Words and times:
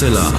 Hoaxilla. 0.00 0.32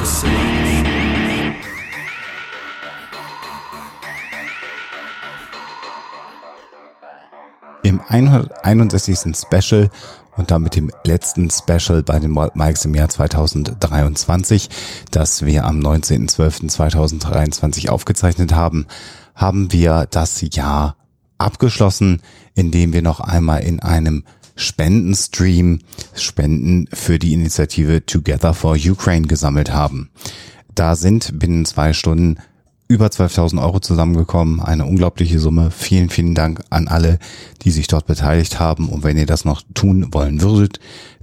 Im 7.83 8.01
161. 8.01 9.37
Special 9.37 9.91
und 10.35 10.49
damit 10.49 10.75
dem 10.75 10.89
letzten 11.03 11.51
Special 11.51 12.01
bei 12.01 12.17
den 12.17 12.35
Wild 12.35 12.55
Mikes 12.55 12.85
im 12.85 12.95
Jahr 12.95 13.09
2023, 13.09 14.67
das 15.11 15.45
wir 15.45 15.65
am 15.65 15.79
19.12.2023 15.79 17.89
aufgezeichnet 17.89 18.55
haben, 18.55 18.87
haben 19.35 19.71
wir 19.71 20.07
das 20.09 20.41
Jahr 20.41 20.95
abgeschlossen, 21.37 22.23
indem 22.55 22.93
wir 22.93 23.03
noch 23.03 23.19
einmal 23.19 23.61
in 23.61 23.79
einem 23.79 24.23
Spendenstream 24.55 25.79
Spenden 26.15 26.87
für 26.93 27.19
die 27.19 27.33
Initiative 27.33 28.05
Together 28.05 28.53
for 28.53 28.75
Ukraine 28.75 29.27
gesammelt 29.27 29.71
haben. 29.71 30.09
Da 30.75 30.95
sind 30.95 31.39
binnen 31.39 31.65
zwei 31.65 31.93
Stunden 31.93 32.37
über 32.87 33.07
12.000 33.07 33.61
Euro 33.61 33.79
zusammengekommen. 33.79 34.59
Eine 34.59 34.85
unglaubliche 34.85 35.39
Summe. 35.39 35.71
Vielen, 35.71 36.09
vielen 36.09 36.35
Dank 36.35 36.61
an 36.69 36.89
alle, 36.89 37.19
die 37.61 37.71
sich 37.71 37.87
dort 37.87 38.05
beteiligt 38.05 38.59
haben. 38.59 38.89
Und 38.89 39.03
wenn 39.03 39.17
ihr 39.17 39.25
das 39.25 39.45
noch 39.45 39.61
tun 39.73 40.13
wollen 40.13 40.41
würdet, 40.41 40.79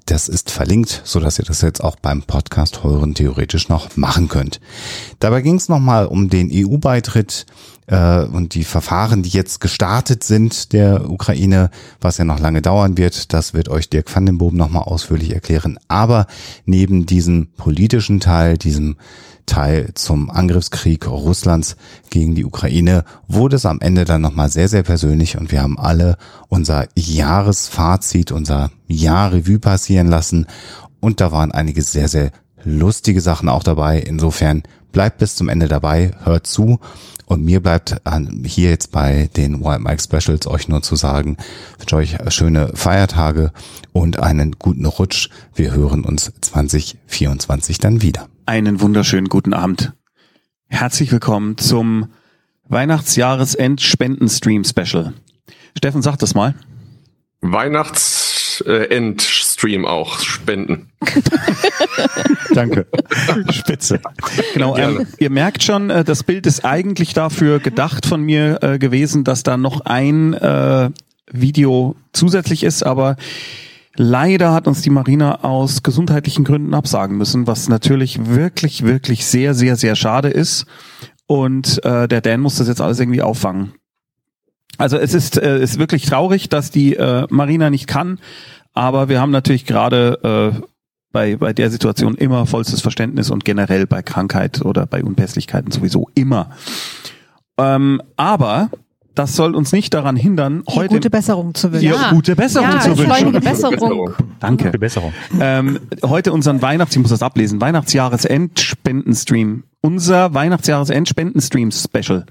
das 0.07 0.29
ist 0.31 0.51
verlinkt, 0.51 1.03
so 1.05 1.21
dass 1.21 1.39
ihr 1.39 1.45
das 1.45 1.61
jetzt 1.61 1.85
auch 1.85 1.97
beim 1.97 2.23
Podcast 2.23 2.83
hören 2.83 3.15
theoretisch 3.15 3.69
noch 3.69 3.95
machen 3.99 4.29
könnt. 4.29 4.61
Dabei 5.19 5.43
ging 5.43 5.57
es 5.57 5.69
nochmal 5.69 6.07
um 6.07 6.31
den 6.31 6.51
EU-Beitritt 6.51 7.45
äh, 7.89 8.23
und 8.25 8.55
die 8.55 8.65
Verfahren, 8.65 9.23
die 9.23 9.31
jetzt 9.31 9.61
gestartet 9.61 10.23
sind 10.23 10.73
der 10.73 11.11
Ukraine, 11.11 11.71
was 12.01 12.19
ja 12.19 12.25
noch 12.25 12.39
lange 12.39 12.63
dauern 12.63 12.97
wird. 12.97 13.33
Das 13.33 13.55
wird 13.55 13.69
euch 13.69 13.91
Dirk 13.91 14.15
van 14.15 14.27
den 14.27 14.39
Boom 14.39 14.57
nochmal 14.57 14.85
ausführlich 14.85 15.35
erklären. 15.35 15.79
Aber 15.89 16.27
neben 16.65 17.07
diesem 17.07 17.49
politischen 17.57 18.21
Teil, 18.21 18.57
diesem 18.57 18.97
Teil 19.47 19.93
zum 19.95 20.31
Angriffskrieg 20.31 21.09
Russlands 21.09 21.77
gegen 22.11 22.35
die 22.35 22.45
Ukraine 22.45 23.05
wurde 23.27 23.57
es 23.57 23.65
am 23.65 23.81
Ende 23.81 24.05
dann 24.05 24.21
nochmal 24.21 24.51
sehr, 24.51 24.69
sehr 24.69 24.83
persönlich 24.83 25.39
und 25.39 25.51
wir 25.51 25.63
haben 25.63 25.79
alle 25.79 26.19
unser 26.49 26.87
Jahresfazit, 26.95 28.31
unser 28.31 28.71
Jahr 28.87 29.33
Revue 29.33 29.59
passieren 29.59 30.07
lassen 30.07 30.47
und 31.01 31.23
da 31.23 31.33
waren 31.33 31.51
einige 31.51 31.81
sehr, 31.81 32.09
sehr 32.09 32.31
lustige 32.63 33.23
Sachen 33.23 33.49
auch 33.49 33.63
dabei. 33.63 34.01
Insofern 34.01 34.65
bleibt 34.93 35.19
bis 35.19 35.35
zum 35.35 35.49
Ende 35.49 35.69
dabei, 35.69 36.13
hört 36.25 36.47
zu 36.47 36.79
und 37.29 37.45
mir 37.45 37.61
bleibt 37.61 37.95
hier 38.45 38.71
jetzt 38.71 38.91
bei 38.91 39.29
den 39.37 39.63
Wild 39.63 39.81
Mike 39.81 40.03
Specials 40.03 40.47
euch 40.47 40.69
nur 40.69 40.81
zu 40.83 40.97
sagen, 40.97 41.37
wünsche 41.79 41.97
euch 41.97 42.17
schöne 42.31 42.71
Feiertage 42.75 43.53
und 43.93 44.21
einen 44.21 44.53
guten 44.53 44.87
Rutsch. 44.87 45.29
Wir 45.55 45.73
hören 45.73 46.05
uns 46.05 46.33
2024 46.41 47.77
dann 47.79 48.01
wieder. 48.01 48.31
Einen 48.47 48.81
wunderschönen 48.81 49.29
guten 49.29 49.53
Abend. 49.53 49.93
Herzlich 50.69 51.13
willkommen 51.13 51.59
zum 51.59 52.07
Weihnachtsjahresend-Spenden-Stream-Special. 52.69 55.13
Steffen, 55.77 56.01
sag 56.01 56.17
das 56.17 56.35
mal. 56.35 56.55
Weihnachts-End-Stream 59.59 59.85
auch 59.85 60.21
spenden. 60.21 60.89
Danke. 62.55 62.87
Spitze. 63.51 64.01
Genau. 64.55 64.77
Ähm, 64.77 65.07
ihr 65.19 65.31
merkt 65.31 65.63
schon, 65.63 65.91
äh, 65.91 66.05
das 66.05 66.23
Bild 66.23 66.47
ist 66.47 66.65
eigentlich 66.65 67.15
dafür 67.15 67.59
gedacht 67.59 68.07
von 68.07 68.23
mir 68.23 68.63
äh, 68.63 68.79
gewesen, 68.79 69.25
dass 69.25 69.43
da 69.43 69.57
noch 69.57 69.83
ein 69.83 70.35
äh, 70.35 70.91
Video 71.31 71.97
zusätzlich 72.13 72.63
ist, 72.63 72.85
aber 72.85 73.17
Leider 74.01 74.55
hat 74.55 74.69
uns 74.69 74.81
die 74.81 74.91
Marina 74.91 75.43
aus 75.43 75.83
gesundheitlichen 75.83 76.45
Gründen 76.45 76.73
absagen 76.73 77.17
müssen, 77.17 77.49
was 77.49 77.69
natürlich 77.69 78.27
wirklich, 78.27 78.85
wirklich 78.85 79.27
sehr, 79.27 79.55
sehr, 79.55 79.75
sehr 79.75 79.97
schade 79.97 80.29
ist. 80.29 80.67
Und 81.27 81.85
äh, 81.85 82.07
der 82.07 82.21
Dan 82.21 82.39
muss 82.39 82.59
das 82.59 82.69
jetzt 82.69 82.81
alles 82.81 83.01
irgendwie 83.01 83.23
auffangen. 83.23 83.73
Also 84.77 84.97
es 84.99 85.15
ist, 85.15 85.37
äh, 85.37 85.61
ist 85.61 85.81
wirklich 85.81 86.07
traurig, 86.07 86.49
dass 86.49 86.71
die 86.71 86.95
äh, 86.95 87.27
Marina 87.29 87.71
nicht 87.71 87.89
kann, 87.89 88.21
aber 88.79 89.09
wir 89.09 89.21
haben 89.21 89.33
natürlich 89.33 89.67
gerade 89.67 90.55
äh, 90.57 90.61
bei, 91.13 91.37
bei 91.37 91.53
der 91.53 91.71
Situation 91.71 92.15
immer 92.15 92.47
vollstes 92.47 92.81
Verständnis 92.81 93.31
und 93.31 93.45
generell 93.45 93.87
bei 93.87 94.03
Krankheit 94.03 94.65
oder 94.65 94.87
bei 94.87 95.03
Unpässlichkeiten 95.03 95.73
sowieso 95.73 96.09
immer. 96.15 96.51
Ähm, 97.59 98.01
aber 98.17 98.71
das 99.15 99.35
soll 99.35 99.57
uns 99.57 99.73
nicht 99.73 99.95
daran 99.95 100.15
hindern, 100.15 100.63
Ihr 100.69 100.75
heute 100.77 100.95
gute 100.95 101.11
Besserung 101.11 101.55
zu 101.55 101.73
wünschen. 101.73 101.87
ihr 101.89 101.95
Ja. 101.97 102.11
gute 102.11 102.37
Besserung 102.37 102.71
Ja, 102.71 102.79
zu 102.81 102.91
wünschen. 102.91 103.07
schleunige 103.07 103.41
Besserung. 103.41 104.11
Danke. 104.39 104.67
Gute 104.67 104.79
Besserung. 104.79 105.13
Ähm, 105.41 105.81
heute 106.05 106.33
unseren 106.33 106.63
Weihnachts, 106.63 106.95
ich 106.95 107.03
muss 107.03 107.11
das 107.11 107.23
ablesen, 107.23 107.61
Weihnachtsjahresend-Spendenstream. 107.61 109.65
Unser 109.81 110.35
Weihnachtsjahresend-Spendenstream-Special. 110.35 112.27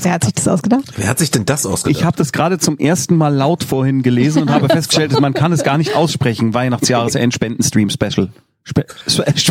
Wer 0.00 0.12
hat 0.12 0.24
sich 0.24 0.32
das 0.34 0.48
ausgedacht? 0.48 0.84
Wer 0.96 1.08
hat 1.08 1.18
sich 1.18 1.30
denn 1.30 1.44
das 1.44 1.66
ausgedacht? 1.66 1.98
Ich 1.98 2.04
habe 2.04 2.16
das 2.16 2.32
gerade 2.32 2.58
zum 2.58 2.78
ersten 2.78 3.16
Mal 3.16 3.34
laut 3.34 3.62
vorhin 3.64 4.02
gelesen 4.02 4.42
und 4.42 4.50
habe 4.50 4.68
festgestellt, 4.70 5.12
dass 5.12 5.20
man 5.20 5.34
kann 5.34 5.52
es 5.52 5.62
gar 5.64 5.78
nicht 5.78 5.94
aussprechen. 5.94 6.54
Weihnachtsjahresend-Spendenstream-Special. 6.54 8.30
Spe 8.64 8.86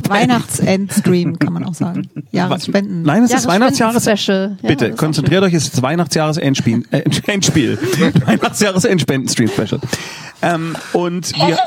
Weihnachtsendstream 0.07 1.37
kann 1.37 1.51
man 1.51 1.65
auch 1.65 1.73
sagen. 1.73 2.09
Jahresspenden. 2.31 3.01
Nein, 3.01 3.23
es 3.23 3.33
ist 3.33 3.45
Weihnachtsjahres... 3.45 4.03
Special. 4.03 4.57
Ja, 4.61 4.69
Bitte, 4.69 4.85
das 4.85 4.93
ist 4.93 4.99
konzentriert 4.99 5.43
euch, 5.43 5.53
es 5.53 5.63
ist 5.65 5.73
das 5.73 5.81
Weihnachtsjahresendspiel. 5.81 6.83
Äh, 6.91 7.03
Endspiel. 7.27 7.77
Weihnachtsjahresendspenden-Stream-Special. 8.25 9.81
Ähm, 10.41 10.75
und 10.93 11.35
wir, 11.35 11.57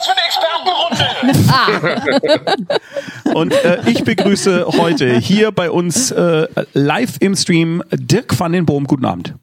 Und 3.35 3.53
äh, 3.53 3.79
ich 3.87 4.05
begrüße 4.05 4.67
heute 4.79 5.17
hier 5.19 5.51
bei 5.53 5.71
uns 5.71 6.11
äh, 6.11 6.47
live 6.73 7.17
im 7.21 7.35
Stream 7.37 7.83
Dirk 7.93 8.39
van 8.39 8.53
den 8.53 8.67
Boom. 8.67 8.85
Guten 8.87 9.05
Abend. 9.05 9.35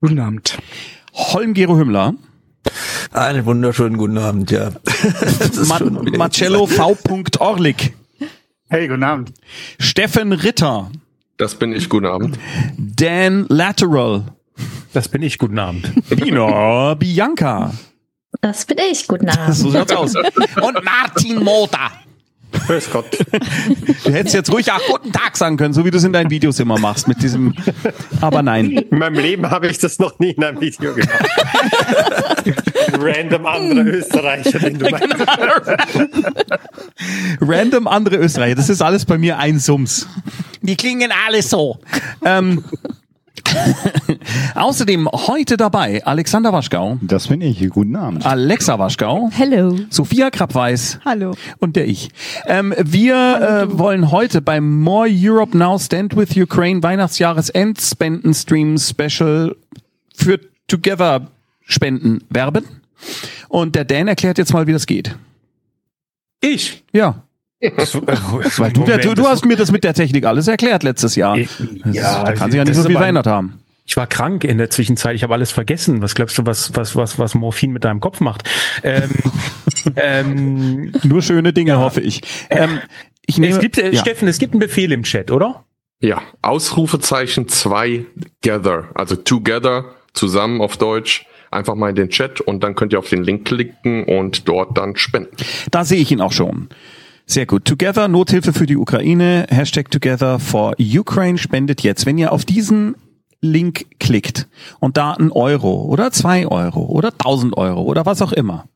Guten 0.00 0.18
Abend. 0.18 0.58
Holm-Gero 1.14 1.76
Hümmler, 1.76 2.14
Einen 3.12 3.44
wunderschönen 3.46 3.96
guten 3.96 4.18
Abend, 4.18 4.50
ja. 4.50 4.70
Ma 5.68 5.78
Marcello 6.16 6.66
V. 6.66 6.96
Orlik, 7.38 7.94
Hey, 8.68 8.88
guten 8.88 9.04
Abend. 9.04 9.32
Steffen 9.78 10.32
Ritter, 10.32 10.90
Das 11.36 11.54
bin 11.54 11.72
ich. 11.72 11.88
Guten 11.88 12.06
Abend. 12.06 12.38
Dan 12.76 13.46
Lateral, 13.48 14.24
Das 14.92 15.08
bin 15.08 15.22
ich. 15.22 15.38
Guten 15.38 15.58
Abend. 15.58 15.88
Pino 16.10 16.96
Bianca. 16.98 17.72
Das 18.44 18.66
bin 18.66 18.76
ich. 18.90 19.08
Guten 19.08 19.28
Abend. 19.30 19.56
So 19.56 19.72
schaut's 19.72 19.92
aus. 19.92 20.14
Und 20.16 20.84
Martin 20.84 21.42
Moder. 21.42 21.90
Grüß 22.66 22.90
Gott. 22.92 23.06
Du 24.04 24.12
hättest 24.12 24.34
jetzt 24.34 24.52
ruhig 24.52 24.70
auch 24.70 24.80
guten 24.86 25.12
Tag 25.12 25.36
sagen 25.38 25.56
können, 25.56 25.72
so 25.72 25.84
wie 25.86 25.90
du 25.90 25.96
es 25.96 26.04
in 26.04 26.12
deinen 26.12 26.28
Videos 26.30 26.60
immer 26.60 26.78
machst 26.78 27.08
mit 27.08 27.22
diesem. 27.22 27.54
Aber 28.20 28.42
nein. 28.42 28.70
In 28.70 28.98
meinem 28.98 29.18
Leben 29.18 29.50
habe 29.50 29.68
ich 29.68 29.78
das 29.78 29.98
noch 29.98 30.18
nie 30.18 30.32
in 30.32 30.44
einem 30.44 30.60
Video 30.60 30.92
gemacht. 30.94 31.24
Random 32.92 33.46
andere 33.46 33.80
Österreicher, 33.80 34.58
den 34.58 34.78
du 34.78 34.90
meinst. 34.90 35.16
Random 37.40 37.86
andere 37.88 38.16
Österreicher. 38.16 38.56
Das 38.56 38.68
ist 38.68 38.82
alles 38.82 39.06
bei 39.06 39.16
mir 39.16 39.38
ein 39.38 39.58
Sums. 39.58 40.06
Die 40.60 40.76
klingen 40.76 41.12
alle 41.26 41.42
so. 41.42 41.78
Ähm, 42.24 42.62
Außerdem 44.54 45.08
heute 45.08 45.56
dabei 45.56 46.04
Alexander 46.04 46.52
Waschgau, 46.52 46.98
Das 47.02 47.28
bin 47.28 47.40
ich. 47.40 47.68
Guten 47.70 47.96
Abend. 47.96 48.24
Alexa 48.26 48.78
Waschgau, 48.78 49.30
Hello. 49.32 49.76
Sophia 49.90 50.30
Krabweis 50.30 50.98
Hallo. 51.04 51.34
und 51.58 51.76
der 51.76 51.86
ich. 51.86 52.10
Ähm, 52.46 52.74
wir 52.78 53.66
äh, 53.68 53.78
wollen 53.78 54.10
heute 54.10 54.40
beim 54.40 54.80
More 54.80 55.08
Europe 55.10 55.56
Now 55.56 55.78
Stand 55.78 56.16
with 56.16 56.36
Ukraine 56.36 56.82
Weihnachtsjahresend 56.82 57.80
Spendenstream 57.80 58.78
Special 58.78 59.56
für 60.14 60.40
Together 60.66 61.28
Spenden 61.66 62.24
werben. 62.30 62.64
Und 63.48 63.74
der 63.74 63.84
Dan 63.84 64.08
erklärt 64.08 64.38
jetzt 64.38 64.52
mal, 64.52 64.66
wie 64.66 64.72
das 64.72 64.86
geht. 64.86 65.14
Ich? 66.40 66.82
Ja. 66.92 67.22
Weil 68.58 68.72
du, 68.72 68.84
der, 68.84 68.98
du, 68.98 69.14
du 69.14 69.26
hast 69.26 69.44
mir 69.44 69.56
das 69.56 69.72
mit 69.72 69.84
der 69.84 69.94
Technik 69.94 70.24
alles 70.24 70.48
erklärt 70.48 70.82
letztes 70.82 71.16
Jahr. 71.16 71.36
Das, 71.36 71.48
Ja, 71.92 72.24
da 72.24 72.32
kann 72.32 72.50
sich 72.50 72.58
ja 72.58 72.64
nicht 72.64 72.76
so 72.76 72.84
viel 72.84 72.96
verändert 72.96 73.26
haben. 73.26 73.60
Ich 73.86 73.96
war 73.96 74.06
krank 74.06 74.44
in 74.44 74.56
der 74.56 74.70
Zwischenzeit. 74.70 75.14
Ich 75.14 75.22
habe 75.22 75.34
alles 75.34 75.52
vergessen. 75.52 76.00
Was 76.00 76.14
glaubst 76.14 76.38
du, 76.38 76.46
was, 76.46 76.74
was, 76.74 76.96
was, 76.96 77.18
was 77.18 77.34
Morphin 77.34 77.70
mit 77.70 77.84
deinem 77.84 78.00
Kopf 78.00 78.20
macht? 78.20 78.48
Ähm, 78.82 79.10
ähm, 79.96 80.92
Nur 81.02 81.20
schöne 81.20 81.52
Dinge, 81.52 81.78
hoffe 81.78 82.00
ich. 82.00 82.22
Ähm, 82.48 82.80
ich 83.26 83.38
nehme, 83.38 83.54
es 83.54 83.60
gibt, 83.60 83.76
äh, 83.78 83.90
ja. 83.90 84.00
Steffen, 84.00 84.26
es 84.26 84.38
gibt 84.38 84.54
einen 84.54 84.60
Befehl 84.60 84.90
im 84.92 85.02
Chat, 85.02 85.30
oder? 85.30 85.64
Ja, 86.00 86.22
Ausrufezeichen 86.42 87.48
2 87.48 88.06
Gather, 88.42 88.88
also 88.94 89.16
together, 89.16 89.86
zusammen 90.12 90.60
auf 90.60 90.76
Deutsch. 90.76 91.26
Einfach 91.50 91.76
mal 91.76 91.90
in 91.90 91.94
den 91.94 92.08
Chat 92.08 92.40
und 92.40 92.64
dann 92.64 92.74
könnt 92.74 92.92
ihr 92.92 92.98
auf 92.98 93.10
den 93.10 93.22
Link 93.22 93.44
klicken 93.44 94.04
und 94.04 94.48
dort 94.48 94.76
dann 94.76 94.96
spenden. 94.96 95.36
Da 95.70 95.84
sehe 95.84 96.00
ich 96.00 96.10
ihn 96.10 96.20
auch 96.20 96.32
schon. 96.32 96.68
Sehr 97.26 97.46
gut. 97.46 97.64
Together, 97.64 98.06
Nothilfe 98.06 98.52
für 98.52 98.66
die 98.66 98.76
Ukraine, 98.76 99.46
Hashtag 99.48 99.90
Together 99.90 100.38
for 100.38 100.74
Ukraine 100.78 101.38
spendet 101.38 101.82
jetzt. 101.82 102.04
Wenn 102.04 102.18
ihr 102.18 102.32
auf 102.32 102.44
diesen 102.44 102.96
Link 103.40 103.86
klickt 103.98 104.46
und 104.78 104.96
da 104.96 105.12
ein 105.12 105.30
Euro 105.30 105.84
oder 105.84 106.12
zwei 106.12 106.46
Euro 106.46 106.84
oder 106.84 107.16
tausend 107.16 107.56
Euro 107.56 107.82
oder 107.82 108.04
was 108.04 108.20
auch 108.20 108.32
immer 108.32 108.66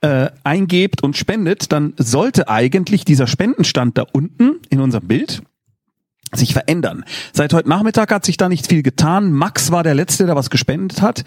äh, 0.00 0.30
eingebt 0.42 1.02
und 1.02 1.16
spendet, 1.16 1.70
dann 1.72 1.94
sollte 1.96 2.48
eigentlich 2.48 3.04
dieser 3.04 3.26
Spendenstand 3.26 3.96
da 3.96 4.04
unten 4.12 4.60
in 4.70 4.80
unserem 4.80 5.06
Bild 5.06 5.42
sich 6.32 6.52
verändern. 6.52 7.04
Seit 7.32 7.54
heute 7.54 7.68
Nachmittag 7.68 8.10
hat 8.10 8.24
sich 8.24 8.36
da 8.36 8.48
nicht 8.48 8.66
viel 8.66 8.82
getan. 8.82 9.32
Max 9.32 9.70
war 9.70 9.84
der 9.84 9.94
Letzte, 9.94 10.26
der 10.26 10.34
was 10.34 10.50
gespendet 10.50 11.00
hat. 11.00 11.24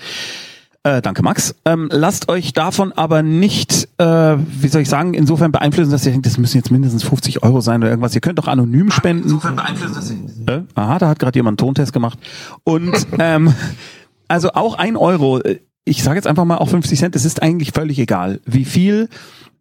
Äh, 0.84 1.02
danke, 1.02 1.22
Max. 1.22 1.56
Ähm, 1.66 1.90
lasst 1.92 2.30
euch 2.30 2.54
davon 2.54 2.94
aber 2.94 3.22
nicht, 3.24 3.90
äh, 3.98 4.06
wie 4.06 4.68
soll 4.68 4.82
ich 4.82 4.90
sagen, 4.90 5.14
insofern 5.14 5.52
beeinflussen, 5.52 5.92
dass 5.92 6.06
ihr 6.06 6.12
denkt, 6.12 6.26
das 6.26 6.38
müssen 6.38 6.58
jetzt 6.58 6.72
mindestens 6.72 7.04
50 7.04 7.44
Euro 7.44 7.62
sein 7.62 7.82
oder 7.82 7.90
irgendwas. 7.90 8.16
Ihr 8.16 8.22
könnt 8.22 8.40
doch 8.40 8.48
anonym 8.48 8.92
spenden. 8.92 9.24
Insofern 9.24 9.56
beeinflussen, 9.56 9.96
dass 9.96 10.12
ihr, 10.12 10.54
äh, 10.54 10.64
aha, 10.76 11.00
da 11.00 11.10
hat 11.10 11.20
gerade 11.20 11.38
jemand 11.38 11.60
einen 11.60 11.68
Tontest 11.68 11.92
gemacht. 11.94 12.20
Und 12.64 12.96
ähm, 13.20 13.54
also 14.28 14.52
auch 14.54 14.76
ein 14.76 14.96
Euro. 14.96 15.42
Ich 15.88 16.04
sage 16.04 16.18
jetzt 16.18 16.28
einfach 16.28 16.45
mal 16.45 16.57
auch 16.57 16.69
50 16.69 17.00
Cent. 17.00 17.16
Es 17.16 17.25
ist 17.25 17.42
eigentlich 17.42 17.72
völlig 17.72 17.98
egal, 18.00 18.39
wie 18.45 18.66
viel. 18.66 19.10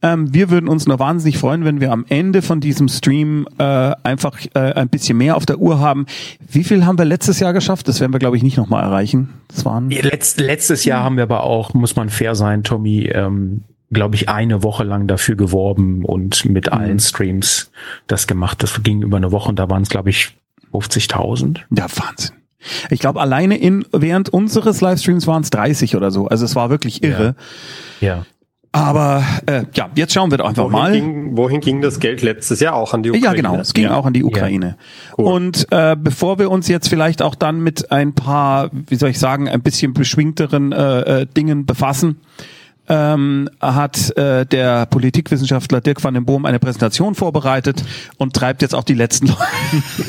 Ähm, 0.03 0.33
wir 0.35 0.51
würden 0.51 0.69
uns 0.69 0.87
nur 0.87 0.99
wahnsinnig 0.99 1.39
freuen, 1.39 1.65
wenn 1.65 1.81
wir 1.81 1.91
am 1.91 2.05
Ende 2.09 2.43
von 2.43 2.61
diesem 2.61 2.89
Stream 2.89 3.49
äh, 3.59 3.93
einfach 4.03 4.37
äh, 4.55 4.59
ein 4.75 4.89
bisschen 4.91 5.17
mehr 5.17 5.37
auf 5.39 5.47
der 5.47 5.59
Uhr 5.59 5.79
haben. 5.81 6.05
Wie 6.51 6.65
viel 6.65 6.85
haben 6.85 6.99
wir 6.99 7.07
letztes 7.07 7.41
Jahr 7.41 7.55
geschafft? 7.55 7.89
Das 7.89 8.01
werden 8.01 8.13
wir, 8.13 8.19
glaube 8.19 8.37
ich, 8.37 8.43
nicht 8.43 8.59
nochmal 8.59 8.83
erreichen. 8.83 9.31
Das 9.49 9.65
waren 9.65 9.89
Letzt, 9.91 10.39
letztes 10.39 10.85
Jahr 10.85 11.03
haben 11.03 11.17
wir 11.17 11.23
aber 11.23 11.45
auch, 11.45 11.73
muss 11.73 11.97
man 11.97 12.11
fair 12.11 12.35
sein, 12.35 12.63
Tommy, 12.63 13.05
ähm, 13.13 13.63
glaube 13.91 14.17
ich, 14.17 14.29
eine 14.29 14.63
Woche 14.63 14.85
lang 14.85 15.07
dafür 15.07 15.35
geworben 15.37 16.05
und 16.05 16.45
mit 16.45 16.67
Mhm. 16.67 16.73
allen 16.79 16.99
Streams 17.01 17.71
das 18.07 18.27
gemacht. 18.27 18.63
Das 18.63 18.83
ging 18.83 19.01
über 19.01 19.17
eine 19.17 19.33
Woche 19.33 19.49
und 19.49 19.59
da 19.59 19.71
waren 19.71 19.83
es, 19.83 19.89
glaube 19.89 20.11
ich, 20.11 20.37
50.000. 20.73 21.61
ja 21.75 21.87
Wahnsinn. 21.97 22.37
Ich 22.91 23.01
glaube, 23.01 23.21
alleine 23.21 23.57
in 23.59 23.85
während 23.93 24.29
unseres 24.29 24.81
Livestreams 24.81 25.27
waren 25.27 25.43
es 25.43 25.51
30 25.51 25.97
oder 25.97 26.11
so. 26.11 26.27
Also 26.29 26.45
es 26.45 26.55
war 26.57 26.71
wirklich 26.71 27.03
irre. 27.03 27.35
Ja. 28.01 28.25
Aber 28.73 29.25
äh, 29.47 29.63
ja, 29.73 29.89
jetzt 29.95 30.13
schauen 30.13 30.31
wir 30.31 30.37
doch 30.37 30.47
einfach 30.49 30.65
Wohin 30.65 30.73
mal. 30.79 30.93
ging, 30.93 31.37
wohin 31.37 31.61
ging 31.61 31.81
das 31.81 31.99
Geld 31.99 32.21
letztes 32.21 32.61
Jahr 32.61 32.75
auch 32.75 32.93
an 32.93 33.03
die 33.03 33.09
Ukraine? 33.11 33.25
Ja, 33.27 33.33
genau. 33.33 33.57
Es 33.57 33.73
ging 33.73 33.85
Ja. 33.85 33.95
auch 33.95 34.05
an 34.05 34.13
die 34.13 34.23
Ukraine. 34.23 34.77
Cool. 35.17 35.25
Und 35.25 35.67
äh, 35.71 35.97
bevor 35.99 36.39
wir 36.39 36.51
uns 36.51 36.69
jetzt 36.69 36.89
vielleicht 36.89 37.23
auch 37.23 37.35
dann 37.35 37.61
mit 37.61 37.91
ein 37.91 38.13
paar, 38.15 38.71
wie 38.73 38.97
soll 38.97 39.09
ich 39.11 39.19
sagen, 39.19 39.49
ein 39.49 39.63
bisschen 39.63 39.95
beschwingteren 39.95 40.73
äh, 40.73 41.23
äh, 41.23 41.27
Dingen 41.27 41.65
befassen, 41.65 42.21
ähm, 42.89 43.49
hat 43.61 44.17
äh, 44.17 44.47
der 44.47 44.87
Politikwissenschaftler 44.87 45.81
Dirk 45.81 46.03
van 46.03 46.15
den 46.15 46.25
Boom 46.25 46.45
eine 46.45 46.59
Präsentation 46.59 47.15
vorbereitet 47.15 47.85
und 48.19 48.35
treibt 48.35 48.63
jetzt 48.63 48.75
auch 48.75 48.85
die 48.85 48.95
letzten 48.95 49.27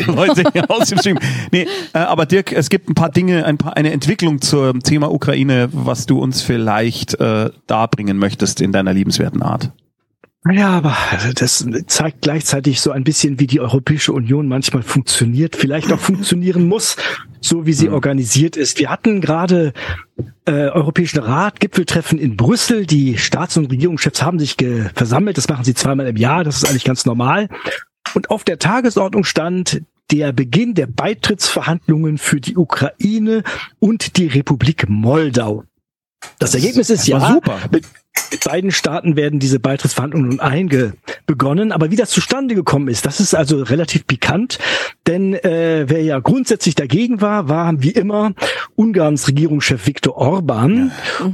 Leute 0.08 0.44
hier 0.54 0.70
aus 0.70 0.90
dem 0.90 1.00
Stream. 1.00 1.20
Nee, 1.52 1.68
äh, 1.94 2.00
aber 2.00 2.26
Dirk, 2.26 2.52
es 2.52 2.70
gibt 2.70 2.90
ein 2.90 2.96
paar 2.96 3.10
Dinge, 3.10 3.46
ein 3.46 3.58
paar, 3.58 3.78
eine 3.78 3.92
Entwicklung 3.92 4.42
zum 4.42 4.82
Thema 4.82 5.12
Ukraine, 5.12 5.70
was 5.72 6.06
du 6.06 6.20
uns 6.20 6.42
vielleicht 6.42 7.20
äh, 7.20 7.50
darbringen 7.68 8.18
möchtest 8.18 8.62
in 8.62 8.72
deiner 8.72 8.94
liebenswerten 8.94 9.42
Art. 9.42 9.72
Ja, 10.50 10.70
aber 10.70 10.96
das 11.36 11.68
zeigt 11.88 12.22
gleichzeitig 12.22 12.80
so 12.80 12.92
ein 12.92 13.04
bisschen, 13.04 13.40
wie 13.40 13.48
die 13.48 13.60
Europäische 13.60 14.14
Union 14.14 14.48
manchmal 14.48 14.84
funktioniert, 14.84 15.56
vielleicht 15.56 15.92
auch 15.92 16.00
funktionieren 16.00 16.68
muss, 16.68 16.96
so 17.42 17.66
wie 17.66 17.74
sie 17.74 17.90
organisiert 17.90 18.56
ist. 18.56 18.80
Wir 18.80 18.90
hatten 18.90 19.20
gerade 19.20 19.74
äh, 20.46 20.70
Europäischen 20.70 21.20
Rat, 21.20 21.60
Gipfeltreffen 21.60 22.18
in 22.18 22.38
Brüssel. 22.38 22.86
Die 22.86 23.18
Staats- 23.18 23.58
und 23.58 23.72
Regierungschefs 23.72 24.22
haben 24.22 24.40
sich 24.40 24.56
versammelt. 24.96 25.38
Das 25.38 25.50
machen 25.50 25.66
sie 25.66 25.74
zweimal 25.74 26.08
im 26.08 26.18
Jahr. 26.18 26.44
Das 26.44 26.58
ist 26.58 26.70
eigentlich 26.70 26.86
ganz 26.86 27.06
normal. 27.06 27.50
Und 28.14 28.30
auf 28.30 28.44
der 28.44 28.60
Tagesordnung 28.60 29.24
stand 29.26 29.82
der 30.12 30.32
Beginn 30.32 30.74
der 30.74 30.88
Beitrittsverhandlungen 30.88 32.18
für 32.18 32.40
die 32.40 32.56
Ukraine 32.56 33.44
und 33.80 34.18
die 34.18 34.28
Republik 34.28 34.88
Moldau. 34.88 35.66
Das, 36.40 36.56
Ergebnis 36.56 36.90
ist 36.90 37.02
das 37.02 37.08
ja 37.08 37.34
super. 37.34 37.60
Mit 37.72 37.86
beiden 38.40 38.72
Staaten 38.72 39.16
werden 39.16 39.40
diese 39.40 39.60
Beitrittsverhandlungen 39.60 40.30
nun 40.30 40.40
einge 40.40 40.94
begonnen. 41.26 41.72
Aber 41.72 41.92
wie 41.92 41.96
das 41.96 42.10
zustande 42.10 42.56
gekommen 42.56 42.88
ist, 42.88 43.06
das 43.06 43.20
ist 43.20 43.34
also 43.34 43.64
relativ 43.64 44.08
pikant. 44.08 44.60
Denn 45.06 45.34
äh, 45.34 45.86
wer 45.88 46.02
ja 46.04 46.20
grundsätzlich 46.20 46.76
dagegen 46.76 47.22
war, 47.22 47.50
war 47.50 47.82
wie 47.82 47.92
immer 47.92 48.34
Ungarns 48.76 49.28
Regierungschef 49.28 49.88
Viktor 49.88 50.18
Orban. 50.18 50.92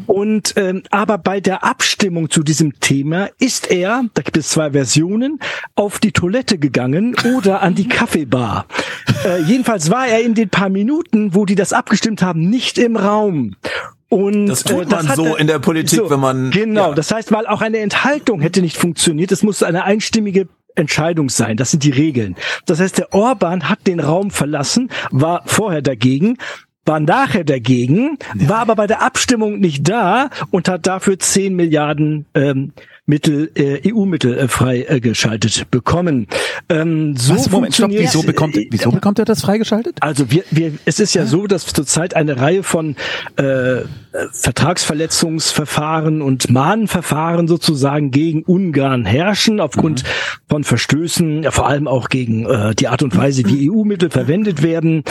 Und 0.08 0.54
ähm, 0.58 0.84
aber 0.90 1.18
bei 1.18 1.40
der 1.40 1.64
Abstimmung 1.64 2.30
zu 2.30 2.44
diesem 2.44 2.80
Thema 2.80 3.30
ist 3.40 3.72
er, 3.72 4.04
da 4.14 4.22
gibt 4.22 4.38
es 4.38 4.50
zwei 4.50 4.72
Versionen, 4.72 5.40
auf 5.76 6.00
die 6.00 6.12
Toilette 6.12 6.58
gegangen 6.58 7.16
oder 7.36 7.62
an 7.62 7.76
die 7.76 7.88
Kaffeebar. 7.88 8.66
Äh, 9.26 9.42
jedenfalls 9.44 9.90
war 9.90 10.08
er 10.08 10.22
in 10.22 10.34
den 10.34 10.50
paar 10.50 10.70
Minuten, 10.70 11.34
wo 11.34 11.46
die 11.46 11.56
das 11.56 11.74
abgestimmt 11.74 12.22
haben, 12.22 12.50
nicht 12.50 12.78
im 12.78 12.96
Raum. 12.96 13.56
Und, 14.10 14.46
Das 14.48 14.64
tut 14.64 14.84
äh, 14.88 14.96
man 14.96 15.08
hat 15.10 15.16
so 15.16 15.36
in 15.36 15.48
der 15.48 15.60
Politik, 15.60 16.02
wenn 16.10 16.20
man- 16.20 16.52
Genau, 16.52 16.90
ja. 16.90 16.94
das 16.96 17.12
heißt, 17.12 17.32
weil 17.32 17.48
auch 17.48 17.62
eine 17.62 17.80
Enthaltung 17.80 18.42
hätte 18.42 18.62
nicht 18.62 18.78
funktioniert, 18.78 19.32
es 19.32 19.42
musste 19.44 19.66
eine 19.66 19.84
einstimmige 19.86 20.48
Entscheidung 20.76 21.30
sein. 21.30 21.58
Das 21.58 21.72
sind 21.72 21.84
die 21.84 21.92
Regeln. 21.92 22.36
Das 22.66 22.80
heißt, 22.80 22.98
der 22.98 23.14
Orban 23.14 23.70
hat 23.70 23.86
den 23.88 24.00
Raum 24.00 24.32
verlassen, 24.32 24.90
war 25.12 25.44
vorher 25.46 25.82
dagegen, 25.82 26.38
war 26.86 27.00
nachher 27.00 27.44
dagegen, 27.44 28.18
war 28.36 28.58
aber 28.60 28.76
bei 28.76 28.88
der 28.88 29.02
Abstimmung 29.02 29.60
nicht 29.60 29.88
da 29.88 30.30
und 30.52 30.68
hat 30.68 30.86
dafür 30.86 31.18
10 31.18 31.56
Milliarden 31.56 32.26
ähm, 32.34 32.74
Mittel, 33.06 33.52
äh, 33.56 33.92
EU-Mittel 33.92 34.38
äh, 34.38 34.48
freigeschaltet 34.48 35.70
bekommen. 35.72 36.28
Ähm, 36.70 37.18
so 37.18 37.36
Was, 37.36 37.50
Moment, 37.50 37.76
stopp, 37.76 37.92
wieso 37.92 38.24
bekommt, 38.24 38.56
wieso 38.70 38.92
bekommt 38.92 39.20
er 39.20 39.26
das 39.26 39.42
freigeschaltet? 39.42 39.98
also 40.02 40.32
wir, 40.32 40.44
wir, 40.52 40.74
es 40.86 41.00
ist 41.00 41.14
ja 41.14 41.26
so, 41.26 41.46
dass 41.48 41.66
zurzeit 41.66 42.16
eine 42.16 42.40
Reihe 42.40 42.64
von 42.64 42.96
äh, 43.36 43.82
Vertragsverletzungsverfahren 44.32 46.22
und 46.22 46.50
Mahnverfahren 46.50 47.48
sozusagen 47.48 48.12
gegen 48.12 48.44
Ungarn 48.44 49.06
herrschen 49.06 49.60
aufgrund 49.60 50.04
von 50.48 50.64
Verstößen, 50.64 51.44
ja, 51.44 51.52
vor 51.52 51.68
allem 51.68 51.88
auch 51.88 52.10
gegen 52.10 52.46
äh, 52.46 52.76
die 52.76 52.88
Art 52.88 53.02
und 53.02 53.18
Weise, 53.18 53.44
wie 53.46 53.72
EU-Mittel 53.72 54.12
verwendet 54.12 54.62
werden. 54.62 55.04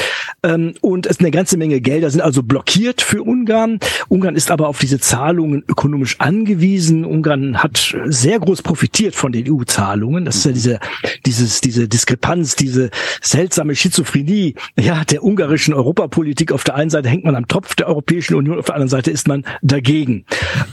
Ähm, 0.45 0.75
und 0.81 1.07
es 1.07 1.19
eine 1.19 1.33
ganze 1.33 1.57
Menge 1.57 1.81
Gelder 1.81 2.11
sind 2.11 2.21
also 2.21 2.43
blockiert 2.43 3.03
für 3.03 3.23
Ungarn. 3.23 3.81
Ungarn 4.09 4.37
ist 4.37 4.51
aber 4.51 4.69
auf 4.69 4.79
diese 4.79 5.01
Zahlungen 5.01 5.65
ökonomisch 5.69 6.21
angewiesen. 6.21 7.05
Ungarn 7.05 7.63
hat 7.63 7.97
sehr 8.05 8.39
groß 8.39 8.63
profitiert 8.63 9.17
von 9.17 9.33
den 9.33 9.53
EU-Zahlungen. 9.53 10.25
Das 10.25 10.37
ist 10.37 10.47
ja 10.47 10.53
diese, 10.53 10.81
dieses, 11.27 11.61
diese 11.61 11.89
Diskrepanz, 11.89 12.55
diese 12.55 12.91
seltsame 13.21 13.75
Schizophrenie, 13.75 14.55
ja, 14.79 15.05
der 15.05 15.25
ungarischen 15.25 15.75
Europapolitik. 15.75 16.53
Auf 16.53 16.63
der 16.63 16.77
einen 16.77 16.91
Seite 16.91 17.09
hängt 17.09 17.25
man 17.25 17.35
am 17.35 17.49
Tropf 17.49 17.75
der 17.75 17.89
Europäischen 17.89 18.35
Union, 18.35 18.59
auf 18.59 18.67
der 18.67 18.77
anderen 18.77 18.92
Seite 18.93 19.11
ist 19.11 19.27
man 19.29 19.45
dagegen. 19.63 20.25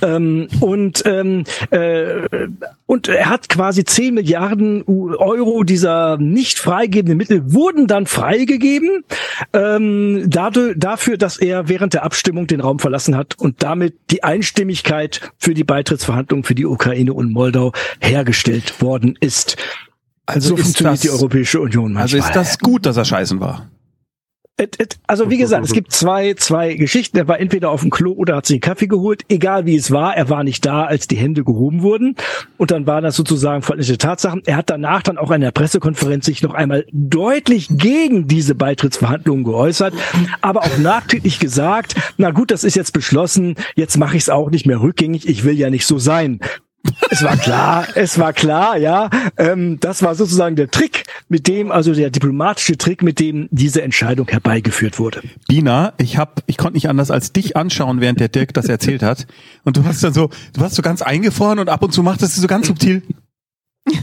Ähm, 0.01 0.47
und, 0.59 1.03
ähm, 1.05 1.43
äh, 1.71 2.27
und 2.85 3.07
er 3.07 3.29
hat 3.29 3.49
quasi 3.49 3.83
10 3.83 4.13
Milliarden 4.13 4.83
Euro 4.85 5.63
dieser 5.63 6.17
nicht 6.17 6.59
freigegebenen 6.59 7.17
Mittel 7.17 7.53
wurden 7.53 7.87
dann 7.87 8.05
freigegeben, 8.05 9.03
ähm, 9.53 10.25
dadurch, 10.27 10.75
dafür, 10.77 11.17
dass 11.17 11.37
er 11.37 11.67
während 11.69 11.93
der 11.93 12.03
Abstimmung 12.03 12.47
den 12.47 12.61
Raum 12.61 12.79
verlassen 12.79 13.15
hat 13.15 13.35
und 13.39 13.63
damit 13.63 13.95
die 14.11 14.23
Einstimmigkeit 14.23 15.31
für 15.37 15.53
die 15.53 15.63
Beitrittsverhandlungen 15.63 16.43
für 16.43 16.55
die 16.55 16.65
Ukraine 16.65 17.13
und 17.13 17.31
Moldau 17.31 17.71
hergestellt 18.01 18.81
worden 18.81 19.15
ist. 19.19 19.57
Also 20.25 20.49
so 20.49 20.57
funktioniert 20.57 20.93
das- 20.95 21.01
die 21.01 21.09
Europäische 21.09 21.59
Union 21.59 21.97
Also 21.97 22.17
manchmal. 22.17 22.43
ist 22.43 22.51
das 22.51 22.59
gut, 22.59 22.85
dass 22.85 22.97
er 22.97 23.05
scheißen 23.05 23.39
war? 23.39 23.69
Also 25.07 25.29
wie 25.29 25.37
gesagt, 25.37 25.65
es 25.65 25.73
gibt 25.73 25.91
zwei, 25.91 26.33
zwei 26.33 26.73
Geschichten. 26.73 27.17
Er 27.17 27.27
war 27.27 27.39
entweder 27.39 27.69
auf 27.71 27.81
dem 27.81 27.89
Klo 27.89 28.11
oder 28.11 28.35
hat 28.35 28.45
sich 28.45 28.55
einen 28.55 28.61
Kaffee 28.61 28.87
geholt. 28.87 29.23
Egal 29.29 29.65
wie 29.65 29.75
es 29.75 29.91
war, 29.91 30.15
er 30.15 30.29
war 30.29 30.43
nicht 30.43 30.65
da, 30.65 30.83
als 30.83 31.07
die 31.07 31.15
Hände 31.15 31.43
gehoben 31.43 31.81
wurden. 31.81 32.15
Und 32.57 32.71
dann 32.71 32.85
waren 32.85 33.03
das 33.03 33.15
sozusagen 33.15 33.61
vollendete 33.61 33.97
Tatsachen. 33.97 34.41
Er 34.45 34.57
hat 34.57 34.69
danach 34.69 35.01
dann 35.01 35.17
auch 35.17 35.31
in 35.31 35.41
der 35.41 35.51
Pressekonferenz 35.51 36.25
sich 36.25 36.43
noch 36.43 36.53
einmal 36.53 36.85
deutlich 36.91 37.67
gegen 37.71 38.27
diese 38.27 38.55
Beitrittsverhandlungen 38.55 39.43
geäußert, 39.43 39.93
aber 40.41 40.61
auch 40.61 40.77
nachträglich 40.77 41.39
gesagt, 41.39 41.95
na 42.17 42.31
gut, 42.31 42.51
das 42.51 42.63
ist 42.63 42.75
jetzt 42.75 42.93
beschlossen, 42.93 43.55
jetzt 43.75 43.97
mache 43.97 44.17
ich 44.17 44.23
es 44.23 44.29
auch 44.29 44.49
nicht 44.49 44.65
mehr 44.65 44.81
rückgängig, 44.81 45.27
ich 45.27 45.43
will 45.43 45.57
ja 45.57 45.69
nicht 45.69 45.85
so 45.85 45.97
sein. 45.97 46.39
Es 47.09 47.23
war 47.23 47.37
klar, 47.37 47.87
es 47.95 48.19
war 48.19 48.33
klar, 48.33 48.77
ja. 48.77 49.09
Ähm, 49.37 49.79
das 49.79 50.03
war 50.03 50.15
sozusagen 50.15 50.55
der 50.55 50.69
Trick, 50.69 51.03
mit 51.27 51.47
dem, 51.47 51.71
also 51.71 51.93
der 51.93 52.09
diplomatische 52.09 52.77
Trick, 52.77 53.03
mit 53.03 53.19
dem 53.19 53.47
diese 53.51 53.81
Entscheidung 53.81 54.27
herbeigeführt 54.27 54.99
wurde. 54.99 55.21
Bina, 55.47 55.93
ich 55.97 56.17
hab, 56.17 56.43
ich 56.47 56.57
konnte 56.57 56.73
nicht 56.73 56.89
anders 56.89 57.11
als 57.11 57.31
dich 57.33 57.55
anschauen, 57.57 58.01
während 58.01 58.19
der 58.19 58.29
Dirk 58.29 58.53
das 58.53 58.65
erzählt 58.65 59.03
hat. 59.03 59.27
Und 59.63 59.77
du 59.77 59.83
hast 59.85 60.03
dann 60.03 60.13
so, 60.13 60.29
du 60.53 60.61
warst 60.61 60.75
so 60.75 60.81
ganz 60.81 61.01
eingefroren 61.01 61.59
und 61.59 61.69
ab 61.69 61.83
und 61.83 61.93
zu 61.93 62.03
machtest 62.03 62.37
du 62.37 62.41
so 62.41 62.47
ganz 62.47 62.67
subtil. 62.67 63.03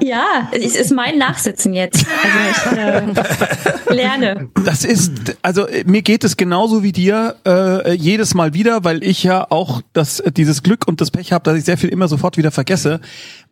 Ja, 0.00 0.48
es 0.52 0.76
ist 0.76 0.92
mein 0.92 1.18
Nachsitzen 1.18 1.74
jetzt. 1.74 2.06
Also 2.22 2.72
ich 2.72 2.78
äh, 2.78 3.94
lerne. 3.94 4.48
Das 4.64 4.84
ist, 4.84 5.12
also 5.42 5.66
äh, 5.66 5.84
mir 5.86 6.02
geht 6.02 6.24
es 6.24 6.36
genauso 6.36 6.82
wie 6.82 6.92
dir 6.92 7.36
äh, 7.46 7.92
jedes 7.94 8.34
Mal 8.34 8.54
wieder, 8.54 8.84
weil 8.84 9.02
ich 9.02 9.24
ja 9.24 9.46
auch 9.50 9.82
das, 9.92 10.22
dieses 10.36 10.62
Glück 10.62 10.86
und 10.86 11.00
das 11.00 11.10
Pech 11.10 11.32
habe, 11.32 11.44
dass 11.44 11.56
ich 11.56 11.64
sehr 11.64 11.78
viel 11.78 11.90
immer 11.90 12.08
sofort 12.08 12.36
wieder 12.36 12.50
vergesse. 12.50 13.00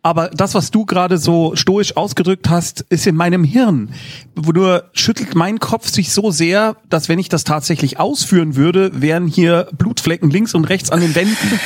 Aber 0.03 0.29
das, 0.29 0.53
was 0.55 0.71
du 0.71 0.85
gerade 0.85 1.17
so 1.17 1.55
stoisch 1.55 1.97
ausgedrückt 1.97 2.49
hast, 2.49 2.85
ist 2.89 3.07
in 3.07 3.15
meinem 3.15 3.43
Hirn. 3.43 3.89
Nur 4.35 4.85
schüttelt 4.93 5.35
mein 5.35 5.59
Kopf 5.59 5.89
sich 5.89 6.11
so 6.13 6.31
sehr, 6.31 6.77
dass 6.89 7.09
wenn 7.09 7.19
ich 7.19 7.27
das 7.29 7.43
tatsächlich 7.43 7.99
ausführen 7.99 8.55
würde, 8.55 8.91
wären 9.01 9.27
hier 9.27 9.67
Blutflecken 9.77 10.29
links 10.29 10.53
und 10.53 10.65
rechts 10.65 10.91
an 10.91 11.01
den 11.01 11.15
Wänden. 11.15 11.59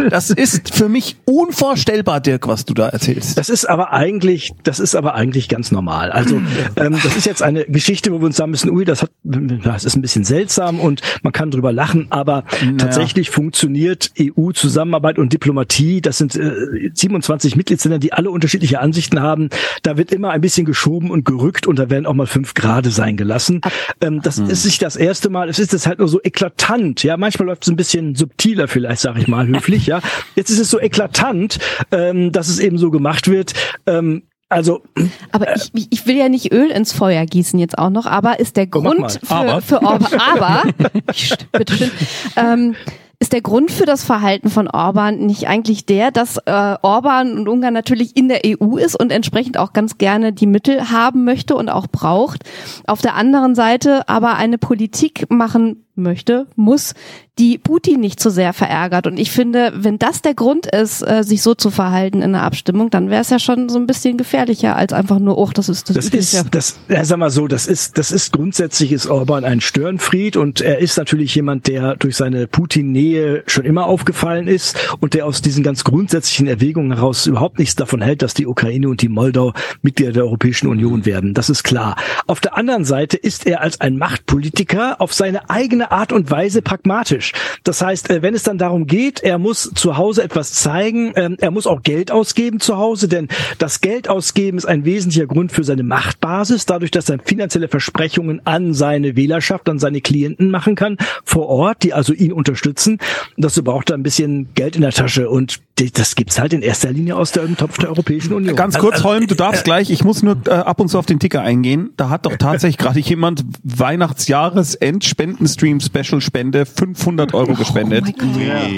Das 0.10 0.30
ist 0.30 0.74
für 0.74 0.88
mich 0.88 1.16
unvorstellbar, 1.26 2.20
Dirk, 2.20 2.48
was 2.48 2.64
du 2.64 2.74
da 2.74 2.88
erzählst. 2.88 3.38
Das 3.38 3.48
ist 3.48 3.66
aber 3.66 3.92
eigentlich, 3.92 4.52
das 4.64 4.80
ist 4.80 4.96
aber 4.96 5.14
eigentlich 5.14 5.48
ganz 5.48 5.70
normal. 5.70 6.10
Also 6.10 6.36
ähm, 6.76 6.98
das 7.04 7.14
ist 7.16 7.24
jetzt 7.24 7.40
eine 7.42 7.64
Geschichte, 7.66 8.12
wo 8.12 8.18
wir 8.20 8.26
uns 8.26 8.36
sagen 8.36 8.50
müssen, 8.50 8.70
ui, 8.70 8.84
das 8.84 9.02
hat, 9.02 9.10
das 9.22 9.84
ist 9.84 9.94
ein 9.94 10.02
bisschen 10.02 10.24
seltsam 10.24 10.80
und 10.80 11.02
man 11.22 11.32
kann 11.32 11.52
drüber 11.52 11.72
lachen, 11.72 12.08
aber 12.10 12.44
Naja. 12.64 12.76
tatsächlich 12.78 13.30
funktioniert 13.30 14.10
EU-Zusammenarbeit 14.20 15.18
und 15.18 15.32
Diplomatie. 15.32 16.00
Das 16.00 16.18
sind 16.18 16.34
äh, 16.34 16.90
27 16.92 17.51
Mitgliedsländer, 17.56 17.98
die 17.98 18.12
alle 18.12 18.30
unterschiedliche 18.30 18.80
Ansichten 18.80 19.20
haben. 19.20 19.48
Da 19.82 19.96
wird 19.96 20.12
immer 20.12 20.30
ein 20.30 20.40
bisschen 20.40 20.64
geschoben 20.66 21.10
und 21.10 21.24
gerückt 21.24 21.66
und 21.66 21.78
da 21.78 21.90
werden 21.90 22.06
auch 22.06 22.14
mal 22.14 22.26
fünf 22.26 22.54
Grade 22.54 22.90
sein 22.90 23.16
gelassen. 23.16 23.60
Ähm, 24.00 24.20
das 24.22 24.38
ist 24.38 24.64
nicht 24.64 24.82
das 24.82 24.96
erste 24.96 25.30
Mal. 25.30 25.48
Es 25.48 25.58
ist 25.58 25.72
jetzt 25.72 25.86
halt 25.86 25.98
nur 25.98 26.08
so 26.08 26.20
eklatant. 26.22 27.02
Ja, 27.02 27.16
manchmal 27.16 27.46
läuft 27.48 27.64
es 27.64 27.68
ein 27.68 27.76
bisschen 27.76 28.14
subtiler, 28.14 28.68
vielleicht 28.68 29.00
sage 29.02 29.20
ich 29.20 29.28
mal 29.28 29.46
höflich. 29.46 29.86
Ja, 29.86 30.00
jetzt 30.36 30.50
ist 30.50 30.58
es 30.58 30.70
so 30.70 30.80
eklatant, 30.80 31.58
ähm, 31.90 32.32
dass 32.32 32.48
es 32.48 32.58
eben 32.58 32.78
so 32.78 32.90
gemacht 32.90 33.28
wird. 33.28 33.52
Ähm, 33.86 34.22
also 34.48 34.82
Aber 35.30 35.56
ich, 35.56 35.86
ich 35.90 36.06
will 36.06 36.16
ja 36.16 36.28
nicht 36.28 36.52
Öl 36.52 36.70
ins 36.70 36.92
Feuer 36.92 37.24
gießen 37.24 37.58
jetzt 37.58 37.78
auch 37.78 37.88
noch, 37.88 38.04
aber 38.04 38.38
ist 38.38 38.58
der 38.58 38.64
Oh, 38.66 38.82
Grund 38.82 39.12
für, 39.24 39.34
Aber. 39.34 39.62
für 39.62 39.82
Orban, 39.82 40.20
aber, 40.34 40.62
Psst, 41.06 41.50
bitteschön, 41.52 41.90
ähm, 42.36 42.74
ist 43.22 43.32
der 43.32 43.40
Grund 43.40 43.70
für 43.70 43.86
das 43.86 44.02
Verhalten 44.02 44.50
von 44.50 44.66
Orban 44.66 45.18
nicht 45.20 45.46
eigentlich 45.46 45.86
der, 45.86 46.10
dass 46.10 46.38
äh, 46.38 46.76
Orban 46.82 47.38
und 47.38 47.48
Ungarn 47.48 47.72
natürlich 47.72 48.16
in 48.16 48.28
der 48.28 48.40
EU 48.44 48.76
ist 48.78 48.96
und 48.96 49.12
entsprechend 49.12 49.58
auch 49.58 49.72
ganz 49.72 49.96
gerne 49.96 50.32
die 50.32 50.48
Mittel 50.48 50.90
haben 50.90 51.22
möchte 51.22 51.54
und 51.54 51.68
auch 51.68 51.86
braucht, 51.86 52.42
auf 52.84 53.00
der 53.00 53.14
anderen 53.14 53.54
Seite 53.54 54.08
aber 54.08 54.34
eine 54.34 54.58
Politik 54.58 55.30
machen 55.30 55.84
möchte, 55.94 56.46
muss, 56.56 56.94
die 57.38 57.56
Putin 57.56 58.00
nicht 58.00 58.20
zu 58.20 58.30
sehr 58.30 58.52
verärgert. 58.52 59.06
Und 59.06 59.18
ich 59.18 59.30
finde, 59.30 59.72
wenn 59.74 59.98
das 59.98 60.20
der 60.20 60.34
Grund 60.34 60.66
ist, 60.66 61.00
äh, 61.02 61.22
sich 61.24 61.40
so 61.42 61.54
zu 61.54 61.70
verhalten 61.70 62.20
in 62.20 62.32
der 62.32 62.42
Abstimmung, 62.42 62.90
dann 62.90 63.08
wäre 63.08 63.22
es 63.22 63.30
ja 63.30 63.38
schon 63.38 63.70
so 63.70 63.78
ein 63.78 63.86
bisschen 63.86 64.18
gefährlicher 64.18 64.76
als 64.76 64.92
einfach 64.92 65.18
nur, 65.18 65.38
oh, 65.38 65.48
das 65.52 65.68
ist 65.70 65.88
das, 65.88 65.96
Das 65.96 66.06
Übliche. 66.08 66.36
ist, 66.38 66.46
das, 66.50 66.78
ja, 66.88 67.04
sag 67.04 67.18
mal 67.18 67.30
so, 67.30 67.48
das 67.48 67.66
ist, 67.66 67.96
das 67.96 68.12
ist 68.12 68.32
grundsätzlich 68.32 68.92
ist 68.92 69.06
Orban 69.06 69.44
ein 69.44 69.62
Störenfried 69.62 70.36
und 70.36 70.60
er 70.60 70.78
ist 70.78 70.98
natürlich 70.98 71.34
jemand, 71.34 71.66
der 71.68 71.96
durch 71.96 72.16
seine 72.16 72.46
Putin-Nähe 72.46 73.44
schon 73.46 73.64
immer 73.64 73.86
aufgefallen 73.86 74.46
ist 74.46 74.76
und 75.00 75.14
der 75.14 75.24
aus 75.26 75.40
diesen 75.40 75.62
ganz 75.62 75.84
grundsätzlichen 75.84 76.46
Erwägungen 76.46 76.92
heraus 76.92 77.26
überhaupt 77.26 77.58
nichts 77.58 77.76
davon 77.76 78.02
hält, 78.02 78.20
dass 78.20 78.34
die 78.34 78.46
Ukraine 78.46 78.88
und 78.90 79.00
die 79.00 79.08
Moldau 79.08 79.54
Mitglieder 79.80 80.12
der 80.12 80.24
Europäischen 80.24 80.66
Union 80.68 81.06
werden. 81.06 81.32
Das 81.32 81.48
ist 81.48 81.62
klar. 81.62 81.96
Auf 82.26 82.40
der 82.40 82.58
anderen 82.58 82.84
Seite 82.84 83.16
ist 83.16 83.46
er 83.46 83.62
als 83.62 83.80
ein 83.80 83.96
Machtpolitiker 83.96 85.00
auf 85.00 85.14
seine 85.14 85.48
eigene 85.48 85.81
Art 85.90 86.12
und 86.12 86.30
Weise 86.30 86.62
pragmatisch. 86.62 87.32
Das 87.64 87.82
heißt, 87.82 88.10
äh, 88.10 88.22
wenn 88.22 88.34
es 88.34 88.42
dann 88.42 88.58
darum 88.58 88.86
geht, 88.86 89.22
er 89.22 89.38
muss 89.38 89.72
zu 89.74 89.96
Hause 89.96 90.22
etwas 90.22 90.52
zeigen, 90.52 91.12
ähm, 91.16 91.36
er 91.40 91.50
muss 91.50 91.66
auch 91.66 91.82
Geld 91.82 92.10
ausgeben 92.10 92.60
zu 92.60 92.76
Hause, 92.76 93.08
denn 93.08 93.28
das 93.58 93.80
Geld 93.80 94.08
ausgeben 94.08 94.58
ist 94.58 94.66
ein 94.66 94.84
wesentlicher 94.84 95.26
Grund 95.26 95.50
für 95.50 95.64
seine 95.64 95.82
Machtbasis, 95.82 96.66
dadurch, 96.66 96.90
dass 96.90 97.08
er 97.08 97.18
finanzielle 97.18 97.68
Versprechungen 97.68 98.46
an 98.46 98.74
seine 98.74 99.16
Wählerschaft, 99.16 99.68
an 99.68 99.78
seine 99.78 100.00
Klienten 100.00 100.50
machen 100.50 100.74
kann, 100.74 100.96
vor 101.24 101.48
Ort, 101.48 101.82
die 101.82 101.92
also 101.92 102.12
ihn 102.12 102.32
unterstützen. 102.32 102.98
Dazu 103.36 103.64
braucht 103.64 103.90
er 103.90 103.96
ein 103.96 104.02
bisschen 104.02 104.52
Geld 104.54 104.76
in 104.76 104.82
der 104.82 104.92
Tasche 104.92 105.28
und 105.30 105.60
das 105.90 106.14
gibt's 106.14 106.38
halt 106.38 106.52
in 106.52 106.62
erster 106.62 106.90
Linie 106.92 107.16
aus 107.16 107.32
dem 107.32 107.56
Topf 107.56 107.78
der 107.78 107.88
Europäischen 107.88 108.32
Union. 108.34 108.54
Ganz 108.54 108.78
kurz, 108.78 109.02
Holm, 109.04 109.26
du 109.26 109.34
darfst 109.34 109.64
gleich, 109.64 109.90
ich 109.90 110.04
muss 110.04 110.22
nur 110.22 110.36
äh, 110.46 110.50
ab 110.50 110.80
und 110.80 110.88
zu 110.88 110.98
auf 110.98 111.06
den 111.06 111.18
Ticker 111.18 111.40
eingehen. 111.42 111.90
Da 111.96 112.08
hat 112.10 112.26
doch 112.26 112.36
tatsächlich 112.36 112.78
gerade 112.78 113.00
jemand 113.00 113.44
Weihnachtsjahres 113.64 114.74
Endspenden-Stream 114.76 115.80
Special 115.80 116.20
Spende 116.20 116.66
500 116.66 117.34
Euro 117.34 117.54
gespendet. 117.54 118.04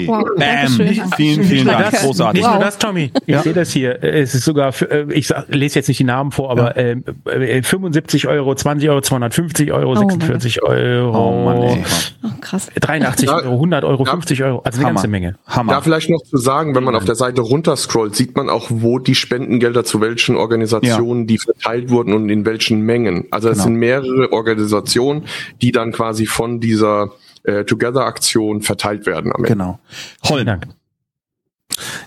Wow, 0.07 0.25
Bam. 0.37 0.67
Vielen, 1.15 1.43
vielen 1.43 1.67
Dank. 1.67 1.83
Danke. 1.91 1.97
Großartig. 2.05 2.41
Nicht 2.41 2.51
nur 2.51 2.59
das, 2.63 2.77
Tommy. 2.77 3.11
Ich 3.25 3.37
sehe 3.39 3.53
das 3.53 3.71
hier. 3.71 4.03
Es 4.03 4.33
ist 4.35 4.45
sogar, 4.45 4.71
für, 4.71 4.89
äh, 4.89 5.13
ich 5.13 5.27
sag, 5.27 5.45
lese 5.53 5.75
jetzt 5.79 5.87
nicht 5.87 5.99
die 5.99 6.03
Namen 6.03 6.31
vor, 6.31 6.51
aber 6.51 6.75
ähm, 6.77 7.03
äh, 7.25 7.61
75 7.61 8.27
Euro, 8.27 8.55
20 8.55 8.89
Euro, 8.89 9.01
250 9.01 9.71
Euro, 9.71 9.91
Oh, 9.91 9.95
Mann. 9.95 10.09
46 10.09 10.63
Euro, 10.63 11.17
Oh 11.29 11.45
Mann, 11.45 11.61
ey. 11.63 11.83
Oh, 12.23 12.27
krass. 12.41 12.69
83 12.79 13.27
Ja. 13.29 13.35
Euro, 13.37 13.53
100 13.53 13.83
Euro, 13.83 14.05
Ja. 14.05 14.11
50 14.11 14.43
Euro, 14.43 14.59
also 14.63 14.77
eine 14.79 14.87
Hammer. 14.87 14.95
ganze 14.95 15.07
Menge. 15.07 15.35
Hammer. 15.47 15.73
Da 15.73 15.81
vielleicht 15.81 16.09
noch 16.09 16.21
zu 16.23 16.37
sagen, 16.37 16.73
wenn 16.75 16.83
man 16.83 16.94
auf 16.95 17.05
der 17.05 17.15
Seite 17.15 17.41
runterscrollt, 17.41 18.15
sieht 18.15 18.35
man 18.35 18.49
auch, 18.49 18.67
wo 18.69 18.99
die 18.99 19.15
Spendengelder 19.15 19.83
zu 19.83 20.01
welchen 20.01 20.35
Organisationen, 20.35 21.27
die 21.27 21.37
verteilt 21.37 21.89
wurden 21.89 22.13
und 22.13 22.29
in 22.29 22.45
welchen 22.45 22.81
Mengen. 22.81 23.25
Also 23.31 23.49
es 23.49 23.55
Genau. 23.55 23.63
sind 23.65 23.75
mehrere 23.75 24.31
Organisationen, 24.31 25.25
die 25.61 25.71
dann 25.71 25.91
quasi 25.91 26.25
von 26.25 26.59
dieser 26.59 27.11
äh, 27.43 27.63
Together-Aktion 27.63 28.61
verteilt 28.61 29.05
werden 29.05 29.31
am 29.31 29.43
Ende. 29.43 29.49
Genau. 29.49 29.79
Holm. 30.25 30.47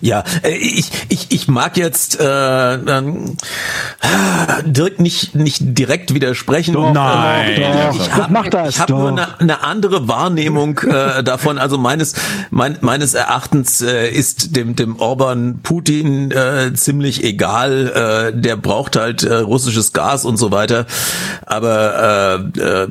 Ja, 0.00 0.24
äh, 0.42 0.56
ich, 0.56 0.90
ich, 1.08 1.26
ich 1.30 1.48
mag 1.48 1.76
jetzt 1.76 2.20
äh, 2.20 2.74
ähm, 2.74 3.36
Dirk 4.64 5.00
nicht, 5.00 5.34
nicht 5.34 5.58
direkt 5.60 6.14
widersprechen. 6.14 6.74
Doch, 6.74 6.92
nein. 6.92 7.50
Äh, 7.50 7.90
Doch. 7.90 7.96
Ich 7.96 8.12
habe 8.12 8.68
hab 8.78 8.88
nur 8.88 9.08
eine, 9.08 9.40
eine 9.40 9.62
andere 9.62 10.08
Wahrnehmung 10.08 10.78
äh, 10.78 11.22
davon. 11.22 11.58
Also 11.58 11.78
meines, 11.78 12.14
mein, 12.50 12.78
meines 12.80 13.14
Erachtens 13.14 13.82
äh, 13.82 14.08
ist 14.08 14.56
dem, 14.56 14.76
dem 14.76 14.98
Orban 14.98 15.60
Putin 15.62 16.30
äh, 16.30 16.72
ziemlich 16.74 17.24
egal. 17.24 18.32
Äh, 18.34 18.40
der 18.40 18.56
braucht 18.56 18.96
halt 18.96 19.22
äh, 19.22 19.34
russisches 19.34 19.92
Gas 19.92 20.24
und 20.24 20.36
so 20.36 20.50
weiter. 20.50 20.86
Aber 21.44 22.48
äh, 22.68 22.82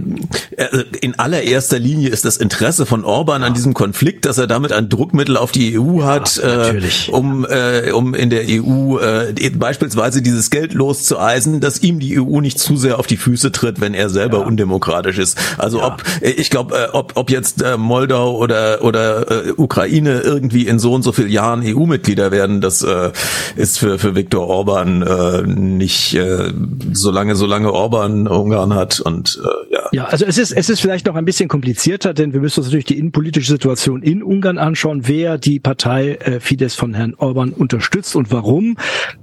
äh, 0.61 0.85
in 1.01 1.17
allererster 1.19 1.79
Linie 1.79 2.09
ist 2.09 2.25
das 2.25 2.37
Interesse 2.37 2.85
von 2.85 3.03
Orban 3.03 3.43
an 3.43 3.53
diesem 3.53 3.73
Konflikt, 3.73 4.25
dass 4.25 4.37
er 4.37 4.47
damit 4.47 4.71
ein 4.71 4.89
Druckmittel 4.89 5.37
auf 5.37 5.51
die 5.51 5.77
EU 5.79 6.03
hat, 6.03 6.37
äh, 6.37 6.66
natürlich. 6.67 7.09
um, 7.11 7.45
äh, 7.45 7.91
um 7.91 8.13
in 8.13 8.29
der 8.29 8.43
EU 8.47 8.99
äh, 8.99 9.33
beispielsweise 9.57 10.21
dieses 10.21 10.49
Geld 10.49 10.73
loszueisen, 10.73 11.59
dass 11.59 11.81
ihm 11.81 11.99
die 11.99 12.19
EU 12.19 12.41
nicht 12.41 12.59
zu 12.59 12.77
sehr 12.77 12.99
auf 12.99 13.07
die 13.07 13.17
Füße 13.17 13.51
tritt, 13.51 13.81
wenn 13.81 13.93
er 13.93 14.09
selber 14.09 14.45
undemokratisch 14.45 15.17
ist. 15.17 15.37
Also 15.57 15.83
ob 15.83 16.03
äh, 16.21 16.31
ich 16.31 16.49
glaube, 16.49 16.75
äh, 16.75 16.87
ob, 16.93 17.13
ob 17.15 17.29
jetzt 17.29 17.61
äh, 17.61 17.77
Moldau 17.77 18.37
oder 18.37 18.83
oder 18.83 19.47
äh, 19.47 19.51
Ukraine 19.57 20.19
irgendwie 20.21 20.67
in 20.67 20.79
so 20.79 20.93
und 20.93 21.03
so 21.03 21.11
vielen 21.11 21.29
Jahren 21.29 21.61
EU-Mitglieder 21.63 22.31
werden, 22.31 22.61
das 22.61 22.81
äh, 22.83 23.11
ist 23.55 23.79
für 23.79 23.99
für 23.99 24.15
Viktor 24.15 24.47
Orban 24.47 25.01
äh, 25.01 25.41
nicht 25.43 26.15
äh, 26.15 26.51
solange 26.93 27.35
solange 27.35 27.71
Orban 27.71 28.27
Ungarn 28.27 28.73
hat 28.73 28.99
und 28.99 29.39
äh, 29.43 29.73
ja. 29.73 29.89
Ja, 29.91 30.05
also 30.05 30.25
es 30.25 30.37
ist, 30.37 30.51
es 30.51 30.69
ist 30.69 30.79
vielleicht 30.79 31.05
noch 31.05 31.15
ein 31.15 31.25
bisschen 31.25 31.47
komplizierter, 31.47 32.13
denn 32.13 32.33
wir 32.33 32.39
müssen 32.39 32.59
uns 32.59 32.67
natürlich 32.67 32.85
die 32.85 32.97
innenpolitische 32.97 33.51
Situation 33.51 34.01
in 34.03 34.21
Ungarn 34.21 34.57
anschauen, 34.57 35.07
wer 35.07 35.37
die 35.37 35.59
Partei 35.59 36.15
äh, 36.15 36.39
Fidesz 36.57 36.73
von 36.73 36.95
Herrn 36.95 37.13
Orban 37.13 37.53
unterstützt 37.53 38.15
und 38.15 38.31
warum. 38.31 38.77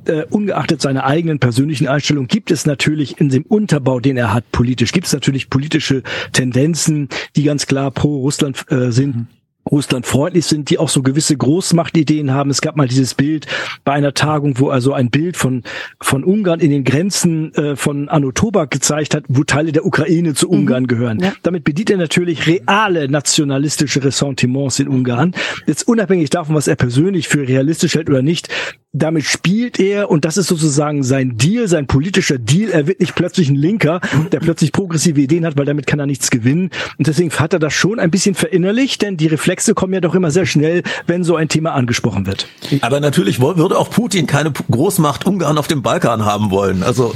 Äh, 0.05 0.25
ungeachtet 0.31 0.81
seiner 0.81 1.05
eigenen 1.05 1.41
persönlichen 1.41 1.88
Einstellung 1.88 2.29
gibt 2.29 2.53
es 2.53 2.64
natürlich 2.64 3.21
in 3.21 3.29
dem 3.29 3.43
Unterbau, 3.43 3.99
den 3.99 4.17
er 4.17 4.33
hat, 4.33 4.53
politisch, 4.53 4.93
gibt 4.93 5.09
es 5.09 5.12
natürlich 5.12 5.50
politische 5.50 6.05
Tendenzen, 6.33 7.09
die 7.35 7.43
ganz 7.43 7.67
klar 7.67 7.91
pro 7.91 8.21
Russland 8.21 8.71
äh, 8.71 8.93
sind. 8.93 9.26
Russland 9.71 10.06
freundlich 10.06 10.47
sind, 10.47 10.71
die 10.71 10.78
auch 10.78 10.88
so 10.88 11.02
gewisse 11.02 11.37
Großmachtideen 11.37 12.33
haben. 12.33 12.50
Es 12.50 12.61
gab 12.61 12.76
mal 12.76 12.88
dieses 12.88 13.14
Bild 13.14 13.47
bei 13.85 13.92
einer 13.92 14.14
Tagung, 14.14 14.59
wo 14.59 14.68
also 14.68 14.92
ein 14.92 15.11
Bild 15.11 15.37
von 15.37 15.62
von 16.00 16.25
Ungarn 16.25 16.61
in 16.61 16.71
den 16.71 16.85
Grenzen 16.85 17.54
äh, 17.54 17.76
von 17.76 18.09
Anno 18.09 18.33
Tobak 18.33 18.71
gezeigt 18.71 19.14
hat, 19.14 19.25
wo 19.28 19.44
Teile 19.44 19.73
der 19.73 19.87
Ukraine 19.87 20.35
zu 20.35 20.50
Ungarn 20.50 20.87
gehören. 20.87 21.21
Ja. 21.21 21.33
Damit 21.42 21.64
bedient 21.64 21.90
er 21.90 21.97
natürlich 21.97 22.47
reale 22.47 23.09
nationalistische 23.09 24.04
Ressentiments 24.04 24.78
in 24.78 24.88
Ungarn. 24.88 25.35
Jetzt 25.66 25.88
unabhängig 25.88 26.30
davon, 26.30 26.54
was 26.54 26.68
er 26.68 26.76
persönlich 26.76 27.28
für 27.28 27.47
realistisch 27.47 27.94
hält 27.94 28.11
oder 28.11 28.23
nicht, 28.23 28.49
damit 28.95 29.25
spielt 29.25 29.81
er 29.81 30.09
und 30.09 30.25
das 30.25 30.37
ist 30.37 30.47
sozusagen 30.47 31.03
sein 31.03 31.37
Deal, 31.37 31.69
sein 31.69 31.87
politischer 31.87 32.39
Deal. 32.39 32.71
Er 32.71 32.87
wird 32.87 33.01
nicht 33.01 33.15
plötzlich 33.15 33.51
ein 33.51 33.57
Linker, 33.57 34.01
der 34.33 34.39
plötzlich 34.39 34.73
progressive 34.73 35.21
Ideen 35.21 35.45
hat, 35.45 35.59
weil 35.59 35.67
damit 35.67 35.87
kann 35.87 35.99
er 35.99 36.07
nichts 36.07 36.31
gewinnen. 36.31 36.71
Und 36.97 37.07
deswegen 37.09 37.31
hat 37.33 37.53
er 37.53 37.59
das 37.59 37.73
schon 37.75 37.99
ein 37.99 38.11
bisschen 38.11 38.37
verinnerlicht, 38.37 39.03
denn 39.03 39.17
die 39.17 39.27
Reflexe 39.27 39.75
kommen 39.75 39.93
ja 39.93 40.01
doch 40.01 40.15
immer 40.15 40.31
sehr 40.31 40.47
schnell, 40.47 40.83
wenn 41.07 41.25
so 41.25 41.35
ein 41.35 41.49
Thema 41.49 41.73
angesprochen 41.73 42.27
wird. 42.27 42.47
Aber 42.81 43.01
natürlich 43.01 43.41
würde 43.41 43.77
auch 43.77 43.91
Putin 43.91 44.27
keine 44.27 44.53
Großmacht 44.71 45.27
Ungarn 45.27 45.59
auf 45.59 45.67
dem 45.67 45.83
Balkan 45.83 46.25
haben 46.25 46.51
wollen. 46.51 46.85
Also 46.85 47.15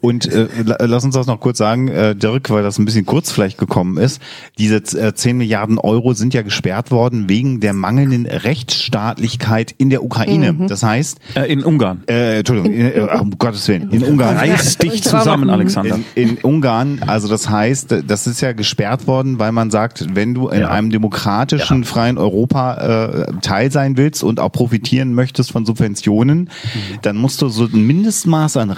Und 0.00 0.26
äh, 0.26 0.46
la- 0.64 0.76
lass 0.80 1.04
uns 1.04 1.14
das 1.14 1.26
noch 1.26 1.40
kurz 1.40 1.58
sagen, 1.58 1.88
äh, 1.88 2.14
Dirk, 2.14 2.50
weil 2.50 2.62
das 2.62 2.78
ein 2.78 2.84
bisschen 2.84 3.06
kurz 3.06 3.30
vielleicht 3.32 3.58
gekommen 3.58 3.96
ist. 3.96 4.20
Diese 4.58 4.76
äh, 4.76 5.14
10 5.14 5.36
Milliarden 5.38 5.78
Euro 5.78 6.12
sind 6.12 6.34
ja 6.34 6.42
gesperrt 6.42 6.90
worden 6.90 7.28
wegen 7.28 7.60
der 7.60 7.72
mangelnden 7.72 8.26
Rechtsstaatlichkeit 8.26 9.74
in 9.78 9.90
der 9.90 10.02
Ukraine. 10.04 10.52
Mhm. 10.52 10.68
Das 10.68 10.82
heißt, 10.82 11.18
Äh, 11.34 11.52
in 11.52 11.64
Ungarn. 11.64 12.02
äh, 12.08 12.38
Entschuldigung, 12.38 12.72
in, 12.72 12.86
äh, 12.86 13.00
um 13.20 13.38
Gottes 13.38 13.66
Willen, 13.68 13.90
in 13.90 14.02
Ungarn. 14.04 14.36
Reiß 14.36 14.78
dich 14.78 15.02
zusammen, 15.02 15.50
Alexander. 15.50 15.98
In, 16.14 16.28
in 16.30 16.38
Ungarn, 16.38 17.00
also 17.06 17.28
das 17.28 17.48
heißt, 17.48 17.94
das 18.06 18.26
ist 18.26 18.40
ja 18.40 18.52
gesperrt 18.52 19.06
worden, 19.06 19.38
weil 19.38 19.52
man 19.52 19.70
sagt, 19.70 20.14
wenn 20.14 20.34
du 20.34 20.48
in 20.48 20.64
einem 20.64 20.90
demokratischen, 20.90 21.84
freien 21.84 22.18
Europa 22.18 23.26
äh, 23.28 23.32
Teil 23.40 23.70
sein 23.72 23.96
willst 23.96 24.22
und 24.22 24.40
auch 24.40 24.50
profitieren 24.52 25.14
möchtest 25.14 25.52
von 25.52 25.64
Subventionen, 25.66 26.50
dann 27.02 27.16
musst 27.16 27.42
du 27.42 27.48
so 27.48 27.64
ein 27.64 27.86
Mindestmaß 27.86 28.56
an 28.56 28.70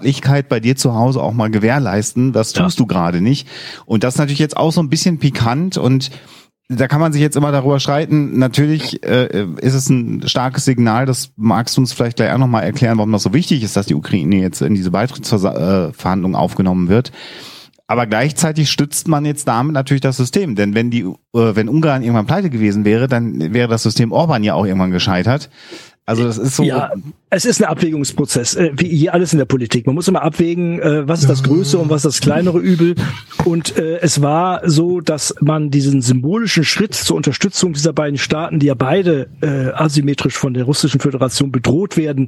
Rechtsstaatlichkeit 0.00 0.48
bei 0.48 0.60
dir 0.60 0.76
zu 0.76 0.94
Hause 0.94 1.22
auch 1.22 1.32
mal 1.32 1.50
gewährleisten. 1.50 2.32
Das 2.32 2.52
tust 2.52 2.80
du 2.80 2.86
gerade 2.86 3.20
nicht. 3.20 3.48
Und 3.86 4.04
das 4.04 4.14
ist 4.14 4.18
natürlich 4.18 4.38
jetzt 4.38 4.56
auch 4.56 4.72
so 4.72 4.82
ein 4.82 4.88
bisschen 4.88 5.18
pikant 5.18 5.76
und 5.76 6.10
da 6.72 6.86
kann 6.86 7.00
man 7.00 7.12
sich 7.12 7.20
jetzt 7.20 7.36
immer 7.36 7.50
darüber 7.50 7.80
streiten. 7.80 8.38
Natürlich 8.38 9.04
äh, 9.04 9.44
ist 9.60 9.74
es 9.74 9.88
ein 9.88 10.28
starkes 10.28 10.64
Signal, 10.64 11.04
das 11.04 11.32
magst 11.34 11.76
du 11.76 11.80
uns 11.80 11.92
vielleicht 11.92 12.16
gleich 12.16 12.32
auch 12.32 12.38
nochmal 12.38 12.62
erklären, 12.62 12.96
warum 12.98 13.10
das 13.10 13.24
so 13.24 13.32
wichtig 13.32 13.64
ist, 13.64 13.76
dass 13.76 13.86
die 13.86 13.96
Ukraine 13.96 14.36
jetzt 14.36 14.62
in 14.62 14.74
diese 14.74 14.92
Beitrittsverhandlungen 14.92 16.36
aufgenommen 16.36 16.88
wird. 16.88 17.10
Aber 17.88 18.06
gleichzeitig 18.06 18.70
stützt 18.70 19.08
man 19.08 19.24
jetzt 19.24 19.48
damit 19.48 19.72
natürlich 19.72 20.00
das 20.00 20.16
System. 20.16 20.54
Denn 20.54 20.76
wenn 20.76 20.92
die, 20.92 21.00
äh, 21.00 21.14
wenn 21.32 21.68
Ungarn 21.68 22.04
irgendwann 22.04 22.26
pleite 22.26 22.50
gewesen 22.50 22.84
wäre, 22.84 23.08
dann 23.08 23.52
wäre 23.52 23.66
das 23.66 23.82
System 23.82 24.12
Orban 24.12 24.44
ja 24.44 24.54
auch 24.54 24.64
irgendwann 24.64 24.92
gescheitert. 24.92 25.50
Also 26.06 26.22
das 26.22 26.38
ist 26.38 26.54
so. 26.54 26.62
Ja, 26.62 26.92
es 27.32 27.44
ist 27.44 27.62
ein 27.62 27.68
Abwägungsprozess, 27.68 28.56
äh, 28.56 28.72
wie 28.74 28.88
hier 28.88 29.14
alles 29.14 29.32
in 29.32 29.38
der 29.38 29.44
Politik. 29.44 29.86
Man 29.86 29.94
muss 29.94 30.08
immer 30.08 30.22
abwägen, 30.22 30.80
äh, 30.80 31.06
was 31.06 31.20
ist 31.20 31.30
das 31.30 31.44
größere 31.44 31.80
und 31.80 31.88
was 31.88 32.04
ist 32.04 32.16
das 32.16 32.20
kleinere 32.20 32.58
Übel. 32.58 32.96
Und 33.44 33.76
äh, 33.78 33.98
es 34.00 34.20
war 34.20 34.68
so, 34.68 35.00
dass 35.00 35.36
man 35.40 35.70
diesen 35.70 36.02
symbolischen 36.02 36.64
Schritt 36.64 36.92
zur 36.92 37.16
Unterstützung 37.16 37.72
dieser 37.72 37.92
beiden 37.92 38.18
Staaten, 38.18 38.58
die 38.58 38.66
ja 38.66 38.74
beide 38.74 39.28
äh, 39.42 39.70
asymmetrisch 39.72 40.36
von 40.36 40.54
der 40.54 40.64
russischen 40.64 40.98
Föderation 40.98 41.52
bedroht 41.52 41.96
werden, 41.96 42.26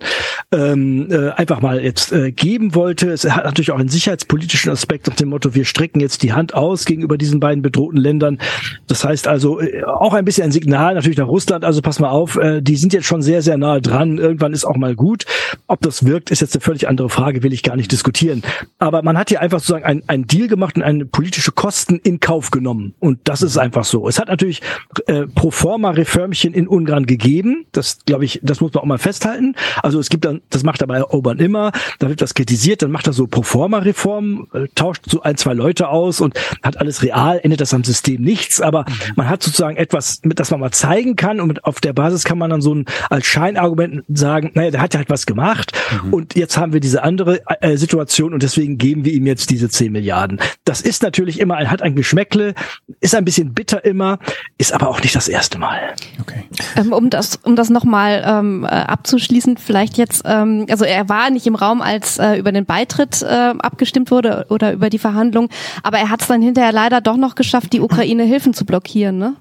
ähm, 0.52 1.08
äh, 1.10 1.30
einfach 1.30 1.60
mal 1.60 1.82
jetzt 1.82 2.12
äh, 2.12 2.30
geben 2.30 2.76
wollte. 2.76 3.10
Es 3.10 3.28
hat 3.28 3.44
natürlich 3.44 3.72
auch 3.72 3.78
einen 3.78 3.88
sicherheitspolitischen 3.88 4.70
Aspekt 4.70 5.08
nach 5.08 5.16
dem 5.16 5.30
Motto, 5.30 5.54
wir 5.56 5.64
strecken 5.64 5.98
jetzt 5.98 6.22
die 6.22 6.32
Hand 6.32 6.54
aus 6.54 6.84
gegenüber 6.84 7.18
diesen 7.18 7.40
beiden 7.40 7.62
bedrohten 7.62 7.98
Ländern. 7.98 8.38
Das 8.86 9.04
heißt 9.04 9.26
also 9.26 9.60
äh, 9.60 9.82
auch 9.82 10.14
ein 10.14 10.24
bisschen 10.24 10.44
ein 10.44 10.52
Signal 10.52 10.94
natürlich 10.94 11.18
nach 11.18 11.26
Russland. 11.26 11.64
Also 11.64 11.82
pass 11.82 11.98
mal 11.98 12.10
auf, 12.10 12.36
äh, 12.36 12.62
die 12.62 12.76
sind 12.76 12.92
jetzt 12.92 13.06
schon 13.06 13.20
sehr, 13.20 13.42
sehr 13.42 13.58
nahe 13.58 13.82
dran. 13.82 14.18
Irgendwann 14.18 14.52
ist 14.52 14.64
auch 14.64 14.76
mal 14.76 14.91
gut. 14.94 15.24
Ob 15.66 15.80
das 15.80 16.04
wirkt, 16.04 16.30
ist 16.30 16.40
jetzt 16.40 16.54
eine 16.54 16.62
völlig 16.62 16.88
andere 16.88 17.08
Frage, 17.08 17.42
will 17.42 17.52
ich 17.52 17.62
gar 17.62 17.76
nicht 17.76 17.92
diskutieren. 17.92 18.42
Aber 18.78 19.02
man 19.02 19.18
hat 19.18 19.28
hier 19.28 19.40
einfach 19.40 19.60
sozusagen 19.60 19.84
einen, 19.84 20.02
einen 20.08 20.26
Deal 20.26 20.48
gemacht 20.48 20.76
und 20.76 20.82
eine 20.82 21.04
politische 21.06 21.52
Kosten 21.52 21.98
in 22.02 22.20
Kauf 22.20 22.50
genommen. 22.50 22.94
Und 22.98 23.20
das 23.24 23.42
ist 23.42 23.58
einfach 23.58 23.84
so. 23.84 24.08
Es 24.08 24.18
hat 24.18 24.28
natürlich 24.28 24.62
äh, 25.06 25.26
pro 25.26 25.50
forma 25.50 25.90
Reformchen 25.90 26.54
in 26.54 26.68
Ungarn 26.68 27.06
gegeben. 27.06 27.66
Das 27.72 27.98
glaube 28.04 28.24
ich, 28.24 28.40
das 28.42 28.60
muss 28.60 28.72
man 28.74 28.82
auch 28.82 28.86
mal 28.86 28.98
festhalten. 28.98 29.54
Also 29.82 29.98
es 29.98 30.08
gibt 30.08 30.24
dann, 30.24 30.42
das 30.50 30.62
macht 30.62 30.82
aber 30.82 31.12
Orban 31.12 31.38
immer, 31.38 31.72
da 31.98 32.08
wird 32.08 32.20
das 32.20 32.34
kritisiert, 32.34 32.82
dann 32.82 32.90
macht 32.90 33.06
er 33.06 33.12
so 33.12 33.26
pro 33.26 33.42
forma 33.42 33.78
Reformen, 33.78 34.48
äh, 34.52 34.68
tauscht 34.74 35.04
so 35.06 35.22
ein, 35.22 35.36
zwei 35.36 35.54
Leute 35.54 35.88
aus 35.88 36.20
und 36.20 36.38
hat 36.62 36.78
alles 36.78 37.02
real, 37.02 37.40
endet 37.42 37.60
das 37.60 37.74
am 37.74 37.84
System 37.84 38.22
nichts. 38.22 38.60
Aber 38.60 38.84
man 39.16 39.28
hat 39.28 39.42
sozusagen 39.42 39.76
etwas, 39.76 40.20
mit 40.22 40.38
das 40.38 40.50
man 40.50 40.60
mal 40.60 40.70
zeigen 40.70 41.16
kann 41.16 41.40
und 41.40 41.64
auf 41.64 41.80
der 41.80 41.92
Basis 41.92 42.24
kann 42.24 42.38
man 42.38 42.50
dann 42.50 42.60
so 42.60 42.74
ein 42.74 42.86
als 43.10 43.26
Scheinargument 43.26 44.04
sagen, 44.08 44.50
naja, 44.54 44.70
der 44.70 44.81
hat 44.82 44.94
ja 44.94 44.98
halt 44.98 45.10
was 45.10 45.26
gemacht 45.26 45.72
und 46.10 46.34
jetzt 46.34 46.56
haben 46.58 46.72
wir 46.72 46.80
diese 46.80 47.02
andere 47.02 47.40
äh, 47.60 47.76
Situation 47.76 48.34
und 48.34 48.42
deswegen 48.42 48.78
geben 48.78 49.04
wir 49.04 49.12
ihm 49.12 49.26
jetzt 49.26 49.50
diese 49.50 49.68
10 49.68 49.92
Milliarden. 49.92 50.38
Das 50.64 50.80
ist 50.80 51.02
natürlich 51.02 51.40
immer, 51.40 51.56
ein, 51.56 51.70
hat 51.70 51.82
ein 51.82 51.94
Geschmäckle, 51.94 52.54
ist 53.00 53.14
ein 53.14 53.24
bisschen 53.24 53.54
bitter 53.54 53.84
immer, 53.84 54.18
ist 54.58 54.72
aber 54.72 54.88
auch 54.88 55.00
nicht 55.02 55.14
das 55.14 55.28
erste 55.28 55.58
Mal. 55.58 55.94
Okay. 56.20 56.44
Ähm, 56.76 56.92
um 56.92 57.10
das, 57.10 57.36
um 57.42 57.56
das 57.56 57.70
nochmal 57.70 58.22
ähm, 58.26 58.64
äh, 58.64 58.68
abzuschließen, 58.68 59.56
vielleicht 59.56 59.96
jetzt, 59.96 60.22
ähm, 60.26 60.66
also 60.68 60.84
er 60.84 61.08
war 61.08 61.30
nicht 61.30 61.46
im 61.46 61.54
Raum, 61.54 61.80
als 61.80 62.18
äh, 62.18 62.36
über 62.36 62.52
den 62.52 62.66
Beitritt 62.66 63.22
äh, 63.22 63.54
abgestimmt 63.58 64.10
wurde 64.10 64.46
oder 64.50 64.72
über 64.72 64.90
die 64.90 64.98
Verhandlung, 64.98 65.48
aber 65.82 65.98
er 65.98 66.10
hat 66.10 66.22
es 66.22 66.28
dann 66.28 66.42
hinterher 66.42 66.72
leider 66.72 67.00
doch 67.00 67.16
noch 67.16 67.34
geschafft, 67.34 67.72
die 67.72 67.80
Ukraine 67.80 68.24
Hilfen 68.24 68.54
zu 68.54 68.64
blockieren, 68.64 69.18
ne? 69.18 69.36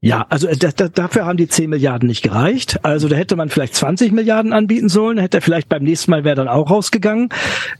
Ja, 0.00 0.26
also 0.28 0.46
äh, 0.46 0.56
da, 0.56 0.70
da, 0.70 0.88
dafür 0.88 1.26
haben 1.26 1.36
die 1.36 1.48
10 1.48 1.70
Milliarden 1.70 2.06
nicht 2.08 2.22
gereicht. 2.22 2.84
Also 2.84 3.08
da 3.08 3.16
hätte 3.16 3.34
man 3.34 3.48
vielleicht 3.48 3.74
20 3.74 4.12
Milliarden 4.12 4.52
anbieten 4.52 4.88
sollen, 4.88 5.18
hätte 5.18 5.40
vielleicht 5.40 5.68
beim 5.68 5.82
nächsten 5.82 6.12
Mal 6.12 6.22
wäre 6.22 6.36
dann 6.36 6.48
auch 6.48 6.70
rausgegangen. 6.70 7.30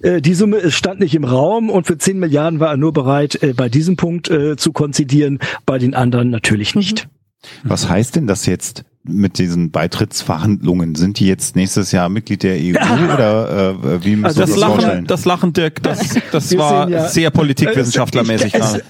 Äh, 0.02 0.20
die 0.20 0.34
Summe 0.34 0.56
es 0.56 0.74
stand 0.74 0.98
nicht 0.98 1.14
im 1.14 1.24
Raum 1.24 1.70
und 1.70 1.86
für 1.86 1.96
10 1.96 2.18
Milliarden 2.18 2.58
war 2.58 2.70
er 2.70 2.76
nur 2.76 2.92
bereit, 2.92 3.40
äh, 3.42 3.52
bei 3.52 3.68
diesem 3.68 3.96
Punkt 3.96 4.28
äh, 4.30 4.56
zu 4.56 4.72
konzidieren, 4.72 5.38
bei 5.64 5.78
den 5.78 5.94
anderen 5.94 6.30
natürlich 6.30 6.74
nicht. 6.74 7.08
Was 7.62 7.88
heißt 7.88 8.16
denn 8.16 8.26
das 8.26 8.46
jetzt 8.46 8.84
mit 9.08 9.38
diesen 9.38 9.70
Beitrittsverhandlungen? 9.70 10.94
Sind 10.94 11.18
die 11.20 11.26
jetzt 11.26 11.56
nächstes 11.56 11.92
Jahr 11.92 12.08
Mitglied 12.08 12.42
der 12.42 12.56
EU 12.56 12.70
oder 13.14 13.74
äh, 13.82 14.04
wie 14.04 14.16
müssen 14.16 14.24
Also 14.26 14.40
wir 14.40 14.46
das 14.46 14.50
das 14.50 14.60
Lachen, 14.60 14.72
vorstellen? 14.80 15.06
das 15.06 15.24
Lachen, 15.24 15.52
Dirk, 15.52 15.82
das, 15.82 16.18
das 16.32 16.50
Wir 16.50 16.58
war 16.58 16.88
ja- 16.88 17.08
sehr 17.08 17.30
politikwissenschaftlermäßig 17.30 18.54
Es- 18.54 18.74
es- 18.74 18.82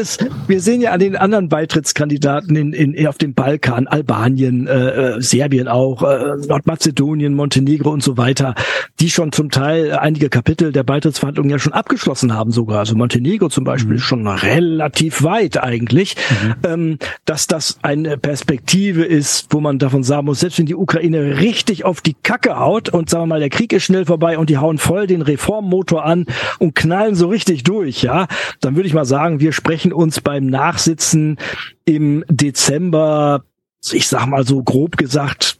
es- 0.00 0.18
Wir 0.46 0.60
sehen 0.60 0.80
ja 0.80 0.92
an 0.92 1.00
den 1.00 1.16
anderen 1.16 1.48
Beitrittskandidaten 1.48 2.54
in, 2.56 2.72
in, 2.72 3.06
auf 3.06 3.18
dem 3.18 3.34
Balkan, 3.34 3.86
Albanien, 3.88 4.66
äh, 4.66 5.16
äh, 5.16 5.20
Serbien 5.20 5.68
auch, 5.68 6.02
äh, 6.02 6.36
Nordmazedonien, 6.46 7.34
Montenegro 7.34 7.90
und 7.90 8.02
so 8.02 8.16
weiter, 8.16 8.54
die 9.00 9.10
schon 9.10 9.32
zum 9.32 9.50
Teil 9.50 9.92
einige 9.92 10.28
Kapitel 10.28 10.72
der 10.72 10.82
Beitrittsverhandlungen 10.84 11.50
ja 11.50 11.58
schon 11.58 11.72
abgeschlossen 11.72 12.32
haben 12.34 12.52
sogar. 12.52 12.80
Also 12.80 12.94
Montenegro 12.94 13.48
zum 13.48 13.64
Beispiel 13.64 13.96
ist 13.96 14.02
schon 14.02 14.26
relativ 14.26 15.22
weit 15.22 15.62
eigentlich, 15.62 16.16
ähm, 16.64 16.98
dass 17.24 17.46
das 17.46 17.78
eine 17.82 18.18
Perspektive 18.18 19.04
ist, 19.04 19.46
wo 19.50 19.60
man 19.60 19.65
davon 19.74 20.02
sagen 20.02 20.26
muss, 20.26 20.40
selbst 20.40 20.58
wenn 20.58 20.66
die 20.66 20.74
Ukraine 20.74 21.38
richtig 21.38 21.84
auf 21.84 22.00
die 22.00 22.14
Kacke 22.14 22.58
haut 22.58 22.88
und 22.88 23.10
sagen 23.10 23.24
wir 23.24 23.26
mal, 23.26 23.40
der 23.40 23.50
Krieg 23.50 23.72
ist 23.72 23.84
schnell 23.84 24.06
vorbei 24.06 24.38
und 24.38 24.50
die 24.50 24.58
hauen 24.58 24.78
voll 24.78 25.06
den 25.06 25.22
Reformmotor 25.22 26.04
an 26.04 26.26
und 26.58 26.74
knallen 26.74 27.14
so 27.14 27.28
richtig 27.28 27.64
durch, 27.64 28.02
ja, 28.02 28.26
dann 28.60 28.76
würde 28.76 28.86
ich 28.86 28.94
mal 28.94 29.04
sagen, 29.04 29.40
wir 29.40 29.52
sprechen 29.52 29.92
uns 29.92 30.20
beim 30.20 30.46
Nachsitzen 30.46 31.38
im 31.84 32.24
Dezember, 32.28 33.44
ich 33.92 34.08
sag 34.08 34.26
mal 34.26 34.46
so 34.46 34.62
grob 34.62 34.96
gesagt, 34.96 35.58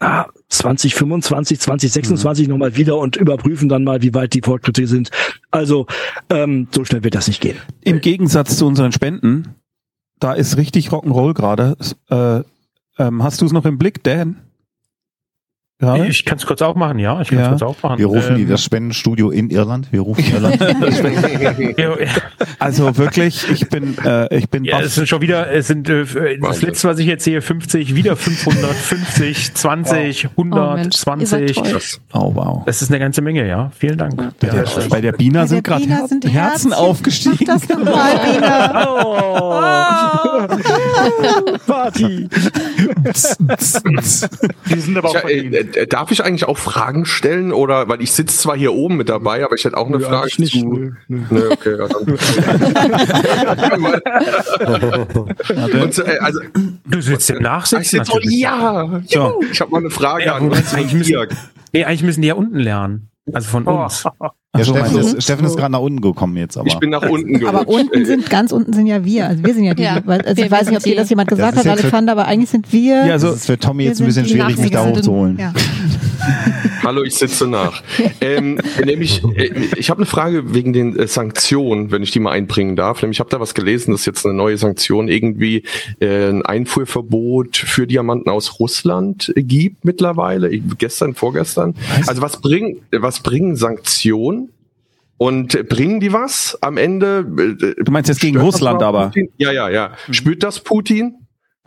ah, 0.00 0.26
2025, 0.48 1.60
2026 1.60 2.48
nochmal 2.48 2.76
wieder 2.76 2.96
und 2.96 3.16
überprüfen 3.16 3.68
dann 3.68 3.84
mal, 3.84 4.02
wie 4.02 4.14
weit 4.14 4.34
die 4.34 4.42
Fortschritte 4.42 4.86
sind. 4.86 5.10
Also 5.50 5.86
ähm, 6.30 6.68
so 6.70 6.84
schnell 6.84 7.04
wird 7.04 7.14
das 7.14 7.28
nicht 7.28 7.40
gehen. 7.40 7.58
Im 7.82 8.00
Gegensatz 8.00 8.56
zu 8.56 8.66
unseren 8.66 8.92
Spenden, 8.92 9.54
da 10.18 10.32
ist 10.32 10.56
richtig 10.56 10.88
Rock'n'Roll 10.88 11.34
gerade. 11.34 11.76
Äh, 12.08 12.42
ähm, 12.98 13.22
hast 13.22 13.40
du 13.40 13.46
es 13.46 13.52
noch 13.52 13.64
im 13.64 13.78
Blick, 13.78 14.02
Dan? 14.04 14.36
Gerade? 15.80 16.08
Ich 16.08 16.24
kann 16.24 16.38
es 16.38 16.44
kurz 16.44 16.60
aufmachen, 16.60 16.98
ja. 16.98 17.20
Ich 17.20 17.28
kann 17.28 17.38
es 17.38 17.44
Ja. 17.44 17.48
kurz 17.50 17.62
aufmachen. 17.62 17.98
Wir 18.00 18.06
rufen 18.06 18.34
die, 18.34 18.42
Ähm, 18.42 18.48
das 18.48 18.64
Spendenstudio 18.64 19.30
in 19.30 19.48
Irland. 19.48 19.92
Wir 19.92 20.00
rufen 20.00 20.24
Irland. 20.34 20.58
ja, 21.78 21.94
Also 22.58 22.96
wirklich, 22.96 23.48
ich 23.48 23.68
bin, 23.68 23.96
äh, 24.04 24.34
ich 24.36 24.48
bin 24.50 24.64
Ja, 24.64 24.80
es 24.80 24.96
sind 24.96 25.08
schon 25.08 25.20
wieder, 25.20 25.48
es 25.52 25.68
sind 25.68 25.88
äh, 25.88 26.02
das 26.04 26.14
Wahnsinn. 26.42 26.68
letzte, 26.70 26.88
was 26.88 26.98
ich 26.98 27.06
jetzt 27.06 27.22
sehe, 27.22 27.40
50, 27.40 27.94
wieder 27.94 28.16
500, 28.16 28.72
50, 28.74 29.54
20, 29.54 30.24
100, 30.30 30.60
Oh 30.60 30.74
Mensch, 30.74 30.96
ihr 31.20 31.26
seid 31.28 31.48
20. 31.54 31.54
toll. 31.54 31.80
Oh 32.24 32.32
wow. 32.34 32.64
Das 32.66 32.82
ist 32.82 32.90
eine 32.90 32.98
ganze 32.98 33.22
Menge, 33.22 33.46
ja. 33.46 33.70
Vielen 33.78 33.98
Dank. 33.98 34.16
Bei 34.40 34.48
der, 34.48 34.64
Ja, 34.64 34.70
bei 34.90 35.00
der 35.00 35.12
Bina 35.12 35.42
Bei 35.42 35.46
sind 35.46 35.56
der 35.58 35.62
gerade 35.74 35.84
Bina 35.84 35.96
Her 35.98 36.08
sind 36.08 36.24
die 36.24 36.28
Herzen 36.30 36.70
Herzchen. 36.72 36.72
aufgestiegen. 36.88 37.36
Mach 37.46 37.60
das 37.60 37.68
nochmal, 37.68 38.18
Bina. 38.34 38.88
Party! 41.68 42.28
Die 44.70 44.80
sind 44.80 44.96
aber 44.96 45.08
auch 45.10 45.14
Ja, 45.14 45.20
von 45.20 45.30
äh, 45.30 45.44
äh, 45.46 45.86
darf 45.86 46.10
ich 46.10 46.24
eigentlich 46.24 46.44
auch 46.46 46.58
Fragen 46.58 47.04
stellen 47.04 47.52
oder 47.52 47.88
weil 47.88 48.02
ich 48.02 48.12
sitze 48.12 48.38
zwar 48.38 48.56
hier 48.56 48.72
oben 48.72 48.96
mit 48.96 49.08
dabei, 49.08 49.44
aber 49.44 49.54
ich 49.54 49.64
hätte 49.64 49.76
auch 49.76 49.86
eine 49.86 49.98
Nö, 49.98 50.04
Frage 50.04 50.30
nicht. 50.38 50.52
zu. 50.52 50.66
Nö, 50.66 50.92
nö. 51.08 51.20
Nö, 51.30 51.50
okay, 51.52 51.76
ja. 51.78 51.84
Und, 55.82 55.98
äh, 55.98 56.18
also, 56.20 56.40
Du 56.86 57.00
sitzt 57.00 57.30
im 57.30 57.36
ich 57.36 57.42
Nachsitzen 57.42 58.04
sitze 58.04 58.12
oh, 58.14 58.18
ja, 58.22 59.02
So. 59.06 59.40
ich 59.50 59.60
habe 59.60 59.70
mal 59.70 59.78
eine 59.78 59.90
Frage 59.90 60.24
Ja, 60.24 60.34
an 60.36 60.52
eigentlich 60.52 60.94
müssen, 60.94 61.26
nee, 61.72 61.84
eigentlich 61.84 62.02
müssen 62.02 62.22
die 62.22 62.28
ja 62.28 62.34
unten 62.34 62.58
lernen. 62.58 63.10
Also 63.32 63.48
von 63.48 63.64
uns. 63.66 64.04
Ja, 64.58 64.64
so, 64.64 64.74
Steffen, 64.74 64.98
ist, 64.98 65.22
Steffen 65.22 65.46
ist 65.46 65.56
gerade 65.56 65.72
nach 65.72 65.80
unten 65.80 66.00
gekommen 66.00 66.36
jetzt, 66.36 66.56
aber. 66.56 66.66
Ich 66.66 66.78
bin 66.78 66.90
nach 66.90 67.02
unten 67.02 67.34
gerutscht. 67.38 67.48
Aber 67.54 67.68
unten 67.68 68.04
sind, 68.04 68.28
ganz 68.30 68.52
unten 68.52 68.72
sind 68.72 68.86
ja 68.86 69.04
wir. 69.04 69.26
Also 69.28 69.44
wir 69.44 69.54
sind 69.54 69.64
ja 69.64 69.74
die, 69.74 69.82
Ja, 69.82 70.00
weil- 70.04 70.20
also 70.22 70.42
ich 70.42 70.50
weiß 70.50 70.68
nicht, 70.68 70.76
ob 70.76 70.82
dir 70.82 70.96
das 70.96 71.08
jemand 71.10 71.28
gesagt 71.28 71.56
Das 71.56 71.64
hat, 71.64 71.78
Alexander, 71.78 72.12
aber 72.12 72.26
eigentlich 72.26 72.50
sind 72.50 72.72
wir. 72.72 73.06
Ja, 73.06 73.12
also 73.12 73.28
das 73.28 73.36
ist 73.36 73.46
für 73.46 73.58
Tommy 73.58 73.84
jetzt 73.84 74.00
ein 74.00 74.06
bisschen 74.06 74.26
schwierig, 74.26 74.58
mich 74.58 74.70
da 74.70 74.84
hochzuholen. 74.86 75.38
Ja. 75.38 75.52
Hallo, 76.88 77.02
ich 77.02 77.16
sitze 77.16 77.46
nach. 77.46 77.82
Ähm, 78.22 78.58
nämlich, 78.82 79.22
äh, 79.36 79.50
ich 79.76 79.90
habe 79.90 79.98
eine 79.98 80.06
Frage 80.06 80.54
wegen 80.54 80.72
den 80.72 80.98
äh, 80.98 81.06
Sanktionen, 81.06 81.90
wenn 81.90 82.02
ich 82.02 82.12
die 82.12 82.18
mal 82.18 82.30
einbringen 82.30 82.76
darf. 82.76 83.02
Nämlich, 83.02 83.16
ich 83.16 83.20
habe 83.20 83.28
da 83.28 83.40
was 83.40 83.52
gelesen, 83.52 83.90
dass 83.90 84.06
jetzt 84.06 84.24
eine 84.24 84.34
neue 84.34 84.56
Sanktion 84.56 85.08
irgendwie 85.08 85.64
äh, 86.00 86.30
ein 86.30 86.46
Einfuhrverbot 86.46 87.58
für 87.58 87.86
Diamanten 87.86 88.30
aus 88.30 88.58
Russland 88.58 89.30
gibt 89.36 89.84
mittlerweile. 89.84 90.48
Ich, 90.48 90.62
gestern, 90.78 91.14
vorgestern. 91.14 91.74
Also 92.06 92.22
was 92.22 92.40
bringen, 92.40 92.80
was 92.90 93.20
bringen 93.20 93.54
Sanktionen? 93.56 94.48
Und 95.18 95.68
bringen 95.68 96.00
die 96.00 96.14
was 96.14 96.56
am 96.62 96.78
Ende? 96.78 97.26
Äh, 97.36 97.84
Du 97.84 97.92
meinst 97.92 98.08
jetzt 98.08 98.22
gegen 98.22 98.38
Russland 98.38 98.82
aber? 98.82 99.08
Putin? 99.08 99.28
Ja, 99.36 99.52
ja, 99.52 99.68
ja. 99.68 99.92
Spürt 100.10 100.42
das 100.42 100.60
Putin? 100.60 101.16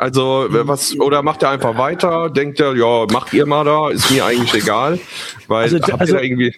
Also 0.01 0.47
äh, 0.47 0.67
was 0.67 0.99
oder 0.99 1.21
macht 1.21 1.43
er 1.43 1.51
einfach 1.51 1.77
weiter? 1.77 2.31
Denkt 2.31 2.59
er, 2.59 2.75
ja, 2.75 3.05
macht 3.11 3.33
ihr 3.33 3.45
mal 3.45 3.63
da, 3.63 3.89
ist 3.91 4.09
mir 4.09 4.25
eigentlich 4.25 4.63
egal, 4.63 4.99
weil 5.47 5.63
Also, 5.65 5.77
habt 5.77 6.01
also- 6.01 6.15
ihr 6.15 6.23
irgendwie 6.23 6.55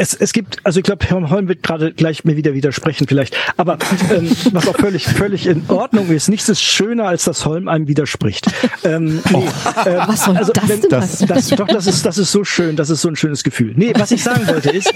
Es, 0.00 0.14
es 0.14 0.32
gibt, 0.32 0.64
also 0.64 0.78
ich 0.78 0.84
glaube, 0.84 1.04
Herr 1.06 1.28
Holm 1.28 1.48
wird 1.48 1.64
gerade 1.64 1.92
gleich 1.92 2.24
mir 2.24 2.36
wieder 2.36 2.54
widersprechen 2.54 3.08
vielleicht. 3.08 3.36
Aber 3.56 3.78
ähm, 4.12 4.30
was 4.52 4.68
auch 4.68 4.76
völlig, 4.76 5.06
völlig 5.06 5.48
in 5.48 5.64
Ordnung 5.66 6.08
ist, 6.10 6.28
nichts 6.28 6.48
ist 6.48 6.62
schöner, 6.62 7.08
als 7.08 7.24
dass 7.24 7.44
Holm 7.44 7.66
einem 7.66 7.88
widerspricht. 7.88 8.46
Ähm, 8.84 9.20
nee, 9.30 9.44
äh, 9.84 9.98
Was 10.06 10.24
soll 10.24 10.34
das 10.36 10.52
denn 10.52 10.82
das, 10.88 11.18
das, 11.18 11.48
doch, 11.48 11.66
das 11.66 11.88
ist, 11.88 12.06
das 12.06 12.16
ist 12.16 12.30
so 12.30 12.44
schön, 12.44 12.76
das 12.76 12.90
ist 12.90 13.02
so 13.02 13.08
ein 13.08 13.16
schönes 13.16 13.42
Gefühl. 13.42 13.72
Nee, 13.74 13.92
was 13.96 14.12
ich 14.12 14.22
sagen 14.22 14.46
wollte 14.46 14.70
ist, 14.70 14.92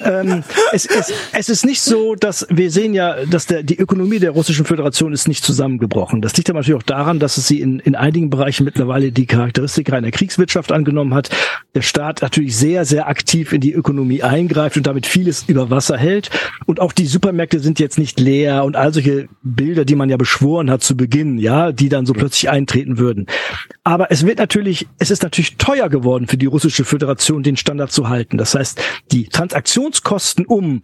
ähm, 0.00 0.42
es, 0.72 0.86
es, 0.86 1.12
es 1.32 1.48
ist 1.50 1.66
nicht 1.66 1.82
so, 1.82 2.14
dass 2.14 2.46
wir 2.48 2.70
sehen 2.70 2.94
ja, 2.94 3.26
dass 3.26 3.44
der, 3.44 3.62
die 3.62 3.78
Ökonomie 3.78 4.20
der 4.20 4.30
Russischen 4.30 4.64
Föderation 4.64 5.12
ist 5.12 5.28
nicht 5.28 5.44
zusammengebrochen. 5.44 6.22
Das 6.22 6.34
liegt 6.34 6.48
aber 6.48 6.60
natürlich 6.60 6.80
auch 6.80 6.86
daran, 6.86 7.18
dass 7.18 7.36
es 7.36 7.46
sie 7.46 7.60
in, 7.60 7.78
in 7.80 7.94
einigen 7.94 8.30
Bereichen 8.30 8.64
mittlerweile 8.64 9.12
die 9.12 9.26
Charakteristik 9.26 9.92
einer 9.92 10.10
Kriegswirtschaft 10.10 10.72
angenommen 10.72 11.12
hat. 11.12 11.28
Der 11.74 11.82
Staat 11.82 12.22
natürlich 12.22 12.56
sehr, 12.56 12.86
sehr 12.86 13.06
aktiv 13.06 13.52
in 13.52 13.60
die 13.60 13.74
Ökonomie 13.74 14.22
eingreift 14.46 14.76
und 14.76 14.86
damit 14.86 15.06
vieles 15.06 15.44
über 15.48 15.70
Wasser 15.70 15.96
hält. 15.96 16.30
Und 16.66 16.80
auch 16.80 16.92
die 16.92 17.06
Supermärkte 17.06 17.60
sind 17.60 17.78
jetzt 17.78 17.98
nicht 17.98 18.20
leer 18.20 18.64
und 18.64 18.76
all 18.76 18.92
solche 18.92 19.28
Bilder, 19.42 19.84
die 19.84 19.94
man 19.94 20.08
ja 20.08 20.16
beschworen 20.16 20.70
hat 20.70 20.82
zu 20.82 20.96
Beginn, 20.96 21.38
ja, 21.38 21.72
die 21.72 21.88
dann 21.88 22.06
so 22.06 22.12
plötzlich 22.12 22.48
eintreten 22.48 22.98
würden. 22.98 23.26
Aber 23.84 24.10
es 24.10 24.24
wird 24.24 24.38
natürlich, 24.38 24.86
es 24.98 25.10
ist 25.10 25.22
natürlich 25.22 25.56
teuer 25.56 25.88
geworden 25.88 26.26
für 26.26 26.36
die 26.36 26.46
russische 26.46 26.84
Föderation, 26.84 27.42
den 27.42 27.56
Standard 27.56 27.92
zu 27.92 28.08
halten. 28.08 28.38
Das 28.38 28.54
heißt, 28.54 28.80
die 29.12 29.28
Transaktionskosten, 29.28 30.46
um 30.46 30.82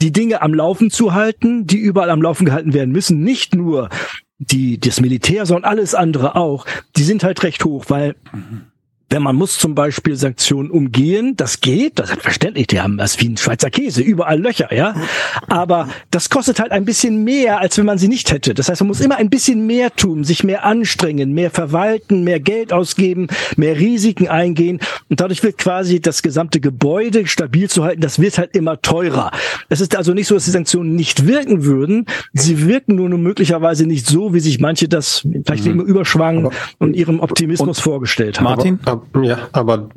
die 0.00 0.12
Dinge 0.12 0.42
am 0.42 0.54
Laufen 0.54 0.90
zu 0.90 1.12
halten, 1.12 1.66
die 1.66 1.78
überall 1.78 2.10
am 2.10 2.22
Laufen 2.22 2.46
gehalten 2.46 2.72
werden 2.72 2.92
müssen, 2.92 3.20
nicht 3.20 3.54
nur 3.54 3.88
die, 4.38 4.78
das 4.78 5.00
Militär, 5.00 5.44
sondern 5.44 5.70
alles 5.70 5.94
andere 5.94 6.34
auch, 6.34 6.64
die 6.96 7.02
sind 7.02 7.22
halt 7.24 7.42
recht 7.42 7.64
hoch, 7.64 7.84
weil 7.88 8.14
wenn 9.10 9.22
man 9.22 9.34
muss 9.36 9.58
zum 9.58 9.74
Beispiel 9.74 10.14
Sanktionen 10.16 10.70
umgehen, 10.70 11.34
das 11.36 11.60
geht, 11.60 11.98
das 11.98 12.10
ist 12.10 12.22
verständlich, 12.22 12.68
die 12.68 12.80
haben 12.80 12.96
das 12.96 13.18
wie 13.20 13.28
ein 13.28 13.36
Schweizer 13.36 13.68
Käse, 13.68 14.02
überall 14.02 14.40
Löcher, 14.40 14.72
ja. 14.72 14.94
Aber 15.48 15.88
das 16.10 16.30
kostet 16.30 16.60
halt 16.60 16.70
ein 16.70 16.84
bisschen 16.84 17.24
mehr, 17.24 17.60
als 17.60 17.76
wenn 17.76 17.86
man 17.86 17.98
sie 17.98 18.08
nicht 18.08 18.30
hätte. 18.30 18.54
Das 18.54 18.68
heißt, 18.68 18.80
man 18.80 18.88
muss 18.88 19.00
immer 19.00 19.16
ein 19.16 19.28
bisschen 19.28 19.66
mehr 19.66 19.94
tun, 19.94 20.22
sich 20.22 20.44
mehr 20.44 20.64
anstrengen, 20.64 21.32
mehr 21.32 21.50
verwalten, 21.50 22.22
mehr 22.22 22.38
Geld 22.38 22.72
ausgeben, 22.72 23.26
mehr 23.56 23.76
Risiken 23.76 24.28
eingehen. 24.28 24.78
Und 25.08 25.20
dadurch 25.20 25.42
wird 25.42 25.58
quasi 25.58 26.00
das 26.00 26.22
gesamte 26.22 26.60
Gebäude 26.60 27.26
stabil 27.26 27.68
zu 27.68 27.84
halten, 27.84 28.00
das 28.00 28.20
wird 28.20 28.38
halt 28.38 28.56
immer 28.56 28.80
teurer. 28.80 29.32
Es 29.68 29.80
ist 29.80 29.96
also 29.96 30.14
nicht 30.14 30.28
so, 30.28 30.34
dass 30.36 30.44
die 30.44 30.50
Sanktionen 30.52 30.94
nicht 30.94 31.26
wirken 31.26 31.64
würden. 31.64 32.06
Sie 32.32 32.64
wirken 32.66 32.94
nur, 32.94 33.08
nur 33.08 33.18
möglicherweise 33.18 33.86
nicht 33.86 34.06
so, 34.06 34.32
wie 34.34 34.40
sich 34.40 34.60
manche 34.60 34.88
das 34.88 35.26
vielleicht 35.44 35.64
Mhm. 35.64 35.72
immer 35.72 35.82
überschwang 35.82 36.50
und 36.78 36.94
ihrem 36.94 37.18
Optimismus 37.20 37.80
vorgestellt 37.80 38.38
haben. 38.40 38.44
Martin? 38.44 38.78
Aber, 38.84 38.99
ja, 39.22 39.48
aber 39.52 39.88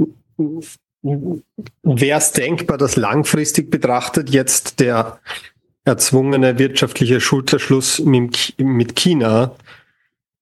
wäre 1.01 2.17
es 2.17 2.31
denkbar, 2.31 2.77
dass 2.77 2.95
langfristig 2.95 3.69
betrachtet 3.69 4.29
jetzt 4.29 4.79
der 4.79 5.19
erzwungene 5.85 6.59
wirtschaftliche 6.59 7.19
Schulterschluss 7.19 7.99
mit 7.99 8.95
China 8.95 9.55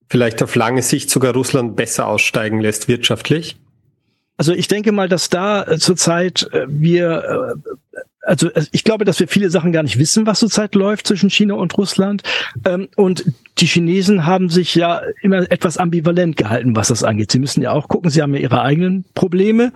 vielleicht 0.09 0.43
auf 0.43 0.55
lange 0.55 0.81
Sicht 0.81 1.09
sogar 1.09 1.33
Russland 1.33 1.75
besser 1.75 2.07
aussteigen 2.07 2.59
lässt 2.59 2.87
wirtschaftlich? 2.87 3.57
Also 4.37 4.53
ich 4.53 4.67
denke 4.67 4.91
mal, 4.91 5.07
dass 5.07 5.29
da 5.29 5.63
äh, 5.63 5.77
zurzeit 5.77 6.49
äh, 6.51 6.65
wir, 6.67 7.55
äh, 7.95 7.99
also 8.23 8.49
ich 8.71 8.83
glaube, 8.83 9.05
dass 9.05 9.19
wir 9.19 9.27
viele 9.27 9.49
Sachen 9.49 9.71
gar 9.71 9.83
nicht 9.83 9.97
wissen, 9.97 10.25
was 10.25 10.39
zurzeit 10.39 10.75
läuft 10.75 11.07
zwischen 11.07 11.29
China 11.29 11.55
und 11.55 11.77
Russland. 11.77 12.23
Ähm, 12.65 12.87
und 12.95 13.25
die 13.57 13.65
Chinesen 13.65 14.25
haben 14.25 14.49
sich 14.49 14.75
ja 14.75 15.01
immer 15.21 15.51
etwas 15.51 15.77
ambivalent 15.77 16.37
gehalten, 16.37 16.75
was 16.75 16.87
das 16.87 17.03
angeht. 17.03 17.31
Sie 17.31 17.39
müssen 17.39 17.61
ja 17.61 17.71
auch 17.71 17.87
gucken, 17.87 18.09
sie 18.09 18.21
haben 18.21 18.33
ja 18.33 18.41
ihre 18.41 18.61
eigenen 18.61 19.05
Probleme. 19.13 19.71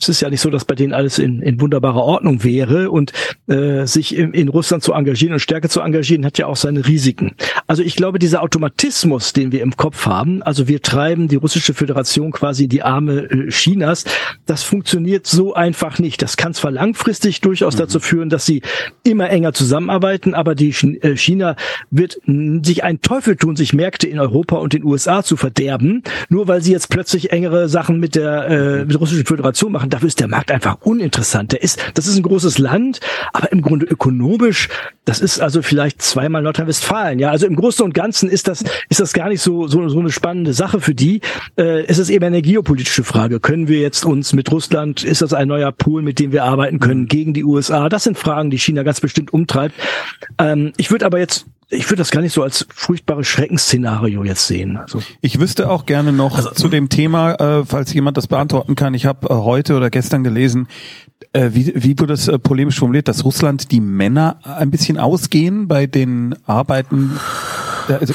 Es 0.00 0.08
ist 0.08 0.20
ja 0.20 0.30
nicht 0.30 0.40
so, 0.40 0.50
dass 0.50 0.64
bei 0.64 0.74
denen 0.74 0.92
alles 0.92 1.18
in, 1.18 1.42
in 1.42 1.60
wunderbarer 1.60 2.02
Ordnung 2.02 2.42
wäre. 2.42 2.90
Und 2.90 3.12
äh, 3.46 3.86
sich 3.86 4.16
in, 4.16 4.32
in 4.32 4.48
Russland 4.48 4.82
zu 4.82 4.92
engagieren 4.92 5.34
und 5.34 5.40
stärker 5.40 5.68
zu 5.68 5.80
engagieren, 5.80 6.24
hat 6.24 6.38
ja 6.38 6.46
auch 6.46 6.56
seine 6.56 6.86
Risiken. 6.86 7.34
Also 7.66 7.82
ich 7.82 7.96
glaube, 7.96 8.18
dieser 8.18 8.42
Automatismus, 8.42 9.32
den 9.32 9.52
wir 9.52 9.62
im 9.62 9.76
Kopf 9.76 10.06
haben, 10.06 10.42
also 10.42 10.68
wir 10.68 10.82
treiben 10.82 11.28
die 11.28 11.36
russische 11.36 11.74
Föderation 11.74 12.32
quasi 12.32 12.64
in 12.64 12.70
die 12.70 12.82
Arme 12.82 13.28
äh, 13.30 13.50
Chinas, 13.50 14.04
das 14.46 14.62
funktioniert 14.62 15.26
so 15.26 15.54
einfach 15.54 15.98
nicht. 15.98 16.22
Das 16.22 16.36
kann 16.36 16.54
zwar 16.54 16.70
langfristig 16.70 17.40
durchaus 17.40 17.76
dazu 17.88 18.00
führen, 18.00 18.28
dass 18.28 18.46
sie 18.46 18.62
immer 19.02 19.30
enger 19.30 19.52
zusammenarbeiten, 19.52 20.34
aber 20.34 20.54
die 20.54 20.68
äh, 20.68 21.16
China 21.16 21.56
wird 21.90 22.20
sich 22.26 22.84
einen 22.84 23.00
Teufel 23.00 23.36
tun, 23.36 23.56
sich 23.56 23.72
Märkte 23.72 24.06
in 24.06 24.18
Europa 24.18 24.56
und 24.56 24.72
den 24.74 24.84
USA 24.84 25.22
zu 25.22 25.36
verderben, 25.36 26.02
nur 26.28 26.48
weil 26.48 26.62
sie 26.62 26.72
jetzt 26.72 26.90
plötzlich 26.90 27.32
engere 27.32 27.68
Sachen 27.68 27.98
mit 27.98 28.14
der, 28.14 28.48
äh, 28.48 28.84
mit 28.84 29.00
russischen 29.00 29.24
Föderation 29.24 29.72
machen. 29.72 29.90
Dafür 29.90 30.08
ist 30.08 30.20
der 30.20 30.28
Markt 30.28 30.50
einfach 30.50 30.78
uninteressant. 30.82 31.52
Der 31.52 31.62
ist, 31.62 31.80
das 31.94 32.06
ist 32.06 32.16
ein 32.16 32.22
großes 32.22 32.58
Land, 32.58 33.00
aber 33.32 33.50
im 33.52 33.62
Grunde 33.62 33.86
ökonomisch, 33.86 34.68
das 35.04 35.20
ist 35.20 35.40
also 35.40 35.62
vielleicht 35.62 36.02
zweimal 36.02 36.42
Nordrhein-Westfalen. 36.42 37.18
Ja, 37.18 37.30
also 37.30 37.46
im 37.46 37.56
Großen 37.56 37.84
und 37.84 37.94
Ganzen 37.94 38.28
ist 38.28 38.48
das, 38.48 38.62
ist 38.90 39.00
das 39.00 39.14
gar 39.14 39.28
nicht 39.28 39.40
so, 39.40 39.66
so, 39.66 39.88
so 39.88 39.98
eine 39.98 40.10
spannende 40.10 40.52
Sache 40.52 40.80
für 40.80 40.94
die. 40.94 41.22
Äh, 41.56 41.86
es 41.86 41.98
ist 41.98 42.10
eben 42.10 42.24
eine 42.24 42.42
geopolitische 42.42 43.04
Frage. 43.04 43.40
Können 43.40 43.68
wir 43.68 43.80
jetzt 43.80 44.04
uns 44.04 44.34
mit 44.34 44.52
Russland, 44.52 45.04
ist 45.04 45.22
das 45.22 45.32
ein 45.32 45.48
neuer 45.48 45.72
Pool, 45.72 46.02
mit 46.02 46.18
dem 46.18 46.32
wir 46.32 46.44
arbeiten 46.44 46.78
können 46.78 47.06
gegen 47.06 47.32
die 47.32 47.44
USA? 47.44 47.77
Das 47.88 48.04
sind 48.04 48.18
Fragen, 48.18 48.50
die 48.50 48.58
China 48.58 48.82
ganz 48.82 49.00
bestimmt 49.00 49.32
umtreibt. 49.32 49.74
Ähm, 50.38 50.72
ich 50.76 50.90
würde 50.90 51.06
aber 51.06 51.18
jetzt 51.18 51.46
ich 51.70 51.86
würde 51.86 51.96
das 51.96 52.10
gar 52.10 52.22
nicht 52.22 52.32
so 52.32 52.42
als 52.42 52.66
furchtbares 52.74 53.26
Schreckensszenario 53.26 54.24
jetzt 54.24 54.46
sehen. 54.46 54.78
Also, 54.78 55.02
Ich 55.20 55.38
wüsste 55.38 55.68
auch 55.68 55.84
gerne 55.84 56.12
noch 56.12 56.52
zu 56.54 56.68
dem 56.68 56.88
Thema, 56.88 57.34
äh, 57.34 57.64
falls 57.66 57.92
jemand 57.92 58.16
das 58.16 58.26
beantworten 58.26 58.74
kann. 58.74 58.94
Ich 58.94 59.04
habe 59.04 59.28
äh, 59.28 59.34
heute 59.34 59.76
oder 59.76 59.90
gestern 59.90 60.24
gelesen, 60.24 60.68
äh, 61.34 61.50
wie, 61.52 61.72
wie 61.74 61.94
du 61.94 62.06
das 62.06 62.26
äh, 62.28 62.38
polemisch 62.38 62.78
formuliert, 62.78 63.06
dass 63.08 63.24
Russland 63.24 63.70
die 63.70 63.80
Männer 63.80 64.38
ein 64.44 64.70
bisschen 64.70 64.98
ausgehen 64.98 65.68
bei 65.68 65.86
den 65.86 66.36
Arbeiten. 66.46 67.18
Also, 67.88 68.14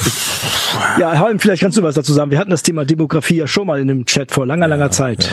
ja, 1.00 1.20
Holm, 1.20 1.40
vielleicht 1.40 1.62
kannst 1.62 1.78
du 1.78 1.84
was 1.84 1.94
dazu 1.94 2.14
sagen. 2.14 2.32
Wir 2.32 2.40
hatten 2.40 2.52
das 2.52 2.64
Thema 2.64 2.86
Demografie 2.86 3.36
ja 3.36 3.48
schon 3.48 3.68
mal 3.68 3.80
in 3.80 3.90
einem 3.90 4.06
Chat 4.06 4.32
vor 4.32 4.48
langer, 4.48 4.68
langer 4.68 4.90
Zeit. 4.90 5.30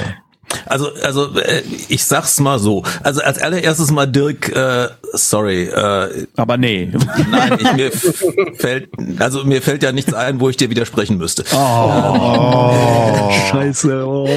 Also, 0.66 0.88
also 1.02 1.38
äh, 1.38 1.62
ich 1.88 2.04
sag's 2.04 2.40
mal 2.40 2.58
so. 2.58 2.82
Also 3.02 3.22
als 3.22 3.40
allererstes 3.40 3.90
mal 3.90 4.06
Dirk, 4.06 4.54
äh, 4.54 4.88
sorry, 5.12 5.64
äh, 5.64 6.26
aber 6.36 6.56
nee. 6.56 6.92
nein, 7.30 7.58
ich, 7.60 7.72
mir 7.72 7.92
fällt, 8.56 8.90
also 9.18 9.44
mir 9.44 9.62
fällt 9.62 9.82
ja 9.82 9.92
nichts 9.92 10.14
ein, 10.14 10.40
wo 10.40 10.48
ich 10.48 10.56
dir 10.56 10.70
widersprechen 10.70 11.18
müsste. 11.18 11.44
Oh. 11.52 13.30
Scheiße. 13.50 14.04
Oh. 14.06 14.28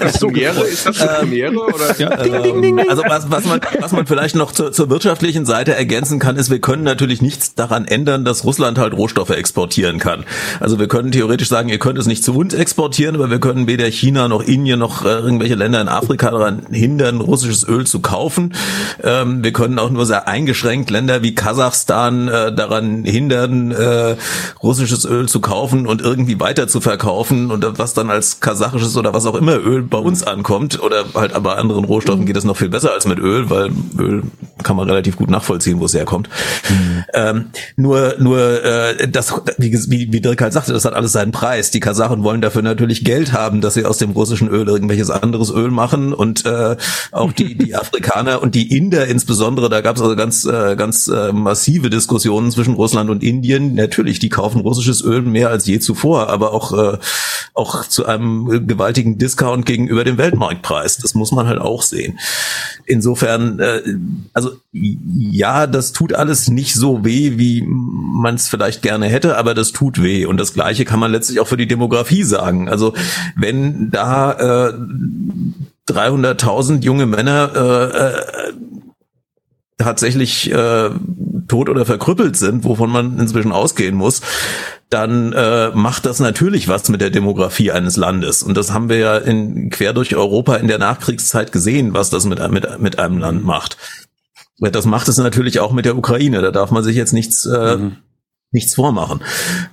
das 0.00 0.18
Premiere? 0.18 0.60
Ist 0.64 0.86
das 0.86 0.98
Premiere? 0.98 1.54
Oder? 1.56 2.00
Ähm, 2.00 2.80
also 2.88 3.02
was, 3.06 3.30
was, 3.30 3.44
man, 3.44 3.60
was 3.80 3.92
man 3.92 4.06
vielleicht 4.06 4.36
noch 4.36 4.52
zur, 4.52 4.72
zur 4.72 4.90
wirtschaftlichen 4.90 5.46
Seite 5.46 5.74
ergänzen 5.74 6.18
kann, 6.18 6.36
ist, 6.36 6.50
wir 6.50 6.60
können 6.60 6.82
natürlich 6.82 7.22
nichts 7.22 7.54
daran 7.54 7.86
ändern, 7.86 8.24
dass 8.24 8.44
Russland 8.44 8.78
halt 8.78 8.94
Rohstoffe 8.94 9.30
exportieren 9.30 9.98
kann. 9.98 10.24
Also 10.60 10.78
wir 10.78 10.88
können 10.88 11.12
theoretisch 11.12 11.48
sagen, 11.48 11.68
ihr 11.68 11.78
könnt 11.78 11.98
es 11.98 12.06
nicht 12.06 12.24
zu 12.24 12.34
uns 12.34 12.54
exportieren, 12.54 13.14
aber 13.14 13.30
wir 13.30 13.40
können 13.40 13.66
weder 13.66 13.86
China 13.86 14.28
noch 14.28 14.42
Indien 14.42 14.78
noch 14.78 15.04
äh, 15.04 15.08
irgendwelche 15.38 15.54
Länder 15.54 15.80
in 15.80 15.88
Afrika 15.88 16.30
daran 16.30 16.66
hindern, 16.70 17.20
russisches 17.20 17.66
Öl 17.66 17.86
zu 17.86 18.00
kaufen. 18.00 18.54
Ähm, 19.02 19.44
wir 19.44 19.52
können 19.52 19.78
auch 19.78 19.90
nur 19.90 20.04
sehr 20.04 20.26
eingeschränkt 20.26 20.90
Länder 20.90 21.22
wie 21.22 21.34
Kasachstan 21.34 22.28
äh, 22.28 22.52
daran 22.52 23.04
hindern, 23.04 23.70
äh, 23.70 24.16
russisches 24.62 25.04
Öl 25.04 25.28
zu 25.28 25.40
kaufen 25.40 25.86
und 25.86 26.02
irgendwie 26.02 26.40
weiter 26.40 26.66
zu 26.66 26.80
verkaufen 26.80 27.50
und 27.50 27.78
was 27.78 27.94
dann 27.94 28.10
als 28.10 28.40
kasachisches 28.40 28.96
oder 28.96 29.14
was 29.14 29.26
auch 29.26 29.36
immer 29.36 29.56
Öl 29.56 29.82
bei 29.82 29.98
uns 29.98 30.24
ankommt 30.24 30.82
oder 30.82 31.04
halt 31.14 31.34
aber 31.34 31.58
anderen 31.58 31.84
Rohstoffen 31.84 32.26
geht 32.26 32.36
es 32.36 32.44
noch 32.44 32.56
viel 32.56 32.68
besser 32.68 32.92
als 32.92 33.06
mit 33.06 33.18
Öl, 33.18 33.48
weil 33.50 33.70
Öl 33.98 34.22
kann 34.64 34.76
man 34.76 34.88
relativ 34.88 35.16
gut 35.16 35.30
nachvollziehen, 35.30 35.78
wo 35.78 35.84
es 35.84 35.94
herkommt. 35.94 36.28
Ähm, 37.14 37.46
nur, 37.76 38.16
nur 38.18 38.64
äh, 38.64 39.08
das, 39.08 39.32
wie, 39.58 40.12
wie, 40.12 40.20
Dirk 40.20 40.40
halt 40.40 40.52
sagte, 40.52 40.72
das 40.72 40.84
hat 40.84 40.94
alles 40.94 41.12
seinen 41.12 41.32
Preis. 41.32 41.70
Die 41.70 41.80
Kasachen 41.80 42.22
wollen 42.24 42.40
dafür 42.40 42.62
natürlich 42.62 43.04
Geld 43.04 43.32
haben, 43.32 43.60
dass 43.60 43.74
sie 43.74 43.84
aus 43.84 43.98
dem 43.98 44.10
russischen 44.10 44.48
Öl 44.48 44.66
irgendwelches 44.66 45.10
andere 45.10 45.27
anderes 45.28 45.50
Öl 45.50 45.70
machen 45.70 46.12
und 46.12 46.44
äh, 46.46 46.76
auch 47.12 47.32
die 47.32 47.56
die 47.56 47.74
Afrikaner 47.76 48.42
und 48.42 48.54
die 48.54 48.76
Inder 48.76 49.06
insbesondere, 49.06 49.68
da 49.68 49.80
gab 49.80 49.96
es 49.96 50.02
also 50.02 50.16
ganz 50.16 50.44
äh, 50.44 50.76
ganz 50.76 51.08
äh, 51.08 51.32
massive 51.32 51.90
Diskussionen 51.90 52.50
zwischen 52.50 52.74
Russland 52.74 53.10
und 53.10 53.22
Indien. 53.22 53.74
Natürlich, 53.74 54.18
die 54.18 54.28
kaufen 54.28 54.60
russisches 54.60 55.02
Öl 55.02 55.22
mehr 55.22 55.50
als 55.50 55.66
je 55.66 55.78
zuvor, 55.78 56.28
aber 56.28 56.52
auch 56.52 56.72
äh, 56.72 56.98
auch 57.54 57.84
zu 57.86 58.06
einem 58.06 58.66
gewaltigen 58.66 59.18
Discount 59.18 59.66
gegenüber 59.66 60.04
dem 60.04 60.16
Weltmarktpreis. 60.16 60.98
Das 60.98 61.14
muss 61.14 61.32
man 61.32 61.48
halt 61.48 61.60
auch 61.60 61.82
sehen. 61.82 62.18
Insofern, 62.86 63.58
äh, 63.58 63.82
also 64.32 64.52
ja, 64.72 65.66
das 65.66 65.92
tut 65.92 66.14
alles 66.14 66.48
nicht 66.48 66.74
so 66.74 67.04
weh, 67.04 67.32
wie 67.36 67.64
man 67.66 68.36
es 68.36 68.48
vielleicht 68.48 68.82
gerne 68.82 69.06
hätte, 69.06 69.36
aber 69.36 69.54
das 69.54 69.72
tut 69.72 70.00
weh. 70.02 70.24
Und 70.24 70.38
das 70.38 70.54
Gleiche 70.54 70.84
kann 70.84 71.00
man 71.00 71.10
letztlich 71.10 71.40
auch 71.40 71.48
für 71.48 71.56
die 71.56 71.66
Demografie 71.66 72.22
sagen. 72.22 72.68
Also 72.68 72.94
wenn 73.36 73.90
da 73.90 74.68
äh, 74.68 74.74
300.000 75.88 76.82
junge 76.82 77.06
Männer 77.06 77.50
äh, 77.54 77.98
äh, 77.98 78.52
tatsächlich 79.78 80.50
äh, 80.52 80.90
tot 81.46 81.68
oder 81.68 81.86
verkrüppelt 81.86 82.36
sind, 82.36 82.64
wovon 82.64 82.90
man 82.90 83.18
inzwischen 83.18 83.52
ausgehen 83.52 83.94
muss, 83.94 84.20
dann 84.90 85.32
äh, 85.32 85.70
macht 85.70 86.06
das 86.06 86.18
natürlich 86.20 86.68
was 86.68 86.88
mit 86.88 87.00
der 87.00 87.10
Demografie 87.10 87.70
eines 87.70 87.96
Landes. 87.96 88.42
Und 88.42 88.56
das 88.56 88.72
haben 88.72 88.88
wir 88.88 88.98
ja 88.98 89.16
in, 89.16 89.70
quer 89.70 89.92
durch 89.92 90.16
Europa 90.16 90.56
in 90.56 90.68
der 90.68 90.78
Nachkriegszeit 90.78 91.52
gesehen, 91.52 91.94
was 91.94 92.10
das 92.10 92.24
mit, 92.24 92.46
mit, 92.50 92.80
mit 92.80 92.98
einem 92.98 93.18
Land 93.18 93.44
macht. 93.44 93.76
Das 94.58 94.86
macht 94.86 95.08
es 95.08 95.18
natürlich 95.18 95.60
auch 95.60 95.72
mit 95.72 95.84
der 95.84 95.96
Ukraine. 95.96 96.42
Da 96.42 96.50
darf 96.50 96.70
man 96.72 96.82
sich 96.82 96.96
jetzt 96.96 97.12
nichts 97.12 97.46
äh, 97.46 97.76
mhm 97.76 97.96
nichts 98.50 98.74
vormachen. 98.74 99.20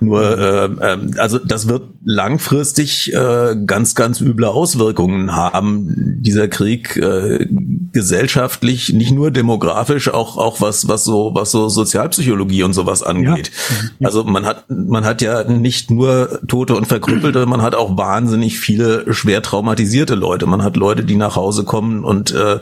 Nur, 0.00 0.38
äh, 0.38 0.66
äh, 0.66 1.18
also 1.18 1.38
das 1.38 1.66
wird 1.66 1.84
langfristig 2.04 3.12
äh, 3.14 3.56
ganz, 3.64 3.94
ganz 3.94 4.20
üble 4.20 4.46
Auswirkungen 4.46 5.34
haben. 5.34 6.18
Dieser 6.20 6.48
Krieg 6.48 6.96
äh, 6.96 7.46
gesellschaftlich, 7.92 8.92
nicht 8.92 9.12
nur 9.12 9.30
demografisch, 9.30 10.12
auch 10.12 10.36
auch 10.36 10.60
was 10.60 10.88
was 10.88 11.04
so 11.04 11.30
was 11.34 11.50
so 11.50 11.70
Sozialpsychologie 11.70 12.62
und 12.64 12.74
sowas 12.74 13.02
angeht. 13.02 13.50
Ja. 13.98 14.08
Also 14.08 14.24
man 14.24 14.44
hat 14.44 14.66
man 14.68 15.06
hat 15.06 15.22
ja 15.22 15.44
nicht 15.44 15.90
nur 15.90 16.40
Tote 16.46 16.74
und 16.74 16.86
Verkrüppelte, 16.86 17.46
man 17.46 17.62
hat 17.62 17.74
auch 17.74 17.96
wahnsinnig 17.96 18.58
viele 18.58 19.14
schwer 19.14 19.40
traumatisierte 19.40 20.14
Leute. 20.14 20.44
Man 20.46 20.62
hat 20.62 20.76
Leute, 20.76 21.04
die 21.04 21.16
nach 21.16 21.36
Hause 21.36 21.64
kommen 21.64 22.04
und 22.04 22.32
äh, 22.34 22.58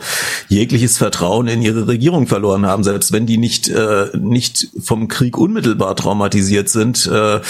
jegliches 0.49 0.97
Vertrauen 0.97 1.49
in 1.49 1.61
ihre 1.61 1.89
Regierung 1.89 2.29
verloren 2.29 2.67
haben, 2.67 2.85
selbst 2.85 3.11
wenn 3.11 3.27
die 3.27 3.39
nicht 3.39 3.69
äh, 3.69 4.11
nicht 4.17 4.69
vom 4.81 5.09
Krieg 5.09 5.37
unmittelbar 5.37 5.97
traumatisiert 6.05 6.69
sind. 6.69 7.07
Äh, 7.07 7.41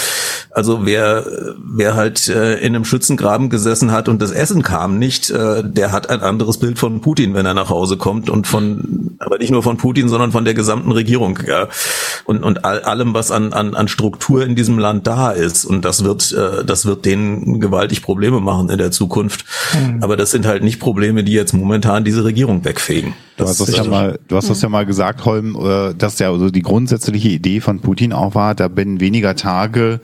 also 0.51 0.85
wer, 0.85 1.25
wer 1.57 1.95
halt 1.95 2.27
äh, 2.27 2.55
in 2.59 2.75
einem 2.75 2.85
Schützengraben 2.85 3.49
gesessen 3.49 3.91
hat 3.91 4.07
und 4.07 4.21
das 4.21 4.31
Essen 4.31 4.63
kam 4.63 4.97
nicht, 4.97 5.29
äh, 5.29 5.63
der 5.63 5.91
hat 5.91 6.09
ein 6.09 6.21
anderes 6.21 6.57
Bild 6.57 6.79
von 6.79 7.01
Putin, 7.01 7.33
wenn 7.33 7.45
er 7.45 7.53
nach 7.53 7.69
Hause 7.69 7.97
kommt 7.97 8.29
und 8.29 8.47
von, 8.47 9.17
aber 9.19 9.37
nicht 9.37 9.51
nur 9.51 9.63
von 9.63 9.77
Putin, 9.77 10.07
sondern 10.07 10.31
von 10.31 10.45
der 10.45 10.53
gesamten 10.53 10.91
Regierung 10.91 11.39
ja. 11.45 11.67
und, 12.23 12.43
und 12.43 12.63
all, 12.63 12.81
allem, 12.81 13.13
was 13.13 13.31
an, 13.31 13.53
an, 13.53 13.75
an 13.75 13.87
Struktur 13.87 14.45
in 14.45 14.55
diesem 14.55 14.79
Land 14.79 15.05
da 15.07 15.31
ist. 15.31 15.65
Und 15.65 15.83
das 15.83 16.03
wird, 16.03 16.31
äh, 16.31 16.63
das 16.63 16.85
wird 16.85 17.05
denen 17.05 17.59
gewaltig 17.59 18.01
Probleme 18.01 18.39
machen 18.39 18.69
in 18.69 18.77
der 18.77 18.91
Zukunft. 18.91 19.45
Mhm. 19.73 20.01
Aber 20.01 20.15
das 20.15 20.31
sind 20.31 20.45
halt 20.45 20.63
nicht 20.63 20.79
Probleme, 20.79 21.23
die 21.23 21.33
jetzt 21.33 21.53
momentan 21.53 22.05
diese 22.05 22.23
Regierung 22.23 22.63
wegfegen. 22.63 23.13
Du 23.37 23.45
hast, 23.45 23.59
das 23.59 23.75
ja 23.75 23.83
mal, 23.83 24.19
du 24.27 24.37
hast 24.37 24.49
das 24.49 24.61
ja 24.61 24.69
mal 24.69 24.85
gesagt, 24.85 25.25
Holm, 25.25 25.55
äh, 25.55 25.93
dass 25.93 26.19
ja 26.19 26.31
also 26.31 26.49
die 26.49 26.61
grundsätzliche 26.61 27.29
Idee 27.29 27.59
von 27.59 27.81
Putin 27.81 28.13
auch 28.13 28.35
war, 28.35 28.55
da 28.55 28.67
binnen 28.67 28.99
weniger 28.99 29.35
Tage 29.35 29.99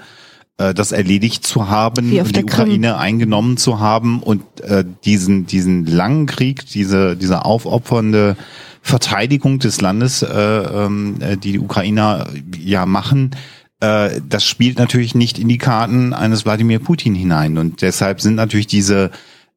äh, 0.58 0.74
das 0.74 0.92
erledigt 0.92 1.46
zu 1.46 1.70
haben, 1.70 2.12
die 2.12 2.20
Ukraine 2.20 2.90
Krim. 2.90 3.00
eingenommen 3.00 3.58
zu 3.58 3.80
haben 3.80 4.22
und 4.22 4.44
äh, 4.62 4.84
diesen 5.06 5.46
diesen 5.46 5.86
langen 5.86 6.26
Krieg, 6.26 6.66
diese 6.68 7.16
diese 7.16 7.46
aufopfernde 7.46 8.36
Verteidigung 8.82 9.60
des 9.60 9.82
Landes, 9.82 10.24
äh, 10.24 10.28
ähm, 10.28 11.16
äh, 11.20 11.38
die 11.38 11.54
die 11.54 11.60
Ukrainer 11.60 12.28
ja 12.60 12.86
machen, 12.86 13.32
äh, 13.80 14.22
das 14.28 14.46
spielt 14.46 14.78
natürlich 14.78 15.16
nicht 15.16 15.40
in 15.40 15.48
die 15.48 15.58
Karten 15.58 16.14
eines 16.14 16.46
Wladimir 16.46 16.80
Putin 16.80 17.16
hinein 17.16 17.58
und 17.58 17.82
deshalb 17.82 18.22
sind 18.22 18.36
natürlich 18.36 18.68
diese 18.68 19.12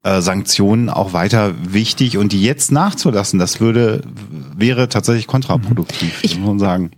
äh, 0.05 0.21
Sanktionen 0.21 0.91
auch 0.91 1.15
weiter 1.15 1.55
wichtig 1.67 2.19
und 2.19 2.33
die 2.33 2.43
jetzt 2.43 2.71
nachzulassen, 2.71 3.39
das 3.39 3.61
würde 3.61 4.03
wäre 4.55 4.89
tatsächlich 4.91 5.27
kontraproduktiv, 5.27 6.21
ich, 6.23 6.39
muss 6.39 6.47
man 6.47 6.59
sagen. 6.59 6.91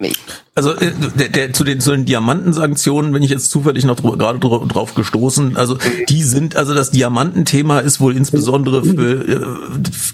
Also 0.56 0.72
äh, 0.72 0.90
der, 1.16 1.28
der, 1.28 1.52
zu 1.52 1.62
den 1.62 1.80
zu 1.80 1.92
den 1.92 2.04
Diamantensanktionen 2.04 3.12
bin 3.12 3.22
ich 3.22 3.30
jetzt 3.30 3.50
zufällig 3.50 3.84
noch 3.84 4.02
gerade 4.02 4.40
drauf 4.40 4.94
gestoßen. 4.94 5.56
Also 5.56 5.78
die 6.08 6.24
sind 6.24 6.56
also 6.56 6.74
das 6.74 6.90
Diamantenthema 6.90 7.78
ist 7.78 8.00
wohl 8.00 8.16
insbesondere 8.16 8.84
für 8.84 9.28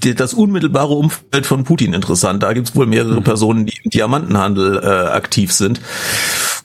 äh, 0.04 0.14
das 0.14 0.34
unmittelbare 0.34 0.92
Umfeld 0.92 1.46
von 1.46 1.64
Putin 1.64 1.94
interessant. 1.94 2.42
Da 2.42 2.52
gibt 2.52 2.68
es 2.68 2.76
wohl 2.76 2.86
mehrere 2.86 3.20
mhm. 3.20 3.24
Personen, 3.24 3.64
die 3.64 3.78
im 3.84 3.90
Diamantenhandel 3.90 4.80
äh, 4.82 4.86
aktiv 4.86 5.50
sind. 5.52 5.80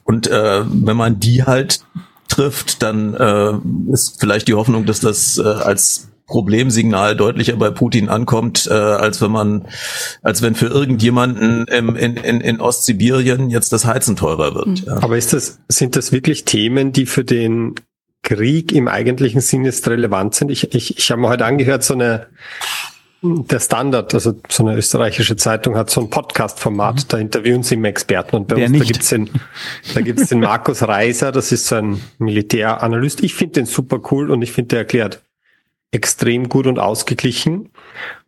Und 0.04 0.28
äh, 0.28 0.64
wenn 0.68 0.98
man 0.98 1.22
die 1.22 1.44
halt 1.44 1.80
trifft, 2.28 2.84
dann 2.84 3.14
äh, 3.14 3.54
ist 3.94 4.20
vielleicht 4.20 4.50
die 4.50 4.56
Hoffnung, 4.56 4.86
dass 4.86 5.00
das 5.00 5.38
äh, 5.38 5.44
als 5.44 6.10
Problemsignal 6.28 7.16
deutlicher 7.16 7.56
bei 7.56 7.72
Putin 7.72 8.10
ankommt, 8.10 8.68
äh, 8.70 8.74
als 8.74 9.22
wenn 9.22 9.32
man, 9.32 9.68
als 10.22 10.42
wenn 10.42 10.56
für 10.56 10.68
irgendjemanden 10.68 11.66
im, 11.68 11.96
in, 11.96 12.18
in, 12.18 12.42
in 12.42 12.60
Ostsibirien 12.60 13.50
jetzt 13.50 13.72
das 13.72 13.86
Heizen 13.86 14.18
teurer 14.18 14.54
wird. 14.54 14.68
Mhm. 14.68 14.84
Ja. 14.86 14.98
Aber 15.02 15.18
ist 15.18 15.32
das, 15.32 15.60
sind 15.70 15.96
das 15.96 16.12
wirklich 16.12 16.44
Themen, 16.44 16.92
die 16.92 17.06
für 17.06 17.24
den 17.24 17.76
Krieg 18.24 18.74
im 18.74 18.90
eigentlichen 18.90 19.40
Sinne 19.40 19.72
relevant 19.86 20.36
sind? 20.36 20.52
Ich, 20.52 20.76
ich, 20.76 20.98
ich 20.98 21.12
habe 21.12 21.22
mir 21.22 21.30
heute 21.30 21.46
angehört, 21.46 21.84
so 21.84 21.94
eine 21.94 22.28
der 23.22 23.60
Standard, 23.60 24.14
also 24.14 24.36
so 24.48 24.64
eine 24.66 24.78
österreichische 24.78 25.38
Zeitung 25.38 25.76
hat 25.76 25.90
so 25.90 26.02
ein 26.02 26.10
Podcast-Format, 26.10 26.96
mhm. 26.96 27.08
da 27.08 27.18
interviewen 27.18 27.64
sie 27.64 27.76
immer 27.76 27.88
Experten 27.88 28.36
und 28.36 28.48
bei 28.48 28.58
Wer 28.58 28.66
uns, 28.66 28.74
nicht. 28.74 28.84
da 28.84 28.92
gibt's 28.92 29.10
den, 29.10 29.30
da 29.96 30.02
gibt's 30.02 30.28
den 30.28 30.40
Markus 30.42 30.84
Reiser, 30.84 31.32
das 31.32 31.52
ist 31.52 31.68
so 31.68 31.76
ein 31.76 32.02
Militäranalyst. 32.20 33.24
Ich 33.24 33.34
finde 33.34 33.54
den 33.54 33.66
super 33.66 34.02
cool 34.12 34.30
und 34.30 34.42
ich 34.44 34.52
finde, 34.52 34.68
der 34.70 34.80
erklärt 34.80 35.22
extrem 35.92 36.50
gut 36.50 36.68
und 36.68 36.80
ausgeglichen. 36.80 37.70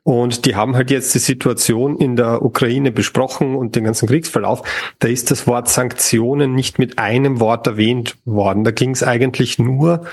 Und 0.04 0.46
die 0.46 0.56
haben 0.56 0.76
halt 0.76 0.90
jetzt 0.90 1.14
die 1.14 1.20
Situation 1.20 1.98
in 1.98 2.16
der 2.16 2.42
Ukraine 2.42 2.92
besprochen 2.92 3.56
und 3.56 3.76
den 3.76 3.84
ganzen 3.84 4.08
Kriegsverlauf. 4.08 4.64
Da 5.00 5.08
ist 5.08 5.30
das 5.30 5.46
Wort 5.46 5.70
Sanktionen 5.70 6.56
nicht 6.56 6.80
mit 6.80 6.98
einem 6.98 7.40
Wort 7.40 7.68
erwähnt 7.68 8.18
worden. 8.26 8.64
Da 8.64 8.72
ging 8.72 8.92
es 8.92 9.04
eigentlich 9.04 9.60
nur 9.60 10.06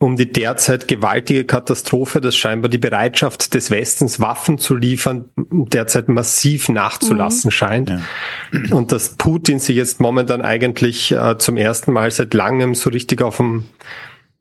um 0.00 0.16
die 0.16 0.30
derzeit 0.30 0.86
gewaltige 0.86 1.44
Katastrophe, 1.44 2.20
dass 2.20 2.36
scheinbar 2.36 2.68
die 2.68 2.78
Bereitschaft 2.78 3.52
des 3.54 3.70
Westens, 3.70 4.20
Waffen 4.20 4.58
zu 4.58 4.76
liefern, 4.76 5.26
derzeit 5.36 6.08
massiv 6.08 6.68
nachzulassen 6.68 7.48
mhm. 7.48 7.52
scheint. 7.52 7.90
Ja. 7.90 8.00
Und 8.70 8.92
dass 8.92 9.16
Putin 9.16 9.58
sich 9.58 9.76
jetzt 9.76 10.00
momentan 10.00 10.40
eigentlich 10.40 11.10
äh, 11.10 11.36
zum 11.38 11.56
ersten 11.56 11.92
Mal 11.92 12.12
seit 12.12 12.32
langem 12.32 12.76
so 12.76 12.90
richtig 12.90 13.22
auf 13.22 13.38
dem 13.38 13.64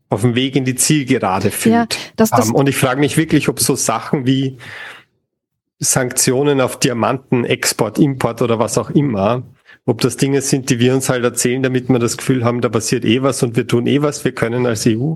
auf 0.09 0.21
dem 0.21 0.35
Weg 0.35 0.55
in 0.55 0.65
die 0.65 0.75
Zielgerade 0.75 1.51
fühlt. 1.51 1.73
Ja, 1.75 1.87
das, 2.15 2.29
das 2.29 2.45
um, 2.45 2.49
ähm, 2.49 2.55
und 2.55 2.69
ich 2.69 2.77
frage 2.77 2.99
mich 2.99 3.17
wirklich, 3.17 3.49
ob 3.49 3.59
so 3.59 3.75
Sachen 3.75 4.25
wie 4.25 4.57
Sanktionen 5.79 6.61
auf 6.61 6.79
Diamanten, 6.79 7.45
Export, 7.45 7.99
Import 7.99 8.41
oder 8.41 8.57
was 8.57 8.77
auch 8.77 8.89
immer, 8.89 9.43
ob 9.87 10.01
das 10.01 10.17
Dinge 10.17 10.41
sind, 10.41 10.69
die 10.69 10.79
wir 10.79 10.93
uns 10.93 11.07
halt 11.07 11.23
erzählen, 11.23 11.63
damit 11.63 11.87
wir 11.87 11.97
das 11.97 12.17
Gefühl 12.17 12.43
haben, 12.43 12.59
da 12.59 12.67
passiert 12.67 13.05
eh 13.05 13.23
was 13.23 13.41
und 13.41 13.55
wir 13.55 13.67
tun 13.67 13.87
eh 13.87 14.01
was, 14.01 14.25
wir 14.25 14.33
können 14.33 14.65
als 14.65 14.85
EU. 14.85 15.15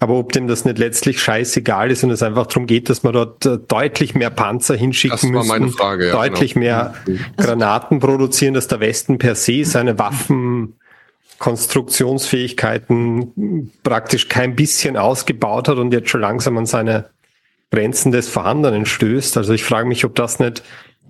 Aber 0.00 0.14
ob 0.14 0.32
dem 0.32 0.48
das 0.48 0.64
nicht 0.64 0.78
letztlich 0.78 1.20
scheißegal 1.22 1.92
ist 1.92 2.02
und 2.02 2.10
es 2.10 2.22
einfach 2.22 2.48
darum 2.48 2.66
geht, 2.66 2.90
dass 2.90 3.04
wir 3.04 3.12
dort 3.12 3.46
äh, 3.46 3.58
deutlich 3.58 4.16
mehr 4.16 4.30
Panzer 4.30 4.74
hinschicken 4.74 5.30
müssen, 5.30 5.70
Frage, 5.70 6.08
ja, 6.08 6.12
deutlich 6.12 6.54
genau. 6.54 6.64
mehr 6.64 6.94
mhm. 7.06 7.20
Granaten 7.36 8.00
produzieren, 8.00 8.54
dass 8.54 8.66
der 8.66 8.80
Westen 8.80 9.18
per 9.18 9.36
se 9.36 9.64
seine 9.64 10.00
Waffen 10.00 10.77
Konstruktionsfähigkeiten 11.38 13.72
praktisch 13.82 14.28
kein 14.28 14.56
bisschen 14.56 14.96
ausgebaut 14.96 15.68
hat 15.68 15.78
und 15.78 15.92
jetzt 15.92 16.10
schon 16.10 16.20
langsam 16.20 16.58
an 16.58 16.66
seine 16.66 17.06
Grenzen 17.70 18.12
des 18.12 18.28
Vorhandenen 18.28 18.86
stößt. 18.86 19.36
Also 19.36 19.52
ich 19.52 19.62
frage 19.62 19.86
mich, 19.86 20.04
ob 20.04 20.14
das 20.14 20.40
nicht 20.40 20.62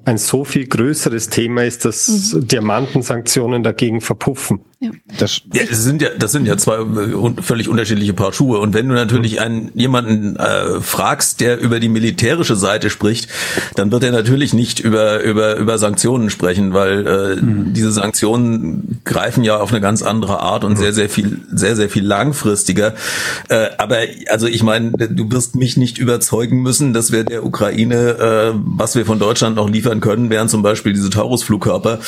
ein 0.05 0.19
so 0.19 0.45
viel 0.45 0.67
größeres 0.67 1.29
Thema 1.29 1.65
ist, 1.65 1.85
dass 1.85 2.33
mhm. 2.33 2.49
Diamantensanktionen 2.49 3.63
dagegen 3.63 4.01
verpuffen. 4.01 4.61
Ja. 4.81 4.91
Das, 5.19 5.41
ja, 5.53 5.65
das 5.69 5.83
sind 5.83 6.03
ja, 6.03 6.11
das 6.17 6.31
sind 6.31 6.47
ja 6.47 6.57
zwei 6.57 6.77
äh, 6.77 7.43
völlig 7.43 7.69
unterschiedliche 7.69 8.13
Paar 8.13 8.33
Schuhe. 8.33 8.61
Und 8.61 8.75
wenn 8.75 8.89
du 8.89 8.95
natürlich 8.95 9.33
mhm. 9.33 9.39
einen 9.39 9.71
jemanden 9.75 10.37
äh, 10.37 10.81
fragst, 10.81 11.41
der 11.41 11.59
über 11.59 11.81
die 11.81 11.89
militärische 11.89 12.55
Seite 12.55 12.89
spricht, 12.89 13.29
dann 13.75 13.91
wird 13.91 14.05
er 14.05 14.13
natürlich 14.13 14.55
nicht 14.55 14.79
über 14.79 15.21
über 15.21 15.57
über 15.57 15.79
Sanktionen 15.79 16.31
sprechen, 16.31 16.75
weil 16.75 17.07
äh, 17.09 17.43
mhm. 17.43 17.73
diese 17.73 17.91
Sanktionen 17.91 19.01
greifen 19.03 19.43
ja 19.43 19.57
auf 19.57 19.73
eine 19.73 19.81
ganz 19.81 20.03
andere 20.03 20.39
Art 20.39 20.63
und 20.63 20.75
mhm. 20.75 20.77
sehr 20.77 20.93
sehr 20.93 21.09
viel 21.09 21.41
sehr 21.51 21.75
sehr 21.75 21.89
viel 21.89 22.05
langfristiger. 22.05 22.95
Äh, 23.49 23.71
aber 23.79 23.99
also 24.31 24.47
ich 24.47 24.63
meine, 24.63 24.93
du 24.93 25.29
wirst 25.33 25.57
mich 25.57 25.77
nicht 25.77 25.99
überzeugen 25.99 26.63
müssen, 26.63 26.93
dass 26.93 27.11
wir 27.11 27.25
der 27.25 27.45
Ukraine, 27.45 27.97
äh, 27.97 28.53
was 28.55 28.95
wir 28.95 29.05
von 29.05 29.19
Deutschland 29.19 29.57
noch 29.57 29.69
liefern 29.69 30.01
können, 30.01 30.31
wären 30.31 30.49
zum 30.49 30.63
Beispiel 30.63 30.93
diese 30.93 31.11
Taurus-Flugkörper, 31.11 31.99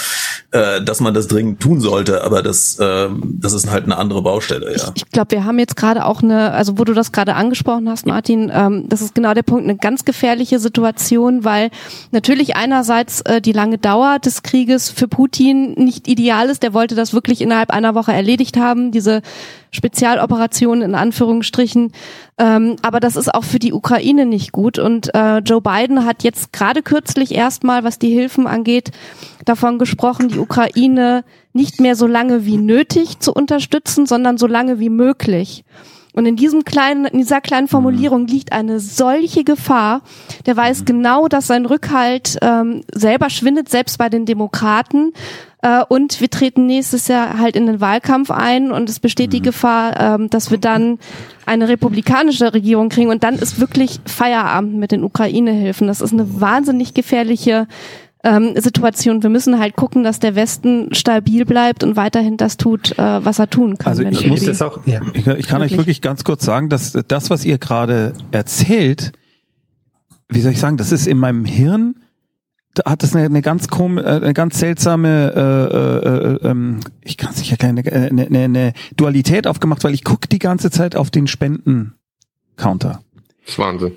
äh, 0.52 0.80
dass 0.82 1.00
man 1.00 1.14
das 1.14 1.26
dringend 1.26 1.58
tun 1.58 1.80
sollte. 1.80 2.22
Aber 2.22 2.44
das 2.44 2.59
ist, 2.60 2.80
äh, 2.80 3.08
das 3.22 3.52
ist 3.52 3.70
halt 3.70 3.84
eine 3.84 3.96
andere 3.96 4.22
Baustelle, 4.22 4.70
ja. 4.76 4.92
Ich, 4.94 5.02
ich 5.02 5.10
glaube, 5.10 5.30
wir 5.32 5.44
haben 5.44 5.58
jetzt 5.58 5.76
gerade 5.76 6.04
auch 6.04 6.22
eine, 6.22 6.52
also 6.52 6.78
wo 6.78 6.84
du 6.84 6.92
das 6.92 7.12
gerade 7.12 7.34
angesprochen 7.34 7.88
hast, 7.88 8.06
Martin, 8.06 8.50
ähm, 8.52 8.88
das 8.88 9.00
ist 9.00 9.14
genau 9.14 9.34
der 9.34 9.42
Punkt, 9.42 9.64
eine 9.64 9.76
ganz 9.76 10.04
gefährliche 10.04 10.58
Situation, 10.58 11.44
weil 11.44 11.70
natürlich 12.10 12.56
einerseits 12.56 13.22
äh, 13.22 13.40
die 13.40 13.52
lange 13.52 13.78
Dauer 13.78 14.18
des 14.18 14.42
Krieges 14.42 14.90
für 14.90 15.08
Putin 15.08 15.72
nicht 15.74 16.08
ideal 16.08 16.48
ist. 16.48 16.62
Der 16.62 16.74
wollte 16.74 16.94
das 16.94 17.12
wirklich 17.12 17.40
innerhalb 17.40 17.70
einer 17.70 17.94
Woche 17.94 18.12
erledigt 18.12 18.56
haben, 18.56 18.92
diese 18.92 19.22
Spezialoperation 19.70 20.82
in 20.82 20.94
Anführungsstrichen. 20.94 21.92
Ähm, 22.40 22.76
aber 22.80 23.00
das 23.00 23.16
ist 23.16 23.34
auch 23.34 23.44
für 23.44 23.58
die 23.58 23.74
Ukraine 23.74 24.24
nicht 24.24 24.50
gut. 24.50 24.78
Und 24.78 25.14
äh, 25.14 25.38
Joe 25.40 25.60
Biden 25.60 26.06
hat 26.06 26.22
jetzt 26.22 26.54
gerade 26.54 26.82
kürzlich 26.82 27.34
erstmal, 27.34 27.84
was 27.84 27.98
die 27.98 28.08
Hilfen 28.08 28.46
angeht, 28.46 28.92
davon 29.44 29.78
gesprochen, 29.78 30.28
die 30.28 30.38
Ukraine 30.38 31.22
nicht 31.52 31.80
mehr 31.80 31.96
so 31.96 32.06
lange 32.06 32.46
wie 32.46 32.56
nötig 32.56 33.18
zu 33.18 33.34
unterstützen, 33.34 34.06
sondern 34.06 34.38
so 34.38 34.46
lange 34.46 34.78
wie 34.78 34.88
möglich. 34.88 35.64
Und 36.14 36.24
in 36.24 36.36
diesem 36.36 36.64
kleinen, 36.64 37.04
in 37.04 37.18
dieser 37.18 37.42
kleinen 37.42 37.68
Formulierung 37.68 38.26
liegt 38.26 38.52
eine 38.52 38.80
solche 38.80 39.44
Gefahr. 39.44 40.00
Der 40.46 40.56
weiß 40.56 40.86
genau, 40.86 41.28
dass 41.28 41.46
sein 41.46 41.66
Rückhalt 41.66 42.38
ähm, 42.40 42.82
selber 42.92 43.28
schwindet, 43.28 43.68
selbst 43.68 43.98
bei 43.98 44.08
den 44.08 44.24
Demokraten. 44.24 45.12
Äh, 45.62 45.82
und 45.88 46.20
wir 46.20 46.30
treten 46.30 46.66
nächstes 46.66 47.08
Jahr 47.08 47.38
halt 47.38 47.56
in 47.56 47.66
den 47.66 47.80
Wahlkampf 47.80 48.30
ein 48.30 48.72
und 48.72 48.88
es 48.88 49.00
besteht 49.00 49.32
die 49.32 49.42
Gefahr, 49.42 49.98
ähm, 50.00 50.30
dass 50.30 50.50
wir 50.50 50.58
dann 50.58 50.98
eine 51.46 51.68
republikanische 51.68 52.52
Regierung 52.54 52.88
kriegen 52.88 53.10
und 53.10 53.24
dann 53.24 53.34
ist 53.34 53.60
wirklich 53.60 54.00
Feierabend 54.06 54.76
mit 54.76 54.92
den 54.92 55.04
Ukraine-Hilfen. 55.04 55.86
Das 55.86 56.00
ist 56.00 56.12
eine 56.12 56.40
wahnsinnig 56.40 56.94
gefährliche 56.94 57.66
ähm, 58.22 58.54
Situation. 58.56 59.22
Wir 59.22 59.30
müssen 59.30 59.58
halt 59.58 59.76
gucken, 59.76 60.04
dass 60.04 60.18
der 60.18 60.34
Westen 60.34 60.94
stabil 60.94 61.44
bleibt 61.44 61.82
und 61.82 61.96
weiterhin 61.96 62.36
das 62.36 62.56
tut, 62.56 62.98
äh, 62.98 63.24
was 63.24 63.38
er 63.38 63.48
tun 63.48 63.78
kann. 63.78 63.90
Also 63.90 64.02
ich, 64.02 64.26
muss 64.26 64.44
das 64.44 64.62
auch, 64.62 64.80
ja. 64.86 65.00
ich, 65.14 65.26
ich 65.26 65.46
kann 65.46 65.62
euch 65.62 65.76
wirklich 65.76 66.00
ganz 66.00 66.24
kurz 66.24 66.44
sagen, 66.44 66.68
dass 66.68 66.92
das, 67.08 67.30
was 67.30 67.44
ihr 67.44 67.58
gerade 67.58 68.12
erzählt, 68.30 69.12
wie 70.28 70.40
soll 70.40 70.52
ich 70.52 70.60
sagen, 70.60 70.76
das 70.76 70.92
ist 70.92 71.06
in 71.06 71.18
meinem 71.18 71.44
Hirn, 71.44 71.96
hat 72.84 73.02
es 73.02 73.14
eine, 73.14 73.26
eine 73.26 73.42
ganz 73.42 73.68
kom 73.68 73.98
äh, 73.98 74.02
eine 74.02 74.32
ganz 74.32 74.58
seltsame 74.58 75.32
äh, 75.34 75.76
äh, 75.76 76.46
äh, 76.46 76.50
ähm, 76.50 76.80
ich 77.02 77.16
kann 77.16 77.32
es 77.32 77.38
nicht 77.38 77.50
erklären 77.50 77.78
eine, 77.78 78.26
eine, 78.26 78.38
eine 78.38 78.72
Dualität 78.96 79.46
aufgemacht 79.46 79.84
weil 79.84 79.94
ich 79.94 80.04
gucke 80.04 80.28
die 80.28 80.38
ganze 80.38 80.70
Zeit 80.70 80.96
auf 80.96 81.10
den 81.10 81.26
Spenden 81.26 81.94
Counter 82.56 83.02
das 83.42 83.54
ist 83.54 83.58
Wahnsinn 83.58 83.96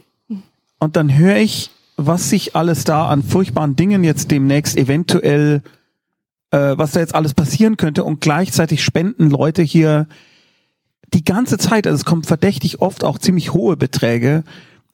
und 0.80 0.96
dann 0.96 1.16
höre 1.16 1.38
ich 1.38 1.70
was 1.98 2.30
sich 2.30 2.56
alles 2.56 2.84
da 2.84 3.08
an 3.08 3.24
furchtbaren 3.24 3.76
Dingen 3.76 4.04
jetzt 4.04 4.32
demnächst 4.32 4.78
eventuell, 4.78 5.62
äh, 6.52 6.74
was 6.78 6.92
da 6.92 7.00
jetzt 7.00 7.16
alles 7.16 7.34
passieren 7.34 7.78
könnte 7.78 8.04
und 8.04 8.22
gleichzeitig 8.22 8.84
spenden 8.84 9.30
Leute 9.30 9.62
hier 9.62 10.08
die 11.14 11.24
ganze 11.24 11.58
Zeit, 11.58 11.86
also 11.86 11.96
es 11.96 12.06
kommt 12.06 12.26
verdächtig 12.26 12.82
oft 12.82 13.04
auch 13.04 13.20
ziemlich 13.20 13.54
hohe 13.54 13.78
Beträge, 13.78 14.44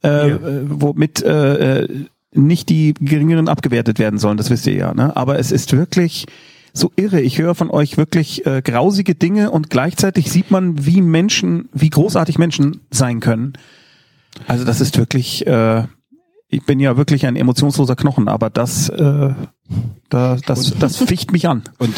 äh, 0.04 0.30
ja. 0.30 0.40
womit 0.64 1.24
äh, 1.24 1.84
äh, 1.84 2.06
nicht 2.34 2.70
die 2.70 2.94
geringeren 2.94 3.48
abgewertet 3.48 4.00
werden 4.00 4.20
sollen, 4.20 4.38
das 4.38 4.50
wisst 4.50 4.68
ihr 4.68 4.76
ja, 4.76 4.94
ne? 4.94 5.16
Aber 5.16 5.40
es 5.40 5.52
ist 5.52 5.74
wirklich 5.74 6.26
so 6.74 6.92
irre. 6.96 7.22
Ich 7.22 7.40
höre 7.40 7.56
von 7.56 7.72
euch 7.72 7.98
wirklich 7.98 8.46
äh, 8.46 8.62
grausige 8.62 9.16
Dinge 9.16 9.52
und 9.52 9.70
gleichzeitig 9.70 10.32
sieht 10.32 10.52
man, 10.52 10.86
wie 10.86 11.02
Menschen, 11.02 11.70
wie 11.74 11.90
großartig 11.90 12.38
Menschen 12.38 12.82
sein 12.92 13.20
können. 13.20 13.54
Also 14.48 14.66
das 14.66 14.80
ist 14.80 14.98
wirklich, 14.98 15.46
äh, 15.48 15.86
ich 16.48 16.66
bin 16.66 16.80
ja 16.80 16.98
wirklich 16.98 17.26
ein 17.26 17.36
emotionsloser 17.36 17.96
Knochen, 17.96 18.28
aber 18.28 18.50
das 18.50 18.90
äh, 18.90 19.34
da, 20.10 20.38
das, 20.44 20.74
das 20.80 20.98
ficht 20.98 21.32
mich 21.32 21.48
an. 21.48 21.62
Und 21.78 21.94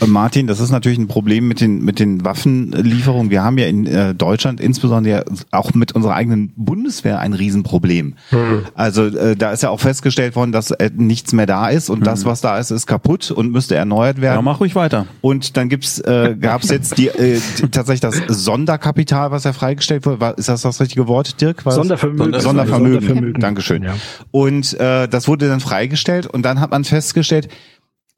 äh, 0.00 0.06
Martin, 0.06 0.46
das 0.46 0.60
ist 0.60 0.70
natürlich 0.70 0.98
ein 0.98 1.08
Problem 1.08 1.48
mit 1.48 1.60
den, 1.60 1.84
mit 1.84 1.98
den 1.98 2.24
Waffenlieferungen. 2.24 3.30
Wir 3.30 3.42
haben 3.42 3.58
ja 3.58 3.66
in 3.66 3.86
äh, 3.86 4.14
Deutschland 4.14 4.60
insbesondere 4.60 5.24
auch 5.50 5.74
mit 5.74 5.90
unserer 5.92 6.14
eigenen 6.14 6.52
Bundeswehr 6.54 7.18
ein 7.18 7.32
Riesenproblem. 7.32 8.14
Hm. 8.30 8.62
Also 8.74 9.06
äh, 9.06 9.34
da 9.34 9.50
ist 9.50 9.64
ja 9.64 9.70
auch 9.70 9.80
festgestellt 9.80 10.36
worden, 10.36 10.52
dass 10.52 10.70
äh, 10.70 10.90
nichts 10.94 11.32
mehr 11.32 11.46
da 11.46 11.68
ist 11.68 11.90
und 11.90 11.98
hm. 11.98 12.04
das, 12.04 12.24
was 12.24 12.40
da 12.40 12.56
ist, 12.58 12.70
ist 12.70 12.86
kaputt 12.86 13.32
und 13.32 13.50
müsste 13.50 13.74
erneuert 13.74 14.20
werden. 14.20 14.36
Ja, 14.36 14.42
mach 14.42 14.60
ruhig 14.60 14.76
weiter. 14.76 15.06
Und 15.20 15.56
dann 15.56 15.68
gibt's, 15.68 15.98
äh, 15.98 16.36
gab 16.40 16.62
es 16.62 16.70
jetzt 16.70 16.98
die, 16.98 17.08
äh, 17.08 17.40
tatsächlich 17.72 18.00
das 18.00 18.22
Sonderkapital, 18.28 19.32
was 19.32 19.42
ja 19.42 19.52
freigestellt 19.52 20.06
wurde. 20.06 20.34
Ist 20.36 20.48
das 20.48 20.62
das 20.62 20.80
richtige 20.80 21.08
Wort, 21.08 21.40
Dirk? 21.40 21.66
Was? 21.66 21.74
Sondervermögen. 21.74 22.40
Sondervermögen. 22.40 23.00
Sondervermögen. 23.00 23.40
Dankeschön. 23.40 23.82
Ja. 23.82 23.94
Und 24.30 24.78
äh, 24.78 25.08
das 25.08 25.26
wurde 25.26 25.48
dann 25.48 25.58
freigestellt 25.58 26.28
und 26.28 26.42
dann 26.42 26.60
hat 26.60 26.70
man 26.70 26.84
festgestellt, 26.84 27.15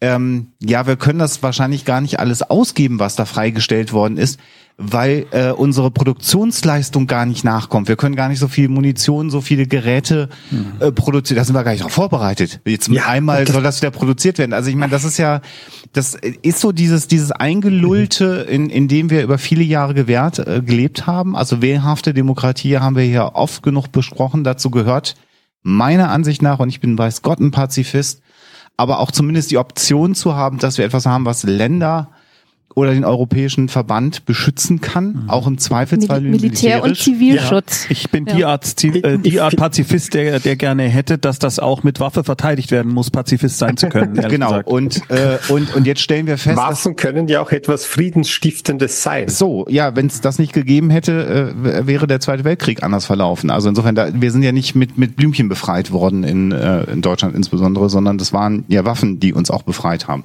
ähm, 0.00 0.52
ja, 0.60 0.86
wir 0.86 0.96
können 0.96 1.18
das 1.18 1.42
wahrscheinlich 1.42 1.84
gar 1.84 2.00
nicht 2.00 2.20
alles 2.20 2.42
ausgeben, 2.42 3.00
was 3.00 3.16
da 3.16 3.24
freigestellt 3.24 3.92
worden 3.92 4.16
ist, 4.16 4.38
weil 4.76 5.26
äh, 5.32 5.50
unsere 5.50 5.90
Produktionsleistung 5.90 7.08
gar 7.08 7.26
nicht 7.26 7.42
nachkommt. 7.42 7.88
Wir 7.88 7.96
können 7.96 8.14
gar 8.14 8.28
nicht 8.28 8.38
so 8.38 8.46
viel 8.46 8.68
Munition, 8.68 9.28
so 9.28 9.40
viele 9.40 9.66
Geräte 9.66 10.28
äh, 10.78 10.92
produzieren. 10.92 11.36
Da 11.36 11.44
sind 11.44 11.56
wir 11.56 11.64
gar 11.64 11.72
nicht 11.72 11.80
darauf 11.80 11.94
vorbereitet. 11.94 12.60
Jetzt 12.64 12.86
ja, 12.86 13.06
einmal 13.06 13.44
das 13.44 13.54
soll 13.54 13.64
das 13.64 13.82
wieder 13.82 13.90
produziert 13.90 14.38
werden. 14.38 14.52
Also 14.52 14.70
ich 14.70 14.76
meine, 14.76 14.92
das 14.92 15.02
ist 15.02 15.18
ja, 15.18 15.40
das 15.94 16.14
ist 16.14 16.60
so 16.60 16.70
dieses 16.70 17.08
dieses 17.08 17.32
eingelullte, 17.32 18.46
in, 18.48 18.70
in 18.70 18.86
dem 18.86 19.10
wir 19.10 19.24
über 19.24 19.38
viele 19.38 19.64
Jahre 19.64 19.94
gewährt 19.94 20.38
äh, 20.38 20.62
gelebt 20.62 21.08
haben. 21.08 21.34
Also 21.34 21.60
wehrhafte 21.60 22.14
Demokratie 22.14 22.78
haben 22.78 22.94
wir 22.94 23.02
hier 23.02 23.32
oft 23.34 23.64
genug 23.64 23.90
besprochen. 23.90 24.44
Dazu 24.44 24.70
gehört 24.70 25.16
meiner 25.62 26.10
Ansicht 26.10 26.40
nach, 26.40 26.60
und 26.60 26.68
ich 26.68 26.78
bin 26.78 26.96
weiß 26.96 27.22
Gott 27.22 27.40
ein 27.40 27.50
Pazifist, 27.50 28.22
aber 28.78 29.00
auch 29.00 29.10
zumindest 29.10 29.50
die 29.50 29.58
Option 29.58 30.14
zu 30.14 30.34
haben, 30.34 30.58
dass 30.58 30.78
wir 30.78 30.86
etwas 30.86 31.04
haben, 31.04 31.26
was 31.26 31.42
Länder 31.42 32.08
oder 32.78 32.92
den 32.92 33.04
europäischen 33.04 33.68
Verband 33.68 34.24
beschützen 34.24 34.80
kann, 34.80 35.22
mhm. 35.24 35.30
auch 35.30 35.48
im 35.48 35.58
Zweifelsfall 35.58 36.20
Mil 36.20 36.30
Militär 36.30 36.84
und 36.84 36.96
Zivilschutz. 36.96 37.84
Ja. 37.84 37.90
Ich 37.90 38.08
bin 38.10 38.24
ja. 38.26 38.36
die 38.36 38.44
Art 38.44 38.84
äh, 38.84 39.18
die 39.18 39.40
Art 39.40 39.56
Pazifist, 39.56 40.14
der 40.14 40.38
der 40.38 40.54
gerne 40.54 40.84
hätte, 40.84 41.18
dass 41.18 41.40
das 41.40 41.58
auch 41.58 41.82
mit 41.82 41.98
Waffe 41.98 42.22
verteidigt 42.22 42.70
werden 42.70 42.92
muss, 42.92 43.10
Pazifist 43.10 43.58
sein 43.58 43.76
zu 43.76 43.88
können. 43.88 44.14
genau. 44.28 44.50
Gesagt. 44.50 44.68
Und 44.68 45.10
äh, 45.10 45.38
und 45.48 45.74
und 45.74 45.88
jetzt 45.88 46.02
stellen 46.02 46.28
wir 46.28 46.38
fest, 46.38 46.56
Waffen 46.56 46.94
können 46.94 47.26
ja 47.26 47.40
auch 47.40 47.50
etwas 47.50 47.84
friedensstiftendes 47.84 49.02
sein. 49.02 49.28
So, 49.28 49.66
ja, 49.68 49.96
wenn 49.96 50.06
es 50.06 50.20
das 50.20 50.38
nicht 50.38 50.52
gegeben 50.52 50.90
hätte, 50.90 51.52
äh, 51.64 51.86
wäre 51.88 52.06
der 52.06 52.20
Zweite 52.20 52.44
Weltkrieg 52.44 52.84
anders 52.84 53.06
verlaufen. 53.06 53.50
Also 53.50 53.68
insofern, 53.68 53.96
da, 53.96 54.08
wir 54.12 54.30
sind 54.30 54.44
ja 54.44 54.52
nicht 54.52 54.76
mit 54.76 54.96
mit 54.96 55.16
Blümchen 55.16 55.48
befreit 55.48 55.90
worden 55.90 56.22
in 56.22 56.52
äh, 56.52 56.84
in 56.84 57.02
Deutschland 57.02 57.34
insbesondere, 57.34 57.90
sondern 57.90 58.18
das 58.18 58.32
waren 58.32 58.64
ja 58.68 58.84
Waffen, 58.84 59.18
die 59.18 59.32
uns 59.32 59.50
auch 59.50 59.64
befreit 59.64 60.06
haben. 60.06 60.22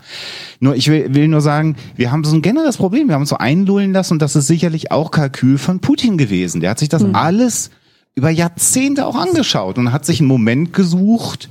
Nur 0.59 0.75
ich 0.75 0.87
will, 0.87 1.15
will 1.15 1.27
nur 1.27 1.41
sagen, 1.41 1.75
wir 1.95 2.11
haben 2.11 2.23
so 2.23 2.35
ein 2.35 2.42
generelles 2.43 2.77
Problem. 2.77 3.07
Wir 3.07 3.15
haben 3.15 3.23
uns 3.23 3.29
so 3.29 3.37
einlullen 3.37 3.91
lassen 3.93 4.13
und 4.13 4.21
das 4.21 4.35
ist 4.35 4.45
sicherlich 4.45 4.91
auch 4.91 5.09
Kalkül 5.09 5.57
von 5.57 5.79
Putin 5.79 6.19
gewesen. 6.19 6.61
Der 6.61 6.69
hat 6.69 6.79
sich 6.79 6.89
das 6.89 7.01
mhm. 7.01 7.15
alles 7.15 7.71
über 8.13 8.29
Jahrzehnte 8.29 9.07
auch 9.07 9.15
angeschaut 9.15 9.79
und 9.79 9.91
hat 9.91 10.05
sich 10.05 10.19
einen 10.19 10.27
Moment 10.27 10.71
gesucht, 10.73 11.49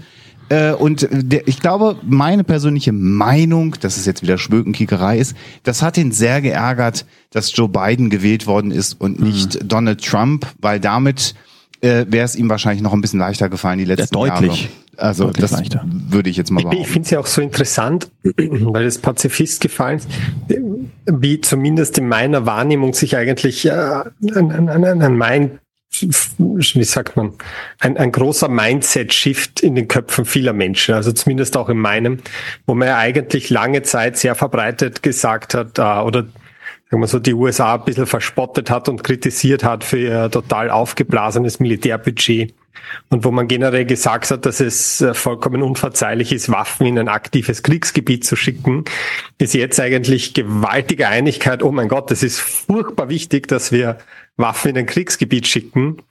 äh, 0.52 0.72
und 0.72 1.08
der, 1.10 1.48
ich 1.48 1.60
glaube, 1.60 1.96
meine 2.02 2.44
persönliche 2.44 2.92
Meinung, 2.92 3.74
dass 3.80 3.96
es 3.96 4.04
jetzt 4.04 4.22
wieder 4.22 4.36
Schwökenkickerei 4.36 5.18
ist, 5.18 5.34
das 5.62 5.80
hat 5.80 5.96
ihn 5.96 6.12
sehr 6.12 6.42
geärgert, 6.42 7.06
dass 7.30 7.56
Joe 7.56 7.68
Biden 7.68 8.10
gewählt 8.10 8.46
worden 8.46 8.70
ist 8.70 9.00
und 9.00 9.18
mhm. 9.18 9.28
nicht 9.28 9.58
Donald 9.64 10.04
Trump, 10.04 10.46
weil 10.60 10.78
damit 10.78 11.34
äh, 11.80 12.04
wäre 12.08 12.26
es 12.26 12.36
ihm 12.36 12.50
wahrscheinlich 12.50 12.82
noch 12.82 12.92
ein 12.92 13.00
bisschen 13.00 13.18
leichter 13.18 13.48
gefallen 13.48 13.78
die 13.78 13.86
letzten 13.86 14.14
ja, 14.18 14.28
deutlich. 14.28 14.62
Jahre. 14.64 14.74
Also 14.98 15.24
deutlich 15.24 15.40
das 15.40 15.52
leichter. 15.52 15.86
würde 15.86 16.28
ich 16.28 16.36
jetzt 16.36 16.50
mal 16.50 16.60
behaupten. 16.60 16.82
Ich, 16.82 16.86
ich 16.86 16.92
finde 16.92 17.06
es 17.06 17.10
ja 17.10 17.18
auch 17.18 17.26
so 17.26 17.40
interessant, 17.40 18.10
weil 18.22 18.84
das 18.84 18.98
Pazifist 18.98 19.62
gefallen 19.62 19.98
ist, 19.98 20.08
wie 21.06 21.40
zumindest 21.40 21.98
in 21.98 22.08
meiner 22.08 22.46
Wahrnehmung 22.46 22.94
sich 22.94 23.16
eigentlich 23.16 23.66
äh, 23.66 23.70
an, 23.70 24.10
an, 24.50 24.68
an 24.68 25.16
mein 25.16 25.58
wie 26.00 26.84
sagt 26.84 27.16
man, 27.16 27.34
ein, 27.78 27.98
ein 27.98 28.12
großer 28.12 28.48
Mindset-Shift 28.48 29.60
in 29.60 29.74
den 29.74 29.88
Köpfen 29.88 30.24
vieler 30.24 30.54
Menschen, 30.54 30.94
also 30.94 31.12
zumindest 31.12 31.56
auch 31.56 31.68
in 31.68 31.78
meinem, 31.78 32.18
wo 32.66 32.74
man 32.74 32.88
ja 32.88 32.96
eigentlich 32.96 33.50
lange 33.50 33.82
Zeit 33.82 34.16
sehr 34.16 34.34
verbreitet 34.34 35.02
gesagt 35.02 35.54
hat, 35.54 35.78
äh, 35.78 35.82
oder 35.82 36.24
sagen 36.90 37.02
wir 37.02 37.06
so, 37.06 37.18
die 37.18 37.34
USA 37.34 37.74
ein 37.74 37.84
bisschen 37.84 38.06
verspottet 38.06 38.70
hat 38.70 38.88
und 38.88 39.04
kritisiert 39.04 39.64
hat 39.64 39.84
für 39.84 39.98
ihr 39.98 40.30
total 40.30 40.70
aufgeblasenes 40.70 41.60
Militärbudget. 41.60 42.54
Und 43.10 43.24
wo 43.24 43.30
man 43.30 43.48
generell 43.48 43.84
gesagt 43.84 44.30
hat, 44.30 44.46
dass 44.46 44.60
es 44.60 45.00
äh, 45.00 45.14
vollkommen 45.14 45.62
unverzeihlich 45.62 46.32
ist, 46.32 46.50
Waffen 46.50 46.86
in 46.86 46.98
ein 46.98 47.08
aktives 47.08 47.62
Kriegsgebiet 47.62 48.24
zu 48.24 48.36
schicken, 48.36 48.84
ist 49.38 49.54
jetzt 49.54 49.78
eigentlich 49.80 50.34
gewaltige 50.34 51.08
Einigkeit, 51.08 51.62
oh 51.62 51.72
mein 51.72 51.88
Gott, 51.88 52.10
es 52.10 52.22
ist 52.22 52.40
furchtbar 52.40 53.08
wichtig, 53.08 53.48
dass 53.48 53.72
wir 53.72 53.98
Waffen 54.36 54.70
in 54.70 54.78
ein 54.78 54.86
Kriegsgebiet 54.86 55.46
schicken. 55.46 56.02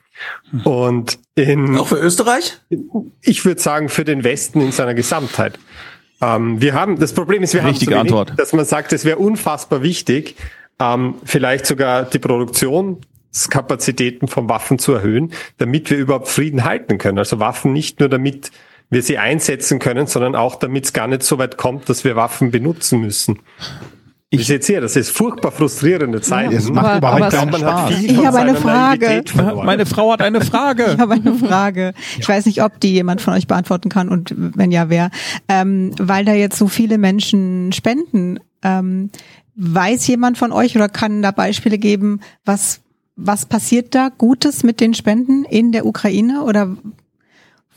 Und 0.64 1.18
in, 1.36 1.78
auch 1.78 1.88
für 1.88 1.96
Österreich? 1.96 2.60
Ich 3.22 3.44
würde 3.46 3.62
sagen, 3.62 3.90
für 3.90 4.04
den 4.04 4.24
Westen 4.24 4.62
in 4.62 4.72
seiner 4.72 4.94
Gesamtheit. 4.94 5.58
Ähm, 6.22 6.62
wir 6.62 6.74
haben, 6.74 7.00
das 7.00 7.14
Problem 7.14 7.42
ist, 7.42 7.54
wir 7.54 7.66
Richtige 7.66 7.98
haben 7.98 8.08
so 8.08 8.14
wenig, 8.14 8.26
Antwort. 8.28 8.40
dass 8.40 8.54
man 8.54 8.66
sagt, 8.66 8.94
es 8.94 9.06
wäre 9.06 9.18
unfassbar 9.18 9.82
wichtig, 9.82 10.36
ähm, 10.80 11.16
vielleicht 11.24 11.66
sogar 11.66 12.06
die 12.06 12.20
Produktionskapazitäten 13.32 14.28
von 14.28 14.50
Waffen 14.50 14.80
zu 14.80 14.94
erhöhen, 14.94 15.32
damit 15.58 15.90
wir 15.90 15.98
überhaupt 15.98 16.28
Frieden 16.28 16.64
halten 16.64 16.98
können. 16.98 17.18
Also 17.18 17.40
Waffen 17.40 17.74
nicht 17.74 18.00
nur 18.00 18.10
damit 18.10 18.52
wir 18.90 19.02
sie 19.02 19.18
einsetzen 19.18 19.80
können, 19.80 20.06
sondern 20.08 20.36
auch 20.36 20.56
damit 20.56 20.86
es 20.86 20.94
gar 20.94 21.08
nicht 21.08 21.24
so 21.24 21.38
weit 21.38 21.58
kommt, 21.58 21.88
dass 21.88 22.04
wir 22.04 22.18
Waffen 22.18 22.52
benutzen 22.52 23.00
müssen. 23.00 23.40
Wie 24.34 24.44
seht 24.44 24.68
ihr? 24.70 24.80
Das 24.80 24.96
ist 24.96 25.12
furchtbar 25.12 25.52
frustrierende 25.52 26.22
Zeit. 26.22 26.52
Ja, 26.52 26.58
es 26.58 26.70
macht 26.70 26.98
überhaupt 26.98 27.32
keinen 27.32 27.54
Spaß. 27.54 28.02
Ich 28.02 28.26
habe 28.26 28.38
eine 28.38 28.56
Frage. 28.56 29.24
Meine 29.64 29.86
Frau 29.86 30.14
hat 30.14 30.22
eine 30.22 30.42
Frage. 30.42 30.94
Ich 30.94 31.00
habe 31.00 31.14
eine 31.14 31.34
Frage. 31.36 31.94
Ich 32.18 32.28
weiß 32.28 32.46
nicht, 32.46 32.64
ob 32.64 32.80
die 32.80 32.94
jemand 32.94 33.22
von 33.22 33.34
euch 33.34 33.48
beantworten 33.48 33.90
kann 33.90 34.08
und 34.08 34.34
wenn 34.38 34.72
ja, 34.72 34.90
wer. 34.90 35.10
Ähm, 35.50 35.92
weil 35.98 36.24
da 36.24 36.34
jetzt 36.34 36.58
so 36.58 36.68
viele 36.68 36.98
Menschen 36.98 37.74
spenden, 37.74 38.40
ähm, 38.64 39.10
weiß 39.56 40.08
jemand 40.08 40.38
von 40.38 40.54
euch 40.54 40.76
oder 40.78 40.88
kann 40.88 41.22
da 41.22 41.32
Beispiele 41.32 41.78
geben, 41.78 42.22
was, 42.46 42.82
was 43.24 43.46
passiert 43.46 43.94
da 43.96 44.10
Gutes 44.18 44.64
mit 44.64 44.80
den 44.80 44.94
Spenden 44.94 45.46
in 45.46 45.72
der 45.72 45.86
Ukraine 45.86 46.44
oder 46.44 46.76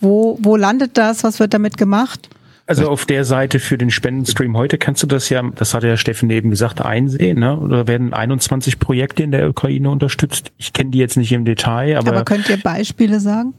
wo, 0.01 0.39
wo 0.41 0.57
landet 0.57 0.97
das? 0.99 1.25
Was 1.25 1.41
wird 1.41 1.55
damit 1.55 1.77
gemacht? 1.77 2.29
Also 2.67 2.89
auf 2.89 3.05
der 3.05 3.27
Seite 3.27 3.61
für 3.61 3.77
den 3.77 3.91
Spendenstream 3.91 4.57
heute 4.57 4.79
kannst 4.79 5.03
du 5.03 5.07
das 5.07 5.29
ja, 5.29 5.43
das 5.55 5.75
hat 5.75 5.83
ja 5.83 5.99
Steffen 5.99 6.31
eben 6.31 6.49
gesagt, 6.49 6.81
einsehen. 6.81 7.39
Ne? 7.39 7.59
Oder 7.59 7.87
werden 7.87 8.15
21 8.15 8.79
Projekte 8.79 9.23
in 9.23 9.33
der 9.33 9.49
Ukraine 9.51 9.91
unterstützt. 9.91 10.51
Ich 10.57 10.73
kenne 10.73 10.91
die 10.91 10.99
jetzt 10.99 11.19
nicht 11.19 11.31
im 11.33 11.45
Detail, 11.45 11.99
aber. 11.99 12.09
Aber 12.13 12.25
könnt 12.25 12.49
ihr 12.49 12.57
Beispiele 12.57 13.21
sagen? 13.21 13.53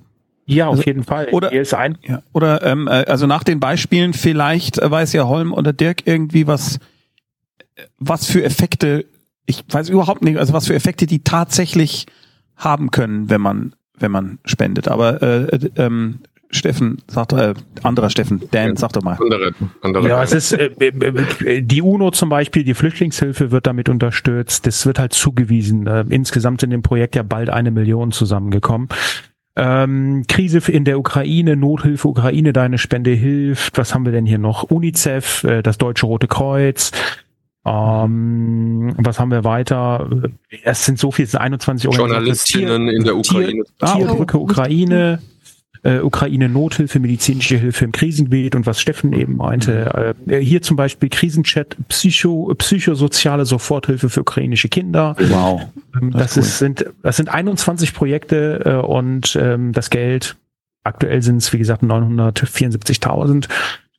Ja, 0.47 0.65
auf 0.67 0.73
Also, 0.77 0.83
jeden 0.85 1.03
Fall. 1.03 1.27
oder- 1.31 1.49
Hier 1.51 1.61
ist 1.61 1.73
ein, 1.75 1.97
Ja. 2.03 2.23
Oder 2.33 2.63
ähm, 2.63 2.87
äh, 2.87 3.05
also 3.05 3.27
nach 3.27 3.43
den 3.43 3.59
Beispielen 3.59 4.13
vielleicht 4.13 4.77
weiß 4.81 5.13
ja 5.13 5.27
Holm 5.27 5.53
oder 5.53 5.71
Dirk 5.71 6.05
irgendwie 6.07 6.47
was, 6.47 6.79
was 7.99 8.25
für 8.25 8.43
Effekte, 8.43 9.05
ich 9.45 9.63
weiß 9.67 9.89
überhaupt 9.89 10.23
nicht, 10.23 10.37
also 10.37 10.53
was 10.53 10.67
für 10.67 10.75
Effekte 10.75 11.05
die 11.05 11.23
tatsächlich 11.23 12.05
haben 12.55 12.91
können, 12.91 13.29
wenn 13.29 13.41
man 13.41 13.73
wenn 13.99 14.11
man 14.11 14.39
spendet. 14.45 14.87
Aber 14.87 15.21
äh, 15.21 15.43
äh, 15.43 15.69
ähm, 15.77 16.19
Steffen, 16.51 16.99
sagt 17.07 17.33
äh, 17.33 17.53
anderer 17.83 18.09
Steffen, 18.09 18.43
Dan, 18.51 18.77
sag 18.77 18.93
doch 18.93 19.01
mal. 19.01 19.17
Andere, 19.19 19.51
andere 19.81 20.07
Ja, 20.07 20.23
es 20.23 20.31
ist 20.31 20.53
äh, 20.53 20.69
äh, 20.79 21.23
äh, 21.45 21.61
die 21.61 21.81
UNO 21.81 22.11
zum 22.11 22.29
Beispiel, 22.29 22.63
die 22.63 22.73
Flüchtlingshilfe 22.73 23.51
wird 23.51 23.67
damit 23.67 23.89
unterstützt. 23.89 24.65
Das 24.65 24.85
wird 24.85 24.99
halt 24.99 25.13
zugewiesen. 25.13 25.87
Äh, 25.87 26.05
insgesamt 26.09 26.61
sind 26.61 26.71
im 26.71 26.81
Projekt 26.81 27.15
ja 27.15 27.23
bald 27.23 27.49
eine 27.49 27.71
Million 27.71 28.11
zusammengekommen. 28.11 28.89
Ähm, 29.57 30.25
Krise 30.27 30.59
in 30.69 30.83
der 30.83 30.99
Ukraine, 30.99 31.55
Nothilfe 31.55 32.07
Ukraine, 32.07 32.51
deine 32.51 32.77
Spende 32.77 33.11
hilft. 33.11 33.77
Was 33.77 33.93
haben 33.93 34.05
wir 34.05 34.11
denn 34.11 34.25
hier 34.25 34.37
noch? 34.37 34.63
UNICEF, 34.63 35.43
äh, 35.45 35.61
das 35.61 35.77
Deutsche 35.77 36.05
Rote 36.05 36.27
Kreuz. 36.27 36.91
Ähm, 37.65 38.93
was 38.97 39.19
haben 39.19 39.31
wir 39.31 39.43
weiter? 39.43 40.07
Es 40.63 40.85
sind 40.85 40.99
so 40.99 41.11
viele, 41.11 41.25
es 41.25 41.31
sind 41.31 41.41
21 41.41 41.91
Journalistinnen 41.91 42.87
in 42.89 43.03
der 43.03 43.15
Ukraine. 43.15 43.63
Ah, 43.79 43.95
Tierbrücke 43.95 44.37
Ukraine, 44.37 45.19
äh, 45.81 45.99
Ukraine 45.99 46.47
Nothilfe, 46.47 46.99
medizinische 46.99 47.57
Hilfe 47.57 47.85
im 47.85 47.91
Krisengebiet 47.91 48.55
und 48.55 48.67
was 48.67 48.79
Steffen 48.79 49.13
eben 49.13 49.37
meinte. 49.37 50.15
Äh, 50.27 50.39
hier 50.39 50.61
zum 50.61 50.77
Beispiel 50.77 51.09
Krisenchat, 51.09 51.75
Psycho, 51.89 52.53
psychosoziale 52.55 53.45
Soforthilfe 53.45 54.09
für 54.09 54.21
ukrainische 54.21 54.69
Kinder. 54.69 55.15
Wow. 55.19 55.61
Ähm, 55.99 56.11
Das 56.11 56.35
Das, 56.35 56.37
ist 56.37 56.45
cool. 56.61 56.67
sind, 56.67 56.85
das 57.01 57.17
sind 57.17 57.29
21 57.29 57.93
Projekte 57.95 58.61
äh, 58.63 58.85
und 58.85 59.35
ähm, 59.41 59.71
das 59.71 59.89
Geld, 59.89 60.35
aktuell 60.83 61.23
sind 61.23 61.37
es 61.37 61.51
wie 61.51 61.57
gesagt 61.57 61.81
974.000. 61.81 63.47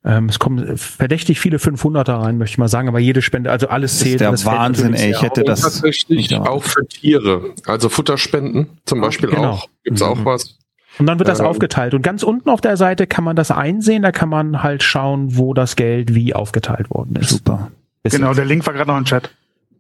Ähm, 0.07 0.29
es 0.29 0.39
kommen 0.39 0.77
verdächtig 0.79 1.41
viele 1.41 1.57
500er 1.59 2.23
rein, 2.23 2.39
möchte 2.39 2.53
ich 2.55 2.59
mal 2.59 2.69
sagen, 2.69 2.87
aber 2.89 3.01
jede 3.01 3.23
Spende, 3.23 3.51
also 3.51 3.69
alles 3.69 3.93
Das 3.93 4.03
ist 4.03 4.05
zählt. 4.05 4.21
der 4.21 4.45
Wahnsinn, 4.45 4.95
ey. 4.95 5.11
Ich 5.11 5.21
hätte 5.21 5.43
das 5.43 5.63
tatsächlich 5.63 6.33
auch 6.37 6.63
für 6.63 6.87
Tiere. 6.87 7.51
Also 7.67 7.89
Futterspenden 7.89 8.69
zum 8.85 9.01
Beispiel 9.01 9.29
Genau. 9.31 9.51
auch. 9.51 9.69
Gibt's 9.85 10.03
auch 10.03 10.25
was? 10.25 10.55
Und 10.99 11.07
dann 11.07 11.19
wird 11.19 11.29
das 11.29 11.41
Ähm, 11.41 11.47
aufgeteilt. 11.47 11.93
Und 11.93 12.03
ganz 12.03 12.23
unten 12.23 12.49
auf 12.49 12.61
der 12.61 12.77
Seite 12.77 13.07
kann 13.09 13.25
man 13.25 13.35
das 13.37 13.51
einsehen. 13.51 14.03
Da 14.03 14.13
kann 14.13 14.29
man 14.29 14.63
halt 14.63 14.83
schauen, 14.83 15.37
wo 15.37 15.53
das 15.55 15.75
Geld 15.77 16.15
wie 16.15 16.35
aufgeteilt 16.35 16.89
worden 16.91 17.17
ist. 17.17 17.31
Super. 17.31 17.71
Genau, 18.05 18.33
der 18.33 18.45
Link 18.45 18.65
war 18.67 18.73
gerade 18.73 18.91
noch 18.91 18.97
im 18.99 19.05
Chat. 19.05 19.31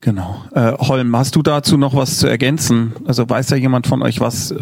Genau. 0.00 0.42
Äh, 0.54 0.72
Holm, 0.72 1.16
hast 1.16 1.36
du 1.36 1.42
dazu 1.42 1.78
noch 1.78 1.94
was 1.94 2.18
zu 2.18 2.26
ergänzen? 2.26 2.92
Also 3.06 3.28
weiß 3.30 3.46
da 3.46 3.56
jemand 3.56 3.86
von 3.86 4.02
euch 4.02 4.20
was? 4.20 4.54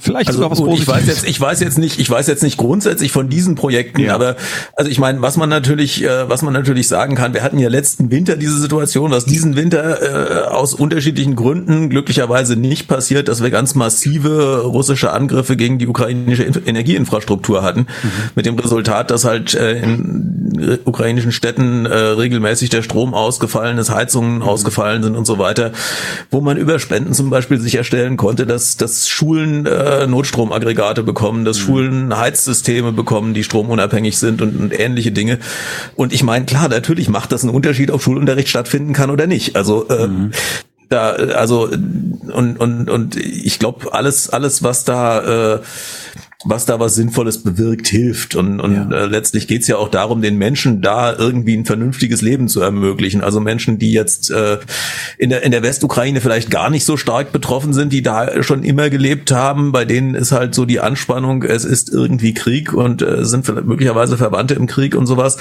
Vielleicht 0.00 0.28
Also 0.28 0.38
sogar 0.38 0.52
was 0.52 0.58
gut, 0.58 0.68
ich 0.78 0.86
Positives. 0.86 0.94
weiß 0.96 1.06
jetzt, 1.08 1.28
ich 1.28 1.40
weiß 1.40 1.58
jetzt 1.58 1.76
nicht, 1.76 1.98
ich 1.98 2.08
weiß 2.08 2.28
jetzt 2.28 2.44
nicht 2.44 2.56
grundsätzlich 2.56 3.10
von 3.10 3.28
diesen 3.28 3.56
Projekten, 3.56 4.02
Ja. 4.02 4.14
aber 4.14 4.36
also 4.76 4.88
ich 4.88 5.00
meine, 5.00 5.22
was 5.22 5.36
man 5.36 5.48
natürlich, 5.48 6.04
äh, 6.04 6.28
was 6.28 6.42
man 6.42 6.52
natürlich 6.52 6.86
sagen 6.86 7.16
kann, 7.16 7.34
wir 7.34 7.42
hatten 7.42 7.58
ja 7.58 7.68
letzten 7.68 8.08
Winter 8.12 8.36
diese 8.36 8.56
Situation, 8.60 9.10
dass 9.10 9.24
diesen 9.24 9.56
Winter 9.56 10.46
äh, 10.46 10.48
aus 10.50 10.72
unterschiedlichen 10.74 11.34
Gründen 11.34 11.90
glücklicherweise 11.90 12.54
nicht 12.54 12.86
passiert, 12.86 13.26
dass 13.26 13.42
wir 13.42 13.50
ganz 13.50 13.74
massive 13.74 14.60
russische 14.62 15.10
Angriffe 15.10 15.56
gegen 15.56 15.78
die 15.80 15.88
ukrainische 15.88 16.44
Inf 16.44 16.60
Energieinfrastruktur 16.64 17.64
hatten, 17.64 17.80
Mhm. 17.80 18.10
mit 18.36 18.46
dem 18.46 18.56
Resultat, 18.56 19.10
dass 19.10 19.24
halt 19.24 19.54
äh, 19.54 19.80
in 19.82 20.52
äh, 20.60 20.78
ukrainischen 20.84 21.32
Städten 21.32 21.86
äh, 21.86 21.92
regelmäßig 21.96 22.70
der 22.70 22.82
Strom 22.82 23.14
ausgefallen 23.14 23.78
ist, 23.78 23.90
Heizungen 23.92 24.36
Mhm. 24.36 24.42
ausgefallen 24.42 25.02
sind 25.02 25.16
und 25.16 25.24
so 25.24 25.38
weiter, 25.40 25.72
wo 26.30 26.40
man 26.40 26.56
über 26.56 26.78
Spenden 26.78 27.14
zum 27.14 27.30
Beispiel 27.30 27.58
sicherstellen 27.60 28.16
konnte, 28.16 28.46
dass, 28.46 28.76
dass 28.76 29.08
Schulen 29.08 29.66
äh, 29.66 29.87
Notstromaggregate 30.06 31.02
bekommen, 31.02 31.44
dass 31.44 31.58
Schulen 31.58 32.16
Heizsysteme 32.16 32.92
bekommen, 32.92 33.34
die 33.34 33.44
stromunabhängig 33.44 34.18
sind 34.18 34.42
und, 34.42 34.58
und 34.58 34.78
ähnliche 34.78 35.12
Dinge. 35.12 35.38
Und 35.96 36.12
ich 36.12 36.22
meine, 36.22 36.44
klar, 36.44 36.68
natürlich 36.68 37.08
macht 37.08 37.32
das 37.32 37.42
einen 37.42 37.54
Unterschied, 37.54 37.90
ob 37.90 38.02
Schulunterricht 38.02 38.48
stattfinden 38.48 38.92
kann 38.92 39.10
oder 39.10 39.26
nicht. 39.26 39.56
Also 39.56 39.88
äh, 39.88 40.08
da, 40.88 41.10
also 41.10 41.68
und 41.68 42.56
und 42.58 42.88
und 42.88 43.16
ich 43.16 43.58
glaube, 43.58 43.92
alles 43.92 44.30
alles 44.30 44.62
was 44.62 44.84
da 44.84 45.54
äh, 45.54 45.60
was 46.44 46.66
da 46.66 46.78
was 46.78 46.94
Sinnvolles 46.94 47.42
bewirkt, 47.42 47.88
hilft. 47.88 48.36
Und, 48.36 48.60
und 48.60 48.92
äh, 48.92 49.06
letztlich 49.06 49.48
geht's 49.48 49.66
ja 49.66 49.76
auch 49.76 49.88
darum, 49.88 50.22
den 50.22 50.36
Menschen 50.36 50.80
da 50.80 51.12
irgendwie 51.12 51.56
ein 51.56 51.64
vernünftiges 51.64 52.22
Leben 52.22 52.46
zu 52.46 52.60
ermöglichen. 52.60 53.22
Also 53.22 53.40
Menschen, 53.40 53.78
die 53.80 53.92
jetzt 53.92 54.30
äh, 54.30 54.58
in, 55.18 55.30
der, 55.30 55.42
in 55.42 55.50
der 55.50 55.64
Westukraine 55.64 56.20
vielleicht 56.20 56.50
gar 56.50 56.70
nicht 56.70 56.84
so 56.84 56.96
stark 56.96 57.32
betroffen 57.32 57.72
sind, 57.72 57.92
die 57.92 58.02
da 58.02 58.42
schon 58.44 58.62
immer 58.62 58.88
gelebt 58.88 59.32
haben, 59.32 59.72
bei 59.72 59.84
denen 59.84 60.14
ist 60.14 60.30
halt 60.30 60.54
so 60.54 60.64
die 60.64 60.78
Anspannung, 60.78 61.42
es 61.42 61.64
ist 61.64 61.90
irgendwie 61.90 62.34
Krieg 62.34 62.72
und 62.72 63.02
äh, 63.02 63.24
sind 63.24 63.44
vielleicht 63.44 63.66
möglicherweise 63.66 64.16
Verwandte 64.16 64.54
im 64.54 64.68
Krieg 64.68 64.94
und 64.94 65.06
sowas. 65.06 65.38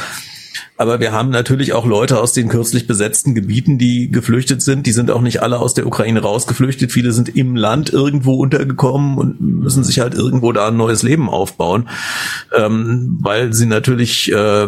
Aber 0.77 0.99
wir 0.99 1.11
haben 1.11 1.29
natürlich 1.29 1.73
auch 1.73 1.85
Leute 1.85 2.19
aus 2.19 2.33
den 2.33 2.49
kürzlich 2.49 2.87
besetzten 2.87 3.35
Gebieten, 3.35 3.77
die 3.77 4.11
geflüchtet 4.11 4.61
sind. 4.61 4.85
Die 4.85 4.91
sind 4.91 5.11
auch 5.11 5.21
nicht 5.21 5.41
alle 5.41 5.59
aus 5.59 5.73
der 5.73 5.87
Ukraine 5.87 6.21
rausgeflüchtet. 6.21 6.91
Viele 6.91 7.11
sind 7.11 7.35
im 7.35 7.55
Land 7.55 7.91
irgendwo 7.91 8.35
untergekommen 8.35 9.17
und 9.17 9.41
müssen 9.41 9.83
sich 9.83 9.99
halt 9.99 10.13
irgendwo 10.13 10.51
da 10.51 10.67
ein 10.67 10.77
neues 10.77 11.03
Leben 11.03 11.29
aufbauen, 11.29 11.89
ähm, 12.55 13.17
weil 13.21 13.53
sie 13.53 13.65
natürlich 13.65 14.31
äh, 14.31 14.67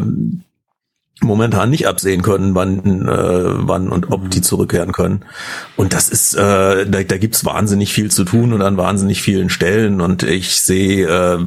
momentan 1.22 1.70
nicht 1.70 1.88
absehen 1.88 2.22
können, 2.22 2.56
wann, 2.56 3.08
äh, 3.08 3.68
wann 3.68 3.90
und 3.90 4.12
ob 4.12 4.30
die 4.30 4.42
zurückkehren 4.42 4.92
können. 4.92 5.26
Und 5.76 5.94
das 5.94 6.10
ist, 6.10 6.34
äh, 6.36 6.86
da, 6.86 7.04
da 7.04 7.18
gibt's 7.18 7.46
wahnsinnig 7.46 7.94
viel 7.94 8.10
zu 8.12 8.24
tun 8.24 8.54
und 8.54 8.62
an 8.62 8.78
wahnsinnig 8.78 9.22
vielen 9.22 9.50
Stellen. 9.50 10.02
Und 10.02 10.24
ich 10.24 10.62
sehe, 10.62 11.08
äh, 11.08 11.40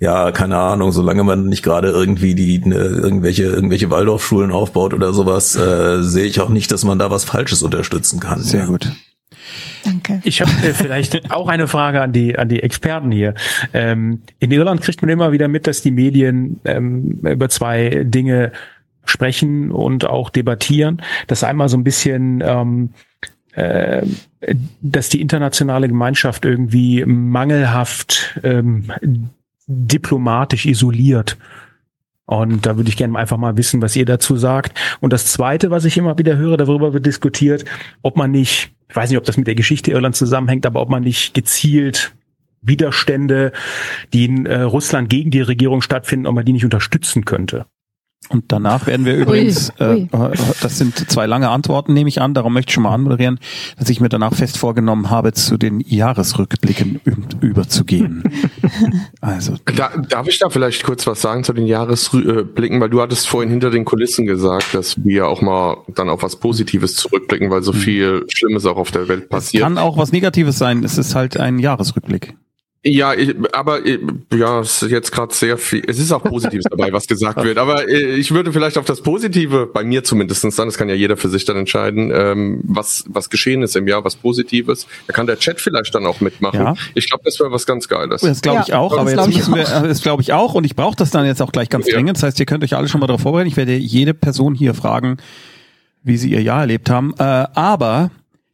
ja, 0.00 0.32
keine 0.32 0.58
Ahnung, 0.58 0.92
solange 0.92 1.24
man 1.24 1.46
nicht 1.46 1.62
gerade 1.62 1.88
irgendwie 1.88 2.34
die 2.34 2.58
ne, 2.60 2.76
irgendwelche 2.76 3.44
irgendwelche 3.44 3.90
Waldorfschulen 3.90 4.50
aufbaut 4.50 4.94
oder 4.94 5.12
sowas, 5.12 5.56
äh, 5.56 6.02
sehe 6.02 6.24
ich 6.24 6.40
auch 6.40 6.48
nicht, 6.48 6.72
dass 6.72 6.84
man 6.84 6.98
da 6.98 7.10
was 7.10 7.24
Falsches 7.24 7.62
unterstützen 7.62 8.20
kann. 8.20 8.42
Sehr 8.42 8.66
gut. 8.66 8.90
Danke. 9.84 10.20
Ich 10.24 10.40
habe 10.40 10.50
äh, 10.50 10.72
vielleicht 10.72 11.30
auch 11.30 11.48
eine 11.48 11.68
Frage 11.68 12.00
an 12.00 12.12
die 12.12 12.38
an 12.38 12.48
die 12.48 12.62
Experten 12.62 13.10
hier. 13.10 13.34
Ähm, 13.72 14.22
in 14.38 14.50
Irland 14.50 14.80
kriegt 14.80 15.02
man 15.02 15.08
immer 15.10 15.32
wieder 15.32 15.48
mit, 15.48 15.66
dass 15.66 15.82
die 15.82 15.90
Medien 15.90 16.60
ähm, 16.64 17.20
über 17.22 17.48
zwei 17.48 18.04
Dinge 18.04 18.52
sprechen 19.04 19.70
und 19.70 20.04
auch 20.04 20.30
debattieren. 20.30 21.02
Das 21.26 21.44
einmal 21.44 21.68
so 21.68 21.76
ein 21.76 21.84
bisschen, 21.84 22.42
ähm, 22.44 22.90
äh, 23.52 24.06
dass 24.80 25.08
die 25.08 25.20
internationale 25.20 25.88
Gemeinschaft 25.88 26.44
irgendwie 26.44 27.04
mangelhaft 27.04 28.38
ähm, 28.42 28.90
diplomatisch 29.66 30.66
isoliert. 30.66 31.36
Und 32.24 32.64
da 32.66 32.76
würde 32.76 32.88
ich 32.88 32.96
gerne 32.96 33.18
einfach 33.18 33.36
mal 33.36 33.56
wissen, 33.56 33.82
was 33.82 33.96
ihr 33.96 34.06
dazu 34.06 34.36
sagt. 34.36 34.78
Und 35.00 35.12
das 35.12 35.26
Zweite, 35.26 35.70
was 35.70 35.84
ich 35.84 35.98
immer 35.98 36.16
wieder 36.18 36.36
höre, 36.36 36.56
darüber 36.56 36.92
wird 36.92 37.04
diskutiert, 37.04 37.64
ob 38.02 38.16
man 38.16 38.30
nicht, 38.30 38.72
ich 38.88 38.96
weiß 38.96 39.10
nicht, 39.10 39.18
ob 39.18 39.24
das 39.24 39.36
mit 39.36 39.46
der 39.46 39.54
Geschichte 39.54 39.90
Irlands 39.90 40.18
zusammenhängt, 40.18 40.64
aber 40.64 40.80
ob 40.80 40.88
man 40.88 41.02
nicht 41.02 41.34
gezielt 41.34 42.14
Widerstände, 42.62 43.52
die 44.12 44.24
in 44.24 44.46
äh, 44.46 44.62
Russland 44.62 45.10
gegen 45.10 45.30
die 45.30 45.40
Regierung 45.40 45.82
stattfinden, 45.82 46.26
ob 46.26 46.36
man 46.36 46.44
die 46.44 46.52
nicht 46.52 46.64
unterstützen 46.64 47.24
könnte. 47.24 47.66
Und 48.28 48.44
danach 48.48 48.86
werden 48.86 49.04
wir 49.04 49.14
übrigens, 49.16 49.72
ui. 49.78 50.08
Äh, 50.12 50.16
äh, 50.16 50.30
das 50.62 50.78
sind 50.78 50.96
zwei 51.10 51.26
lange 51.26 51.50
Antworten, 51.50 51.92
nehme 51.92 52.08
ich 52.08 52.20
an, 52.22 52.32
darum 52.34 52.54
möchte 52.54 52.70
ich 52.70 52.74
schon 52.74 52.84
mal 52.84 52.94
anmoderieren, 52.94 53.38
dass 53.78 53.90
ich 53.90 54.00
mir 54.00 54.08
danach 54.08 54.32
fest 54.34 54.56
vorgenommen 54.56 55.10
habe, 55.10 55.32
zu 55.32 55.58
den 55.58 55.80
Jahresrückblicken 55.80 57.00
üb- 57.04 57.42
überzugehen. 57.42 58.22
also, 59.20 59.56
Da, 59.76 59.90
darf 60.08 60.28
ich 60.28 60.38
da 60.38 60.48
vielleicht 60.48 60.82
kurz 60.84 61.06
was 61.06 61.20
sagen 61.20 61.44
zu 61.44 61.52
den 61.52 61.66
Jahresblicken, 61.66 62.80
weil 62.80 62.90
du 62.90 63.02
hattest 63.02 63.28
vorhin 63.28 63.50
hinter 63.50 63.70
den 63.70 63.84
Kulissen 63.84 64.24
gesagt, 64.24 64.72
dass 64.74 64.96
wir 65.04 65.26
auch 65.28 65.42
mal 65.42 65.78
dann 65.94 66.08
auf 66.08 66.22
was 66.22 66.36
Positives 66.36 66.94
zurückblicken, 66.96 67.50
weil 67.50 67.62
so 67.62 67.72
viel 67.72 68.24
Schlimmes 68.32 68.64
auch 68.66 68.76
auf 68.76 68.90
der 68.90 69.08
Welt 69.08 69.24
es 69.24 69.28
passiert. 69.28 69.64
kann 69.64 69.78
auch 69.78 69.98
was 69.98 70.12
Negatives 70.12 70.56
sein, 70.58 70.84
es 70.84 70.96
ist 70.96 71.14
halt 71.14 71.36
ein 71.38 71.58
Jahresrückblick. 71.58 72.34
Ja, 72.84 73.14
ich, 73.14 73.32
aber 73.52 73.86
ich, 73.86 74.00
ja, 74.34 74.58
es 74.58 74.82
ist 74.82 74.90
jetzt 74.90 75.12
gerade 75.12 75.32
sehr 75.32 75.56
viel. 75.56 75.84
Es 75.86 76.00
ist 76.00 76.10
auch 76.10 76.24
Positives 76.24 76.64
dabei, 76.68 76.92
was 76.92 77.06
gesagt 77.06 77.40
wird. 77.44 77.56
Aber 77.58 77.88
äh, 77.88 78.16
ich 78.16 78.32
würde 78.34 78.52
vielleicht 78.52 78.76
auf 78.76 78.84
das 78.84 79.00
Positive, 79.02 79.66
bei 79.72 79.84
mir 79.84 80.02
zumindestens 80.02 80.56
dann, 80.56 80.66
das 80.66 80.76
kann 80.76 80.88
ja 80.88 80.96
jeder 80.96 81.16
für 81.16 81.28
sich 81.28 81.44
dann 81.44 81.56
entscheiden, 81.56 82.10
ähm, 82.12 82.60
was 82.64 83.04
was 83.06 83.30
geschehen 83.30 83.62
ist 83.62 83.76
im 83.76 83.86
Jahr, 83.86 84.04
was 84.04 84.16
Positives. 84.16 84.88
Da 85.06 85.12
kann 85.12 85.28
der 85.28 85.38
Chat 85.38 85.60
vielleicht 85.60 85.94
dann 85.94 86.06
auch 86.06 86.20
mitmachen. 86.20 86.58
Ja. 86.58 86.74
Ich 86.96 87.08
glaube, 87.08 87.22
das 87.24 87.38
wäre 87.38 87.52
was 87.52 87.66
ganz 87.66 87.86
Geiles. 87.86 88.22
Das 88.22 88.40
glaube 88.42 88.62
ich 88.62 88.68
Ja, 88.68 88.78
auch, 88.80 88.90
das 88.90 88.98
aber 88.98 89.10
jetzt 89.10 89.16
glaub 89.18 89.28
ich 89.28 89.36
müssen 89.36 89.54
wir, 89.54 89.62
äh, 89.84 89.88
das 89.88 90.02
glaube 90.02 90.22
ich 90.22 90.32
auch 90.32 90.54
und 90.54 90.64
ich 90.64 90.74
brauche 90.74 90.96
das 90.96 91.10
dann 91.10 91.24
jetzt 91.24 91.40
auch 91.40 91.52
gleich 91.52 91.68
ganz 91.68 91.86
Ja. 91.86 91.94
dringend. 91.94 92.16
Das 92.16 92.24
heißt, 92.24 92.40
ihr 92.40 92.46
könnt 92.46 92.64
euch 92.64 92.74
alle 92.74 92.88
schon 92.88 93.00
mal 93.00 93.06
darauf 93.06 93.20
vorbereiten. 93.22 93.48
Ich 93.48 93.56
werde 93.56 93.76
jede 93.76 94.12
Person 94.12 94.56
hier 94.56 94.74
fragen, 94.74 95.18
wie 96.02 96.16
sie 96.16 96.30
ihr 96.32 96.42
Jahr 96.42 96.62
erlebt 96.62 96.90
haben. 96.90 97.14
Äh, 97.16 97.22
aber 97.22 98.10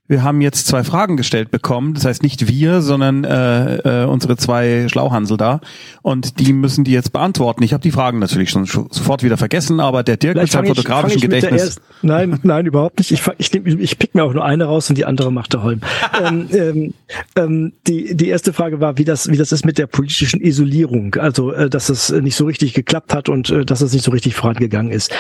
wir 0.09 0.23
haben 0.23 0.41
jetzt 0.41 0.67
zwei 0.67 0.85
Fragen 0.85 1.17
gestellt 1.19 1.51
bekommen. 1.51 1.93
Das 1.93 2.07
heißt 2.07 2.23
nicht 2.23 2.49
wir, 2.49 2.81
sondern 2.81 3.25
äh, 3.25 4.03
äh, 4.03 4.07
unsere 4.07 4.37
zwei 4.37 4.89
Schlauhansel 4.89 5.37
da. 5.37 5.61
Und 6.03 6.41
die 6.41 6.55
müssen 6.55 6.83
die 6.85 6.93
jetzt 6.93 7.13
beantworten. 7.13 7.63
Ich 7.63 7.75
habe 7.75 7.83
die 7.83 7.91
Fragen 7.91 8.19
natürlich 8.19 8.49
schon 8.49 8.65
sofort 8.65 9.23
wieder 9.23 9.37
vergessen, 9.37 9.81
aber 9.81 10.03
der 10.03 10.17
Dirk 10.17 10.35
mit 10.35 10.41
Vielleicht 10.41 10.53
seinem 10.53 10.61
fange 10.63 10.73
ich, 10.73 10.77
fotografischen 10.79 11.21
mit 11.21 11.31
Gedächtnis. 11.31 11.63
erst, 11.63 11.81
Nein, 12.01 12.41
nein, 12.43 12.65
überhaupt 12.67 12.99
nicht. 12.99 13.13
Ich, 13.13 13.23
ich, 13.37 13.55
ich 13.55 13.99
pick 13.99 14.15
mir 14.15 14.25
auch 14.25 14.33
nur 14.33 14.45
eine 14.45 14.65
raus 14.65 14.89
und 14.89 14.97
die 14.97 15.05
andere 15.05 15.31
macht 15.31 15.53
der 15.53 15.63
Holm. 15.63 15.81
ähm, 16.25 16.49
ähm, 16.53 16.95
ähm, 17.37 17.73
die, 17.87 18.17
die 18.17 18.29
erste 18.29 18.55
Frage 18.55 18.81
war, 18.81 18.97
wie 18.97 19.05
das, 19.05 19.31
wie 19.31 19.37
das 19.37 19.53
ist 19.53 19.67
mit 19.67 19.77
der 19.77 19.87
politischen 19.87 20.41
Isolierung. 20.41 21.17
Also, 21.17 21.53
äh, 21.53 21.69
dass 21.69 21.91
es 21.91 22.11
nicht 22.11 22.37
so 22.37 22.47
richtig 22.47 22.73
geklappt 22.73 23.13
hat 23.13 23.29
und 23.29 23.51
äh, 23.51 23.67
dass 23.67 23.83
es 23.83 23.93
nicht 23.93 24.05
so 24.05 24.11
richtig 24.11 24.35
vorangegangen 24.35 24.91
ist. 24.91 25.13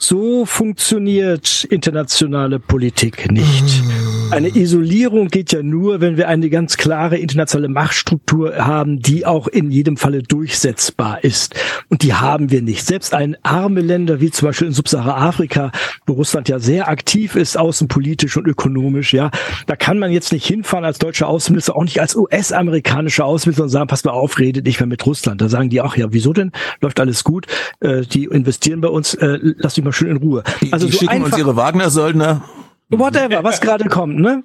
So 0.00 0.46
funktioniert 0.46 1.64
internationale 1.64 2.60
Politik 2.60 3.32
nicht. 3.32 3.82
Eine 4.30 4.54
Isolierung 4.54 5.28
geht 5.28 5.52
ja 5.52 5.62
nur, 5.62 6.00
wenn 6.00 6.18
wir 6.18 6.28
eine 6.28 6.50
ganz 6.50 6.76
klare 6.76 7.16
internationale 7.16 7.68
Machtstruktur 7.68 8.54
haben, 8.58 9.00
die 9.00 9.26
auch 9.26 9.48
in 9.48 9.70
jedem 9.70 9.96
Falle 9.96 10.22
durchsetzbar 10.22 11.24
ist. 11.24 11.54
Und 11.88 12.02
die 12.02 12.12
haben 12.12 12.50
wir 12.50 12.60
nicht. 12.60 12.86
Selbst 12.86 13.14
ein 13.14 13.36
arme 13.42 13.80
Länder 13.80 14.20
wie 14.20 14.30
zum 14.30 14.48
Beispiel 14.48 14.68
in 14.68 14.74
Subsahara-Afrika, 14.74 15.72
wo 16.06 16.12
Russland 16.12 16.48
ja 16.48 16.58
sehr 16.58 16.88
aktiv 16.88 17.34
ist, 17.34 17.56
außenpolitisch 17.56 18.36
und 18.36 18.46
ökonomisch, 18.46 19.14
ja, 19.14 19.30
da 19.66 19.76
kann 19.76 19.98
man 19.98 20.12
jetzt 20.12 20.30
nicht 20.30 20.46
hinfahren 20.46 20.84
als 20.84 20.98
deutscher 20.98 21.26
Außenminister, 21.26 21.74
auch 21.74 21.84
nicht 21.84 22.00
als 22.00 22.14
US-amerikanischer 22.14 23.24
Außenminister 23.24 23.64
und 23.64 23.70
sagen, 23.70 23.88
pass 23.88 24.04
mal 24.04 24.12
auf, 24.12 24.38
redet 24.38 24.66
nicht 24.66 24.78
mehr 24.78 24.86
mit 24.86 25.04
Russland. 25.06 25.40
Da 25.40 25.48
sagen 25.48 25.70
die 25.70 25.80
auch, 25.80 25.96
ja, 25.96 26.12
wieso 26.12 26.34
denn? 26.34 26.52
Läuft 26.82 27.00
alles 27.00 27.24
gut. 27.24 27.46
Äh, 27.80 28.02
die 28.02 28.24
investieren 28.24 28.82
bei 28.82 28.88
uns, 28.88 29.14
äh, 29.14 29.38
lass 29.40 29.78
mich 29.78 29.87
mal 29.88 29.92
schön 29.92 30.10
in 30.10 30.16
Ruhe. 30.18 30.42
Die, 30.60 30.72
Also 30.72 30.86
die 30.86 30.92
so 30.92 30.98
schicken 30.98 31.22
uns 31.22 31.36
ihre 31.36 31.56
Wagner-Söldner. 31.56 32.42
whatever, 32.90 33.44
was 33.44 33.60
gerade 33.60 33.88
kommt, 33.88 34.18
ne? 34.18 34.42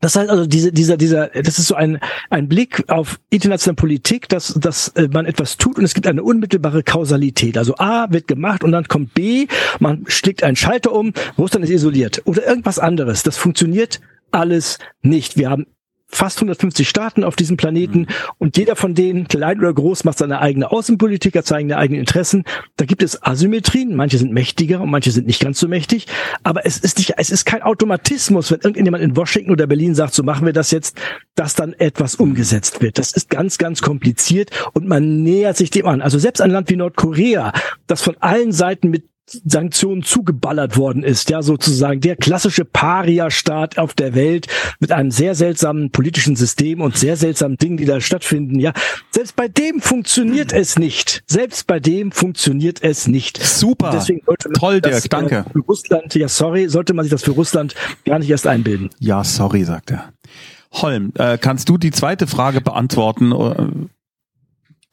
Das 0.00 0.14
heißt 0.14 0.28
also, 0.28 0.46
diese, 0.46 0.72
dieser, 0.72 0.96
dieser, 0.98 1.28
das 1.28 1.58
ist 1.58 1.68
so 1.68 1.74
ein, 1.74 1.98
ein 2.28 2.48
Blick 2.48 2.84
auf 2.88 3.18
internationale 3.30 3.76
Politik, 3.76 4.28
dass, 4.28 4.52
dass 4.54 4.88
äh, 4.88 5.08
man 5.10 5.24
etwas 5.24 5.56
tut 5.56 5.78
und 5.78 5.84
es 5.84 5.94
gibt 5.94 6.06
eine 6.06 6.22
unmittelbare 6.22 6.82
Kausalität. 6.82 7.56
Also 7.56 7.74
A 7.78 8.06
wird 8.10 8.28
gemacht 8.28 8.62
und 8.62 8.72
dann 8.72 8.88
kommt 8.88 9.14
B, 9.14 9.46
man 9.80 10.04
schlägt 10.06 10.42
einen 10.42 10.56
Schalter 10.56 10.92
um, 10.92 11.12
Russland 11.38 11.64
ist 11.64 11.70
isoliert 11.70 12.20
oder 12.26 12.46
irgendwas 12.46 12.78
anderes. 12.78 13.22
Das 13.22 13.38
funktioniert 13.38 14.00
alles 14.32 14.78
nicht. 15.00 15.38
Wir 15.38 15.48
haben 15.48 15.66
fast 16.08 16.38
150 16.38 16.88
Staaten 16.88 17.24
auf 17.24 17.36
diesem 17.36 17.56
Planeten 17.56 18.06
und 18.38 18.56
jeder 18.56 18.76
von 18.76 18.94
denen, 18.94 19.28
klein 19.28 19.58
oder 19.58 19.72
groß, 19.72 20.04
macht 20.04 20.18
seine 20.18 20.40
eigene 20.40 20.70
Außenpolitik, 20.70 21.36
hat 21.36 21.46
seine 21.46 21.76
eigenen 21.76 22.00
Interessen. 22.00 22.44
Da 22.76 22.84
gibt 22.84 23.02
es 23.02 23.22
Asymmetrien, 23.22 23.94
manche 23.94 24.18
sind 24.18 24.32
mächtiger 24.32 24.80
und 24.80 24.90
manche 24.90 25.10
sind 25.10 25.26
nicht 25.26 25.40
ganz 25.40 25.58
so 25.58 25.68
mächtig, 25.68 26.06
aber 26.42 26.64
es 26.64 26.78
ist 26.78 26.98
nicht, 26.98 27.14
es 27.16 27.30
ist 27.30 27.44
kein 27.44 27.62
Automatismus, 27.62 28.50
wenn 28.50 28.60
irgendjemand 28.60 29.02
in 29.02 29.16
Washington 29.16 29.50
oder 29.50 29.66
Berlin 29.66 29.94
sagt, 29.94 30.14
so 30.14 30.22
machen 30.22 30.46
wir 30.46 30.52
das 30.52 30.70
jetzt, 30.70 30.98
dass 31.34 31.54
dann 31.54 31.72
etwas 31.74 32.14
umgesetzt 32.14 32.80
wird. 32.80 32.98
Das 32.98 33.12
ist 33.12 33.28
ganz, 33.28 33.58
ganz 33.58 33.82
kompliziert 33.82 34.50
und 34.72 34.86
man 34.86 35.22
nähert 35.22 35.56
sich 35.56 35.70
dem 35.70 35.86
an. 35.86 36.02
Also 36.02 36.18
selbst 36.18 36.40
ein 36.40 36.50
Land 36.50 36.70
wie 36.70 36.76
Nordkorea, 36.76 37.52
das 37.86 38.02
von 38.02 38.16
allen 38.20 38.52
Seiten 38.52 38.90
mit 38.90 39.04
Sanktionen 39.44 40.02
zugeballert 40.02 40.76
worden 40.76 41.02
ist, 41.02 41.30
ja 41.30 41.42
sozusagen 41.42 42.00
der 42.00 42.16
klassische 42.16 42.64
Paria-Staat 42.64 43.78
auf 43.78 43.94
der 43.94 44.14
Welt 44.14 44.46
mit 44.78 44.92
einem 44.92 45.10
sehr 45.10 45.34
seltsamen 45.34 45.90
politischen 45.90 46.36
System 46.36 46.80
und 46.80 46.96
sehr 46.96 47.16
seltsamen 47.16 47.56
Dingen, 47.56 47.76
die 47.76 47.84
da 47.86 48.00
stattfinden, 48.00 48.60
ja. 48.60 48.72
Selbst 49.10 49.34
bei 49.34 49.48
dem 49.48 49.80
funktioniert 49.80 50.52
es 50.52 50.78
nicht. 50.78 51.24
Selbst 51.26 51.66
bei 51.66 51.80
dem 51.80 52.12
funktioniert 52.12 52.82
es 52.82 53.08
nicht. 53.08 53.42
Super. 53.42 53.90
Deswegen 53.92 54.20
sollte 54.24 54.48
man 54.48 54.54
Toll, 54.54 54.80
das, 54.80 55.02
Dirk, 55.02 55.10
danke. 55.10 55.36
äh, 55.48 55.52
Für 55.52 55.58
Russland, 55.60 56.14
ja 56.14 56.28
sorry, 56.28 56.68
sollte 56.68 56.94
man 56.94 57.04
sich 57.04 57.10
das 57.10 57.22
für 57.22 57.32
Russland 57.32 57.74
gar 58.04 58.18
nicht 58.18 58.30
erst 58.30 58.46
einbilden. 58.46 58.90
Ja, 59.00 59.24
sorry, 59.24 59.64
sagt 59.64 59.90
er. 59.90 60.12
Holm, 60.72 61.12
äh, 61.16 61.38
kannst 61.38 61.68
du 61.68 61.78
die 61.78 61.90
zweite 61.90 62.26
Frage 62.26 62.60
beantworten, 62.60 63.32
äh, 63.32 63.86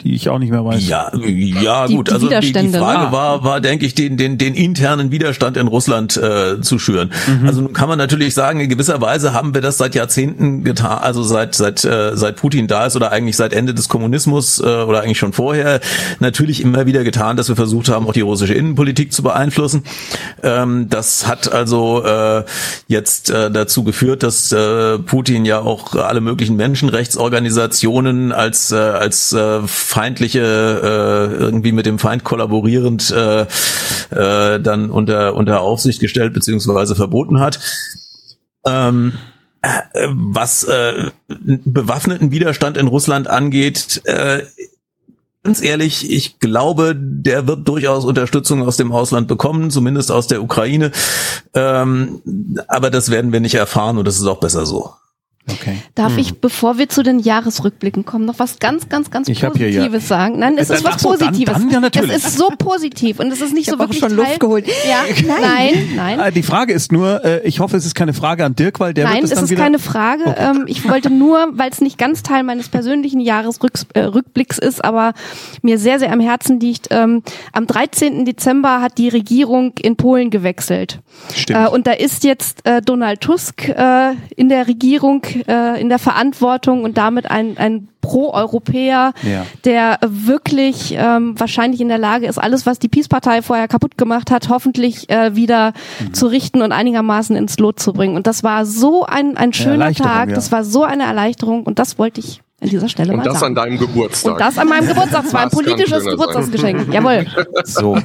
die 0.03 0.15
ich 0.15 0.29
auch 0.29 0.39
nicht 0.39 0.51
mehr 0.51 0.63
weiß? 0.65 0.87
Ja, 0.87 1.11
ja 1.15 1.87
Die- 1.87 1.95
gut. 1.95 2.09
die 2.09 2.13
also 2.13 2.27
die, 2.27 2.51
die 2.53 2.69
Frage 2.69 3.05
ne? 3.05 3.11
war, 3.11 3.43
war, 3.43 3.61
denke 3.61 3.85
ich, 3.85 3.95
den, 3.95 4.17
den, 4.17 4.37
den 4.37 4.53
internen 4.53 5.11
Widerstand 5.11 5.57
in 5.57 5.67
Russland 5.67 6.17
äh, 6.17 6.61
zu 6.61 6.79
schüren. 6.79 7.11
Mhm. 7.27 7.47
Also 7.47 7.61
nun 7.61 7.73
kann 7.73 7.89
man 7.89 7.97
natürlich 7.97 8.33
sagen, 8.33 8.59
in 8.59 8.69
gewisser 8.69 8.99
Weise 9.01 9.33
haben 9.33 9.53
wir 9.53 9.61
das 9.61 9.77
seit 9.77 9.95
Jahrzehnten 9.95 10.63
getan, 10.63 10.99
also 10.99 11.23
seit 11.23 11.55
seit 11.55 11.83
äh, 11.85 12.15
seit 12.15 12.35
Putin 12.35 12.67
da 12.67 12.85
ist 12.85 12.95
oder 12.95 13.11
eigentlich 13.11 13.37
seit 13.37 13.53
Ende 13.53 13.73
des 13.73 13.89
Kommunismus 13.89 14.59
äh, 14.59 14.63
oder 14.63 15.01
eigentlich 15.01 15.17
schon 15.19 15.33
vorher 15.33 15.79
natürlich 16.19 16.61
immer 16.61 16.85
wieder 16.85 17.03
getan, 17.03 17.37
dass 17.37 17.47
wir 17.49 17.55
versucht 17.55 17.89
haben, 17.89 18.07
auch 18.07 18.13
die 18.13 18.21
russische 18.21 18.53
Innenpolitik 18.53 19.13
zu 19.13 19.23
beeinflussen. 19.23 19.83
Ähm, 20.41 20.89
das 20.89 21.27
hat 21.27 21.51
also 21.51 22.03
äh, 22.03 22.43
jetzt 22.87 23.29
äh, 23.29 23.49
dazu 23.51 23.83
geführt, 23.83 24.23
dass 24.23 24.51
äh, 24.51 24.99
Putin 24.99 25.45
ja 25.45 25.59
auch 25.59 25.95
alle 25.95 26.21
möglichen 26.21 26.55
Menschenrechtsorganisationen 26.55 28.31
als 28.31 28.71
äh, 28.71 28.75
als 28.75 29.33
äh, 29.33 29.61
feindliche 29.93 30.41
äh, 30.41 31.35
irgendwie 31.35 31.71
mit 31.71 31.85
dem 31.85 31.99
Feind 31.99 32.23
kollaborierend 32.23 33.11
äh, 33.11 33.41
äh, 33.41 34.59
dann 34.59 34.89
unter 34.89 35.35
unter 35.35 35.61
Aufsicht 35.61 35.99
gestellt 35.99 36.33
beziehungsweise 36.33 36.95
verboten 36.95 37.39
hat. 37.39 37.59
Ähm, 38.65 39.13
äh, 39.61 40.07
was 40.09 40.63
äh, 40.63 41.11
bewaffneten 41.27 42.31
Widerstand 42.31 42.75
in 42.77 42.87
Russland 42.87 43.29
angeht, 43.29 44.01
äh, 44.05 44.41
ganz 45.43 45.61
ehrlich, 45.61 46.09
ich 46.09 46.39
glaube, 46.39 46.95
der 46.97 47.47
wird 47.47 47.67
durchaus 47.67 48.03
Unterstützung 48.03 48.63
aus 48.63 48.77
dem 48.77 48.91
Ausland 48.91 49.27
bekommen, 49.27 49.69
zumindest 49.69 50.11
aus 50.11 50.25
der 50.25 50.41
Ukraine. 50.41 50.91
Ähm, 51.53 52.21
aber 52.67 52.89
das 52.89 53.11
werden 53.11 53.31
wir 53.31 53.41
nicht 53.41 53.55
erfahren 53.55 53.99
und 53.99 54.07
das 54.07 54.15
ist 54.15 54.25
auch 54.25 54.39
besser 54.39 54.65
so. 54.65 54.95
Okay. 55.51 55.77
Darf 55.95 56.17
ich, 56.17 56.39
bevor 56.39 56.77
wir 56.77 56.87
zu 56.87 57.03
den 57.03 57.19
Jahresrückblicken 57.19 58.05
kommen, 58.05 58.23
noch 58.23 58.39
was 58.39 58.59
ganz, 58.59 58.87
ganz, 58.87 59.11
ganz 59.11 59.27
Ich 59.27 59.39
hier, 59.41 59.49
ja. 59.49 59.53
Positives 59.81 60.07
sagen? 60.07 60.39
Nein, 60.39 60.57
es 60.57 60.69
Äh, 60.69 60.75
ist 60.75 60.85
was 60.85 61.01
so, 61.01 61.09
dann- 61.17 61.19
Positives. 61.31 61.53
dann 61.53 61.69
ja 61.69 61.79
natürlich. 61.81 62.11
Es 62.15 62.23
ist 62.25 62.37
so 62.37 62.47
positiv 62.57 63.19
und 63.19 63.27
es 63.31 63.41
ist 63.41 63.51
nicht 63.53 63.63
Ich 63.63 63.65
so 63.67 63.73
hab 63.73 63.79
auch 63.81 63.83
wirklich 63.93 63.99
schon 63.99 64.09
Teil, 64.15 64.17
Luft 64.19 64.39
geholt. 64.39 64.67
Ja, 64.87 65.03
nein, 65.27 65.89
nein. 65.97 66.19
Äh, 66.19 66.31
Die 66.31 66.43
Frage 66.43 66.71
ist 66.71 66.93
nur, 66.93 67.25
äh, 67.25 67.45
ich 67.45 67.59
hoffe, 67.59 67.75
es 67.75 67.85
ist 67.85 67.93
keine 67.93 68.13
Frage 68.13 68.45
an 68.45 68.55
Dirk, 68.55 68.79
weil 68.79 68.93
der 68.93 69.03
Nein, 69.03 69.15
wird 69.15 69.25
es 69.25 69.31
es 69.31 69.35
dann 69.35 69.43
ist 69.45 69.51
wieder. 69.51 69.63
keine 69.63 69.79
Frage. 69.79 70.35
Ähm, 70.37 70.63
ich 70.67 70.87
wollte 70.87 71.09
nur, 71.09 71.49
weil 71.53 71.69
es 71.71 71.81
nicht 71.81 71.97
ganz 71.97 72.23
Teil 72.23 72.43
meines 72.43 72.69
persönlichen 72.69 73.19
Jahresrückblicks 73.19 73.85
äh, 73.95 73.99
Rückblicks 74.05 74.57
ist, 74.59 74.83
aber 74.83 75.13
mir 75.61 75.77
sehr, 75.77 75.99
sehr 75.99 76.13
am 76.13 76.21
Herzen 76.21 76.61
liegt. 76.61 76.87
Ähm, 76.91 77.21
am 77.51 77.67
13. 77.67 78.23
Dezember 78.23 78.79
hat 78.81 78.97
die 78.97 79.09
Regierung 79.09 79.73
in 79.81 79.97
Polen 79.97 80.29
gewechselt. 80.29 81.01
Stimmt. 81.35 81.69
Und 81.71 81.85
da 81.87 81.91
ist 81.91 82.23
jetzt 82.23 82.63
Donald 82.85 83.21
Tusk 83.21 83.67
in 84.35 84.49
der 84.49 84.67
Regierung, 84.67 85.21
äh, 85.47 85.79
in 85.81 85.89
der 85.89 85.99
Verantwortung 85.99 86.83
und 86.83 86.97
damit 86.97 87.29
ein, 87.29 87.57
ein 87.57 87.87
Pro-Europäer, 88.01 89.13
Ja. 89.23 89.45
der 89.65 89.97
wirklich 90.05 90.93
ähm, 90.97 91.39
wahrscheinlich 91.39 91.79
in 91.81 91.87
der 91.87 91.97
Lage 91.97 92.27
ist, 92.27 92.37
alles, 92.37 92.65
was 92.65 92.79
die 92.79 92.89
Peace-Partei 92.89 93.41
vorher 93.41 93.67
kaputt 93.67 93.97
gemacht 93.97 94.31
hat, 94.31 94.49
hoffentlich 94.49 95.09
äh, 95.09 95.35
wieder 95.35 95.73
Mhm. 95.99 96.13
zu 96.13 96.27
richten 96.27 96.61
und 96.61 96.71
einigermaßen 96.71 97.35
ins 97.35 97.57
Lot 97.59 97.79
zu 97.79 97.93
bringen. 97.93 98.15
Und 98.15 98.27
das 98.27 98.43
war 98.43 98.65
so 98.65 99.05
ein, 99.05 99.37
ein 99.37 99.53
schöner 99.53 99.93
Tag, 99.93 100.29
ja. 100.29 100.35
das 100.35 100.51
war 100.51 100.63
so 100.63 100.83
eine 100.83 101.03
Erleichterung 101.03 101.63
und 101.63 101.79
das 101.79 101.97
wollte 101.99 102.19
ich 102.19 102.41
an 102.63 102.69
dieser 102.69 102.89
Stelle 102.89 103.11
Und 103.11 103.17
mal 103.17 103.23
das 103.25 103.35
an 103.35 103.39
sagen. 103.41 103.55
deinem 103.55 103.77
Geburtstag. 103.77 104.33
und 104.33 104.39
das 104.41 104.57
an 104.57 104.67
meinem 104.67 104.87
Geburtstag. 104.87 105.23
Das 105.23 105.33
war 105.33 105.41
ein 105.41 105.49
Das 105.49 105.59
politisches 105.59 106.05
Geburtstagsgeschenk. 106.05 106.93
Jawohl. 106.93 107.25
so. 107.65 107.97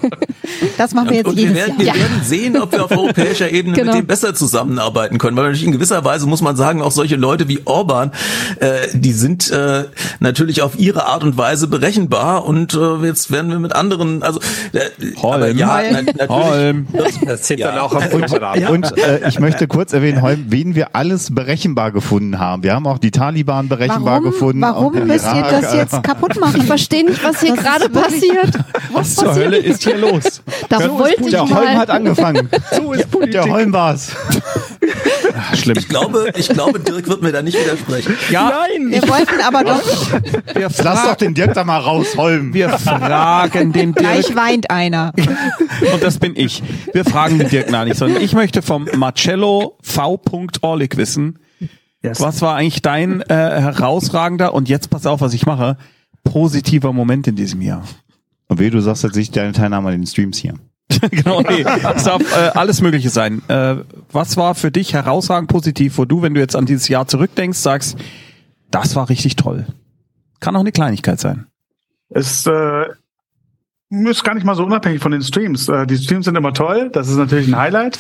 Das 0.77 0.95
machen 0.95 1.11
wir 1.11 1.17
jetzt 1.19 1.27
Und 1.29 1.37
wir 1.37 1.43
jedes 1.45 1.57
werden, 1.57 1.81
Jahr. 1.81 1.95
wir 1.95 2.01
Ja. 2.03 2.09
werden 2.09 2.21
sehen, 2.25 2.57
ob 2.61 2.73
wir 2.73 2.85
auf 2.85 2.91
europäischer 2.91 3.51
Ebene 3.51 3.77
Genau. 3.77 3.93
mit 3.93 4.03
dem 4.03 4.07
besser 4.07 4.35
zusammenarbeiten 4.35 5.19
können. 5.19 5.37
Weil 5.37 5.45
natürlich 5.45 5.65
in 5.67 5.73
gewisser 5.73 6.05
Weise 6.05 6.27
muss 6.27 6.43
man 6.43 6.57
sagen, 6.57 6.83
auch 6.83 6.91
solche 6.91 7.17
Leute 7.17 7.49
wie 7.49 7.61
Orban, 7.65 8.11
äh, 8.61 8.69
die 8.95 9.13
sind 9.13 9.51
äh, 9.51 9.85
natürlich 10.21 10.63
auf 10.63 10.79
ihre 10.79 11.07
Art 11.07 11.23
und 11.23 11.37
Weise 11.37 11.69
berechenbar. 11.69 12.45
Und 12.45 12.75
äh, 12.75 13.07
jetzt 13.07 13.31
werden 13.31 13.51
wir 13.51 13.59
mit 13.59 13.75
anderen, 13.75 14.23
also 14.23 14.41
äh, 14.73 14.81
aber 15.23 15.51
ja, 15.51 15.77
Holm. 15.77 15.87
na, 15.93 16.03
natürlich. 16.03 16.29
Holm. 16.29 16.87
Das 17.27 17.47
sind 17.47 17.61
Ja. 17.61 17.69
dann 17.71 17.79
auch 17.79 17.95
auf 17.95 18.13
unserer 18.13 18.49
Arbeit. 18.49 18.71
Und 18.71 18.99
äh, 18.99 19.29
ich 19.29 19.39
möchte 19.39 19.67
kurz 19.69 19.93
erwähnen, 19.93 20.23
Holm, 20.23 20.47
wen 20.49 20.75
wir 20.75 20.97
alles 20.97 21.35
berechenbar 21.35 21.93
gefunden 21.93 22.39
haben. 22.39 22.63
Wir 22.63 22.75
haben 22.75 22.87
auch 22.87 22.99
die 22.99 23.11
Taliban 23.11 23.69
berechenbar 23.69 24.15
Warum, 24.21 24.25
gefunden. 24.25 24.47
Warum 24.57 24.86
und 24.86 24.96
den 24.96 25.07
müsst 25.07 25.26
ihr 25.34 25.42
das 25.42 25.74
jetzt 25.74 26.03
kaputt 26.03 26.38
machen? 26.40 26.61
Ich 26.61 26.66
verstehe 26.66 27.05
nicht, 27.05 27.22
was 27.24 27.40
hier 27.40 27.55
gerade 27.57 27.88
passiert. 27.88 28.51
Was 28.92 29.14
zur 29.14 29.34
Hölle 29.34 29.57
ist 29.59 29.82
hier 29.84 29.96
los? 29.99 30.42
Da 30.68 30.78
wollte 30.99 31.24
ich 31.24 31.30
Der 31.30 31.42
Holm 31.42 31.51
mal. 31.51 31.78
hat 31.78 31.90
angefangen. 31.90 32.49
So 32.76 32.92
ist 32.92 33.11
Politik. 33.11 33.32
Der 33.32 33.49
Holm 33.49 33.72
war's. 33.72 34.12
Ach, 35.36 35.57
schlimm. 35.57 35.76
Ich 35.78 35.88
glaube, 35.88 36.32
ich 36.36 36.49
glaube, 36.49 36.80
Dirk 36.80 37.09
wird 37.09 37.22
mir 37.22 37.32
da 37.32 37.42
nicht 37.42 37.59
widersprechen. 37.59 38.16
Ja, 38.30 38.51
Nein. 38.68 38.90
Wir 38.90 39.09
wollten 39.09 39.40
aber 39.46 39.64
doch. 39.64 39.80
Wir 40.55 40.68
Lass 40.82 41.05
doch 41.05 41.14
den 41.16 41.34
Dirk 41.34 41.55
da 41.55 41.64
mal 41.64 41.78
raus, 41.78 42.16
Holm. 42.16 42.55
Wir 42.55 42.70
fragen 42.70 43.72
den 43.72 43.92
Dirk. 43.94 43.96
Gleich 43.99 44.34
weint 44.36 44.70
einer. 44.70 45.12
Und 45.92 46.03
das 46.03 46.18
bin 46.18 46.34
ich. 46.36 46.62
Wir 46.92 47.05
fragen 47.05 47.38
den 47.38 47.49
Dirk 47.49 47.68
gar 47.70 47.84
nicht, 47.84 47.96
sondern 47.96 48.22
ich 48.22 48.32
möchte 48.32 48.62
vom 48.62 48.88
Marcello 48.96 49.76
V. 49.82 50.20
Orlik 50.62 50.96
wissen. 50.96 51.38
Yes. 52.03 52.20
Was 52.20 52.42
war 52.42 52.55
eigentlich 52.55 52.82
dein 52.82 53.22
äh, 53.22 53.34
herausragender 53.34 54.55
und 54.55 54.68
jetzt 54.68 54.88
pass 54.90 55.07
auf, 55.07 55.20
was 55.20 55.34
ich 55.34 55.46
mache, 55.46 55.76
positiver 56.22 56.92
Moment 56.92 57.26
in 57.26 57.34
diesem 57.36 57.61
Jahr? 57.61 57.82
Und 58.49 58.61
wie 58.61 58.70
du 58.70 58.80
sagst 58.80 59.03
jetzt 59.03 59.16
nicht 59.16 59.36
deine 59.36 59.53
Teilnahme 59.53 59.88
an 59.88 59.94
den 59.94 60.07
Streams 60.07 60.38
hier. 60.38 60.55
genau, 61.11 61.42
nee. 61.42 61.64
Es 61.94 62.05
darf 62.05 62.22
äh, 62.34 62.51
alles 62.55 62.80
Mögliche 62.80 63.11
sein. 63.11 63.42
Äh, 63.49 63.76
was 64.11 64.36
war 64.36 64.55
für 64.55 64.70
dich 64.70 64.94
herausragend 64.94 65.51
positiv, 65.51 65.99
wo 65.99 66.05
du, 66.05 66.22
wenn 66.22 66.34
du 66.34 66.40
jetzt 66.40 66.57
an 66.57 66.66
dieses 66.66 66.88
Jahr 66.88 67.07
zurückdenkst, 67.07 67.59
sagst, 67.59 67.99
das 68.70 68.96
war 68.96 69.09
richtig 69.09 69.36
toll? 69.36 69.66
Kann 70.40 70.57
auch 70.57 70.61
eine 70.61 70.72
Kleinigkeit 70.72 71.20
sein. 71.20 71.46
Es 72.09 72.46
äh, 72.46 72.86
ist 73.90 74.24
gar 74.24 74.34
nicht 74.34 74.44
mal 74.44 74.55
so 74.55 74.64
unabhängig 74.64 75.03
von 75.03 75.12
den 75.12 75.22
Streams. 75.22 75.68
Äh, 75.68 75.86
die 75.86 75.99
Streams 75.99 76.24
sind 76.24 76.36
immer 76.36 76.55
toll, 76.55 76.90
das 76.90 77.09
ist 77.09 77.16
natürlich 77.16 77.49
ein 77.49 77.57
Highlight. 77.57 77.99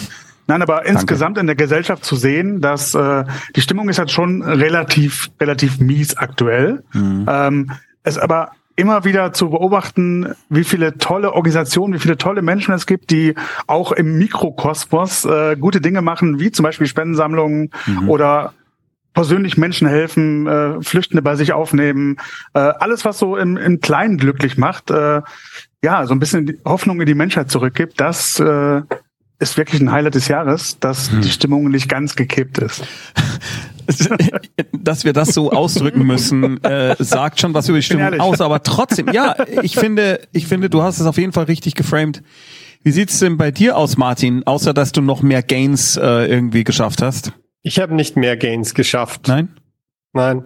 Nein, 0.48 0.62
aber 0.62 0.76
Danke. 0.76 0.90
insgesamt 0.90 1.38
in 1.38 1.46
der 1.46 1.56
Gesellschaft 1.56 2.04
zu 2.04 2.16
sehen, 2.16 2.60
dass 2.60 2.94
äh, 2.94 3.24
die 3.54 3.60
Stimmung 3.60 3.88
ist 3.90 3.98
halt 3.98 4.10
schon 4.10 4.42
relativ, 4.42 5.30
relativ 5.38 5.78
mies 5.78 6.16
aktuell. 6.16 6.82
Mhm. 6.94 7.26
Ähm, 7.28 7.70
es 8.02 8.18
aber 8.18 8.52
immer 8.74 9.04
wieder 9.04 9.32
zu 9.32 9.50
beobachten, 9.50 10.34
wie 10.48 10.64
viele 10.64 10.96
tolle 10.96 11.34
Organisationen, 11.34 11.94
wie 11.94 11.98
viele 11.98 12.16
tolle 12.16 12.42
Menschen 12.42 12.72
es 12.72 12.86
gibt, 12.86 13.10
die 13.10 13.34
auch 13.66 13.92
im 13.92 14.18
Mikrokosmos 14.18 15.26
äh, 15.26 15.56
gute 15.56 15.82
Dinge 15.82 16.00
machen, 16.00 16.40
wie 16.40 16.50
zum 16.50 16.62
Beispiel 16.62 16.86
Spendensammlungen 16.86 17.70
mhm. 17.86 18.08
oder 18.08 18.54
persönlich 19.12 19.58
Menschen 19.58 19.88
helfen, 19.88 20.46
äh, 20.46 20.80
Flüchtende 20.80 21.22
bei 21.22 21.34
sich 21.34 21.52
aufnehmen, 21.52 22.16
äh, 22.54 22.60
alles, 22.60 23.04
was 23.04 23.18
so 23.18 23.36
im, 23.36 23.56
im 23.56 23.80
Kleinen 23.80 24.16
glücklich 24.16 24.56
macht, 24.56 24.90
äh, 24.90 25.22
ja, 25.82 26.06
so 26.06 26.14
ein 26.14 26.20
bisschen 26.20 26.58
Hoffnung 26.64 27.00
in 27.00 27.06
die 27.06 27.14
Menschheit 27.14 27.50
zurückgibt, 27.50 28.00
das 28.00 28.38
äh, 28.38 28.82
ist 29.38 29.56
wirklich 29.56 29.80
ein 29.80 29.92
Highlight 29.92 30.14
des 30.14 30.28
Jahres, 30.28 30.78
dass 30.80 31.10
hm. 31.10 31.22
die 31.22 31.30
Stimmung 31.30 31.68
nicht 31.70 31.88
ganz 31.88 32.16
gekippt 32.16 32.58
ist. 32.58 32.82
Dass 34.72 35.06
wir 35.06 35.14
das 35.14 35.28
so 35.28 35.50
ausdrücken 35.50 36.06
müssen, 36.06 36.62
äh, 36.62 36.94
sagt 36.98 37.40
schon 37.40 37.54
was 37.54 37.70
über 37.70 37.78
die 37.78 37.82
Stimmung 37.82 38.20
aus. 38.20 38.42
Aber 38.42 38.62
trotzdem, 38.62 39.08
ja, 39.10 39.34
ich 39.62 39.76
finde, 39.76 40.20
ich 40.32 40.46
finde, 40.46 40.68
du 40.68 40.82
hast 40.82 41.00
es 41.00 41.06
auf 41.06 41.16
jeden 41.16 41.32
Fall 41.32 41.44
richtig 41.44 41.74
geframed. 41.74 42.22
Wie 42.82 42.90
sieht's 42.90 43.18
denn 43.18 43.38
bei 43.38 43.50
dir 43.50 43.78
aus, 43.78 43.96
Martin? 43.96 44.46
Außer 44.46 44.74
dass 44.74 44.92
du 44.92 45.00
noch 45.00 45.22
mehr 45.22 45.42
Gains 45.42 45.96
äh, 45.96 46.26
irgendwie 46.26 46.64
geschafft 46.64 47.00
hast. 47.00 47.32
Ich 47.62 47.80
habe 47.80 47.94
nicht 47.94 48.16
mehr 48.16 48.36
Gains 48.36 48.74
geschafft. 48.74 49.26
Nein. 49.26 49.56
Nein. 50.12 50.44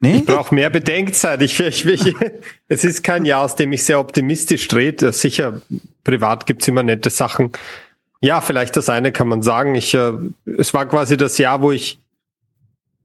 Nee? 0.00 0.16
Ich 0.16 0.26
brauche 0.26 0.54
mehr 0.54 0.68
Bedenkzeit. 0.68 1.40
Ich, 1.42 1.58
ich, 1.60 1.86
ich, 1.86 2.14
es 2.68 2.84
ist 2.84 3.02
kein 3.04 3.24
Jahr, 3.24 3.42
aus 3.42 3.56
dem 3.56 3.72
ich 3.72 3.84
sehr 3.84 4.00
optimistisch 4.00 4.68
drehe. 4.68 4.94
Sicher, 5.12 5.62
privat 6.04 6.44
gibt's 6.46 6.68
immer 6.68 6.82
nette 6.82 7.08
Sachen. 7.08 7.52
Ja, 8.22 8.40
vielleicht 8.40 8.76
das 8.76 8.88
eine 8.88 9.12
kann 9.12 9.28
man 9.28 9.42
sagen. 9.42 9.74
Ich, 9.74 9.92
äh, 9.94 10.12
es 10.56 10.72
war 10.72 10.86
quasi 10.86 11.16
das 11.16 11.38
Jahr, 11.38 11.60
wo 11.60 11.72
ich 11.72 11.98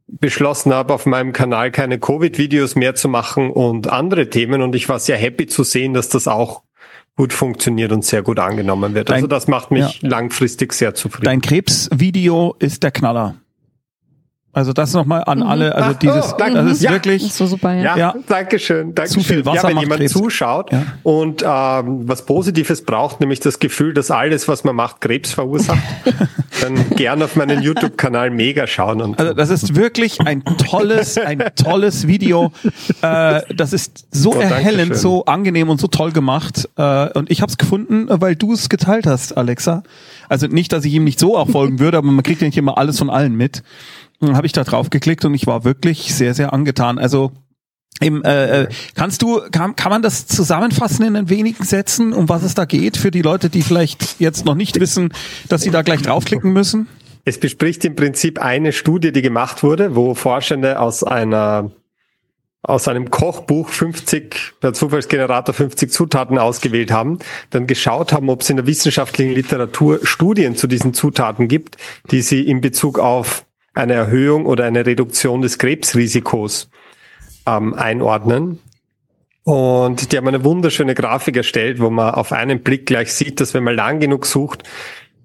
beschlossen 0.07 0.73
habe, 0.73 0.93
auf 0.93 1.05
meinem 1.05 1.33
Kanal 1.33 1.71
keine 1.71 1.99
Covid-Videos 1.99 2.75
mehr 2.75 2.95
zu 2.95 3.09
machen 3.09 3.51
und 3.51 3.89
andere 3.89 4.29
Themen. 4.29 4.61
Und 4.61 4.75
ich 4.75 4.87
war 4.87 4.99
sehr 4.99 5.17
happy 5.17 5.47
zu 5.47 5.63
sehen, 5.63 5.93
dass 5.93 6.09
das 6.09 6.27
auch 6.27 6.61
gut 7.17 7.33
funktioniert 7.33 7.91
und 7.91 8.05
sehr 8.05 8.21
gut 8.21 8.39
angenommen 8.39 8.93
wird. 8.93 9.09
Also 9.09 9.15
Dein, 9.15 9.23
also 9.23 9.27
das 9.27 9.47
macht 9.47 9.71
mich 9.71 10.01
ja. 10.01 10.09
langfristig 10.09 10.71
sehr 10.73 10.93
zufrieden. 10.93 11.25
Dein 11.25 11.41
Krebsvideo 11.41 12.55
ist 12.59 12.83
der 12.83 12.91
Knaller. 12.91 13.35
Also 14.57 14.73
das 14.73 14.91
nochmal 14.93 15.23
an 15.27 15.37
mhm. 15.37 15.45
alle, 15.45 15.75
also 15.75 15.89
Ach, 15.93 15.99
dieses, 15.99 16.33
oh, 16.33 16.37
das 16.39 16.71
ist 16.71 16.81
ja. 16.81 16.89
wirklich 16.89 17.31
so 17.31 17.45
super, 17.45 17.75
ja. 17.75 17.83
Ja, 17.83 17.97
ja. 17.97 18.15
Dankeschön, 18.27 18.95
Dankeschön. 18.95 19.21
Zu 19.21 19.27
viel 19.27 19.45
Wasser 19.45 19.69
ja, 19.69 19.69
wenn 19.69 19.77
jemand 19.77 19.99
Krebs. 19.99 20.13
zuschaut 20.13 20.71
ja. 20.71 20.83
und 21.03 21.43
ähm, 21.43 22.07
was 22.09 22.25
Positives 22.25 22.83
braucht, 22.83 23.19
nämlich 23.19 23.39
das 23.39 23.59
Gefühl, 23.59 23.93
dass 23.93 24.09
alles, 24.09 24.47
was 24.47 24.63
man 24.63 24.75
macht, 24.75 24.99
Krebs 24.99 25.31
verursacht, 25.31 25.77
dann 26.61 26.89
gern 26.95 27.21
auf 27.21 27.35
meinen 27.35 27.61
YouTube-Kanal 27.61 28.31
mega 28.31 28.65
schauen. 28.65 28.99
Und 28.99 29.19
also 29.19 29.35
das 29.35 29.51
ist 29.51 29.75
wirklich 29.75 30.21
ein 30.21 30.43
tolles, 30.43 31.19
ein 31.19 31.43
tolles 31.55 32.07
Video. 32.07 32.51
Äh, 33.01 33.41
das 33.55 33.73
ist 33.73 34.07
so 34.11 34.33
oh, 34.33 34.39
erhellend, 34.39 34.95
so 34.95 35.25
angenehm 35.25 35.69
und 35.69 35.79
so 35.79 35.87
toll 35.87 36.11
gemacht. 36.11 36.67
Äh, 36.77 37.09
und 37.11 37.29
ich 37.29 37.41
habe 37.41 37.51
es 37.51 37.57
gefunden, 37.57 38.07
weil 38.09 38.35
du 38.35 38.53
es 38.53 38.69
geteilt 38.69 39.05
hast, 39.05 39.37
Alexa. 39.37 39.83
Also 40.29 40.47
nicht, 40.47 40.73
dass 40.73 40.83
ich 40.85 40.93
ihm 40.93 41.03
nicht 41.03 41.19
so 41.19 41.37
auch 41.37 41.49
folgen 41.49 41.79
würde, 41.79 41.97
aber 41.97 42.07
man 42.07 42.23
kriegt 42.23 42.41
ja 42.41 42.47
nicht 42.47 42.57
immer 42.57 42.77
alles 42.77 42.97
von 42.97 43.09
allen 43.09 43.35
mit 43.35 43.61
habe 44.21 44.47
ich 44.47 44.53
da 44.53 44.63
drauf 44.63 44.89
geklickt 44.89 45.25
und 45.25 45.33
ich 45.33 45.47
war 45.47 45.63
wirklich 45.63 46.13
sehr, 46.13 46.33
sehr 46.33 46.53
angetan. 46.53 46.97
Also 46.99 47.31
im, 47.99 48.23
äh, 48.23 48.63
äh, 48.63 48.67
kannst 48.95 49.21
du, 49.21 49.41
kann, 49.51 49.75
kann 49.75 49.91
man 49.91 50.01
das 50.01 50.27
zusammenfassen 50.27 51.05
in 51.05 51.15
ein 51.15 51.29
wenigen 51.29 51.63
Sätzen, 51.63 52.13
um 52.13 52.29
was 52.29 52.43
es 52.43 52.53
da 52.53 52.65
geht, 52.65 52.97
für 52.97 53.11
die 53.11 53.21
Leute, 53.21 53.49
die 53.49 53.63
vielleicht 53.63 54.19
jetzt 54.19 54.45
noch 54.45 54.55
nicht 54.55 54.79
wissen, 54.79 55.13
dass 55.49 55.61
sie 55.61 55.71
da 55.71 55.81
gleich 55.81 56.03
draufklicken 56.03 56.53
müssen? 56.53 56.87
Es 57.25 57.39
bespricht 57.39 57.83
im 57.85 57.95
Prinzip 57.95 58.39
eine 58.39 58.71
Studie, 58.71 59.11
die 59.11 59.21
gemacht 59.21 59.63
wurde, 59.63 59.95
wo 59.95 60.13
Forschende 60.13 60.79
aus 60.79 61.03
einer 61.03 61.71
aus 62.63 62.87
einem 62.87 63.09
Kochbuch 63.09 63.69
50, 63.69 64.55
per 64.59 64.73
Zufallsgenerator 64.73 65.53
50 65.53 65.89
Zutaten 65.89 66.37
ausgewählt 66.37 66.91
haben, 66.91 67.19
dann 67.49 67.65
geschaut 67.65 68.11
haben, 68.11 68.29
ob 68.29 68.41
es 68.41 68.49
in 68.49 68.57
der 68.57 68.67
wissenschaftlichen 68.67 69.33
Literatur 69.33 69.99
Studien 70.03 70.55
zu 70.57 70.67
diesen 70.67 70.93
Zutaten 70.93 71.47
gibt, 71.47 71.77
die 72.11 72.21
sie 72.21 72.41
in 72.41 72.59
Bezug 72.59 72.99
auf 72.99 73.45
eine 73.77 73.93
Erhöhung 73.93 74.45
oder 74.45 74.65
eine 74.65 74.85
Reduktion 74.85 75.41
des 75.41 75.57
Krebsrisikos 75.57 76.69
ähm, 77.45 77.73
einordnen. 77.73 78.59
Und 79.43 80.11
die 80.11 80.17
haben 80.17 80.27
eine 80.27 80.43
wunderschöne 80.43 80.93
Grafik 80.93 81.37
erstellt, 81.37 81.79
wo 81.79 81.89
man 81.89 82.13
auf 82.13 82.33
einen 82.33 82.63
Blick 82.63 82.85
gleich 82.85 83.13
sieht, 83.13 83.39
dass 83.39 83.53
wenn 83.53 83.63
man 83.63 83.75
lang 83.75 83.99
genug 83.99 84.25
sucht, 84.25 84.63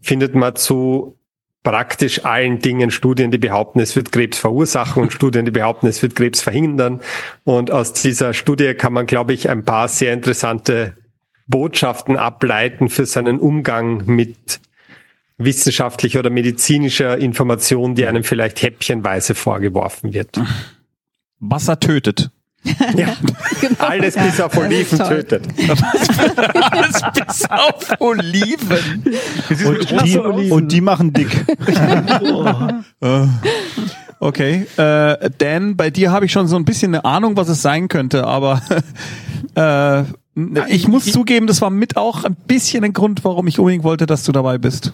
findet 0.00 0.34
man 0.34 0.54
zu 0.54 1.18
praktisch 1.62 2.24
allen 2.24 2.58
Dingen 2.58 2.90
Studien, 2.90 3.30
die 3.30 3.38
behaupten, 3.38 3.80
es 3.80 3.96
wird 3.96 4.12
Krebs 4.12 4.38
verursachen 4.38 5.02
und 5.02 5.12
Studien, 5.12 5.44
die 5.44 5.50
behaupten, 5.50 5.86
es 5.86 6.02
wird 6.02 6.14
Krebs 6.14 6.40
verhindern. 6.40 7.00
Und 7.44 7.70
aus 7.70 7.92
dieser 7.92 8.32
Studie 8.32 8.74
kann 8.74 8.92
man, 8.92 9.06
glaube 9.06 9.32
ich, 9.32 9.48
ein 9.48 9.64
paar 9.64 9.88
sehr 9.88 10.12
interessante 10.12 10.96
Botschaften 11.46 12.16
ableiten 12.16 12.88
für 12.88 13.06
seinen 13.06 13.38
Umgang 13.38 14.04
mit 14.06 14.60
wissenschaftlicher 15.38 16.20
oder 16.20 16.30
medizinischer 16.30 17.18
Information, 17.18 17.94
die 17.94 18.06
einem 18.06 18.24
vielleicht 18.24 18.62
häppchenweise 18.62 19.34
vorgeworfen 19.34 20.12
wird. 20.12 20.40
Wasser 21.40 21.78
tötet. 21.80 22.30
Ja, 22.96 23.16
genau. 23.60 23.74
alles 23.80 24.14
bis 24.14 24.40
auf 24.40 24.56
Oliven 24.56 24.98
tötet. 24.98 25.48
alles 26.70 27.02
bis 27.12 27.50
auf 27.50 28.00
Oliven. 28.00 29.02
Und 29.64 30.04
die, 30.04 30.18
und 30.18 30.70
die 30.70 30.80
machen 30.80 31.12
dick. 31.12 31.44
Äh, 33.00 33.26
okay, 34.20 34.66
äh, 34.76 35.30
Dan, 35.38 35.76
bei 35.76 35.90
dir 35.90 36.12
habe 36.12 36.26
ich 36.26 36.30
schon 36.30 36.46
so 36.46 36.54
ein 36.54 36.64
bisschen 36.64 36.94
eine 36.94 37.04
Ahnung, 37.04 37.36
was 37.36 37.48
es 37.48 37.62
sein 37.62 37.88
könnte, 37.88 38.24
aber 38.24 38.62
äh, 39.56 40.04
ich 40.68 40.86
muss 40.86 41.06
zugeben, 41.06 41.48
das 41.48 41.60
war 41.60 41.70
mit 41.70 41.96
auch 41.96 42.22
ein 42.22 42.36
bisschen 42.46 42.84
ein 42.84 42.92
Grund, 42.92 43.24
warum 43.24 43.48
ich 43.48 43.58
unbedingt 43.58 43.82
wollte, 43.82 44.06
dass 44.06 44.22
du 44.22 44.30
dabei 44.30 44.58
bist. 44.58 44.92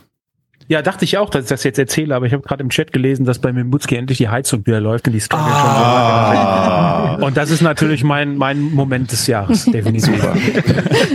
Ja, 0.68 0.82
dachte 0.82 1.06
ich 1.06 1.16
auch, 1.16 1.30
dass 1.30 1.44
ich 1.44 1.48
das 1.48 1.64
jetzt 1.64 1.78
erzähle, 1.78 2.14
aber 2.14 2.26
ich 2.26 2.34
habe 2.34 2.42
gerade 2.42 2.62
im 2.62 2.68
Chat 2.68 2.92
gelesen, 2.92 3.24
dass 3.24 3.38
bei 3.38 3.54
Mimbutski 3.54 3.96
endlich 3.96 4.18
die 4.18 4.28
Heizung 4.28 4.66
wieder 4.66 4.80
läuft 4.80 5.06
und 5.06 5.14
die 5.14 5.18
ist 5.18 5.32
ah. 5.32 7.14
schon 7.14 7.22
Und 7.22 7.38
das 7.38 7.50
ist 7.50 7.62
natürlich 7.62 8.04
mein 8.04 8.36
mein 8.36 8.60
Moment 8.74 9.10
des 9.10 9.26
Jahres, 9.26 9.64
definitiv. 9.72 10.22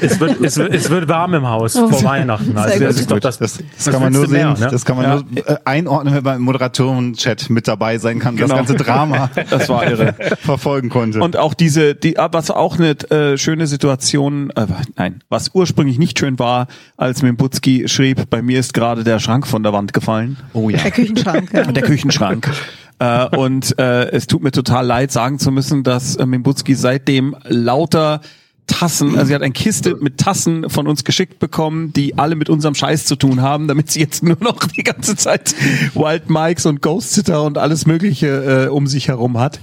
es, 0.02 0.20
wird, 0.20 0.42
es, 0.42 0.58
wird, 0.58 0.74
es 0.74 0.90
wird 0.90 1.08
warm 1.08 1.36
im 1.36 1.48
Haus 1.48 1.78
vor 1.78 2.04
Weihnachten. 2.04 2.58
Also 2.58 2.80
das, 2.80 3.00
ist 3.00 3.12
doch 3.12 3.20
das, 3.20 3.38
das, 3.38 3.60
das 3.78 3.94
kann 3.94 4.02
man 4.02 4.12
nur 4.12 4.28
sehen. 4.28 4.54
ne? 4.54 4.70
Das 4.72 4.86
kann 4.86 4.98
man 4.98 5.06
ja. 5.06 5.16
nur 5.18 5.48
äh, 5.48 5.58
einordnen, 5.66 6.16
wenn 6.16 6.24
man 6.24 6.38
im 6.38 6.42
Moderatoren-Chat 6.44 7.52
mit 7.52 7.68
dabei 7.68 8.00
sein 8.00 8.18
kann, 8.18 8.36
genau. 8.36 8.48
das 8.48 8.58
ganze 8.58 8.74
Drama, 8.76 9.30
das 9.52 9.70
war 9.70 9.86
irre, 9.86 10.16
verfolgen 10.42 10.90
konnte. 10.90 11.22
Und 11.22 11.38
auch 11.38 11.54
diese, 11.54 11.94
die, 11.94 12.16
was 12.18 12.50
auch 12.50 12.80
eine 12.80 12.98
äh, 13.12 13.38
schöne 13.38 13.68
Situation, 13.68 14.50
äh, 14.56 14.66
nein, 14.96 15.22
was 15.30 15.52
ursprünglich 15.54 16.00
nicht 16.00 16.18
schön 16.18 16.40
war, 16.40 16.66
als 16.98 17.22
Mimbutski 17.22 17.88
schrieb, 17.88 18.32
bei 18.32 18.42
mir 18.42 18.60
ist 18.60 18.74
gerade 18.74 19.04
der 19.04 19.20
Schrank 19.20 19.43
Schrank 19.44 19.48
von 19.48 19.64
der 19.64 19.74
Wand 19.74 19.94
gefallen. 19.94 20.38
Oh 20.54 20.70
ja. 20.70 20.78
Der 20.78 20.92
Küchenschrank. 20.92 21.54
Ja. 21.54 21.72
Der 21.72 21.84
Küchenschrank. 21.84 22.52
äh, 23.00 23.26
und 23.36 23.78
äh, 23.78 24.10
es 24.12 24.28
tut 24.28 24.44
mir 24.44 24.52
total 24.52 24.86
leid, 24.86 25.12
sagen 25.12 25.40
zu 25.40 25.52
müssen, 25.52 25.84
dass 25.84 26.16
äh, 26.16 26.26
Mimbutski 26.26 26.76
seitdem 26.76 27.36
lauter 27.44 28.22
Tassen, 28.66 29.16
also 29.16 29.26
sie 29.26 29.36
hat 29.36 29.42
eine 29.42 29.52
Kiste 29.52 29.98
mit 30.00 30.18
Tassen 30.18 30.70
von 30.70 30.88
uns 30.88 31.04
geschickt 31.04 31.40
bekommen, 31.40 31.92
die 31.92 32.18
alle 32.18 32.36
mit 32.36 32.50
unserem 32.50 32.76
Scheiß 32.76 33.06
zu 33.06 33.18
tun 33.18 33.42
haben, 33.42 33.68
damit 33.68 33.92
sie 33.92 34.00
jetzt 34.00 34.24
nur 34.24 34.38
noch 34.40 34.64
die 34.66 34.84
ganze 34.84 35.18
Zeit 35.18 35.54
Wild 35.94 36.30
Mikes 36.30 36.66
und 36.66 36.82
Ghost 36.82 37.12
Sitter 37.12 37.44
und 37.44 37.58
alles 37.58 37.86
Mögliche 37.86 38.68
äh, 38.68 38.70
um 38.70 38.88
sich 38.88 39.10
herum 39.10 39.38
hat. 39.38 39.60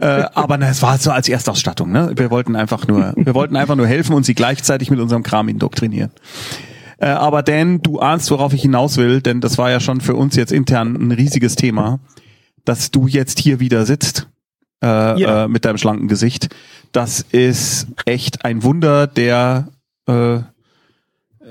Äh, 0.00 0.24
aber 0.34 0.58
ne, 0.58 0.68
es 0.68 0.82
war 0.82 0.98
so 0.98 1.10
als 1.10 1.28
Erstausstattung. 1.28 1.90
Ne? 1.90 2.12
Wir 2.16 2.30
wollten 2.30 2.54
einfach 2.54 2.86
nur, 2.86 3.14
wir 3.16 3.34
wollten 3.34 3.56
einfach 3.56 3.74
nur 3.74 3.86
helfen 3.86 4.14
und 4.14 4.24
sie 4.24 4.34
gleichzeitig 4.34 4.90
mit 4.90 5.00
unserem 5.00 5.22
Kram 5.22 5.48
indoktrinieren. 5.48 6.10
Äh, 6.98 7.06
aber 7.08 7.42
Dan, 7.42 7.80
du 7.80 8.00
ahnst, 8.00 8.30
worauf 8.30 8.52
ich 8.52 8.62
hinaus 8.62 8.96
will, 8.96 9.20
denn 9.20 9.40
das 9.40 9.56
war 9.58 9.70
ja 9.70 9.80
schon 9.80 10.00
für 10.00 10.14
uns 10.14 10.36
jetzt 10.36 10.52
intern 10.52 10.94
ein 10.96 11.12
riesiges 11.12 11.54
Thema, 11.54 12.00
dass 12.64 12.90
du 12.90 13.06
jetzt 13.06 13.38
hier 13.38 13.60
wieder 13.60 13.86
sitzt 13.86 14.28
äh, 14.82 14.86
Ja. 15.20 15.44
äh, 15.44 15.48
mit 15.48 15.64
deinem 15.64 15.78
schlanken 15.78 16.08
Gesicht. 16.08 16.48
Das 16.92 17.20
ist 17.20 17.86
echt 18.04 18.44
ein 18.44 18.62
Wunder 18.62 19.06
der 19.06 19.68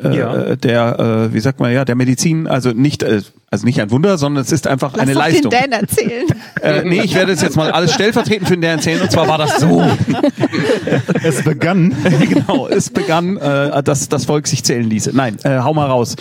äh, 0.04 0.08
äh, 0.08 0.18
Ja. 0.18 0.56
der, 0.56 1.00
äh, 1.30 1.34
wie 1.34 1.40
sagt 1.40 1.60
man 1.60 1.72
ja, 1.72 1.86
der 1.86 1.96
Medizin, 1.96 2.48
also 2.48 2.72
nicht, 2.72 3.04
äh, 3.04 3.22
also 3.50 3.66
nicht 3.66 3.80
ein 3.82 3.92
Wunder, 3.92 4.18
sondern 4.18 4.44
es 4.44 4.52
ist 4.52 4.68
einfach 4.68 4.94
Lass 4.94 5.02
eine 5.02 5.14
doch 5.14 5.20
Leistung. 5.22 5.52
den 5.52 5.72
Dan 5.72 5.72
erzählen. 5.82 6.26
Äh, 6.62 6.84
nee, 6.86 7.02
ich 7.04 7.14
werde 7.14 7.32
es 7.32 7.42
jetzt 7.44 7.56
mal 7.56 7.72
alles 7.72 7.94
stellvertretend 7.94 8.48
für 8.48 8.56
den 8.56 8.62
Dan 8.62 8.72
erzählen. 8.78 9.00
Und 9.02 9.12
zwar 9.12 9.28
war 9.28 9.38
das 9.38 9.60
so. 9.60 9.84
Es 11.24 11.44
begann. 11.44 11.96
genau, 12.30 12.68
es 12.68 12.90
begann, 12.90 13.38
äh, 13.38 13.84
dass 13.84 14.10
das 14.10 14.26
Volk 14.26 14.48
sich 14.48 14.64
zählen 14.64 14.90
ließe. 14.90 15.12
Nein, 15.14 15.38
äh, 15.44 15.60
hau 15.60 15.74
mal 15.74 15.86
raus. 15.86 16.16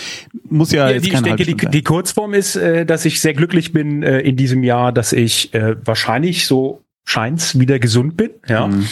Muss 0.49 0.73
ja, 0.73 0.89
Ja, 0.89 0.95
jetzt 0.95 1.05
die, 1.05 1.09
ich 1.09 1.15
keine 1.15 1.37
denke, 1.37 1.45
die, 1.45 1.57
die 1.71 1.83
Kurzform 1.83 2.35
ist, 2.35 2.57
äh, 2.57 2.85
dass 2.85 3.05
ich 3.05 3.21
sehr 3.21 3.35
glücklich 3.35 3.73
bin 3.73 4.03
äh, 4.03 4.21
in 4.21 4.37
diesem 4.37 4.63
Jahr, 4.63 4.93
dass 4.93 5.13
ich 5.13 5.55
äh, 5.55 5.77
wahrscheinlich 5.85 6.47
so 6.47 6.83
scheint's 7.05 7.59
wieder 7.59 7.79
gesund 7.79 8.17
bin, 8.17 8.31
ja. 8.49 8.67
Mhm. 8.67 8.87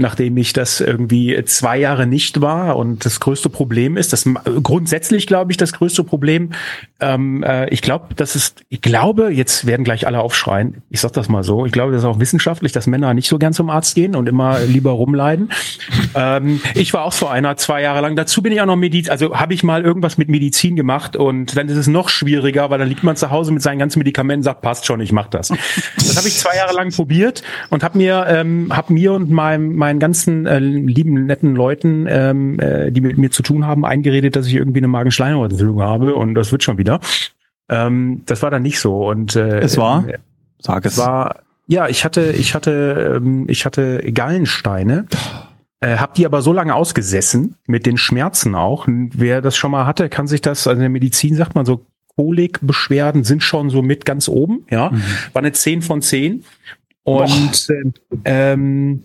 Nachdem 0.00 0.36
ich 0.36 0.52
das 0.52 0.80
irgendwie 0.80 1.42
zwei 1.44 1.78
Jahre 1.78 2.06
nicht 2.06 2.40
war 2.40 2.76
und 2.76 3.04
das 3.04 3.20
größte 3.20 3.50
Problem 3.50 3.96
ist, 3.96 4.12
das 4.12 4.24
grundsätzlich 4.62 5.26
glaube 5.26 5.52
ich 5.52 5.58
das 5.58 5.72
größte 5.72 6.04
Problem. 6.04 6.50
Ähm, 7.00 7.42
äh, 7.42 7.68
ich 7.68 7.82
glaube, 7.82 8.14
das 8.16 8.36
ist, 8.36 8.64
ich 8.68 8.80
glaube, 8.80 9.30
jetzt 9.30 9.66
werden 9.66 9.84
gleich 9.84 10.06
alle 10.06 10.20
aufschreien. 10.20 10.82
Ich 10.90 11.00
sag 11.00 11.12
das 11.12 11.28
mal 11.28 11.42
so. 11.42 11.66
Ich 11.66 11.72
glaube, 11.72 11.92
das 11.92 12.02
ist 12.02 12.06
auch 12.06 12.18
wissenschaftlich, 12.18 12.72
dass 12.72 12.86
Männer 12.86 13.12
nicht 13.14 13.28
so 13.28 13.38
gern 13.38 13.52
zum 13.52 13.70
Arzt 13.70 13.94
gehen 13.94 14.16
und 14.16 14.28
immer 14.28 14.60
lieber 14.60 14.92
rumleiden. 14.92 15.50
ähm, 16.14 16.60
ich 16.74 16.94
war 16.94 17.04
auch 17.04 17.12
so 17.12 17.26
einer 17.26 17.56
zwei 17.56 17.82
Jahre 17.82 18.00
lang. 18.00 18.16
Dazu 18.16 18.42
bin 18.42 18.52
ich 18.52 18.60
auch 18.60 18.66
noch 18.66 18.76
Medizin, 18.76 19.10
also 19.10 19.38
habe 19.38 19.54
ich 19.54 19.62
mal 19.62 19.82
irgendwas 19.82 20.18
mit 20.18 20.28
Medizin 20.28 20.76
gemacht 20.76 21.16
und 21.16 21.56
dann 21.56 21.68
ist 21.68 21.76
es 21.76 21.86
noch 21.86 22.08
schwieriger, 22.08 22.70
weil 22.70 22.78
dann 22.78 22.88
liegt 22.88 23.02
man 23.02 23.16
zu 23.16 23.30
Hause 23.30 23.52
mit 23.52 23.62
seinen 23.62 23.78
ganzen 23.78 23.98
Medikamenten, 23.98 24.40
und 24.40 24.44
sagt 24.44 24.62
passt 24.62 24.86
schon, 24.86 25.00
ich 25.00 25.12
mach 25.12 25.28
das. 25.28 25.48
Das 25.96 26.16
habe 26.16 26.28
ich 26.28 26.38
zwei 26.38 26.56
Jahre 26.56 26.74
lang 26.74 26.92
probiert 26.92 27.42
und 27.68 27.82
habe 27.82 27.98
mir, 27.98 28.26
ähm, 28.28 28.68
hab 28.70 28.90
mir 28.90 29.12
und 29.12 29.30
meinem 29.30 29.74
meinen 29.90 30.00
ganzen 30.00 30.46
äh, 30.46 30.60
lieben 30.60 31.26
netten 31.26 31.56
Leuten, 31.56 32.06
ähm, 32.08 32.60
äh, 32.60 32.92
die 32.92 33.00
mit 33.00 33.18
mir 33.18 33.30
zu 33.30 33.42
tun 33.42 33.66
haben, 33.66 33.84
eingeredet, 33.84 34.36
dass 34.36 34.46
ich 34.46 34.54
irgendwie 34.54 34.78
eine 34.78 34.88
Magenschleimhautentzündung 34.88 35.82
habe 35.82 36.14
und 36.14 36.34
das 36.34 36.52
wird 36.52 36.62
schon 36.62 36.78
wieder. 36.78 37.00
Ähm, 37.68 38.22
das 38.26 38.42
war 38.42 38.50
dann 38.50 38.62
nicht 38.62 38.78
so 38.78 39.08
und 39.08 39.34
äh, 39.36 39.58
Es 39.58 39.76
war? 39.76 40.08
äh, 40.08 40.18
Sag 40.60 40.84
es 40.84 40.98
war 40.98 41.42
ja, 41.66 41.86
ich 41.86 42.04
hatte, 42.04 42.32
ich 42.32 42.56
hatte, 42.56 43.20
ähm, 43.22 43.46
ich 43.48 43.64
hatte 43.64 44.00
Gallensteine. 44.12 45.06
Äh, 45.78 45.98
hab 45.98 46.14
die 46.14 46.26
aber 46.26 46.42
so 46.42 46.52
lange 46.52 46.74
ausgesessen, 46.74 47.54
mit 47.64 47.86
den 47.86 47.96
Schmerzen 47.96 48.56
auch. 48.56 48.86
Wer 48.88 49.40
das 49.40 49.56
schon 49.56 49.70
mal 49.70 49.86
hatte, 49.86 50.08
kann 50.08 50.26
sich 50.26 50.40
das, 50.40 50.66
also 50.66 50.74
in 50.74 50.80
der 50.80 50.88
Medizin 50.88 51.36
sagt 51.36 51.54
man 51.54 51.64
so, 51.64 51.86
Kolikbeschwerden 52.16 53.22
sind 53.22 53.44
schon 53.44 53.70
so 53.70 53.82
mit 53.82 54.04
ganz 54.04 54.28
oben, 54.28 54.66
ja. 54.68 54.90
War 55.32 55.42
eine 55.42 55.52
10 55.52 55.82
von 55.82 56.02
10. 56.02 56.44
Und 57.04 57.68
äh, 57.70 57.92
ähm, 58.24 59.04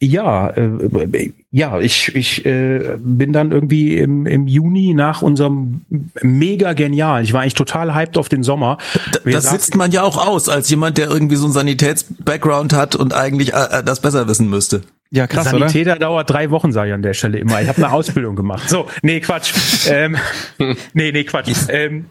ja, 0.00 0.50
äh, 0.50 1.32
ja, 1.50 1.80
ich, 1.80 2.14
ich 2.14 2.46
äh, 2.46 2.96
bin 2.98 3.32
dann 3.32 3.50
irgendwie 3.50 3.96
im, 3.96 4.26
im 4.26 4.46
Juni 4.46 4.94
nach 4.94 5.22
unserem 5.22 5.82
mega 6.22 6.72
genial. 6.74 7.24
Ich 7.24 7.32
war 7.32 7.40
eigentlich 7.40 7.54
total 7.54 7.94
hyped 7.94 8.16
auf 8.16 8.28
den 8.28 8.44
Sommer. 8.44 8.78
Wir 9.24 9.32
Das 9.32 9.50
sitzt 9.50 9.74
man 9.74 9.90
ja 9.90 10.02
auch 10.02 10.24
aus, 10.24 10.48
als 10.48 10.70
jemand, 10.70 10.98
der 10.98 11.08
irgendwie 11.08 11.36
so 11.36 11.46
einen 11.46 11.52
Sanitäts-Background 11.52 12.74
hat 12.74 12.94
und 12.94 13.12
eigentlich 13.12 13.54
äh, 13.54 13.78
äh, 13.78 13.84
das 13.84 14.00
besser 14.00 14.28
wissen 14.28 14.48
müsste. 14.48 14.82
Ja, 15.10 15.26
krass, 15.26 15.48
oder? 15.48 15.68
Sanitäter 15.68 15.96
dauert 15.96 16.30
drei 16.30 16.50
Wochen, 16.50 16.70
sage 16.70 16.90
ich 16.90 16.94
an 16.94 17.02
der 17.02 17.14
Stelle 17.14 17.38
immer. 17.38 17.60
Ich 17.60 17.68
habe 17.68 17.78
eine 17.78 17.92
Ausbildung 17.92 18.36
gemacht. 18.36 18.68
So, 18.68 18.86
nee, 19.02 19.20
Quatsch. 19.20 19.52
Ähm, 19.90 20.16
nee, 20.92 21.10
nee, 21.10 21.24
Quatsch. 21.24 21.50
Ähm, 21.70 22.04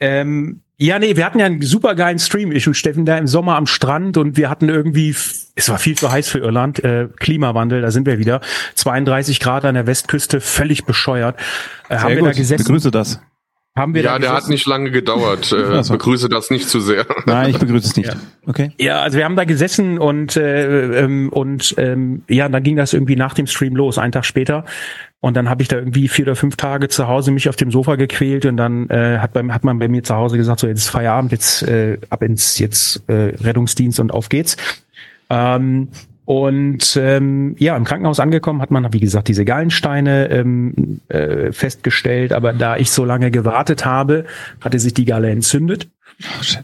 ähm, 0.00 0.61
ja, 0.78 0.98
nee, 0.98 1.16
wir 1.16 1.24
hatten 1.24 1.38
ja 1.38 1.46
einen 1.46 1.62
super 1.62 1.94
geilen 1.94 2.18
Stream, 2.18 2.50
ich 2.50 2.66
und 2.66 2.74
Steffen, 2.74 3.04
da 3.04 3.16
im 3.16 3.26
Sommer 3.26 3.56
am 3.56 3.66
Strand 3.66 4.16
und 4.16 4.36
wir 4.36 4.50
hatten 4.50 4.68
irgendwie, 4.68 5.10
es 5.54 5.68
war 5.68 5.78
viel 5.78 5.96
zu 5.96 6.10
heiß 6.10 6.28
für 6.28 6.38
Irland, 6.38 6.82
äh, 6.82 7.08
Klimawandel, 7.18 7.82
da 7.82 7.90
sind 7.90 8.06
wir 8.06 8.18
wieder, 8.18 8.40
32 8.74 9.38
Grad 9.38 9.64
an 9.64 9.74
der 9.74 9.86
Westküste, 9.86 10.40
völlig 10.40 10.84
bescheuert. 10.84 11.38
Äh, 11.88 11.96
haben 11.96 12.08
Sehr 12.08 12.16
wir 12.16 12.22
da 12.24 12.30
gut. 12.30 12.38
gesessen? 12.38 12.64
Begrüße 12.64 12.90
das. 12.90 13.20
Haben 13.74 13.94
wir 13.94 14.02
Ja, 14.02 14.12
da 14.12 14.18
der 14.18 14.32
hat 14.34 14.48
nicht 14.48 14.66
lange 14.66 14.90
gedauert. 14.90 15.50
Äh, 15.62 15.82
so. 15.82 15.94
Begrüße 15.94 16.28
das 16.28 16.50
nicht 16.50 16.68
zu 16.68 16.80
sehr. 16.80 17.06
Nein, 17.26 17.50
ich 17.50 17.58
begrüße 17.58 17.86
es 17.86 17.96
nicht. 17.96 18.16
Okay. 18.46 18.72
Ja, 18.78 19.00
also 19.00 19.16
wir 19.18 19.24
haben 19.24 19.36
da 19.36 19.44
gesessen 19.44 19.98
und 19.98 20.36
äh, 20.36 21.04
ähm, 21.04 21.28
und 21.30 21.74
ähm, 21.78 22.22
ja, 22.28 22.48
dann 22.48 22.62
ging 22.62 22.76
das 22.76 22.92
irgendwie 22.92 23.16
nach 23.16 23.34
dem 23.34 23.46
Stream 23.46 23.76
los, 23.76 23.98
einen 23.98 24.12
Tag 24.12 24.24
später. 24.24 24.64
Und 25.20 25.36
dann 25.36 25.48
habe 25.48 25.62
ich 25.62 25.68
da 25.68 25.76
irgendwie 25.76 26.08
vier 26.08 26.26
oder 26.26 26.36
fünf 26.36 26.56
Tage 26.56 26.88
zu 26.88 27.06
Hause 27.06 27.30
mich 27.30 27.48
auf 27.48 27.56
dem 27.56 27.70
Sofa 27.70 27.96
gequält 27.96 28.44
und 28.44 28.56
dann 28.56 28.90
äh, 28.90 29.18
hat, 29.18 29.32
beim, 29.32 29.54
hat 29.54 29.62
man 29.62 29.78
bei 29.78 29.88
mir 29.88 30.02
zu 30.02 30.16
Hause 30.16 30.36
gesagt, 30.36 30.60
so 30.60 30.66
jetzt 30.66 30.80
ist 30.80 30.88
Feierabend, 30.88 31.32
jetzt 31.32 31.62
äh, 31.62 31.98
ab 32.10 32.22
ins 32.22 32.58
jetzt 32.58 33.08
äh, 33.08 33.34
Rettungsdienst 33.40 34.00
und 34.00 34.12
auf 34.12 34.28
geht's. 34.28 34.56
Ähm, 35.30 35.88
und 36.24 36.96
ähm, 37.00 37.56
ja, 37.58 37.76
im 37.76 37.84
Krankenhaus 37.84 38.20
angekommen 38.20 38.62
hat 38.62 38.70
man, 38.70 38.92
wie 38.92 39.00
gesagt, 39.00 39.28
diese 39.28 39.44
Gallensteine 39.44 40.30
ähm, 40.30 41.00
äh, 41.08 41.50
festgestellt. 41.52 42.32
Aber 42.32 42.52
da 42.52 42.76
ich 42.76 42.90
so 42.90 43.04
lange 43.04 43.30
gewartet 43.30 43.84
habe, 43.84 44.24
hatte 44.60 44.78
sich 44.78 44.94
die 44.94 45.04
Galle 45.04 45.30
entzündet. 45.30 45.88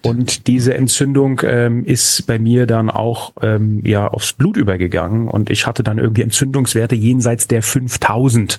Und 0.02 0.46
diese 0.46 0.74
Entzündung 0.74 1.40
ähm, 1.42 1.84
ist 1.84 2.26
bei 2.26 2.38
mir 2.38 2.66
dann 2.66 2.90
auch 2.90 3.32
ähm, 3.42 3.82
ja 3.84 4.06
aufs 4.06 4.32
Blut 4.32 4.56
übergegangen 4.56 5.26
und 5.26 5.50
ich 5.50 5.66
hatte 5.66 5.82
dann 5.82 5.98
irgendwie 5.98 6.22
Entzündungswerte 6.22 6.94
jenseits 6.94 7.48
der 7.48 7.62
5000. 7.62 8.58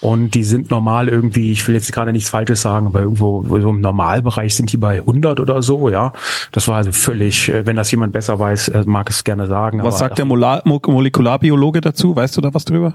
Und 0.00 0.34
die 0.34 0.44
sind 0.44 0.70
normal 0.70 1.08
irgendwie, 1.08 1.50
ich 1.52 1.66
will 1.66 1.74
jetzt 1.74 1.90
gerade 1.92 2.12
nichts 2.12 2.28
Falsches 2.28 2.60
sagen, 2.62 2.86
aber 2.86 3.00
irgendwo 3.00 3.44
so 3.48 3.70
im 3.70 3.80
Normalbereich 3.80 4.54
sind 4.54 4.70
die 4.72 4.76
bei 4.76 4.98
100 4.98 5.40
oder 5.40 5.62
so, 5.62 5.88
ja. 5.88 6.12
Das 6.52 6.68
war 6.68 6.76
also 6.76 6.92
völlig, 6.92 7.48
äh, 7.48 7.64
wenn 7.64 7.76
das 7.76 7.90
jemand 7.90 8.12
besser 8.12 8.38
weiß, 8.38 8.68
äh, 8.68 8.84
mag 8.86 9.08
es 9.08 9.24
gerne 9.24 9.46
sagen. 9.46 9.78
Was 9.78 9.86
aber 9.86 9.96
sagt 9.98 10.18
der 10.18 10.26
Mola 10.26 10.60
Mo 10.64 10.80
Molekularbiologe 10.86 11.80
dazu? 11.80 12.14
Weißt 12.14 12.36
du 12.36 12.40
da 12.40 12.52
was 12.52 12.64
drüber? 12.64 12.94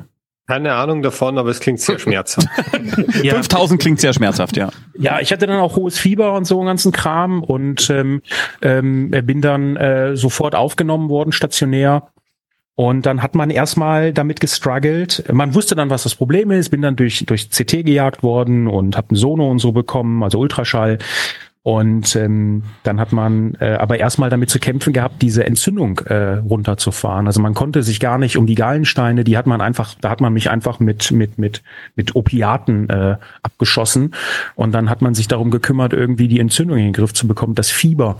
Keine 0.49 0.73
Ahnung 0.73 1.03
davon, 1.03 1.37
aber 1.37 1.51
es 1.51 1.59
klingt 1.59 1.79
sehr 1.79 1.99
schmerzhaft. 1.99 2.47
Ja. 3.23 3.33
5000 3.33 3.81
klingt 3.81 3.99
sehr 3.99 4.13
schmerzhaft, 4.13 4.55
ja. 4.57 4.69
Ja, 4.97 5.19
ich 5.19 5.31
hatte 5.31 5.45
dann 5.45 5.59
auch 5.59 5.75
hohes 5.75 5.97
Fieber 5.97 6.33
und 6.33 6.45
so 6.45 6.57
einen 6.57 6.67
ganzen 6.67 6.91
Kram 6.91 7.43
und 7.43 7.89
ähm, 7.89 8.21
ähm, 8.61 9.11
bin 9.11 9.41
dann 9.41 9.75
äh, 9.75 10.15
sofort 10.15 10.55
aufgenommen 10.55 11.09
worden, 11.09 11.31
stationär. 11.31 12.09
Und 12.79 13.05
dann 13.05 13.21
hat 13.21 13.35
man 13.35 13.49
erstmal 13.49 14.13
damit 14.13 14.39
gestruggelt. 14.39 15.25
Man 15.29 15.53
wusste 15.53 15.75
dann, 15.75 15.89
was 15.89 16.03
das 16.03 16.15
Problem 16.15 16.49
ist, 16.49 16.69
bin 16.69 16.81
dann 16.81 16.95
durch, 16.95 17.25
durch 17.25 17.49
CT 17.49 17.83
gejagt 17.83 18.23
worden 18.23 18.67
und 18.67 18.95
habe 18.95 19.09
einen 19.09 19.17
Sono 19.17 19.51
und 19.51 19.59
so 19.59 19.73
bekommen, 19.73 20.23
also 20.23 20.39
Ultraschall. 20.39 20.97
Und 21.61 22.15
ähm, 22.15 22.63
dann 22.83 23.01
hat 23.01 23.11
man 23.11 23.55
äh, 23.59 23.73
aber 23.73 23.99
erstmal 23.99 24.29
damit 24.29 24.49
zu 24.49 24.59
kämpfen 24.59 24.93
gehabt, 24.93 25.21
diese 25.21 25.45
Entzündung 25.45 25.99
äh, 26.05 26.35
runterzufahren. 26.37 27.27
Also 27.27 27.41
man 27.41 27.53
konnte 27.53 27.83
sich 27.83 27.99
gar 27.99 28.17
nicht 28.17 28.37
um 28.37 28.47
die 28.47 28.55
Gallensteine, 28.55 29.25
die 29.25 29.37
hat 29.37 29.45
man 29.45 29.59
einfach, 29.59 29.95
da 29.99 30.09
hat 30.09 30.21
man 30.21 30.31
mich 30.31 30.49
einfach 30.49 30.79
mit 30.79 31.11
mit 31.11 31.37
mit 31.37 31.63
mit 31.97 32.15
Opiaten 32.15 32.89
äh, 32.89 33.17
abgeschossen. 33.43 34.15
Und 34.55 34.71
dann 34.71 34.89
hat 34.89 35.01
man 35.01 35.15
sich 35.15 35.27
darum 35.27 35.51
gekümmert, 35.51 35.91
irgendwie 35.91 36.29
die 36.29 36.39
Entzündung 36.39 36.77
in 36.77 36.85
den 36.85 36.93
Griff 36.93 37.13
zu 37.13 37.27
bekommen, 37.27 37.55
das 37.55 37.71
Fieber. 37.71 38.19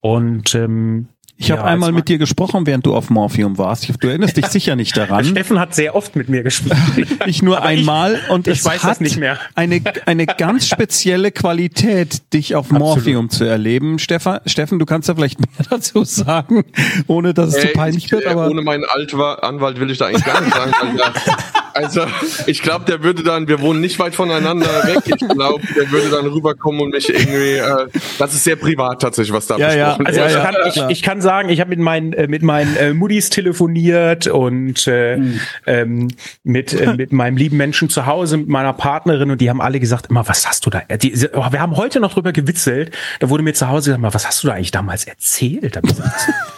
Und 0.00 0.54
ähm, 0.54 1.08
Ich 1.44 1.50
habe 1.50 1.60
ja, 1.62 1.66
einmal 1.66 1.88
es 1.90 1.92
war- 1.92 1.98
mit 1.98 2.08
dir 2.08 2.18
gesprochen, 2.18 2.66
während 2.66 2.86
du 2.86 2.94
auf 2.94 3.10
Morphium 3.10 3.58
warst. 3.58 3.88
Ich- 3.88 3.96
Du 3.96 4.08
erinnerst 4.08 4.36
dich 4.36 4.46
sicher 4.46 4.76
nicht 4.76 4.96
daran. 4.96 5.24
Steffen 5.24 5.58
hat 5.58 5.74
sehr 5.74 5.94
oft 5.94 6.14
mit 6.16 6.28
mir 6.28 6.42
gesprochen. 6.42 7.06
Ich 7.26 7.42
nur 7.42 7.58
Aber 7.58 7.72
ich- 7.72 7.80
einmal 7.80 8.20
und 8.30 8.46
ich 8.46 8.58
es 8.60 8.64
weiß 8.64 8.80
das 8.82 8.84
hat 8.84 9.00
nicht 9.00 9.16
mehr. 9.18 9.38
eine 9.54 9.80
eine 10.06 10.26
ganz 10.26 10.66
spezielle 10.68 11.30
Qualität, 11.32 12.32
dich 12.32 12.54
auf 12.54 12.70
Morphium 12.70 13.28
zu 13.30 13.44
erleben. 13.44 13.98
Stefan, 13.98 14.40
Steffen, 14.46 14.78
du 14.78 14.86
kannst 14.86 15.08
da 15.08 15.14
vielleicht 15.14 15.40
mehr 15.40 15.66
dazu 15.70 16.04
sagen, 16.04 16.64
ohne 17.06 17.34
dass 17.34 17.54
es 17.54 17.60
zu 17.60 17.68
Äh, 17.68 17.72
peinlich 17.72 18.04
ich, 18.06 18.12
wird. 18.12 18.24
äh, 18.24 18.28
Aber 18.28 18.48
ohne 18.48 18.62
meinen 18.62 18.84
Altwa 18.84 19.34
Anwalt 19.34 19.78
will 19.80 19.90
ich 19.90 19.98
da 19.98 20.06
eigentlich 20.06 20.24
gar 20.24 20.40
nicht 20.40 20.54
sagen. 20.54 20.98
also 21.74 22.02
ich 22.46 22.62
glaube, 22.62 22.84
der 22.86 23.02
würde 23.02 23.22
dann, 23.22 23.48
wir 23.48 23.60
wohnen 23.60 23.80
nicht 23.80 23.98
weit 23.98 24.14
voneinander 24.14 24.66
weg. 24.86 25.00
Ich 25.06 25.28
glaube, 25.28 25.62
der 25.76 25.90
würde 25.90 26.10
dann 26.10 26.26
rüberkommen 26.26 26.80
und 26.80 26.90
mich 26.90 27.08
irgendwie. 27.08 27.54
Äh, 27.54 27.86
das 28.18 28.34
ist 28.34 28.44
sehr 28.44 28.56
privat 28.56 29.00
tatsächlich, 29.00 29.32
was 29.34 29.46
da 29.46 29.56
Ja, 29.56 29.72
ja. 29.72 29.86
besprochen 29.96 30.06
Also 30.06 30.20
Ja, 30.20 30.26
ich, 30.26 30.32
ja, 30.34 30.42
kann, 30.42 30.54
ich, 30.66 30.96
ich 30.98 31.02
kann 31.02 31.20
sagen, 31.20 31.48
ich 31.48 31.60
habe 31.60 31.70
mit 31.70 31.78
meinen 31.80 32.12
äh, 32.12 32.26
mit 32.28 32.42
meinen 32.42 32.76
äh, 32.76 32.92
Muddis 32.94 33.30
telefoniert 33.30 34.26
und 34.26 34.86
äh, 34.86 35.16
Hm. 35.16 35.40
ähm, 35.66 36.08
mit 36.42 36.72
äh, 36.72 36.94
mit 36.96 37.12
meinem 37.12 37.36
lieben 37.36 37.56
Menschen 37.56 37.88
zu 37.88 38.06
Hause, 38.06 38.36
mit 38.38 38.48
meiner 38.48 38.72
Partnerin 38.72 39.30
und 39.30 39.40
die 39.40 39.50
haben 39.50 39.60
alle 39.60 39.78
gesagt, 39.80 40.06
immer 40.10 40.26
was 40.28 40.46
hast 40.48 40.64
du 40.66 40.70
da? 40.70 40.82
äh, 40.88 40.98
Die, 40.98 41.12
oh, 41.34 41.46
wir 41.50 41.60
haben 41.60 41.76
heute 41.76 42.00
noch 42.00 42.14
drüber 42.14 42.32
gewitzelt. 42.32 42.92
Da 43.20 43.28
wurde 43.30 43.42
mir 43.42 43.52
zu 43.54 43.68
Hause 43.68 43.90
gesagt, 43.90 44.02
mal, 44.02 44.14
was 44.14 44.26
hast 44.26 44.42
du 44.42 44.48
da 44.48 44.54
eigentlich 44.54 44.70
damals 44.70 45.04
erzählt? 45.04 45.76
Da 45.76 45.80
ich 45.84 45.90
gesagt, 45.90 46.10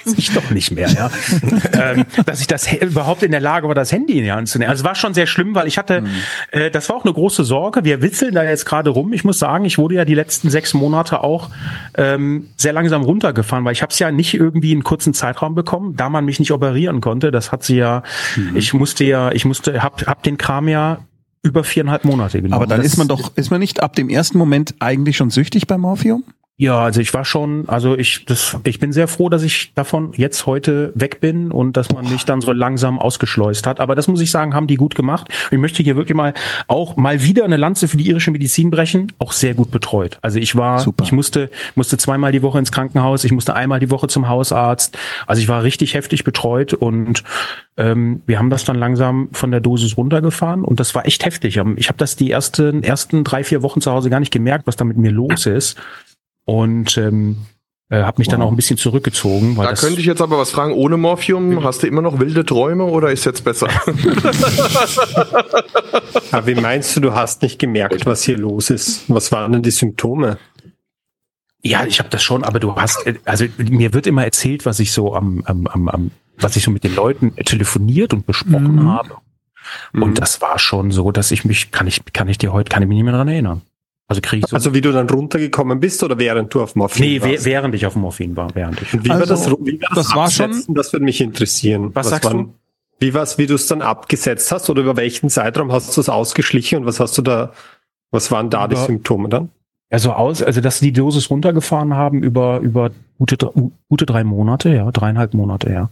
Das 0.05 0.13
weiß 0.13 0.19
ich 0.19 0.33
doch 0.33 0.51
nicht 0.51 0.71
mehr, 0.71 0.89
ja. 0.91 1.11
ähm, 1.93 2.05
dass 2.27 2.41
ich 2.41 2.47
das 2.47 2.73
überhaupt 2.73 3.23
in 3.23 3.31
der 3.31 3.41
Lage 3.41 3.69
war, 3.69 3.75
das 3.75 3.93
Handy 3.93 4.19
in 4.19 4.25
die 4.25 4.33
Hand 4.33 4.49
zu 4.49 4.59
nehmen. 4.59 4.71
Also 4.71 4.83
es 4.83 4.85
war 4.85 4.95
schon 4.95 5.04
sehr 5.13 5.27
schlimm, 5.27 5.55
weil 5.55 5.67
ich 5.67 5.77
hatte, 5.77 5.99
Hm. 5.99 6.07
äh, 6.53 6.71
das 6.71 6.89
war 6.89 6.97
auch 6.97 7.05
eine 7.05 7.13
große 7.13 7.45
Sorge. 7.45 7.85
Wir 7.85 8.01
witzeln 8.01 8.35
da 8.35 8.45
jetzt 8.45 8.65
gerade 8.65 8.89
rum. 8.91 9.13
Ich 9.13 9.25
muss 9.25 9.39
sagen, 9.39 9.67
ich 9.67 9.77
wurde 9.77 9.97
ja 9.97 10.05
die 10.07 10.15
letzten 10.15 10.49
sechs 10.49 10.73
Monate 10.73 11.23
auch 11.23 11.51
ähm, 11.97 12.49
sehr 12.57 12.73
langsam 12.73 13.03
runtergefahren, 13.03 13.65
weil 13.65 13.73
ich 13.73 13.83
habe 13.83 13.91
es 13.93 13.99
ja 13.99 14.11
nicht 14.11 14.33
irgendwie 14.35 14.73
in 14.73 14.85
kurzen 14.85 15.13
Zeitraum 15.13 15.55
bekommen, 15.55 15.97
da 15.97 16.09
man 16.09 16.25
mich 16.25 16.39
nicht 16.39 16.53
operieren 16.53 17.01
konnte. 17.03 17.31
Das 17.31 17.53
hat 17.53 17.63
sie 17.65 17.77
ja, 17.77 18.03
Mhm. 18.37 18.57
ich 18.57 18.73
musste 18.73 19.05
ja, 19.05 19.33
ich 19.33 19.45
musste, 19.45 19.83
hab, 19.83 20.07
hab 20.07 20.23
den 20.23 20.39
Kram 20.39 20.69
ja 20.69 21.01
über 21.43 21.65
viereinhalb 21.65 22.05
Monate 22.07 22.39
genommen. 22.39 22.55
Aber 22.55 22.67
dann 22.67 22.79
Das 22.79 22.87
ist 22.87 22.97
man 22.97 23.09
doch, 23.09 23.33
ist 23.37 23.51
man 23.51 23.61
nicht 23.61 23.83
ab 23.83 23.95
dem 23.97 24.09
ersten 24.09 24.39
Moment 24.39 24.75
eigentlich 24.79 25.17
schon 25.19 25.29
süchtig 25.29 25.67
bei 25.67 25.77
Morphium? 25.77 26.25
Ja, 26.57 26.85
also 26.85 27.01
ich 27.01 27.13
war 27.13 27.25
schon, 27.25 27.69
also 27.69 27.99
ich, 27.99 28.27
das, 28.27 28.57
ich 28.63 28.79
bin 28.79 28.93
sehr 28.93 29.09
froh, 29.09 29.29
dass 29.29 29.43
ich 29.43 29.75
davon 29.75 30.13
jetzt 30.15 30.47
heute 30.47 30.93
weg 30.95 31.19
bin 31.21 31.51
und 31.51 31.77
dass 31.77 31.91
man 31.91 32.09
mich 32.09 32.25
dann 32.27 32.41
so 32.41 32.53
langsam 32.53 33.01
ausgeschleust 33.01 33.67
hat. 33.67 33.81
Aber 33.81 33.97
das 33.97 34.07
muss 34.07 34.21
ich 34.21 34.31
sagen, 34.31 34.55
haben 34.55 34.69
die 34.69 34.77
gut 34.77 34.95
gemacht. 34.95 35.27
Ich 35.51 35.59
möchte 35.59 35.83
hier 35.83 35.97
wirklich 35.97 36.15
mal 36.15 36.33
auch 36.69 36.95
mal 36.95 37.25
wieder 37.25 37.45
eine 37.45 37.57
Lanze 37.57 37.89
für 37.89 37.97
die 37.97 38.07
irische 38.07 38.31
Medizin 38.31 38.71
brechen, 38.71 39.11
auch 39.19 39.33
sehr 39.33 39.55
gut 39.55 39.73
betreut. 39.73 40.19
Also 40.23 40.39
ich 40.39 40.55
war, 40.55 40.79
Super. 40.79 41.03
ich 41.03 41.11
musste, 41.11 41.51
musste 41.75 41.99
zweimal 41.99 42.31
die 42.31 42.43
Woche 42.43 42.61
ins 42.61 42.71
Krankenhaus, 42.71 43.25
ich 43.25 43.33
musste 43.33 43.55
einmal 43.57 43.81
die 43.81 43.91
Woche 43.91 44.07
zum 44.07 44.29
Hausarzt. 44.29 44.97
Also 45.27 45.43
ich 45.43 45.49
war 45.49 45.65
richtig 45.65 45.95
heftig 45.95 46.23
betreut 46.23 46.73
und 46.73 47.25
ähm, 47.77 48.23
wir 48.27 48.39
haben 48.39 48.51
das 48.51 48.63
dann 48.63 48.77
langsam 48.77 49.29
von 49.33 49.51
der 49.51 49.59
Dosis 49.59 49.97
runtergefahren 49.97 50.63
und 50.63 50.79
das 50.79 50.95
war 50.95 51.05
echt 51.05 51.25
heftig. 51.25 51.61
Ich 51.77 51.89
habe 51.89 51.99
das 51.99 52.15
die 52.15 52.31
ersten, 52.31 52.85
ersten 52.85 53.25
drei, 53.25 53.43
vier 53.43 53.63
Wochen 53.63 53.81
zu 53.81 53.91
Hause 53.91 54.09
gar 54.09 54.21
nicht 54.21 54.33
gemerkt, 54.33 54.69
was 54.69 54.77
da 54.77 54.85
mit 54.85 54.99
mir 54.99 55.11
los 55.11 55.47
ist 55.47 55.77
und 56.45 56.97
ähm, 56.99 57.39
äh, 57.91 58.03
habe 58.03 58.19
mich 58.19 58.29
dann 58.29 58.41
auch 58.43 58.51
ein 58.51 58.57
bisschen 58.57 58.77
zurückgezogen. 58.79 59.57
Weil 59.57 59.65
Da 59.67 59.71
das, 59.73 59.81
könnte 59.81 60.01
ich 60.01 60.07
jetzt 60.07 60.21
aber 60.23 60.39
was 60.39 60.51
fragen, 60.51 60.73
ohne 60.73 60.97
Morphium, 60.97 61.63
hast 61.65 61.83
du 61.83 61.87
immer 61.87 62.03
noch 62.03 62.19
wilde 62.19 62.45
Träume 62.45 62.85
oder 62.85 63.11
ist 63.13 63.25
jetzt 63.27 63.45
besser? 63.45 63.69
Aber 66.33 66.47
wie 66.47 66.55
meinst 66.55 66.97
du, 66.97 67.01
du 67.01 67.15
hast 67.15 67.43
nicht 67.43 67.59
gemerkt, 67.59 68.07
was 68.07 68.23
hier 68.25 68.37
los 68.39 68.71
ist? 68.71 69.05
Was 69.09 69.31
waren 69.33 69.53
denn 69.53 69.63
die 69.63 69.71
Symptome? 69.71 70.39
ja, 71.67 71.87
ich 71.87 71.99
habe 71.99 72.11
das 72.11 72.23
schon, 72.23 72.45
aber 72.45 72.61
du 72.61 72.77
hast, 72.77 73.07
also 73.25 73.47
mir 73.57 73.95
wird 73.95 74.07
immer 74.07 74.23
erzählt, 74.23 74.67
was 74.67 74.81
ich 74.81 74.93
so 74.93 75.15
am, 75.15 75.43
am, 75.47 75.67
am, 75.67 75.89
am 75.89 76.11
was 76.37 76.57
ich 76.57 76.63
so 76.63 76.71
mit 76.71 76.85
den 76.85 76.95
Leuten 76.95 77.35
telefoniert 77.37 78.13
und 78.13 78.27
besprochen 78.27 78.83
Mhm. 78.83 78.93
habe. 78.93 79.17
Und 79.95 80.19
das 80.21 80.43
war 80.43 80.59
schon 80.59 80.91
so, 80.91 81.11
dass 81.11 81.31
ich 81.31 81.47
mich, 81.47 81.71
kann 81.71 81.87
ich, 81.87 82.05
kann 82.13 82.29
ich 82.29 82.37
dir 82.37 82.53
heute, 82.53 82.69
kann 82.69 82.83
ich 82.83 82.89
mich 82.89 82.97
nicht 82.97 83.05
mehr 83.05 83.15
dran 83.15 83.29
erinnern. 83.29 83.63
Also 84.07 84.21
kriege 84.21 84.45
ich 84.45 84.51
so. 84.51 84.57
Also 84.57 84.75
wie 84.75 84.81
du 84.81 84.93
dann 84.93 85.09
runtergekommen 85.09 85.81
bist 85.81 86.03
oder 86.03 86.19
während 86.19 86.53
du 86.55 86.61
auf 86.63 86.75
Morphium 86.77 87.09
nee, 87.09 87.21
warst? 87.23 87.45
während 87.45 87.75
ich 87.75 87.87
auf 87.87 87.97
Morphin 87.97 88.37
war, 88.37 88.55
während 88.55 88.81
ich. 88.83 88.93
Wie 88.93 89.09
war 89.09 89.17
Also, 89.17 89.27
das, 89.35 89.47
wie 89.67 89.81
war 89.81 89.89
das, 89.95 90.07
das 90.07 90.15
war 90.17 90.31
schon- 90.31 90.51
Absetzen? 90.51 90.75
Das 90.75 90.93
würde 90.93 91.05
mich 91.05 91.21
interessieren. 91.21 91.91
Was 91.95 92.11
sagst 92.11 92.25
waren, 92.31 92.39
du? 92.39 92.55
Wie 93.01 93.15
war's, 93.15 93.39
wie 93.39 93.47
du 93.47 93.55
es 93.55 93.67
dann 93.67 93.83
abgesetzt 93.83 94.53
hast 94.53 94.69
oder 94.71 94.83
über 94.83 94.97
welchen 94.97 95.31
Zeitraum 95.31 95.73
hast 95.73 95.97
du 95.97 96.01
es 96.01 96.09
ausgeschlichen 96.09 96.81
und 96.81 96.87
was 96.87 97.01
hast 97.01 97.17
du 97.19 97.23
da, 97.23 97.53
was 98.11 98.31
waren 98.31 98.51
da 98.51 98.69
die 98.69 98.75
Über- 98.75 98.85
Symptome 98.85 99.29
dann? 99.29 99.49
Also 99.91 100.13
aus, 100.13 100.43
also 100.43 100.61
dass 100.61 100.81
die 100.81 100.93
Dosis 100.93 101.31
runtergefahren 101.31 101.95
haben 101.95 102.23
über 102.23 102.59
über 102.61 102.91
gute 103.19 103.37
gute 103.89 104.07
drei 104.07 104.25
Monate, 104.25 104.75
ja, 104.75 104.91
dreieinhalb 104.91 105.35
Monate, 105.35 105.71
ja. 105.71 105.91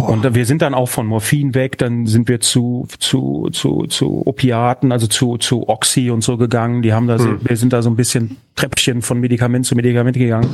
Und 0.00 0.24
dann- 0.24 0.34
wir 0.34 0.46
sind 0.46 0.62
dann 0.62 0.74
auch 0.74 0.88
von 0.88 1.06
Morphin 1.06 1.54
weg, 1.54 1.76
dann 1.78 2.06
sind 2.06 2.28
wir 2.28 2.40
zu 2.40 2.86
zu 2.98 3.48
zu 3.52 3.86
zu 3.88 4.22
Opiaten, 4.26 4.92
also 4.92 5.06
zu 5.08 5.36
zu 5.38 5.68
Oxy 5.68 6.10
und 6.10 6.22
so 6.22 6.36
gegangen. 6.36 6.82
Die 6.82 6.92
haben 6.92 7.08
da, 7.08 7.18
so- 7.18 7.36
wir 7.42 7.56
sind 7.56 7.72
da 7.72 7.82
so 7.82 7.90
ein 7.90 7.96
bisschen 7.96 8.36
Treppchen 8.54 9.02
von 9.02 9.18
Medikament 9.20 9.66
zu 9.66 9.74
Medikament 9.74 10.16
gegangen. 10.16 10.48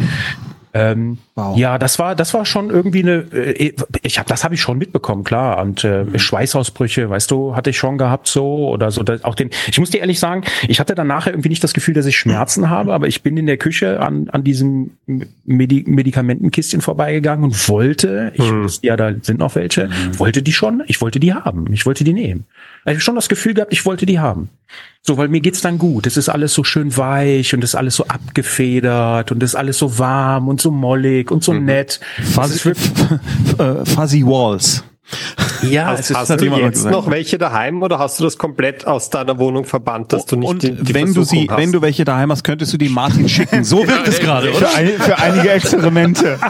Ähm, 0.75 1.19
Wow. 1.37 1.57
Ja, 1.57 1.79
das 1.79 1.99
war 1.99 2.15
das 2.15 2.33
war 2.33 2.45
schon 2.45 2.71
irgendwie 2.71 3.03
eine. 3.03 3.25
äh, 3.33 3.73
Ich 4.03 4.19
habe 4.21 4.29
das 4.29 4.45
habe 4.45 4.55
ich 4.55 4.61
schon 4.61 4.79
mitbekommen, 4.79 5.25
klar. 5.25 5.61
Und 5.61 5.83
äh, 5.83 6.05
Schweißausbrüche, 6.17 7.11
weißt 7.11 7.29
du, 7.31 7.57
hatte 7.57 7.71
ich 7.71 7.79
schon 7.79 7.99
gehabt 7.99 8.29
so 8.29 8.69
oder 8.69 8.91
so. 8.93 9.03
Auch 9.23 9.35
den. 9.35 9.51
Ich 9.69 9.79
muss 9.81 9.91
dir 9.91 9.99
ehrlich 9.99 10.21
sagen, 10.21 10.43
ich 10.69 10.79
hatte 10.79 10.95
dann 10.95 11.09
nachher 11.09 11.33
irgendwie 11.33 11.49
nicht 11.49 11.65
das 11.65 11.73
Gefühl, 11.75 11.95
dass 11.95 12.07
ich 12.07 12.17
Schmerzen 12.17 12.71
habe, 12.71 12.93
aber 12.95 13.09
ich 13.09 13.23
bin 13.23 13.37
in 13.37 13.47
der 13.47 13.57
Küche 13.57 13.99
an 14.01 14.29
an 14.31 14.45
diesem 14.45 14.91
Medi 15.45 15.85
Medikamentenkistchen 15.87 16.81
vorbeigegangen 16.81 17.45
und 17.45 17.69
wollte, 17.69 18.33
ich 18.35 18.53
wusste 18.53 18.87
ja, 18.87 18.97
da 18.97 19.13
sind 19.23 19.39
noch 19.41 19.55
welche, 19.57 19.89
wollte 20.19 20.43
die 20.43 20.53
schon, 20.53 20.83
ich 20.87 21.01
wollte 21.01 21.19
die 21.19 21.35
haben, 21.35 21.73
ich 21.73 21.85
wollte 21.87 22.05
die 22.05 22.13
nehmen. 22.13 22.45
Ich 22.85 22.91
habe 22.91 23.01
schon 23.01 23.15
das 23.15 23.29
Gefühl 23.29 23.55
gehabt, 23.55 23.73
ich 23.73 23.87
wollte 23.87 24.07
die 24.07 24.19
haben. 24.19 24.51
So, 25.03 25.17
weil 25.17 25.29
mir 25.29 25.41
geht's 25.41 25.61
dann 25.61 25.79
gut. 25.79 26.07
Es 26.07 26.17
ist 26.17 26.29
alles 26.29 26.55
so 26.55 26.65
schön 26.65 26.97
weich 26.97 27.55
und 27.55 27.63
es 27.63 27.71
ist 27.71 27.75
alles 27.75 27.97
so 27.97 28.07
abgefedert 28.07 29.33
und 29.33 29.43
es 29.43 29.51
ist 29.51 29.57
alles 29.57 29.79
so 29.79 29.99
warm 29.99 30.49
und 30.49 30.61
so 30.61 30.71
mollig 30.71 31.31
und 31.31 31.45
so 31.45 31.53
nett. 31.53 32.01
Das 32.37 32.51
ist 32.51 32.65
wirklich, 32.65 32.91
äh, 33.59 33.85
Fuzzy 33.85 34.25
Walls. 34.25 34.85
Ja, 35.63 35.87
hast 35.87 36.01
es 36.01 36.11
ist 36.11 36.17
hast 36.17 36.31
du 36.31 36.35
hat 36.35 36.43
jemand 36.43 36.63
jetzt 36.63 36.85
noch 36.87 37.11
welche 37.11 37.39
daheim 37.39 37.83
oder 37.83 37.99
hast 37.99 38.19
du 38.21 38.25
das 38.25 38.39
komplett 38.39 38.87
aus 38.87 39.11
deiner 39.11 39.39
Wohnung 39.39 39.65
verbannt, 39.65 40.13
dass 40.13 40.27
du 40.27 40.37
nicht 40.37 40.49
Und 40.49 40.63
die, 40.63 40.73
die 40.73 40.95
wenn 40.95 41.13
du 41.13 41.23
sie, 41.25 41.47
hast? 41.49 41.59
wenn 41.59 41.73
du 41.73 41.83
welche 41.83 42.05
daheim 42.05 42.31
hast, 42.31 42.45
könntest 42.45 42.73
du 42.73 42.79
die 42.79 42.89
Martin 42.89 43.29
schicken. 43.29 43.65
So 43.65 43.87
wirkt 43.87 44.09
es 44.09 44.21
gerade, 44.21 44.51
oder? 44.51 44.67
Für, 44.67 44.77
ein, 44.77 44.89
für 44.99 45.19
einige 45.19 45.51
Experimente. 45.51 46.39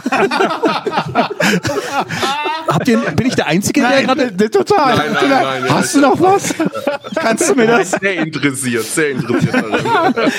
Habt 2.67 2.87
ihr, 2.87 2.97
bin 3.15 3.27
ich 3.27 3.35
der 3.35 3.47
Einzige, 3.47 3.81
der 3.81 4.03
gerade 4.03 4.33
Nein, 4.37 4.51
total. 4.51 4.95
Nein, 4.97 5.13
nein, 5.13 5.29
nein, 5.29 5.61
nein. 5.61 5.73
Hast 5.73 5.95
du 5.95 6.01
noch 6.01 6.19
was? 6.19 6.53
Kannst 7.15 7.49
du 7.49 7.55
mir 7.55 7.67
das? 7.67 7.91
Sehr 7.91 8.23
interessiert, 8.23 8.83
sehr 8.83 9.11
interessiert 9.11 9.55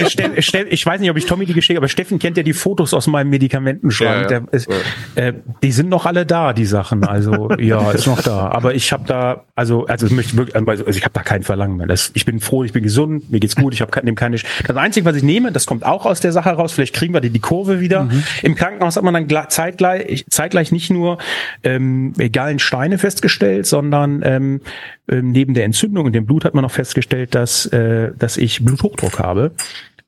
Steff, 0.45 0.67
ich 0.69 0.85
weiß 0.85 1.01
nicht, 1.01 1.11
ob 1.11 1.17
ich 1.17 1.27
Tommy 1.27 1.47
die 1.47 1.55
geschickt 1.55 1.77
habe, 1.77 1.85
aber 1.85 1.89
Steffen 1.89 2.19
kennt 2.19 2.37
ja 2.37 2.43
die 2.43 2.53
Fotos 2.53 2.93
aus 2.95 3.07
meinem 3.07 3.31
Medikamentenschrank. 3.31 4.31
Ja, 4.31 4.37
ja. 4.39 4.41
Der 4.41 4.53
ist, 4.53 4.69
äh, 5.15 5.33
die 5.63 5.73
sind 5.73 5.89
noch 5.89 6.07
alle 6.07 6.27
da, 6.27 6.53
die 6.53 6.67
Sachen. 6.67 7.05
Also 7.05 7.51
ja, 7.59 7.93
ist 8.07 8.17
noch 8.17 8.23
da. 8.23 8.49
Aber 8.49 8.75
ich 8.75 8.93
habe 8.93 9.05
da, 9.07 9.45
also 9.55 9.87
also 9.87 10.07
ich 10.07 10.13
möchte 10.13 10.37
wirklich, 10.37 10.57
also 10.57 10.87
ich 10.89 11.05
habe 11.05 11.13
da 11.13 11.23
kein 11.23 11.43
Verlangen 11.43 11.77
mehr. 11.77 11.87
Das, 11.87 12.11
ich 12.15 12.25
bin 12.25 12.41
froh, 12.41 12.65
ich 12.65 12.73
bin 12.73 12.83
gesund, 12.83 13.31
mir 13.31 13.41
geht's 13.41 13.57
gut, 13.57 13.75
ich 13.75 13.81
habe 13.81 14.05
nehme 14.05 14.15
keine. 14.15 14.37
Das 14.67 14.77
Einzige, 14.77 15.07
was 15.07 15.17
ich 15.17 15.23
nehme, 15.23 15.53
das 15.53 15.67
kommt 15.67 15.85
auch 15.85 16.07
aus 16.07 16.21
der 16.21 16.33
Sache 16.33 16.51
raus. 16.51 16.73
Vielleicht 16.73 16.95
kriegen 16.95 17.15
wir 17.15 17.21
die, 17.21 17.31
die 17.31 17.41
Kurve 17.41 17.81
wieder. 17.81 18.09
Im 18.43 18.55
Krankenhaus 18.55 18.97
hat 18.97 19.03
man 19.03 19.15
dann 19.15 19.49
zeitgleich, 19.49 20.25
zeitgleich 20.31 20.73
nicht 20.73 20.91
nur 20.91 21.19
ähm, 21.63 22.13
egalen 22.19 22.59
Steine 22.59 22.99
festgestellt, 22.99 23.67
sondern 23.67 24.23
ähm, 24.25 24.61
ähm, 25.09 25.33
neben 25.33 25.55
der 25.55 25.65
Entzündung 25.65 26.07
und 26.07 26.13
dem 26.13 26.27
Blut 26.27 26.45
hat 26.45 26.55
man 26.55 26.63
noch 26.63 26.71
festgestellt, 26.71 27.35
dass 27.35 27.67
äh, 27.67 28.13
dass 28.19 28.37
ich 28.37 28.65
Bluthochdruck 28.65 29.19
habe. 29.19 29.53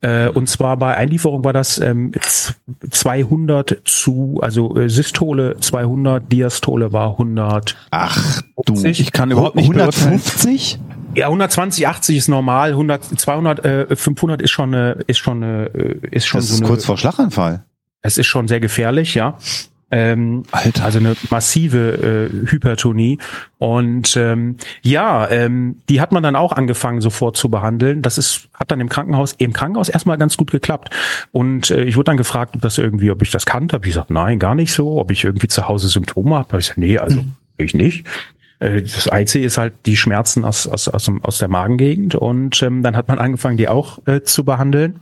Äh, 0.00 0.28
und 0.28 0.48
zwar 0.48 0.76
bei 0.76 0.96
Einlieferung 0.96 1.42
war 1.44 1.52
das 1.52 1.78
ähm, 1.78 2.12
z- 2.20 2.54
200 2.90 3.78
zu, 3.84 4.38
also 4.42 4.76
äh, 4.76 4.88
Systole 4.88 5.56
200, 5.58 6.30
Diastole 6.30 6.92
war 6.92 7.10
100. 7.12 7.76
Ach 7.90 8.42
du. 8.64 8.84
Ich 8.84 9.10
kann 9.12 9.30
überhaupt 9.30 9.56
nicht 9.56 9.72
beurteilen. 9.72 10.04
150? 10.20 10.78
Ja, 11.14 11.26
120, 11.26 11.88
80 11.88 12.16
ist 12.16 12.28
normal, 12.28 12.70
100, 12.70 13.18
200, 13.18 13.64
äh, 13.64 13.96
500 13.96 14.40
ist 14.42 14.50
schon, 14.52 14.72
äh, 14.74 14.96
ist 15.08 15.18
schon, 15.18 15.42
äh, 15.42 15.68
ist 16.12 16.26
schon 16.26 16.38
Das 16.40 16.48
so 16.48 16.54
ist 16.54 16.60
eine, 16.60 16.68
kurz 16.68 16.84
vor 16.84 16.96
Schlaganfall. 16.96 17.64
es 18.02 18.18
ist 18.18 18.26
schon 18.26 18.46
sehr 18.46 18.60
gefährlich, 18.60 19.14
ja. 19.14 19.36
Ähm, 19.90 20.42
Alter. 20.50 20.84
Also 20.84 20.98
eine 20.98 21.16
massive 21.30 22.28
äh, 22.28 22.50
Hypertonie. 22.50 23.18
Und 23.56 24.16
ähm, 24.16 24.56
ja, 24.82 25.28
ähm, 25.30 25.80
die 25.88 26.00
hat 26.00 26.12
man 26.12 26.22
dann 26.22 26.36
auch 26.36 26.52
angefangen 26.52 27.00
sofort 27.00 27.36
zu 27.36 27.48
behandeln. 27.48 28.02
Das 28.02 28.18
ist, 28.18 28.48
hat 28.52 28.70
dann 28.70 28.80
im 28.80 28.90
Krankenhaus, 28.90 29.32
im 29.38 29.52
Krankenhaus 29.52 29.88
erstmal 29.88 30.18
ganz 30.18 30.36
gut 30.36 30.50
geklappt. 30.50 30.94
Und 31.32 31.70
äh, 31.70 31.84
ich 31.84 31.96
wurde 31.96 32.04
dann 32.04 32.16
gefragt, 32.18 32.54
ob 32.54 32.60
das 32.60 32.76
irgendwie, 32.76 33.10
ob 33.10 33.22
ich 33.22 33.30
das 33.30 33.46
kannte. 33.46 33.76
Hab 33.76 33.84
ich 33.84 33.92
gesagt, 33.92 34.10
nein, 34.10 34.38
gar 34.38 34.54
nicht 34.54 34.72
so. 34.72 34.98
Ob 34.98 35.10
ich 35.10 35.24
irgendwie 35.24 35.48
zu 35.48 35.66
Hause 35.68 35.88
Symptome 35.88 36.36
habe. 36.36 36.52
Hab 36.52 36.60
ich 36.60 36.66
gesagt, 36.66 36.78
nee, 36.78 36.98
also 36.98 37.24
ich 37.56 37.74
nicht. 37.74 38.06
Äh, 38.58 38.82
Das 38.82 39.08
Einzige 39.08 39.46
ist 39.46 39.56
halt 39.56 39.72
die 39.86 39.96
Schmerzen 39.96 40.44
aus, 40.44 40.66
aus, 40.66 40.88
aus, 40.88 41.10
aus 41.22 41.38
der 41.38 41.48
Magengegend. 41.48 42.14
Und 42.14 42.62
ähm, 42.62 42.82
dann 42.82 42.94
hat 42.94 43.08
man 43.08 43.18
angefangen, 43.18 43.56
die 43.56 43.68
auch 43.68 44.06
äh, 44.06 44.20
zu 44.20 44.44
behandeln. 44.44 45.00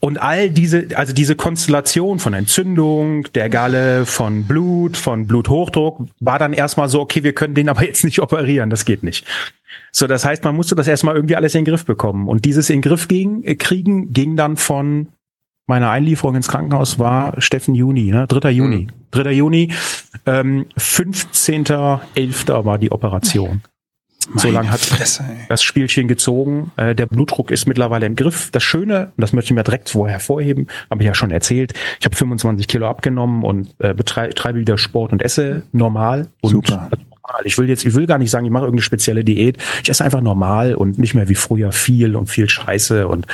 Und 0.00 0.18
all 0.18 0.50
diese, 0.50 0.88
also 0.94 1.12
diese 1.12 1.36
Konstellation 1.36 2.18
von 2.18 2.34
Entzündung, 2.34 3.24
der 3.34 3.48
Galle, 3.48 4.06
von 4.06 4.44
Blut, 4.44 4.96
von 4.96 5.26
Bluthochdruck, 5.26 6.06
war 6.20 6.38
dann 6.38 6.52
erstmal 6.52 6.88
so, 6.88 7.00
okay, 7.00 7.22
wir 7.22 7.34
können 7.34 7.54
den 7.54 7.68
aber 7.68 7.84
jetzt 7.84 8.04
nicht 8.04 8.20
operieren, 8.20 8.70
das 8.70 8.84
geht 8.84 9.02
nicht. 9.02 9.26
So, 9.92 10.06
das 10.06 10.24
heißt, 10.24 10.44
man 10.44 10.56
musste 10.56 10.74
das 10.74 10.88
erstmal 10.88 11.14
irgendwie 11.14 11.36
alles 11.36 11.54
in 11.54 11.64
den 11.64 11.72
Griff 11.72 11.84
bekommen. 11.84 12.28
Und 12.28 12.44
dieses 12.44 12.70
in 12.70 12.76
den 12.76 12.82
Griff 12.82 13.08
ging, 13.08 13.42
äh, 13.44 13.54
kriegen 13.54 14.12
ging 14.12 14.36
dann 14.36 14.56
von 14.56 15.08
meiner 15.66 15.90
Einlieferung 15.90 16.34
ins 16.34 16.48
Krankenhaus 16.48 16.98
war 16.98 17.40
Steffen 17.40 17.74
Juni, 17.74 18.10
ne? 18.10 18.26
3. 18.26 18.50
Juni. 18.50 18.88
3. 19.12 19.32
Juni, 19.32 19.72
ähm, 20.26 20.66
15.11. 20.76 22.64
war 22.64 22.78
die 22.78 22.92
Operation. 22.92 23.62
So 24.36 24.50
lange 24.50 24.70
hat 24.70 24.80
das 25.48 25.62
Spielchen 25.62 26.08
gezogen. 26.08 26.72
Äh, 26.76 26.94
der 26.94 27.06
Blutdruck 27.06 27.50
ist 27.50 27.66
mittlerweile 27.66 28.06
im 28.06 28.16
Griff. 28.16 28.50
Das 28.50 28.62
Schöne, 28.62 29.12
und 29.16 29.20
das 29.22 29.32
möchte 29.32 29.48
ich 29.52 29.54
mir 29.54 29.62
direkt 29.64 29.90
vorher 29.90 30.14
hervorheben, 30.14 30.66
habe 30.90 31.02
ich 31.02 31.06
ja 31.06 31.14
schon 31.14 31.30
erzählt, 31.30 31.74
ich 32.00 32.04
habe 32.06 32.16
25 32.16 32.66
Kilo 32.68 32.88
abgenommen 32.88 33.44
und 33.44 33.74
äh, 33.78 33.90
betrei- 33.94 34.28
betreibe 34.28 34.58
wieder 34.58 34.78
Sport 34.78 35.12
und 35.12 35.22
esse 35.22 35.62
normal. 35.72 36.28
Und 36.40 36.50
Super. 36.50 36.88
also 36.90 36.96
normal. 36.96 37.42
Ich 37.44 37.58
will 37.58 37.68
jetzt, 37.68 37.84
ich 37.84 37.94
will 37.94 38.06
gar 38.06 38.18
nicht 38.18 38.30
sagen, 38.30 38.44
ich 38.46 38.52
mache 38.52 38.64
irgendeine 38.64 38.82
spezielle 38.82 39.24
Diät. 39.24 39.58
Ich 39.82 39.88
esse 39.90 40.04
einfach 40.04 40.20
normal 40.20 40.74
und 40.74 40.98
nicht 40.98 41.14
mehr 41.14 41.28
wie 41.28 41.34
früher 41.34 41.72
viel 41.72 42.16
und 42.16 42.26
viel 42.28 42.48
Scheiße 42.48 43.06
und 43.08 43.26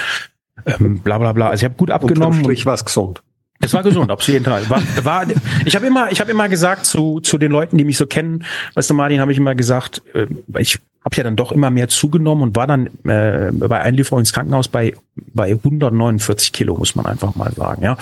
ähm, 0.67 0.99
bla 1.01 1.19
bla 1.19 1.33
bla. 1.33 1.49
Also 1.51 1.63
ich 1.63 1.65
habe 1.65 1.77
gut 1.77 1.91
Unterm 1.91 2.03
abgenommen. 2.05 2.39
und- 2.39 2.45
Strich 2.45 2.67
war 2.67 2.75
es 2.75 2.85
gesund. 2.85 3.23
Es 3.61 3.75
war 3.75 3.83
gesund, 3.83 4.11
auf 4.11 4.23
jeden 4.23 4.45
Fall. 4.45 4.69
War, 4.69 4.83
war, 5.03 5.27
ich 5.65 5.77
habe 5.77 5.87
immer, 5.87 6.11
ich 6.11 6.21
habe 6.21 6.31
immer 6.31 6.49
gesagt 6.49 6.87
zu 6.87 7.21
zu 7.21 7.39
den 7.39 7.53
Leuten, 7.53 7.77
die 7.77 7.85
mich 7.85 7.97
so 7.99 8.07
kennen, 8.07 8.45
weißt 8.75 8.91
du, 8.91 8.95
Martin, 8.95 9.21
habe 9.21 9.33
ich 9.33 9.39
immer 9.39 9.55
gesagt, 9.55 10.03
äh, 10.15 10.27
ich 10.59 10.79
habe 11.05 11.17
ja 11.17 11.23
dann 11.23 11.37
doch 11.37 11.53
immer 11.53 11.71
mehr 11.71 11.89
zugenommen 11.89 12.43
und 12.43 12.57
war 12.57 12.67
dann 12.67 12.87
äh, 13.05 13.51
bei 13.53 13.81
Einlieferung 13.81 14.21
ins 14.21 14.33
Krankenhaus 14.33 14.69
bei 14.69 14.95
bei 15.17 15.51
149 15.51 16.53
Kilo, 16.53 16.77
muss 16.77 16.95
man 16.95 17.07
einfach 17.07 17.35
mal 17.37 17.53
sagen, 17.53 17.83
ja. 17.83 17.97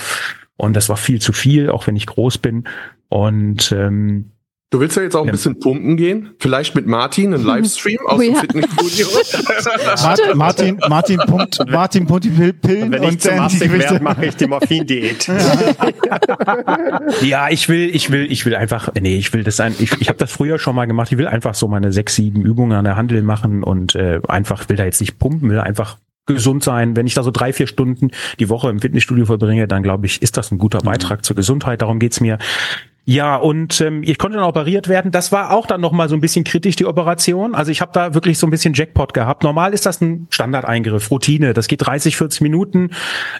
Und 0.57 0.75
das 0.75 0.89
war 0.89 0.97
viel 0.97 1.21
zu 1.21 1.33
viel, 1.33 1.71
auch 1.71 1.87
wenn 1.87 1.97
ich 1.97 2.07
groß 2.07 2.39
bin. 2.39 2.65
Und 3.09 3.71
ähm, 3.73 4.33
Du 4.71 4.81
willst 4.81 4.97
ja 4.99 5.03
jetzt 5.03 5.17
auch 5.17 5.25
ein 5.25 5.31
bisschen 5.33 5.59
pumpen 5.59 5.97
gehen? 5.97 6.35
Vielleicht 6.41 6.75
mit 6.75 6.87
Martin, 6.87 7.33
einen 7.33 7.43
Livestream 7.47 7.99
aus 8.07 8.19
Oh 8.19 8.21
dem 8.23 8.35
ja. 8.35 8.41
Fitnessstudio? 8.41 9.07
Mart- 10.03 10.35
Martin, 10.37 10.79
Martin 10.91 11.17
pumpt, 11.27 11.59
Martin 11.71 12.07
pumpt 12.07 12.25
die 12.25 12.29
Pil- 12.31 12.53
Pillen 12.53 12.83
Und 12.85 12.93
wenn 12.93 13.03
ich 13.05 13.19
zu 13.21 13.29
dann 13.29 13.37
die 13.37 13.43
massig 13.45 13.61
Gewichte. 13.61 13.91
werde, 13.93 14.05
mache 14.05 14.27
ich 14.27 14.37
die 14.37 14.47
Morphin-Diät. 14.47 15.29
Ja, 17.23 17.49
ich 17.49 17.69
will, 17.69 17.89
ich 17.95 18.11
will, 18.11 18.31
ich 18.31 18.45
will 18.45 18.55
einfach, 18.55 18.91
nee, 19.01 19.17
ich 19.17 19.33
will 19.33 19.43
das 19.45 19.59
ein, 19.61 19.75
ich, 19.79 19.93
ich 20.01 20.09
habe 20.09 20.19
das 20.19 20.31
früher 20.33 20.59
schon 20.59 20.75
mal 20.75 20.87
gemacht. 20.87 21.11
Ich 21.13 21.19
will 21.19 21.27
einfach 21.27 21.55
so 21.55 21.69
meine 21.69 21.93
sechs, 21.93 22.15
sieben 22.15 22.43
Übungen 22.43 22.73
an 22.77 22.85
der 22.85 22.97
Handel 22.97 23.23
machen 23.23 23.63
und 23.63 23.95
äh, 23.95 24.21
einfach 24.29 24.69
will 24.69 24.77
da 24.77 24.85
jetzt 24.85 25.01
nicht 25.01 25.19
pumpen, 25.19 25.49
will 25.51 25.61
einfach 25.61 25.99
gesund 26.27 26.63
sein. 26.63 26.95
Wenn 26.97 27.07
ich 27.07 27.15
da 27.15 27.23
so 27.23 27.31
drei, 27.31 27.53
vier 27.53 27.67
Stunden 27.67 28.11
die 28.39 28.49
Woche 28.51 28.69
im 28.69 28.81
Fitnessstudio 28.81 29.25
verbringe, 29.25 29.67
dann 29.67 29.83
glaube 29.83 30.07
ich, 30.07 30.21
ist 30.21 30.37
das 30.37 30.51
ein 30.53 30.59
guter 30.59 30.81
Beitrag 30.81 31.25
zur 31.25 31.37
Gesundheit. 31.37 31.81
Darum 31.83 31.99
geht's 31.99 32.21
mir. 32.21 32.39
Ja, 33.11 33.37
und 33.37 33.81
ähm, 33.81 34.03
ich 34.05 34.19
konnte 34.19 34.37
dann 34.37 34.47
operiert 34.47 34.87
werden. 34.87 35.11
Das 35.11 35.33
war 35.33 35.51
auch 35.55 35.65
dann 35.65 35.81
nochmal 35.81 36.11
so 36.11 36.15
ein 36.15 36.21
bisschen 36.21 36.45
kritisch, 36.45 36.77
die 36.77 36.85
Operation. 36.85 37.55
Also 37.55 37.73
ich 37.73 37.81
habe 37.81 37.91
da 37.95 38.13
wirklich 38.13 38.39
so 38.39 38.47
ein 38.47 38.51
bisschen 38.51 38.75
Jackpot 38.75 39.15
gehabt. 39.15 39.45
Normal 39.45 39.73
ist 39.73 39.87
das 39.87 40.03
ein 40.03 40.27
Standardeingriff, 40.29 41.11
Routine. 41.11 41.55
Das 41.55 41.69
geht 41.69 41.87
30, 41.87 42.19
40 42.19 42.43
Minuten. 42.43 42.91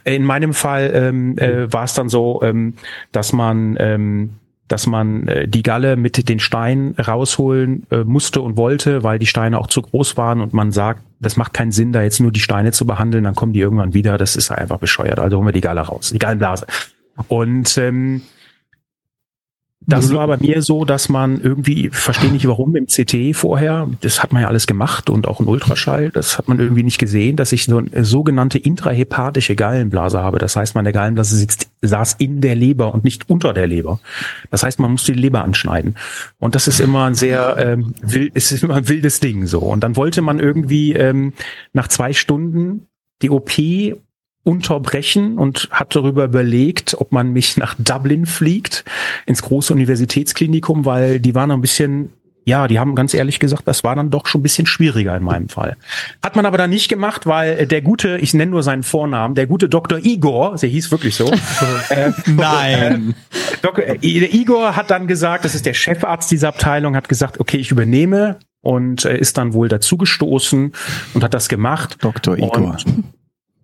In 0.05 0.25
meinem 0.25 0.55
Fall 0.55 0.91
ähm, 0.95 1.37
äh, 1.37 1.71
war 1.71 1.85
es 1.85 1.93
dann 1.93 2.09
so, 2.09 2.41
ähm, 2.43 2.77
dass 3.13 3.35
man 3.35 3.77
ähm, 3.79 4.31
dass 4.69 4.87
man 4.87 5.29
äh, 5.29 5.47
die 5.47 5.63
Galle 5.63 5.97
mit 5.97 6.31
den 6.31 6.41
Steinen 6.41 6.95
rausholen 6.95 7.87
äh, 7.91 8.05
musste 8.05 8.41
und 8.41 8.57
wollte, 8.57 9.03
weil 9.03 9.19
die 9.19 9.27
Steine 9.27 9.59
auch 9.59 9.67
zu 9.67 9.83
groß 9.83 10.17
waren 10.17 10.41
und 10.41 10.55
man 10.55 10.73
sagt, 10.73 11.03
das 11.21 11.37
macht 11.37 11.53
keinen 11.53 11.73
Sinn, 11.73 11.93
da 11.93 12.03
jetzt 12.03 12.21
nur 12.21 12.33
die 12.33 12.41
Steine 12.41 12.73
zu 12.73 12.87
behandeln, 12.87 13.25
dann 13.25 13.35
kommen 13.35 13.53
die 13.53 13.61
irgendwann 13.61 13.93
wieder. 13.93 14.17
Das 14.17 14.35
ist 14.35 14.51
einfach 14.51 14.79
bescheuert. 14.79 15.19
Also 15.19 15.37
holen 15.37 15.49
wir 15.49 15.53
die 15.53 15.61
Galle 15.61 15.83
raus, 15.83 16.09
die 16.11 16.19
Gallenblase. 16.19 16.67
Und 17.29 17.77
ähm, 17.77 18.23
das 19.81 20.13
war 20.13 20.27
bei 20.27 20.37
mir 20.37 20.61
so, 20.61 20.85
dass 20.85 21.09
man 21.09 21.41
irgendwie, 21.41 21.89
verstehe 21.91 22.31
nicht 22.31 22.47
warum, 22.47 22.75
im 22.77 22.87
CT 22.87 23.35
vorher, 23.35 23.89
das 24.01 24.23
hat 24.23 24.33
man 24.33 24.43
ja 24.43 24.49
alles 24.49 24.67
gemacht 24.67 25.09
und 25.09 25.27
auch 25.29 25.41
im 25.41 25.49
Ultraschall, 25.49 26.11
das 26.11 26.37
hat 26.37 26.49
man 26.49 26.59
irgendwie 26.59 26.83
nicht 26.83 26.99
gesehen, 26.99 27.37
dass 27.37 27.53
ich 27.53 27.65
so 27.65 27.79
eine 27.79 28.05
sogenannte 28.05 28.59
intrahepatische 28.59 29.55
Gallenblase 29.55 30.21
habe. 30.21 30.39
Das 30.39 30.57
heißt, 30.57 30.75
meine 30.75 30.93
Gallenblase 30.93 31.37
sitzt, 31.37 31.71
saß 31.81 32.15
in 32.19 32.41
der 32.41 32.57
Leber 32.57 32.93
und 32.93 33.05
nicht 33.05 33.31
unter 33.31 33.55
der 33.55 33.67
Leber. 33.67 34.01
Das 34.51 34.63
heißt, 34.63 34.81
man 34.81 34.91
muss 34.91 35.05
die 35.05 35.13
Leber 35.13 35.45
anschneiden. 35.45 35.95
Und 36.39 36.55
das 36.55 36.69
ist 36.69 36.81
immer 36.81 37.05
ein 37.05 37.15
sehr, 37.15 37.57
ähm, 37.59 37.95
wild, 38.03 38.33
es 38.35 38.53
ist 38.53 38.65
immer 38.65 38.77
ein 38.77 38.89
wildes 38.89 39.21
Ding 39.21 39.47
so. 39.47 39.61
Und 39.61 39.85
dann 39.85 39.97
wollte 39.97 40.23
man 40.23 40.41
irgendwie 40.41 40.93
ähm, 40.93 41.33
nach 41.73 41.89
zwei 41.89 42.13
Stunden 42.13 42.89
die 43.23 43.31
OP 43.31 43.53
unterbrechen 44.49 45.37
und 45.37 45.69
hat 45.71 45.95
darüber 45.95 46.25
überlegt, 46.25 46.97
ob 46.99 47.13
man 47.13 47.35
mich 47.35 47.59
nach 47.59 47.75
Dublin 47.79 48.25
fliegt, 48.25 48.83
ins 49.27 49.43
große 49.43 49.75
Universitätsklinikum, 49.75 50.87
weil 50.87 51.21
die 51.21 51.35
waren 51.35 51.51
ein 51.51 51.61
bisschen, 51.61 52.15
ja, 52.47 52.67
die 52.67 52.79
haben 52.79 52.95
ganz 52.95 53.13
ehrlich 53.13 53.41
gesagt, 53.41 53.69
das 53.69 53.85
war 53.85 53.95
dann 53.95 54.09
doch 54.09 54.27
schon 54.27 54.41
ein 54.41 54.43
bisschen 54.43 54.65
schwieriger 54.65 55.15
in 55.15 55.23
meinem 55.23 55.51
Fall. 55.51 55.77
Hat 56.23 56.35
man 56.35 56.47
aber 56.47 56.57
dann 56.57 56.71
nicht 56.71 56.89
gemacht, 56.89 57.27
weil 57.27 57.67
der 57.67 57.83
gute, 57.83 58.17
ich 58.17 58.33
nenne 58.33 58.53
nur 58.53 58.63
seinen 58.63 58.85
Vornamen, 58.85 59.35
der 59.35 59.47
gute 59.47 59.69
Dr. 59.69 59.99
Igor, 60.03 60.57
der 60.57 60.71
hieß 60.71 60.91
wirklich 60.91 61.15
so. 61.15 61.31
äh, 61.91 62.13
Nein. 62.27 63.15
Äh, 63.77 63.99
Igor 64.01 64.77
hat 64.77 64.91
dann 64.91 65.09
gesagt, 65.09 65.45
das 65.45 65.55
ist 65.57 65.67
der 65.67 65.75
Chefarzt 65.75 66.31
dieser 66.31 66.49
Abteilung, 66.49 66.95
hat 66.95 67.09
gesagt, 67.09 67.41
okay, 67.41 67.57
ich 67.57 67.73
übernehme 67.73 68.39
und 68.61 69.05
äh, 69.05 69.19
ist 69.19 69.37
dann 69.37 69.53
wohl 69.53 69.69
dazugestoßen 69.69 70.73
und 71.15 71.25
hat 71.25 71.35
das 71.35 71.49
gemacht. 71.49 71.97
Dr. 72.01 72.39
Igor. 72.39 72.77
Und, 72.87 73.05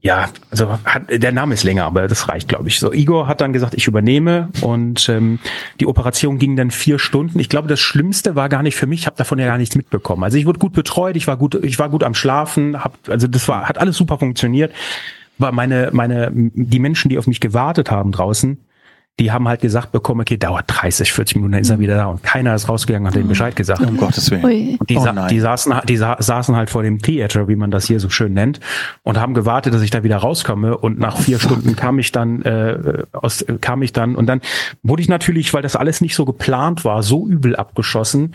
ja, 0.05 0.29
also 0.51 0.79
hat, 0.85 1.05
der 1.09 1.33
Name 1.33 1.55
ist 1.55 1.65
länger, 1.65 1.87
aber 1.87 2.07
das 2.09 2.29
reicht, 2.29 2.47
glaube 2.47 2.69
ich. 2.69 2.79
So, 2.79 2.93
Igor 2.93 3.27
hat 3.27 3.41
dann 3.41 3.55
gesagt, 3.55 3.73
ich 3.73 3.87
übernehme 3.87 4.51
und 4.61 5.09
ähm, 5.09 5.39
die 5.81 5.87
Operation 5.87 6.39
ging 6.39 6.57
dann 6.57 6.71
vier 6.71 6.99
Stunden. 6.99 7.41
Ich 7.41 7.49
glaube, 7.49 7.69
das 7.69 7.81
Schlimmste 7.81 8.37
war 8.37 8.51
gar 8.51 8.63
nicht 8.63 8.77
für 8.77 8.87
mich. 8.87 9.01
Ich 9.01 9.07
habe 9.07 9.17
davon 9.17 9.39
ja 9.39 9.47
gar 9.47 9.57
nichts 9.57 9.77
mitbekommen. 9.77 10.23
Also 10.23 10.37
ich 10.37 10.45
wurde 10.45 10.59
gut 10.59 10.75
betreut, 10.75 11.17
ich 11.17 11.27
war 11.27 11.39
gut, 11.39 11.55
ich 11.55 11.79
war 11.79 11.89
gut 11.89 12.05
am 12.05 12.13
Schlafen, 12.13 12.85
hab, 12.85 12.99
also 13.09 13.27
das 13.27 13.49
war, 13.49 13.67
hat 13.67 13.79
alles 13.79 13.97
super 13.97 14.19
funktioniert. 14.19 14.75
Aber 15.39 15.53
meine, 15.53 15.89
meine, 15.95 16.31
die 16.35 16.81
Menschen, 16.81 17.09
die 17.09 17.17
auf 17.17 17.27
mich 17.27 17.41
gewartet 17.41 17.91
haben 17.91 18.13
draußen, 18.13 18.59
die 19.21 19.31
haben 19.31 19.47
halt 19.47 19.61
gesagt 19.61 19.93
bekommen, 19.93 20.23
okay, 20.23 20.37
dauert 20.37 20.65
30, 20.67 21.13
40 21.13 21.37
Minuten, 21.37 21.53
dann 21.53 21.61
ist 21.61 21.71
er 21.71 21.79
wieder 21.79 21.95
da 21.95 22.07
und 22.07 22.25
keiner 22.25 22.53
ist 22.53 22.69
rausgegangen, 22.69 23.07
hat 23.07 23.15
denen 23.15 23.29
Bescheid 23.29 23.55
gesagt. 23.55 23.81
Um 23.81 23.97
Gottes 23.97 24.29
Willen. 24.33 24.77
Und 24.77 24.91
die, 24.91 24.97
Oh 24.97 25.05
sa 25.05 25.13
nein. 25.13 25.29
die, 25.29 25.39
saßen, 25.39 25.73
die 25.89 25.97
sa 25.97 26.17
saßen 26.19 26.57
halt 26.57 26.69
vor 26.69 26.83
dem 26.83 26.99
Theater, 26.99 27.47
wie 27.47 27.55
man 27.55 27.71
das 27.71 27.87
hier 27.87 28.01
so 28.01 28.09
schön 28.11 28.33
nennt, 28.33 28.59
und 29.05 29.21
haben 29.21 29.35
gewartet, 29.35 29.73
dass 29.73 29.83
ich 29.83 29.91
da 29.91 30.03
wieder 30.03 30.17
rauskomme. 30.17 30.77
Und 30.77 30.99
nach 30.99 31.17
vier 31.17 31.39
Stunden 31.39 31.77
kam 31.77 32.01
ich 32.01 32.11
dann 32.11 32.43
äh, 32.43 33.05
aus, 33.13 33.45
kam 33.61 33.83
ich 33.83 33.93
dann 33.93 34.17
und 34.17 34.27
dann 34.27 34.41
wurde 34.83 35.03
ich 35.03 35.09
natürlich, 35.09 35.55
weil 35.55 35.63
das 35.63 35.77
alles 35.77 36.01
nicht 36.01 36.17
so 36.17 36.25
geplant 36.25 36.85
war, 36.85 37.05
so 37.05 37.29
übel 37.29 37.55
abgeschossen, 37.55 38.35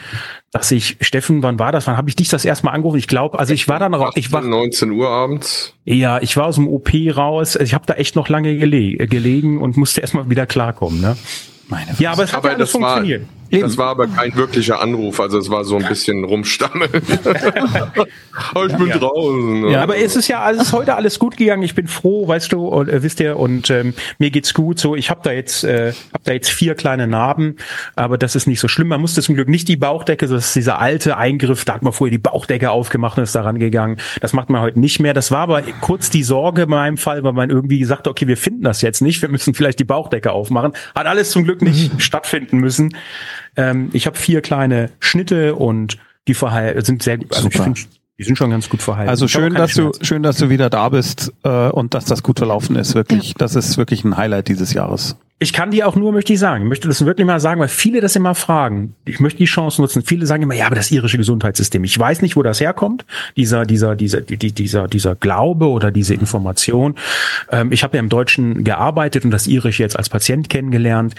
dass 0.51 0.71
ich 0.71 0.97
Steffen, 1.01 1.43
wann 1.43 1.59
war 1.59 1.71
das? 1.71 1.85
Wann 1.87 1.97
habe 1.97 2.09
ich 2.09 2.15
dich 2.15 2.29
das 2.29 2.43
erste 2.45 2.65
Mal 2.65 2.71
angerufen? 2.71 2.97
Ich 2.97 3.07
glaube, 3.07 3.37
also 3.37 3.53
ich 3.53 3.67
war 3.67 3.79
dann 3.79 3.93
raus, 3.93 4.13
ich 4.15 4.31
war 4.31 4.41
19 4.41 4.91
Uhr 4.91 5.07
abends. 5.09 5.73
ja, 5.85 6.19
ich 6.21 6.35
war 6.37 6.45
aus 6.47 6.55
dem 6.55 6.67
OP 6.67 6.89
raus. 7.15 7.55
Also 7.55 7.65
Ich 7.65 7.73
habe 7.73 7.85
da 7.85 7.93
echt 7.95 8.15
noch 8.15 8.29
lange 8.29 8.55
gele 8.57 9.07
gelegen 9.07 9.61
und 9.61 9.77
musste 9.77 10.01
erstmal 10.01 10.29
wieder 10.29 10.45
klarkommen. 10.45 11.01
Ne? 11.01 11.17
Meine 11.67 11.93
Ja, 11.99 12.13
aber 12.13 12.23
es 12.23 12.31
hat 12.31 12.39
Aber 12.39 12.49
ja 12.49 12.55
alles 12.55 12.71
das 12.71 12.81
war, 12.81 13.03
funktioniert. 13.49 13.69
das 13.69 13.77
war 13.77 13.87
aber 13.89 14.07
kein 14.07 14.35
wirklicher 14.35 14.81
Anruf, 14.81 15.19
also 15.19 15.37
es 15.37 15.49
war 15.49 15.63
so 15.63 15.77
ein 15.77 15.87
bisschen 15.87 16.23
rumstammeln. 16.23 16.89
oh, 18.55 18.65
ich 18.67 18.75
bin 18.75 18.87
Ja. 18.87 18.97
draußen. 18.97 19.69
Ja, 19.69 19.83
aber 19.83 19.97
es 19.97 20.15
ist 20.15 20.27
ja 20.27 20.41
alles 20.41 20.71
heute 20.73 20.95
alles 20.95 21.19
gut 21.19 21.37
gegangen. 21.37 21.63
Ich 21.63 21.75
bin 21.75 21.87
froh, 21.87 22.27
weißt 22.27 22.51
du, 22.51 22.67
und, 22.67 22.89
äh, 22.89 23.03
wisst 23.03 23.19
ihr, 23.19 23.37
und 23.37 23.69
ähm, 23.69 23.93
mir 24.17 24.31
geht's 24.31 24.53
gut. 24.53 24.79
So, 24.79 24.95
ich 24.95 25.09
habe 25.09 25.21
da 25.23 25.31
jetzt, 25.31 25.63
äh, 25.63 25.93
hab 26.13 26.23
da 26.23 26.33
jetzt 26.33 26.49
vier 26.49 26.75
kleine 26.75 27.07
Narben, 27.07 27.55
aber 27.95 28.17
das 28.17 28.35
ist 28.35 28.47
nicht 28.47 28.59
so 28.59 28.67
schlimm. 28.67 28.87
Man 28.87 29.01
musste 29.01 29.21
zum 29.21 29.35
Glück 29.35 29.47
nicht 29.49 29.67
die 29.67 29.77
Bauchdecke, 29.77 30.27
das 30.27 30.47
ist 30.47 30.55
dieser 30.55 30.79
alte 30.79 31.17
Eingriff. 31.17 31.65
Da 31.65 31.73
hat 31.75 31.81
man 31.81 31.93
vorher 31.93 32.11
die 32.11 32.17
Bauchdecke 32.17 32.71
aufgemacht 32.71 33.17
und 33.17 33.23
ist 33.23 33.35
da 33.35 33.41
rangegangen. 33.41 33.97
Das 34.21 34.33
macht 34.33 34.49
man 34.49 34.61
heute 34.61 34.79
nicht 34.79 34.99
mehr. 34.99 35.13
Das 35.13 35.31
war 35.31 35.39
aber 35.41 35.61
kurz 35.81 36.09
die 36.09 36.23
Sorge 36.23 36.63
in 36.63 36.69
meinem 36.69 36.97
Fall, 36.97 37.23
weil 37.23 37.33
man 37.33 37.49
irgendwie 37.49 37.79
gesagt 37.79 37.99
hat, 38.01 38.07
okay, 38.07 38.27
wir 38.27 38.37
finden 38.37 38.63
das 38.63 38.81
jetzt 38.81 39.01
nicht. 39.01 39.21
Wir 39.21 39.29
müssen 39.29 39.53
vielleicht 39.53 39.79
die 39.79 39.83
Bauchdecke 39.85 40.31
aufmachen. 40.31 40.73
Hat 40.95 41.05
alles 41.07 41.31
zum 41.31 41.43
Glück 41.43 41.61
nicht 41.61 41.91
stattfinden 42.01 42.57
müssen. 42.57 42.95
Ähm, 43.59 43.89
ich 43.93 44.05
habe 44.07 44.17
vier 44.17 44.41
kleine 44.41 44.89
Schnitte 44.99 45.55
und 45.55 45.97
die 46.27 46.33
sind 46.33 47.01
sehr 47.03 47.17
gut. 47.17 47.35
Also 47.35 47.49
finde, 47.49 47.79
die 48.19 48.23
sind 48.23 48.37
schon 48.37 48.49
ganz 48.51 48.69
gut 48.69 48.81
verheilt. 48.81 49.09
Also 49.09 49.27
schön, 49.27 49.53
dass 49.53 49.73
du 49.73 49.91
schön, 50.01 50.23
dass 50.23 50.37
du 50.37 50.49
wieder 50.49 50.69
da 50.69 50.89
bist 50.89 51.33
äh, 51.43 51.69
und 51.69 51.93
dass 51.93 52.05
das 52.05 52.21
gut 52.21 52.37
verlaufen 52.39 52.75
ist. 52.75 52.93
Wirklich, 52.95 53.33
das 53.35 53.55
ist 53.55 53.77
wirklich 53.77 54.03
ein 54.03 54.15
Highlight 54.17 54.47
dieses 54.49 54.73
Jahres. 54.73 55.15
Ich 55.41 55.53
kann 55.53 55.71
dir 55.71 55.87
auch 55.87 55.95
nur, 55.95 56.11
möchte 56.11 56.33
ich 56.33 56.39
sagen, 56.39 56.63
ich 56.63 56.67
möchte 56.69 56.89
das 56.89 57.05
wirklich 57.05 57.25
mal 57.25 57.39
sagen, 57.39 57.61
weil 57.61 57.69
viele 57.69 58.01
das 58.01 58.13
immer 58.17 58.35
fragen. 58.35 58.95
Ich 59.05 59.21
möchte 59.21 59.37
die 59.37 59.45
Chance 59.45 59.81
nutzen. 59.81 60.03
Viele 60.05 60.25
sagen 60.25 60.43
immer, 60.43 60.53
ja, 60.53 60.65
aber 60.65 60.75
das 60.75 60.91
irische 60.91 61.17
Gesundheitssystem. 61.17 61.81
Ich 61.85 61.97
weiß 61.97 62.21
nicht, 62.21 62.35
wo 62.35 62.43
das 62.43 62.59
herkommt. 62.59 63.05
Dieser, 63.37 63.65
dieser, 63.65 63.95
dieser, 63.95 64.19
die- 64.19 64.35
die- 64.35 64.51
dieser, 64.51 64.89
dieser 64.89 65.15
Glaube 65.15 65.69
oder 65.69 65.91
diese 65.91 66.13
Information. 66.13 66.95
Ähm, 67.51 67.71
ich 67.71 67.83
habe 67.85 67.95
ja 67.95 68.03
im 68.03 68.09
Deutschen 68.09 68.65
gearbeitet 68.65 69.23
und 69.23 69.31
das 69.31 69.47
irische 69.47 69.81
jetzt 69.81 69.95
als 69.97 70.09
Patient 70.09 70.49
kennengelernt. 70.49 71.15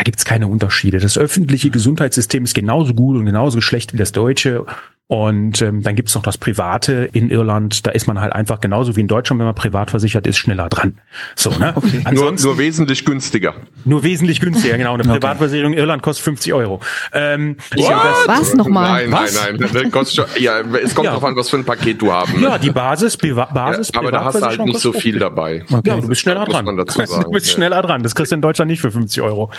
Da 0.00 0.04
gibt's 0.04 0.24
keine 0.24 0.48
Unterschiede. 0.48 0.98
Das 0.98 1.18
öffentliche 1.18 1.68
Gesundheitssystem 1.68 2.44
ist 2.44 2.54
genauso 2.54 2.94
gut 2.94 3.18
und 3.18 3.26
genauso 3.26 3.60
schlecht 3.60 3.92
wie 3.92 3.98
das 3.98 4.12
deutsche. 4.12 4.64
Und 5.10 5.60
ähm, 5.60 5.82
dann 5.82 5.96
gibt's 5.96 6.14
noch 6.14 6.22
das 6.22 6.38
Private 6.38 7.10
in 7.12 7.30
Irland. 7.30 7.84
Da 7.84 7.90
ist 7.90 8.06
man 8.06 8.20
halt 8.20 8.32
einfach 8.32 8.60
genauso 8.60 8.94
wie 8.94 9.00
in 9.00 9.08
Deutschland, 9.08 9.40
wenn 9.40 9.46
man 9.46 9.56
privat 9.56 9.90
versichert 9.90 10.24
ist, 10.24 10.36
schneller 10.36 10.68
dran. 10.68 10.98
So, 11.34 11.50
ne? 11.50 11.74
Nur, 11.82 11.82
Ansonsten 12.04 12.46
nur 12.46 12.58
wesentlich 12.58 13.04
günstiger. 13.04 13.54
nur 13.84 14.04
wesentlich 14.04 14.38
günstiger, 14.38 14.78
genau. 14.78 14.94
Eine 14.94 15.02
Privatversicherung 15.02 15.72
in 15.72 15.78
Irland 15.80 16.02
kostet 16.04 16.22
50 16.26 16.54
Euro. 16.54 16.78
Ähm, 17.12 17.56
ich- 17.74 17.88
das- 17.88 18.28
Was 18.28 18.54
nochmal? 18.54 19.08
Nein, 19.08 19.12
Was? 19.24 19.34
nein, 19.34 19.56
nein. 19.58 19.70
Das 19.82 19.90
kostet 19.90 20.14
schon, 20.30 20.42
ja, 20.42 20.60
es 20.60 20.94
kommt 20.94 21.06
Ja. 21.06 21.14
drauf 21.14 21.24
an, 21.24 21.34
was 21.34 21.50
für 21.50 21.56
ein 21.56 21.64
Paket 21.64 22.00
du 22.00 22.12
haben. 22.12 22.40
ja, 22.40 22.56
die 22.56 22.70
Basis, 22.70 23.16
Priva 23.16 23.48
Ja, 23.48 23.52
Basis, 23.52 23.92
aber 23.92 24.12
da 24.12 24.24
hast 24.26 24.40
du 24.40 24.46
halt 24.46 24.64
nicht 24.64 24.78
so 24.78 24.92
viel 24.92 25.14
50. 25.14 25.18
dabei. 25.18 25.64
Ja, 25.84 25.96
du 25.96 26.06
bist 26.06 26.20
schneller 26.20 26.44
Muss 26.44 26.50
dran. 26.50 26.64
man 26.66 26.76
dazu 26.76 26.98
sagen, 27.04 27.24
Du 27.24 27.30
bist 27.32 27.48
ja. 27.48 27.54
schneller 27.54 27.82
dran. 27.82 28.04
Das 28.04 28.14
kriegst 28.14 28.30
du 28.30 28.36
in 28.36 28.42
Deutschland 28.42 28.70
nicht 28.70 28.80
für 28.80 28.92
50 28.92 29.20
Euro. 29.22 29.50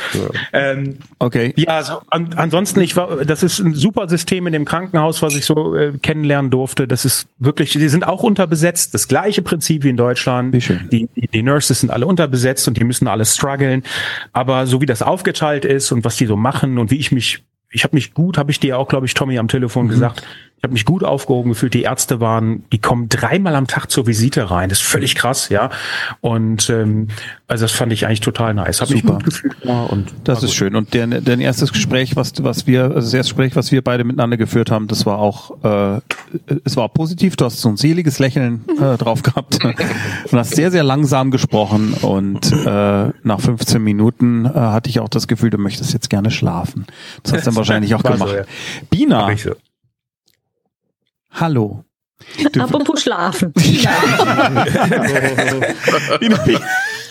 Ähm, 0.54 1.00
Okay. 1.20 1.54
ja, 1.58 1.72
also, 1.76 2.02
an, 2.10 2.30
ansonsten, 2.38 2.80
ich 2.80 2.96
war, 2.96 3.26
das 3.26 3.44
ist 3.44 3.60
ein 3.60 3.74
super 3.74 4.08
System 4.08 4.48
in 4.48 4.54
dem 4.54 4.64
Krankenhaus, 4.64 5.22
was 5.22 5.36
ich 5.36 5.41
so 5.46 5.76
äh, 5.76 5.94
kennenlernen 6.02 6.52
durfte. 6.52 6.88
Das 6.88 7.06
ist 7.06 7.28
wirklich, 7.38 7.72
die 7.72 7.90
sind 7.90 8.08
auch 8.08 8.24
unterbesetzt. 8.24 8.94
Das 8.94 9.08
gleiche 9.08 9.42
Prinzip 9.42 9.84
wie 9.84 9.90
in 9.90 9.98
Deutschland. 9.98 10.54
Wie 10.54 10.62
schön. 10.62 10.88
Die, 10.92 11.08
die, 11.16 11.28
die 11.28 11.44
Nurses 11.44 11.82
sind 11.82 11.92
alle 11.92 12.06
unterbesetzt 12.06 12.68
und 12.68 12.78
die 12.78 12.84
müssen 12.84 13.08
alle 13.08 13.26
strugglen. 13.26 13.84
Aber 14.34 14.68
so 14.68 14.82
wie 14.82 14.86
das 14.86 15.02
aufgeteilt 15.02 15.66
ist 15.66 15.92
und 15.92 16.04
was 16.04 16.18
die 16.18 16.26
so 16.26 16.36
machen 16.36 16.78
und 16.78 16.92
wie 16.92 16.98
ich 16.98 17.12
mich 17.12 17.44
ich 17.74 17.86
habe 17.86 17.96
mich 17.96 18.14
gut, 18.14 18.38
habe 18.38 18.52
ich 18.52 18.60
dir 18.60 18.78
auch, 18.78 18.90
glaube 18.90 19.06
ich, 19.06 19.14
Tommy 19.14 19.38
am 19.38 19.48
Telefon 19.48 19.88
gesagt. 19.88 20.24
Ich 20.62 20.64
habe 20.64 20.74
mich 20.74 20.86
gut 20.86 21.04
aufgehoben 21.04 21.50
gefühlt. 21.50 21.74
Die 21.74 21.82
Ärzte 21.82 22.20
waren, 22.20 22.64
die 22.72 22.78
kommen 22.78 23.10
dreimal 23.10 23.56
am 23.56 23.66
Tag 23.66 23.90
zur 23.90 24.06
Visite 24.06 24.52
rein. 24.52 24.70
Das 24.70 24.78
ist 24.80 24.88
völlig 24.88 25.16
krass, 25.16 25.50
ja. 25.50 25.72
Und 26.20 26.70
ähm, 26.70 27.08
also 27.48 27.64
das 27.64 27.72
fand 27.72 27.92
ich 27.92 28.06
eigentlich 28.06 28.20
total 28.20 28.54
nice. 28.54 28.80
Hab 28.80 28.92
mich 28.92 29.02
Super. 29.02 29.16
gut 29.16 29.24
gefühlt. 29.24 29.56
Ja, 29.64 29.86
und 29.86 30.14
Das 30.24 30.44
ist 30.44 30.54
schön. 30.54 30.76
Und 30.76 30.94
der, 30.94 31.08
dein 31.08 31.40
erstes 31.40 31.74
Gespräch, 31.74 32.16
was, 32.16 32.34
was 32.44 32.68
wir, 32.68 32.84
also 32.84 33.00
das 33.00 33.14
erste 33.16 33.34
Gespräch, 33.34 33.56
was 33.56 33.72
wir 33.72 33.82
beide 33.84 34.04
miteinander 34.04 34.38
geführt 34.38 34.70
haben, 34.70 34.86
das 34.88 35.08
war 35.08 35.18
auch, 35.18 35.64
äh, 35.64 36.00
es 36.64 36.78
war 36.78 36.90
positiv. 36.90 37.36
Du 37.38 37.46
hast 37.46 37.60
so 37.60 37.70
ein 37.70 37.78
seliges 37.78 38.20
Lächeln 38.20 38.64
äh, 38.80 38.98
drauf 39.00 39.24
gehabt 39.24 39.58
und 39.66 40.38
hast 40.38 40.54
sehr, 40.56 40.70
sehr 40.70 40.84
langsam 40.84 41.32
gesprochen. 41.32 41.96
Und 42.04 42.52
äh, 42.52 43.10
nach 43.24 43.40
15 43.42 43.84
Minuten 43.84 44.46
äh, 44.46 44.50
hatte 44.50 44.92
ich 44.92 45.00
auch 45.00 45.10
das 45.10 45.28
Gefühl, 45.28 45.50
du 45.50 45.58
möchtest 45.58 45.92
jetzt 45.94 46.12
gerne 46.12 46.30
schlafen. 46.30 46.86
Das 47.24 47.34
hast 47.34 47.48
du 47.48 47.50
dann 47.50 47.56
wahrscheinlich 47.56 47.96
auch 47.96 48.04
War 48.04 48.16
so, 48.20 48.26
gemacht. 48.26 48.46
ja. 48.48 48.86
Bina, 48.92 49.24
Hab 49.24 49.32
ich 49.32 49.42
so. 49.42 49.56
Hallo. 51.32 51.84
Du, 52.52 52.62
Apropos 52.62 53.02
schlafen. 53.02 53.52
Bina, 56.20 56.38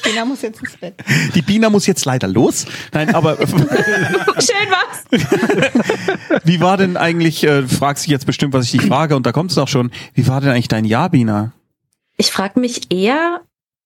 Tina 0.03 0.25
muss 0.25 0.43
jetzt 0.43 0.61
ins 0.61 0.77
Bett. 0.77 0.95
die 1.35 1.43
Bina 1.43 1.69
muss 1.69 1.87
jetzt 1.87 2.05
leider 2.05 2.29
los. 2.29 2.65
Nein, 2.93 3.13
aber 3.15 3.37
Schön 3.47 4.69
was. 4.71 5.05
Wie 6.45 6.61
war 6.61 6.77
denn 6.77 6.97
eigentlich, 6.97 7.43
äh, 7.45 7.63
du 7.63 7.69
fragst 7.69 8.05
dich 8.05 8.11
jetzt 8.11 8.27
bestimmt, 8.27 8.53
was 8.55 8.67
ich 8.67 8.73
dich 8.73 8.83
frage, 8.83 9.17
und 9.17 9.27
da 9.27 9.33
kommt 9.33 9.51
es 9.51 9.59
auch 9.59 9.69
schon, 9.69 9.91
wie 10.15 10.27
war 10.29 10.41
denn 10.41 10.51
eigentlich 10.51 10.69
dein 10.69 10.85
Jahr, 10.85 11.11
Bina? 11.11 11.53
Ich 12.17 12.31
frage 12.31 12.61
mich 12.61 12.93
eher, 12.93 13.41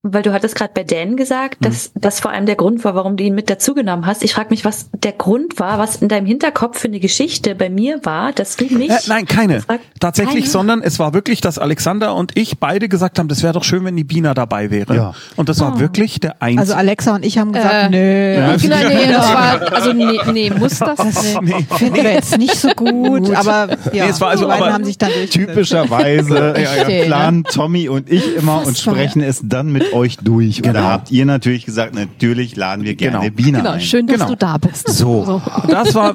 weil 0.05 0.23
du 0.23 0.33
hattest 0.33 0.55
gerade 0.55 0.71
bei 0.75 0.85
Dan 0.85 1.17
gesagt, 1.17 1.57
dass 1.65 1.91
das 1.95 2.21
vor 2.21 2.31
allem 2.31 2.47
der 2.47 2.55
Grund 2.57 2.85
war, 2.85 2.95
warum 2.95 3.17
du 3.17 3.25
ihn 3.25 3.35
mit 3.35 3.51
dazugenommen 3.51 4.07
hast. 4.07 4.23
Ich 4.23 4.35
frage 4.35 4.51
mich, 4.51 4.65
was 4.65 4.89
der 4.93 5.13
Grund 5.13 5.59
war, 5.59 5.79
was 5.79 5.97
in 5.97 6.09
deinem 6.09 6.27
Hinterkopf 6.27 6.79
für 6.79 6.89
eine 6.89 7.01
Geschichte 7.01 7.55
bei 7.55 7.71
mir 7.71 8.01
war, 8.05 8.33
dass 8.33 8.57
du 8.57 8.67
mich. 8.67 8.91
Äh, 8.91 8.99
nein, 9.09 9.27
keine. 9.27 9.61
Frag- 9.63 9.81
Tatsächlich, 9.99 10.45
Keine? 10.45 10.51
sondern 10.51 10.83
es 10.83 10.99
war 10.99 11.15
wirklich, 11.15 11.41
dass 11.41 11.59
Alexander 11.59 12.15
und 12.15 12.37
ich 12.37 12.59
beide 12.59 12.89
gesagt 12.89 13.19
haben, 13.19 13.29
das 13.29 13.43
wäre 13.43 13.55
doch 13.55 13.65
schön, 13.65 13.85
wenn 13.85 13.97
die 13.97 14.05
Bina 14.05 14.35
dabei 14.35 14.71
wäre. 14.71 14.95
Ja. 14.95 15.15
Und 15.37 15.49
das 15.49 15.61
war 15.61 15.81
wirklich 15.81 16.21
der 16.21 16.43
einzige. 16.43 16.61
Also 16.61 16.75
Alexa 16.75 17.15
und 17.15 17.25
ich 17.25 17.39
haben 17.39 17.53
gesagt, 17.53 17.75
Äh, 17.75 17.89
nö. 17.91 18.35
Ja. 18.35 18.57
Genau, 18.57 18.89
nee, 18.89 19.07
das 19.11 19.33
war, 19.33 19.73
also 19.73 19.93
nee, 19.95 20.21
nee, 20.33 20.51
muss 20.51 20.79
das 20.79 21.03
nicht. 21.03 21.41
nee. 21.43 21.67
Finden 21.77 21.95
wir 21.97 22.13
jetzt 22.13 22.37
nicht 22.37 22.55
so 22.57 22.69
gut, 22.71 23.35
aber 23.35 23.69
ja, 23.93 24.05
Nee, 24.05 24.11
es 24.11 24.21
war 24.21 24.29
also 24.29 24.45
die 24.45 24.49
beiden 24.51 24.63
aber 24.65 24.73
haben 24.75 24.85
sich 24.85 24.99
dann. 24.99 25.11
Typischerweise 25.31 26.55
ja, 26.63 26.89
ja, 26.89 27.05
planen 27.07 27.45
Tommy 27.45 27.89
und 27.89 28.11
ich 28.11 28.37
immer 28.37 28.59
und 28.59 28.67
Unfassbar. 28.69 28.95
sprechen 28.95 29.23
es 29.23 29.41
dann 29.43 29.73
mit 29.73 29.93
euch 29.95 30.17
durch. 30.19 30.59
Und 30.59 30.63
Genau. 30.65 30.81
da 30.81 30.91
habt 30.91 31.11
ihr 31.11 31.25
natürlich 31.25 31.65
gesagt, 31.65 31.95
natürlich 31.95 32.57
laden 32.57 32.85
wir 32.85 32.95
gerne 32.95 33.21
Genau. 33.21 33.31
Bina 33.35 33.59
Genau, 33.59 33.71
ein. 33.73 33.81
schön, 33.81 34.07
dass 34.07 34.17
Genau. 34.19 34.31
du 34.31 34.37
da 34.37 34.59
bist. 34.59 34.89
So, 34.89 35.41
das 35.69 35.95
war 35.95 36.15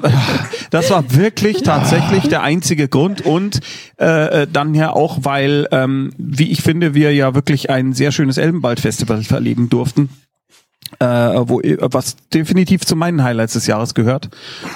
das 0.70 0.90
war 0.90 1.12
wirklich 1.14 1.62
tatsächlich 1.62 2.28
der 2.28 2.42
einzige 2.42 2.88
Grund 2.88 3.22
und 3.26 3.60
äh, 3.98 4.42
äh, 4.42 4.46
dann 4.50 4.74
ja 4.74 4.92
auch, 4.92 5.18
weil 5.22 5.66
ähm, 5.72 6.12
wie 6.18 6.50
ich 6.50 6.62
finde, 6.62 6.94
wir 6.94 7.12
ja 7.14 7.34
wirklich 7.34 7.70
ein 7.70 7.92
sehr 7.92 8.12
schönes 8.12 8.36
Elbenwald-Festival 8.38 9.22
verleben 9.24 9.68
durften. 9.68 10.10
Äh, 10.98 11.04
wo 11.06 11.60
was 11.92 12.16
definitiv 12.34 12.84
zu 12.84 12.96
meinen 12.96 13.22
Highlights 13.22 13.52
des 13.52 13.68
Jahres 13.68 13.94
gehört. 13.94 14.28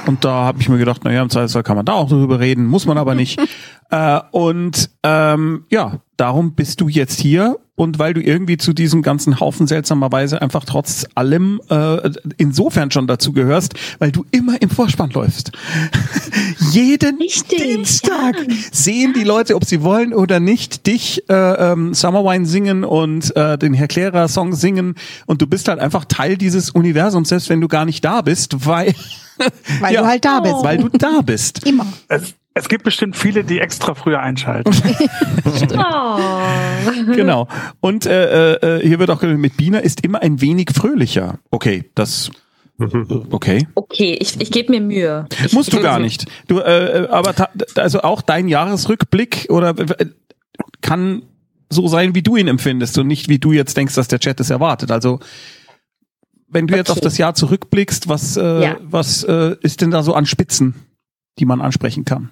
Und 0.06 0.24
da 0.24 0.44
habe 0.44 0.60
ich 0.60 0.68
mir 0.68 0.78
gedacht, 0.78 1.02
naja, 1.02 1.20
im 1.20 1.28
Zweifelsfall 1.28 1.64
kann 1.64 1.74
man 1.74 1.84
da 1.84 1.94
auch 1.94 2.08
drüber 2.08 2.38
reden, 2.38 2.66
muss 2.66 2.86
man 2.86 2.98
aber 2.98 3.16
nicht. 3.16 3.40
äh, 3.90 4.20
und 4.30 4.90
ähm, 5.02 5.64
ja, 5.70 5.98
darum 6.16 6.54
bist 6.54 6.80
du 6.80 6.88
jetzt 6.88 7.20
hier 7.20 7.58
und 7.76 7.98
weil 7.98 8.14
du 8.14 8.22
irgendwie 8.22 8.56
zu 8.56 8.72
diesem 8.72 9.02
ganzen 9.02 9.40
Haufen 9.40 9.66
seltsamerweise 9.66 10.40
einfach 10.40 10.64
trotz 10.64 11.06
allem 11.14 11.60
äh, 11.70 12.10
insofern 12.36 12.90
schon 12.92 13.06
dazu 13.06 13.32
gehörst, 13.32 13.74
weil 13.98 14.12
du 14.12 14.24
immer 14.30 14.62
im 14.62 14.70
Vorspann 14.70 15.10
läufst. 15.10 15.50
Jeden 16.70 17.18
Richtig, 17.18 17.58
Dienstag 17.60 18.36
ja. 18.36 18.54
sehen 18.70 19.12
die 19.12 19.24
Leute, 19.24 19.56
ob 19.56 19.64
sie 19.64 19.82
wollen 19.82 20.14
oder 20.14 20.38
nicht, 20.38 20.86
dich 20.86 21.28
äh, 21.28 21.72
ähm, 21.72 21.94
Summer 21.94 22.24
Wine 22.24 22.46
singen 22.46 22.84
und 22.84 23.34
äh, 23.36 23.58
den 23.58 23.74
Herr 23.74 23.88
Klärer 23.88 24.28
Song 24.28 24.54
singen 24.54 24.94
und 25.26 25.42
du 25.42 25.46
bist 25.46 25.66
halt 25.68 25.80
einfach 25.80 26.04
Teil 26.04 26.36
dieses 26.36 26.70
Universums, 26.70 27.28
selbst 27.28 27.48
wenn 27.48 27.60
du 27.60 27.68
gar 27.68 27.84
nicht 27.84 28.04
da 28.04 28.22
bist, 28.22 28.66
weil 28.66 28.94
Weil 29.80 29.94
du 29.96 30.06
halt 30.06 30.24
da 30.24 30.40
bist. 30.40 30.62
weil 30.62 30.78
du 30.78 30.88
da 30.90 31.20
bist. 31.22 31.66
Immer. 31.66 31.86
Es, 32.08 32.34
es 32.54 32.68
gibt 32.68 32.84
bestimmt 32.84 33.16
viele, 33.16 33.44
die 33.44 33.58
extra 33.60 33.94
früher 33.94 34.20
einschalten. 34.20 34.72
Oh. 35.76 36.18
Genau. 37.14 37.48
Und 37.80 38.06
äh, 38.06 38.54
äh, 38.78 38.86
hier 38.86 38.98
wird 38.98 39.10
auch 39.10 39.20
gesagt, 39.20 39.38
mit 39.38 39.56
Bina 39.56 39.78
ist 39.78 40.04
immer 40.04 40.20
ein 40.22 40.40
wenig 40.40 40.70
fröhlicher. 40.74 41.38
Okay, 41.50 41.90
das 41.94 42.30
okay. 43.30 43.66
Okay, 43.74 44.16
ich, 44.20 44.40
ich 44.40 44.50
gebe 44.50 44.72
mir 44.72 44.80
Mühe. 44.80 45.26
Ich, 45.44 45.52
Musst 45.52 45.72
du 45.72 45.80
gar 45.80 45.98
nicht. 45.98 46.26
Du, 46.48 46.58
äh, 46.60 47.06
aber 47.10 47.34
ta- 47.34 47.50
also 47.76 48.02
auch 48.02 48.20
dein 48.22 48.48
Jahresrückblick 48.48 49.46
oder 49.48 49.70
äh, 49.78 50.06
kann 50.80 51.22
so 51.70 51.86
sein, 51.88 52.14
wie 52.14 52.22
du 52.22 52.36
ihn 52.36 52.48
empfindest 52.48 52.98
und 52.98 53.06
nicht 53.06 53.28
wie 53.28 53.38
du 53.38 53.52
jetzt 53.52 53.76
denkst, 53.76 53.94
dass 53.94 54.08
der 54.08 54.18
Chat 54.20 54.40
es 54.40 54.50
erwartet. 54.50 54.90
Also 54.90 55.20
wenn 56.48 56.66
du 56.66 56.74
jetzt 56.76 56.90
Okay. 56.90 56.98
auf 56.98 57.02
das 57.02 57.18
Jahr 57.18 57.34
zurückblickst, 57.34 58.08
was 58.08 58.36
äh, 58.36 58.62
Ja. 58.62 58.76
was 58.82 59.22
äh, 59.24 59.56
ist 59.62 59.80
denn 59.80 59.90
da 59.90 60.02
so 60.02 60.14
an 60.14 60.26
Spitzen, 60.26 60.74
die 61.38 61.44
man 61.46 61.60
ansprechen 61.60 62.04
kann? 62.04 62.30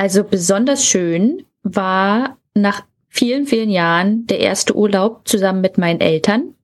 Also 0.00 0.24
besonders 0.24 0.86
schön 0.86 1.44
war 1.62 2.38
nach 2.54 2.84
vielen, 3.10 3.44
vielen 3.46 3.68
Jahren 3.68 4.26
der 4.28 4.40
erste 4.40 4.74
Urlaub 4.74 5.28
zusammen 5.28 5.60
mit 5.60 5.76
meinen 5.76 6.00
Eltern. 6.00 6.54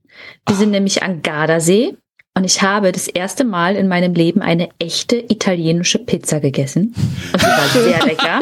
Wir 0.49 0.57
sind 0.57 0.71
nämlich 0.71 1.03
an 1.03 1.21
Gardasee 1.21 1.99
und 2.35 2.45
ich 2.45 2.63
habe 2.63 2.93
das 2.93 3.09
erste 3.09 3.45
Mal 3.45 3.77
in 3.77 3.89
meinem 3.89 4.15
Leben 4.15 4.41
eine 4.41 4.71
echte 4.79 5.17
italienische 5.19 5.99
Pizza 5.99 6.41
gegessen. 6.41 6.95
Und 7.35 7.43
die 7.43 7.47
war 7.47 7.69
sehr 7.69 8.07
lecker. 8.07 8.41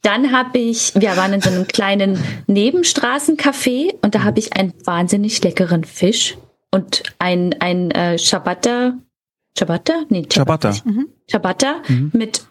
Dann 0.00 0.32
habe 0.32 0.56
ich, 0.58 0.94
wir 0.94 1.14
waren 1.18 1.34
in 1.34 1.42
so 1.42 1.50
einem 1.50 1.68
kleinen 1.68 2.18
Nebenstraßencafé 2.46 3.92
und 4.00 4.14
da 4.14 4.24
habe 4.24 4.38
ich 4.38 4.54
einen 4.54 4.72
wahnsinnig 4.86 5.44
leckeren 5.44 5.84
Fisch 5.84 6.38
und 6.70 7.02
ein, 7.18 7.54
ein 7.60 7.90
äh, 7.90 8.16
Ciabatta, 8.16 8.94
Ciabatta? 9.54 10.04
Nee, 10.08 10.24
Ciabatta. 10.30 10.72
Ciabatta 11.28 11.82
Mhm. 11.88 12.10
mit 12.14 12.46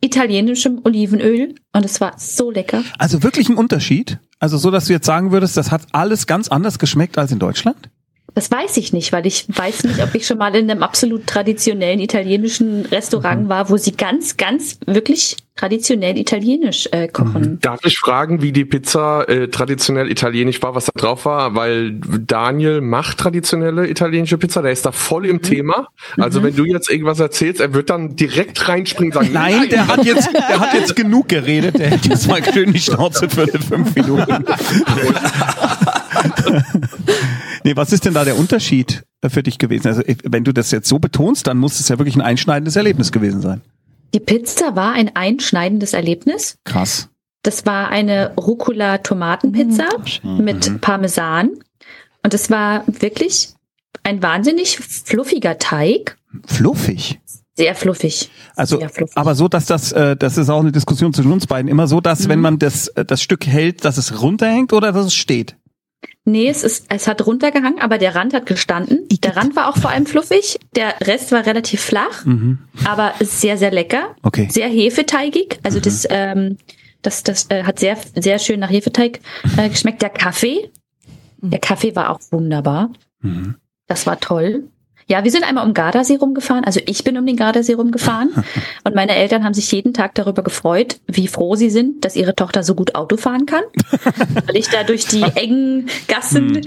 italienischem 0.00 0.80
Olivenöl 0.84 1.54
und 1.72 1.84
es 1.84 2.00
war 2.00 2.14
so 2.18 2.50
lecker. 2.50 2.82
Also 2.98 3.22
wirklich 3.22 3.48
ein 3.48 3.56
Unterschied? 3.56 4.18
Also 4.38 4.56
so, 4.56 4.70
dass 4.70 4.86
du 4.86 4.92
jetzt 4.92 5.06
sagen 5.06 5.32
würdest, 5.32 5.56
das 5.56 5.70
hat 5.70 5.82
alles 5.92 6.26
ganz 6.26 6.48
anders 6.48 6.78
geschmeckt 6.78 7.18
als 7.18 7.32
in 7.32 7.38
Deutschland? 7.38 7.90
Das 8.34 8.50
weiß 8.50 8.76
ich 8.76 8.92
nicht, 8.92 9.12
weil 9.12 9.26
ich 9.26 9.46
weiß 9.48 9.84
nicht, 9.84 10.02
ob 10.02 10.14
ich 10.14 10.26
schon 10.26 10.38
mal 10.38 10.54
in 10.54 10.70
einem 10.70 10.82
absolut 10.82 11.26
traditionellen 11.26 11.98
italienischen 11.98 12.86
Restaurant 12.86 13.48
war, 13.48 13.68
wo 13.70 13.76
sie 13.76 13.92
ganz, 13.92 14.36
ganz 14.36 14.78
wirklich 14.86 15.36
traditionell 15.58 16.16
italienisch 16.16 16.88
äh, 16.92 17.08
kochen. 17.08 17.58
Darf 17.60 17.80
ich 17.84 17.98
fragen, 17.98 18.40
wie 18.40 18.52
die 18.52 18.64
Pizza 18.64 19.28
äh, 19.28 19.48
traditionell 19.48 20.08
italienisch 20.08 20.62
war, 20.62 20.76
was 20.76 20.86
da 20.86 20.92
drauf 20.94 21.24
war? 21.24 21.56
Weil 21.56 21.94
Daniel 21.94 22.80
macht 22.80 23.18
traditionelle 23.18 23.88
italienische 23.88 24.38
Pizza, 24.38 24.62
der 24.62 24.70
ist 24.70 24.86
da 24.86 24.92
voll 24.92 25.26
im 25.26 25.42
Thema. 25.42 25.88
Also 26.16 26.44
wenn 26.44 26.54
du 26.54 26.64
jetzt 26.64 26.88
irgendwas 26.88 27.18
erzählst, 27.18 27.60
er 27.60 27.74
wird 27.74 27.90
dann 27.90 28.14
direkt 28.14 28.68
reinspringen 28.68 29.16
und 29.16 29.24
sagen, 29.24 29.34
Nein, 29.34 29.68
der 29.68 29.88
hat 29.88 30.04
jetzt, 30.04 30.32
der 30.32 30.60
hat 30.60 30.74
jetzt 30.74 30.94
genug 30.94 31.28
geredet. 31.28 31.76
Der 31.76 31.90
hätte 31.90 32.10
jetzt 32.10 32.28
mal 32.28 32.40
schön 32.44 32.72
die 32.72 32.78
Schnauze 32.78 33.28
für 33.28 33.48
fünf 33.48 33.96
Minuten. 33.96 34.44
nee, 37.64 37.76
was 37.76 37.92
ist 37.92 38.04
denn 38.04 38.14
da 38.14 38.24
der 38.24 38.38
Unterschied 38.38 39.04
äh, 39.22 39.28
für 39.28 39.42
dich 39.42 39.58
gewesen? 39.58 39.88
Also, 39.88 40.02
ich- 40.06 40.18
wenn 40.24 40.44
du 40.44 40.52
das 40.52 40.70
jetzt 40.70 40.88
so 40.88 40.98
betonst, 40.98 41.46
dann 41.46 41.58
muss 41.58 41.80
es 41.80 41.88
ja 41.88 41.98
wirklich 41.98 42.16
ein 42.16 42.22
einschneidendes 42.22 42.76
Erlebnis 42.76 43.12
gewesen 43.12 43.40
sein. 43.40 43.60
Die 44.14 44.20
Pizza 44.20 44.74
war 44.74 44.92
ein 44.94 45.14
einschneidendes 45.14 45.92
Erlebnis. 45.92 46.56
Krass. 46.64 47.08
Das 47.42 47.66
war 47.66 47.88
eine 47.88 48.32
Rucola-Tomatenpizza 48.36 49.84
mit 50.22 50.80
Parmesan. 50.80 51.50
Und 52.22 52.34
es 52.34 52.50
war 52.50 52.84
wirklich 52.86 53.50
ein 54.02 54.22
wahnsinnig 54.22 54.78
fluffiger 54.78 55.58
Teig. 55.58 56.16
Fluffig. 56.46 57.20
Sehr 57.54 57.74
fluffig. 57.74 58.30
Also, 58.54 58.78
Sehr 58.78 58.88
fluffig. 58.88 59.16
aber 59.16 59.34
so, 59.34 59.48
dass 59.48 59.66
das, 59.66 59.90
äh, 59.92 60.16
das 60.16 60.38
ist 60.38 60.48
auch 60.48 60.60
eine 60.60 60.70
Diskussion 60.72 61.12
zwischen 61.12 61.32
uns 61.32 61.46
beiden, 61.46 61.68
immer 61.68 61.86
so, 61.88 62.00
dass 62.00 62.28
wenn 62.28 62.40
man 62.40 62.58
das, 62.58 62.88
äh, 62.88 63.04
das 63.04 63.20
Stück 63.20 63.46
hält, 63.46 63.84
dass 63.84 63.98
es 63.98 64.22
runterhängt 64.22 64.72
oder 64.72 64.92
dass 64.92 65.06
es 65.06 65.14
steht. 65.14 65.56
Nee, 66.28 66.48
es, 66.48 66.62
ist, 66.62 66.86
es 66.90 67.08
hat 67.08 67.26
runtergehangen, 67.26 67.80
aber 67.80 67.96
der 67.96 68.14
Rand 68.14 68.34
hat 68.34 68.44
gestanden. 68.44 69.08
Der 69.24 69.34
Rand 69.34 69.56
war 69.56 69.68
auch 69.70 69.78
vor 69.78 69.90
allem 69.90 70.04
fluffig. 70.04 70.58
Der 70.76 70.94
Rest 71.00 71.32
war 71.32 71.46
relativ 71.46 71.80
flach, 71.80 72.24
Mhm. 72.26 72.58
aber 72.84 73.14
sehr, 73.20 73.56
sehr 73.56 73.70
lecker. 73.70 74.14
Okay. 74.22 74.46
Sehr 74.50 74.68
hefeteigig. 74.68 75.58
Also 75.62 75.80
das, 75.80 76.06
ähm, 76.10 76.58
das, 77.00 77.22
das 77.22 77.46
äh, 77.50 77.64
hat 77.64 77.78
sehr, 77.78 77.96
sehr 78.14 78.38
schön 78.38 78.60
nach 78.60 78.70
Hefeteig 78.70 79.20
äh, 79.56 79.70
geschmeckt. 79.70 80.02
Der 80.02 80.10
Kaffee, 80.10 80.70
der 81.38 81.60
Kaffee 81.60 81.96
war 81.96 82.10
auch 82.10 82.20
wunderbar. 82.30 82.90
Mhm. 83.22 83.54
Das 83.86 84.06
war 84.06 84.20
toll. 84.20 84.64
Ja, 85.08 85.24
wir 85.24 85.30
sind 85.30 85.42
einmal 85.42 85.66
um 85.66 85.72
Gardasee 85.72 86.16
rumgefahren. 86.16 86.64
Also 86.64 86.80
ich 86.84 87.02
bin 87.02 87.16
um 87.16 87.24
den 87.24 87.36
Gardasee 87.36 87.74
rumgefahren. 87.74 88.30
und 88.84 88.94
meine 88.94 89.16
Eltern 89.16 89.42
haben 89.42 89.54
sich 89.54 89.72
jeden 89.72 89.94
Tag 89.94 90.14
darüber 90.14 90.42
gefreut, 90.42 91.00
wie 91.06 91.28
froh 91.28 91.56
sie 91.56 91.70
sind, 91.70 92.04
dass 92.04 92.14
ihre 92.14 92.36
Tochter 92.36 92.62
so 92.62 92.74
gut 92.74 92.94
Auto 92.94 93.16
fahren 93.16 93.46
kann. 93.46 93.64
Weil 94.46 94.56
ich 94.56 94.68
da 94.68 94.84
durch 94.84 95.06
die 95.06 95.22
engen 95.34 95.88
Gassen 96.08 96.60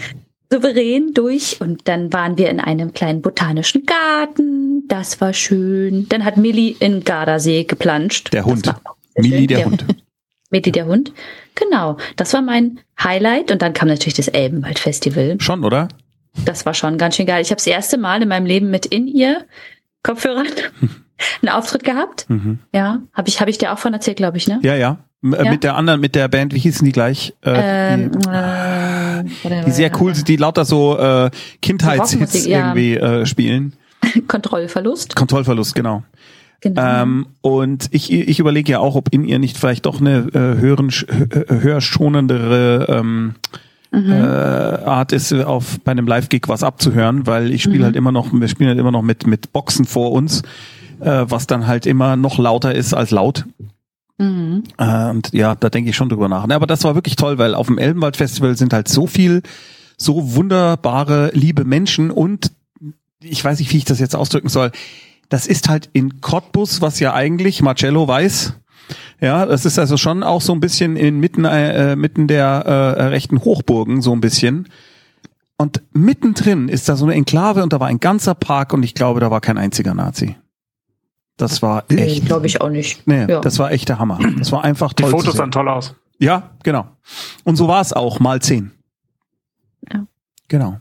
souverän 0.52 1.14
durch. 1.14 1.62
Und 1.62 1.88
dann 1.88 2.12
waren 2.12 2.38
wir 2.38 2.50
in 2.50 2.60
einem 2.60 2.94
kleinen 2.94 3.22
botanischen 3.22 3.86
Garten. 3.86 4.88
Das 4.88 5.22
war 5.22 5.34
schön. 5.34 6.10
Dann 6.10 6.26
hat 6.26 6.38
Millie 6.38 6.76
in 6.80 7.04
Gardasee 7.04 7.64
geplanscht. 7.64 8.34
Der 8.34 8.46
Hund. 8.46 8.74
Milli 9.16 9.46
der 9.46 9.66
Hund. 9.66 9.86
Milli 10.50 10.72
der 10.72 10.88
Hund. 10.88 11.14
Genau, 11.56 11.98
das 12.16 12.34
war 12.34 12.42
mein 12.42 12.80
Highlight 13.02 13.52
und 13.52 13.62
dann 13.62 13.74
kam 13.74 13.88
natürlich 13.88 14.16
das 14.16 14.28
Elbenwald-Festival. 14.30 15.38
Schon, 15.40 15.64
oder? 15.64 15.90
Das 16.46 16.66
war 16.66 16.74
schon 16.74 16.98
ganz 16.98 17.16
schön 17.16 17.26
geil. 17.26 17.42
Ich 17.42 17.50
habe 17.50 17.58
das 17.58 17.68
erste 17.68 17.98
Mal 17.98 18.22
in 18.22 18.30
meinem 18.30 18.46
Leben 18.46 18.70
mit 18.72 18.86
in 18.86 19.08
ihr 19.08 19.46
Kopfhörern 20.04 20.48
einen 21.42 21.50
Auftritt 21.50 21.84
gehabt. 21.84 22.26
Mhm. 22.30 22.60
Ja, 22.74 23.02
habe 23.14 23.30
ich, 23.30 23.42
hab 23.42 23.48
ich 23.48 23.58
dir 23.58 23.74
auch 23.74 23.80
von 23.80 23.94
erzählt, 23.94 24.18
glaube 24.18 24.38
ich, 24.38 24.48
ne? 24.48 24.60
Ja, 24.64 24.76
ja. 24.76 24.98
Äh, 25.24 25.46
Ja. 25.46 25.52
Mit 25.52 25.64
der 25.64 25.76
anderen, 25.76 26.00
mit 26.02 26.16
der 26.16 26.28
Band, 26.30 26.54
wie 26.56 26.60
hießen 26.60 26.84
die 26.84 26.92
gleich? 26.92 27.34
Äh, 27.46 27.94
Ähm, 27.94 28.12
die, 28.12 29.48
äh, 29.48 29.66
die 29.66 29.72
sehr 29.72 29.92
cool 30.02 30.16
sind, 30.16 30.28
die 30.28 30.38
lauter 30.38 30.66
so 30.66 30.98
äh, 30.98 31.30
Kindheitshits 31.62 32.46
ja. 32.48 32.60
irgendwie 32.74 32.96
äh, 32.96 33.26
spielen. 33.28 33.74
Kontrollverlust. 34.28 35.16
Kontrollverlust, 35.16 35.76
genau. 35.76 36.04
Genau. 36.62 37.02
Ähm, 37.04 37.28
und 37.42 37.88
ich, 37.92 38.12
ich 38.12 38.40
überlege 38.40 38.72
ja 38.72 38.80
auch, 38.80 38.96
ob 38.96 39.14
in 39.14 39.24
ihr 39.24 39.40
nicht 39.40 39.58
vielleicht 39.58 39.86
doch 39.88 40.00
eine 40.00 40.28
äh, 40.34 40.60
hören, 40.60 40.92
hörschonendere 41.50 42.86
ähm, 42.90 43.36
Mhm. 43.92 44.12
äh, 44.12 44.16
Art 44.16 45.12
ist, 45.12 45.34
auf 45.34 45.80
bei 45.84 45.92
einem 45.92 46.08
Live-Gig 46.08 46.44
was 46.48 46.64
abzuhören, 46.64 47.28
weil 47.28 47.52
ich 47.52 47.62
spiele 47.64 47.80
Mhm. 47.80 47.84
halt 47.84 47.96
immer 47.98 48.12
noch, 48.14 48.32
wir 48.32 48.48
spielen 48.48 48.70
halt 48.70 48.80
immer 48.80 48.92
noch 48.92 49.02
mit, 49.02 49.28
mit 49.28 49.52
Boxen 49.52 49.86
vor 49.86 50.14
uns, 50.14 50.44
äh, 51.02 51.26
was 51.28 51.46
dann 51.48 51.68
halt 51.68 51.86
immer 51.86 52.16
noch 52.16 52.38
lauter 52.38 52.74
ist 52.74 52.94
als 52.94 53.12
laut. 53.12 53.46
Mhm. 54.18 54.64
Äh, 54.78 55.10
und 55.10 55.34
ja, 55.34 55.56
da 55.56 55.70
denke 55.70 55.90
ich 55.90 55.96
schon 55.98 56.08
drüber 56.10 56.30
nach. 56.30 56.48
Ne, 56.48 56.56
aber 56.56 56.68
das 56.68 56.84
war 56.86 56.96
wirklich 56.96 57.18
toll, 57.18 57.38
weil 57.38 57.54
auf 57.54 57.68
dem 57.68 57.78
Elbenwald-Festival 57.78 58.56
sind 58.56 58.72
halt 58.72 58.88
so 58.88 59.08
viel, 59.08 59.42
so 59.98 60.36
wunderbare, 60.36 61.32
liebe 61.34 61.66
Menschen 61.66 62.12
und 62.12 62.52
ich 63.22 63.44
weiß 63.44 63.60
nicht, 63.60 63.72
wie 63.74 63.78
ich 63.78 63.86
das 63.86 64.00
jetzt 64.00 64.16
ausdrücken 64.16 64.50
soll. 64.50 64.72
Das 65.30 65.48
ist 65.48 65.70
halt 65.70 65.90
in 65.94 66.22
Cottbus, 66.22 66.82
was 66.82 67.00
ja 67.00 67.14
eigentlich 67.14 67.62
Marcello 67.62 68.08
weiß. 68.08 68.54
Ja, 69.20 69.46
das 69.46 69.66
ist 69.66 69.78
also 69.80 69.98
schon 69.98 70.24
auch 70.24 70.42
so 70.42 70.54
ein 70.54 70.60
bisschen 70.60 70.96
inmitten 70.98 71.46
äh, 71.46 71.96
mitten 71.96 72.28
der 72.28 72.46
äh, 72.66 73.04
rechten 73.08 73.40
Hochburgen 73.44 74.02
so 74.02 74.12
ein 74.14 74.22
bisschen. 74.22 74.68
Und 75.58 75.82
mittendrin 75.94 76.70
ist 76.70 76.90
da 76.90 76.96
so 76.96 77.06
eine 77.06 77.14
Enklave 77.14 77.62
und 77.62 77.72
da 77.72 77.80
war 77.80 77.88
ein 77.88 78.00
ganzer 78.00 78.34
Park 78.34 78.74
und 78.74 78.84
ich 78.84 78.96
glaube, 78.96 79.20
da 79.20 79.30
war 79.30 79.42
kein 79.42 79.58
einziger 79.58 79.94
Nazi. 79.94 80.36
Das 81.38 81.62
war 81.62 81.84
Nee, 81.90 82.02
echt. 82.04 82.26
glaube 82.26 82.48
ich 82.48 82.62
auch 82.62 82.70
nicht. 82.70 83.08
Nee, 83.08 83.26
Ja. 83.30 83.42
das 83.42 83.60
war 83.60 83.72
echt 83.72 83.90
der 83.90 84.00
Hammer. 84.00 84.20
Das 84.40 84.52
war 84.52 84.64
einfach 84.64 84.94
Die 84.94 85.04
toll. 85.04 85.12
zu 85.12 85.18
Fotos 85.18 85.34
sehen. 85.34 85.38
sahen 85.38 85.52
toll 85.52 85.70
aus. 85.70 85.96
Ja, 86.20 86.52
genau. 86.64 86.88
Und 87.44 87.56
so 87.56 87.68
war 87.68 87.82
es 87.82 87.94
auch, 87.94 88.20
mal 88.20 88.42
zehn. 88.42 88.72
Ja. 89.92 90.06
Genau. 90.48 90.78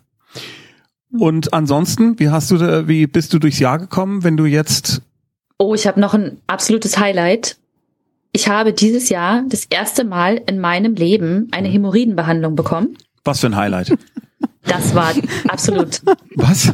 Und 1.13 1.53
ansonsten, 1.53 2.19
wie 2.19 2.29
hast 2.29 2.51
du, 2.51 2.57
da, 2.59 2.87
wie 2.89 3.07
bist 3.07 3.33
du 3.33 3.39
durchs 3.39 3.59
Jahr 3.59 3.79
gekommen, 3.79 4.23
wenn 4.23 4.37
du 4.37 4.47
jetzt, 4.47 5.03
Oh, 5.59 5.75
ich 5.75 5.87
habe 5.87 6.01
noch 6.01 6.15
ein 6.15 6.39
absolutes 6.47 6.99
Highlight. 6.99 7.59
Ich 8.33 8.49
habe 8.49 8.73
dieses 8.73 9.09
Jahr 9.09 9.43
das 9.49 9.65
erste 9.71 10.05
Mal 10.05 10.41
in 10.47 10.59
meinem 10.61 10.95
Leben 10.95 11.49
eine 11.53 11.69
Mhm. 11.69 11.73
Hämorrhoidenbehandlung 11.73 12.55
bekommen. 12.57 12.97
was 13.25 13.41
für 13.41 13.47
ein 13.49 13.57
Highlight? 13.57 13.93
Das 14.67 14.95
war 14.95 15.13
absolut. 15.49 16.01
Was? 16.37 16.73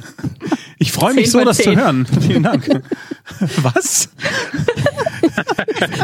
Ich 0.79 0.93
freue 0.93 1.15
mich 1.15 1.31
so, 1.31 1.43
das 1.45 1.59
zu 1.59 1.75
hören. 1.75 2.07
Vielen 2.21 2.43
Dank. 2.43 2.69
Was? 3.63 4.09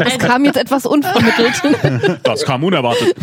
Das 0.05 0.19
kam 0.19 0.45
jetzt 0.45 0.57
etwas 0.57 0.87
unvermittelt. 0.87 2.21
Das 2.23 2.45
kam 2.45 2.65
unerwartet. 2.65 3.15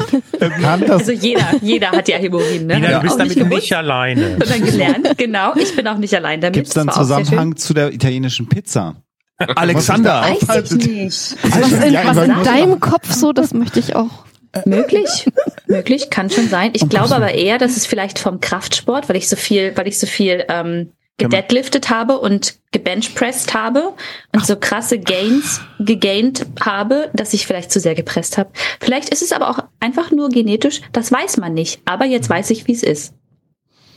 Kann 0.62 0.82
das, 0.82 0.92
Also 1.02 1.12
jeder, 1.12 1.46
jeder 1.62 1.92
hat 1.92 2.08
ja 2.08 2.18
Hämorrhoiden. 2.18 2.68
Ne? 2.68 2.76
Nina, 2.76 2.98
du 2.98 3.02
bist 3.02 3.20
damit 3.20 3.36
nicht 3.38 3.50
nicht, 3.50 3.76
alleine. 3.76 4.36
Und 4.36 4.50
dann 4.50 4.62
gelernt, 4.64 5.18
genau. 5.18 5.54
Ich 5.56 5.76
bin 5.76 5.88
auch 5.88 5.98
nicht 5.98 6.14
allein 6.14 6.42
damit. 6.42 6.76
dann 6.76 6.88
war 6.88 6.98
auch 6.98 7.04
sehr 7.04 7.18
Zusammenhang 7.24 7.56
zu 7.58 7.74
der 7.74 7.94
italienischen 7.94 8.48
Pizza? 8.48 8.96
Alexander. 9.40 10.26
schön. 10.26 10.48
Weiß 10.48 10.72
ich 10.72 10.88
nicht. 10.88 11.36
Was 11.44 11.72
in, 11.72 11.94
was 11.94 12.18
in 12.18 12.44
deinem 12.44 12.80
Kopf 12.80 13.12
so, 13.12 13.32
das 13.34 13.54
möchte 13.54 13.80
ich 13.80 13.96
auch. 13.96 14.26
Möglich, 14.66 15.28
möglich, 15.68 16.10
kann 16.10 16.30
schon 16.32 16.50
sein. 16.50 16.72
Ich 16.74 16.90
glaube 16.90 17.16
aber 17.16 17.34
eher, 17.34 17.60
dass 17.60 17.78
es 17.78 17.86
vielleicht 17.86 18.18
vom 18.18 18.40
Kraftsport, 18.40 19.08
weil 19.08 19.16
ich 19.16 19.30
so 19.30 19.36
viel, 19.36 19.78
weil 19.78 19.88
ich 19.88 20.00
so 20.00 20.08
viel 20.08 20.44
ähm, 20.50 20.92
gedeadliftet 21.20 21.92
habe 21.92 22.18
und 22.20 22.56
gebenchpressed 22.72 23.54
habe 23.54 23.94
und 24.34 24.46
so 24.46 24.56
krasse 24.56 24.98
Gains 24.98 25.62
gegaint 25.80 26.48
habe, 26.62 27.12
dass 27.14 27.34
ich 27.34 27.46
vielleicht 27.46 27.72
zu 27.72 27.80
sehr 27.80 27.94
gepresst 27.94 28.40
habe. 28.40 28.50
Vielleicht 28.80 29.10
ist 29.10 29.22
es 29.22 29.32
aber 29.32 29.50
auch 29.50 29.60
einfach 29.80 30.12
nur 30.12 30.30
genetisch, 30.30 30.82
das 30.94 31.12
weiß 31.12 31.38
man 31.38 31.54
nicht. 31.54 31.82
Aber 31.86 32.06
jetzt 32.06 32.30
weiß 32.30 32.50
ich, 32.50 32.66
wie 32.68 32.74
es 32.74 32.84
ist. 32.84 33.14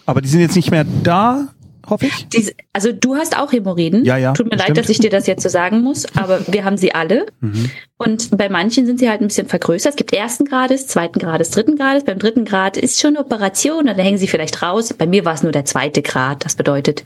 Aber 0.05 0.21
die 0.21 0.29
sind 0.29 0.41
jetzt 0.41 0.57
nicht 0.57 0.71
mehr 0.71 0.85
da, 0.85 1.49
hoffe 1.89 2.07
ich. 2.07 2.29
Diese, 2.29 2.53
also 2.73 2.93
du 2.93 3.17
hast 3.17 3.39
auch 3.39 3.53
Hämorrhoiden. 3.53 4.05
Ja, 4.05 4.17
ja, 4.17 4.33
Tut 4.33 4.47
mir 4.51 4.57
leid, 4.57 4.63
stimmt. 4.63 4.79
dass 4.79 4.89
ich 4.89 4.99
dir 4.99 5.11
das 5.11 5.27
jetzt 5.27 5.43
so 5.43 5.49
sagen 5.49 5.83
muss, 5.83 6.07
aber 6.17 6.41
wir 6.47 6.65
haben 6.65 6.77
sie 6.77 6.95
alle. 6.95 7.27
Mhm. 7.41 7.71
Und 7.97 8.37
bei 8.37 8.49
manchen 8.49 8.87
sind 8.87 8.99
sie 8.99 9.09
halt 9.09 9.21
ein 9.21 9.29
bisschen 9.29 9.49
vergrößert. 9.49 9.91
Es 9.93 9.97
gibt 9.97 10.13
ersten 10.13 10.45
Grades, 10.45 10.87
zweiten 10.87 11.19
Grades, 11.19 11.51
dritten 11.51 11.77
Grades. 11.77 12.05
Beim 12.05 12.19
dritten 12.19 12.45
Grad 12.45 12.77
ist 12.77 13.01
schon 13.01 13.17
eine 13.17 13.25
Operation 13.25 13.89
und 13.89 13.99
da 13.99 14.03
hängen 14.03 14.19
sie 14.19 14.29
vielleicht 14.29 14.63
raus. 14.63 14.93
Bei 14.93 15.07
mir 15.07 15.25
war 15.25 15.35
es 15.35 15.43
nur 15.43 15.53
der 15.53 15.65
zweite 15.65 16.03
Grad. 16.03 16.45
Das 16.45 16.57
bedeutet, 16.57 17.05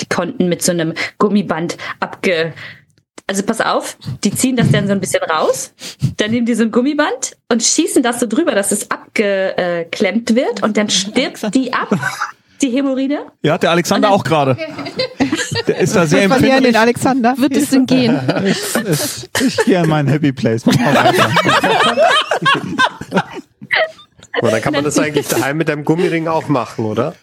die 0.00 0.06
konnten 0.06 0.48
mit 0.48 0.62
so 0.62 0.72
einem 0.72 0.94
Gummiband 1.18 1.76
abge... 2.00 2.52
Also 3.28 3.44
pass 3.44 3.60
auf, 3.60 3.96
die 4.24 4.32
ziehen 4.32 4.56
das 4.56 4.72
dann 4.72 4.88
so 4.88 4.92
ein 4.92 5.00
bisschen 5.00 5.22
raus, 5.22 5.72
dann 6.16 6.32
nehmen 6.32 6.44
die 6.44 6.54
so 6.54 6.64
ein 6.64 6.72
Gummiband 6.72 7.36
und 7.48 7.62
schießen 7.62 8.02
das 8.02 8.18
so 8.18 8.26
drüber, 8.26 8.52
dass 8.52 8.72
es 8.72 8.90
abgeklemmt 8.90 10.34
wird 10.34 10.62
und 10.62 10.76
dann 10.76 10.90
stirbt 10.90 11.54
die 11.54 11.72
ab, 11.72 11.88
die 12.62 12.70
Hämorrhoide. 12.70 13.26
Ja, 13.42 13.58
der 13.58 13.70
Alexander 13.70 14.10
auch 14.10 14.24
gerade. 14.24 14.56
Der 15.66 15.78
ist 15.78 15.94
da 15.94 16.06
sehr 16.06 16.28
verlieren 16.28 16.40
den 16.40 16.74
empfindlich. 16.74 16.78
Alexander. 16.78 17.34
Wird 17.38 17.56
es 17.56 17.70
denn 17.70 17.86
gehen? 17.86 18.20
Ich 19.40 19.56
gehe 19.64 19.80
an 19.80 19.88
meinen 19.88 20.08
Happy 20.08 20.32
Place. 20.32 20.66
Mach 20.66 20.76
mal 20.76 20.94
weiter. 20.94 21.30
Aber 24.40 24.50
dann 24.50 24.60
kann 24.62 24.72
man 24.72 24.84
das 24.84 24.98
eigentlich 24.98 25.28
daheim 25.28 25.56
mit 25.58 25.70
einem 25.70 25.84
Gummiring 25.84 26.28
auch 26.28 26.48
machen, 26.48 26.84
oder? 26.86 27.14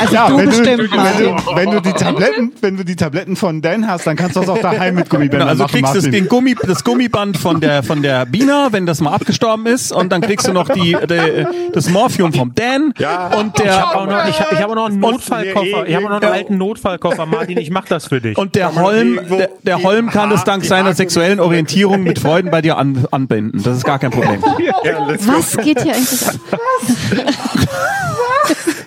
Also 0.00 0.14
Ja, 0.14 0.28
du 0.28 0.36
wenn 0.38 0.50
du, 0.50 0.56
bestimmt, 0.56 0.90
wenn, 0.90 0.96
Martin. 1.00 1.36
du, 1.36 1.56
wenn 1.56 1.70
du 1.70 1.80
die 1.80 1.92
Tabletten, 1.92 2.52
wenn 2.60 2.76
du 2.76 2.84
die 2.84 2.96
Tabletten 2.96 3.36
von 3.36 3.62
Dan 3.62 3.86
hast, 3.88 4.06
dann 4.06 4.16
kannst 4.16 4.36
du 4.36 4.40
das 4.40 4.48
auch 4.48 4.58
daheim 4.58 4.94
mit 4.96 5.04
Genau, 5.04 5.16
Gummibändern 5.18 5.48
also 5.48 5.64
machen. 5.64 5.82
kriegst 5.82 6.06
du 6.06 6.22
Gummi, 6.24 6.54
das 6.66 6.84
Gummiband 6.84 7.36
von 7.38 7.60
der 7.60 7.82
von 7.82 8.02
der 8.02 8.26
Bina, 8.26 8.68
wenn 8.72 8.86
das 8.86 9.00
mal 9.00 9.12
abgestorben 9.12 9.66
ist, 9.66 9.92
und 9.92 10.10
dann 10.10 10.20
kriegst 10.20 10.46
du 10.48 10.52
noch 10.52 10.68
die, 10.68 10.96
die 11.08 11.46
das 11.72 11.88
Morphium 11.88 12.32
vom 12.32 12.54
Dan 12.54 12.92
Ja. 12.98 13.28
und 13.38 13.56
Ich 13.56 13.62
der 13.62 13.80
habe 13.80 13.98
auch 14.00 14.06
noch, 14.06 14.28
ich, 14.28 14.38
ich 14.50 14.60
habe 14.62 14.72
auch 14.72 14.74
noch 14.74 14.86
einen 14.86 15.00
Notfallkoffer. 15.00 15.86
Ich 15.86 15.94
habe 15.94 16.06
auch 16.06 16.10
noch 16.10 16.20
einen 16.22 16.32
alten 16.32 16.58
Notfallkoffer, 16.58 17.26
Martin. 17.26 17.58
Ich 17.58 17.70
mach 17.70 17.84
das 17.86 18.06
für 18.06 18.20
dich. 18.20 18.36
und 18.36 18.54
der 18.54 18.74
Holm, 18.74 19.20
der, 19.30 19.48
der 19.62 19.82
Holm 19.82 20.10
kann 20.10 20.30
es 20.32 20.44
dank 20.44 20.64
seiner 20.64 20.94
sexuellen 20.94 21.40
Orientierung 21.40 22.02
mit 22.02 22.18
Freuden 22.18 22.50
bei 22.50 22.60
dir 22.62 22.76
an, 22.78 23.06
anbinden. 23.10 23.62
Das 23.62 23.76
ist 23.76 23.84
gar 23.84 23.98
kein 23.98 24.10
Problem. 24.10 24.42
Was 24.42 25.56
geht 25.58 25.80
hier 25.82 25.94
eigentlich 25.94 26.26
ab? 26.28 26.34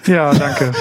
Ja, 0.07 0.33
danke. 0.33 0.71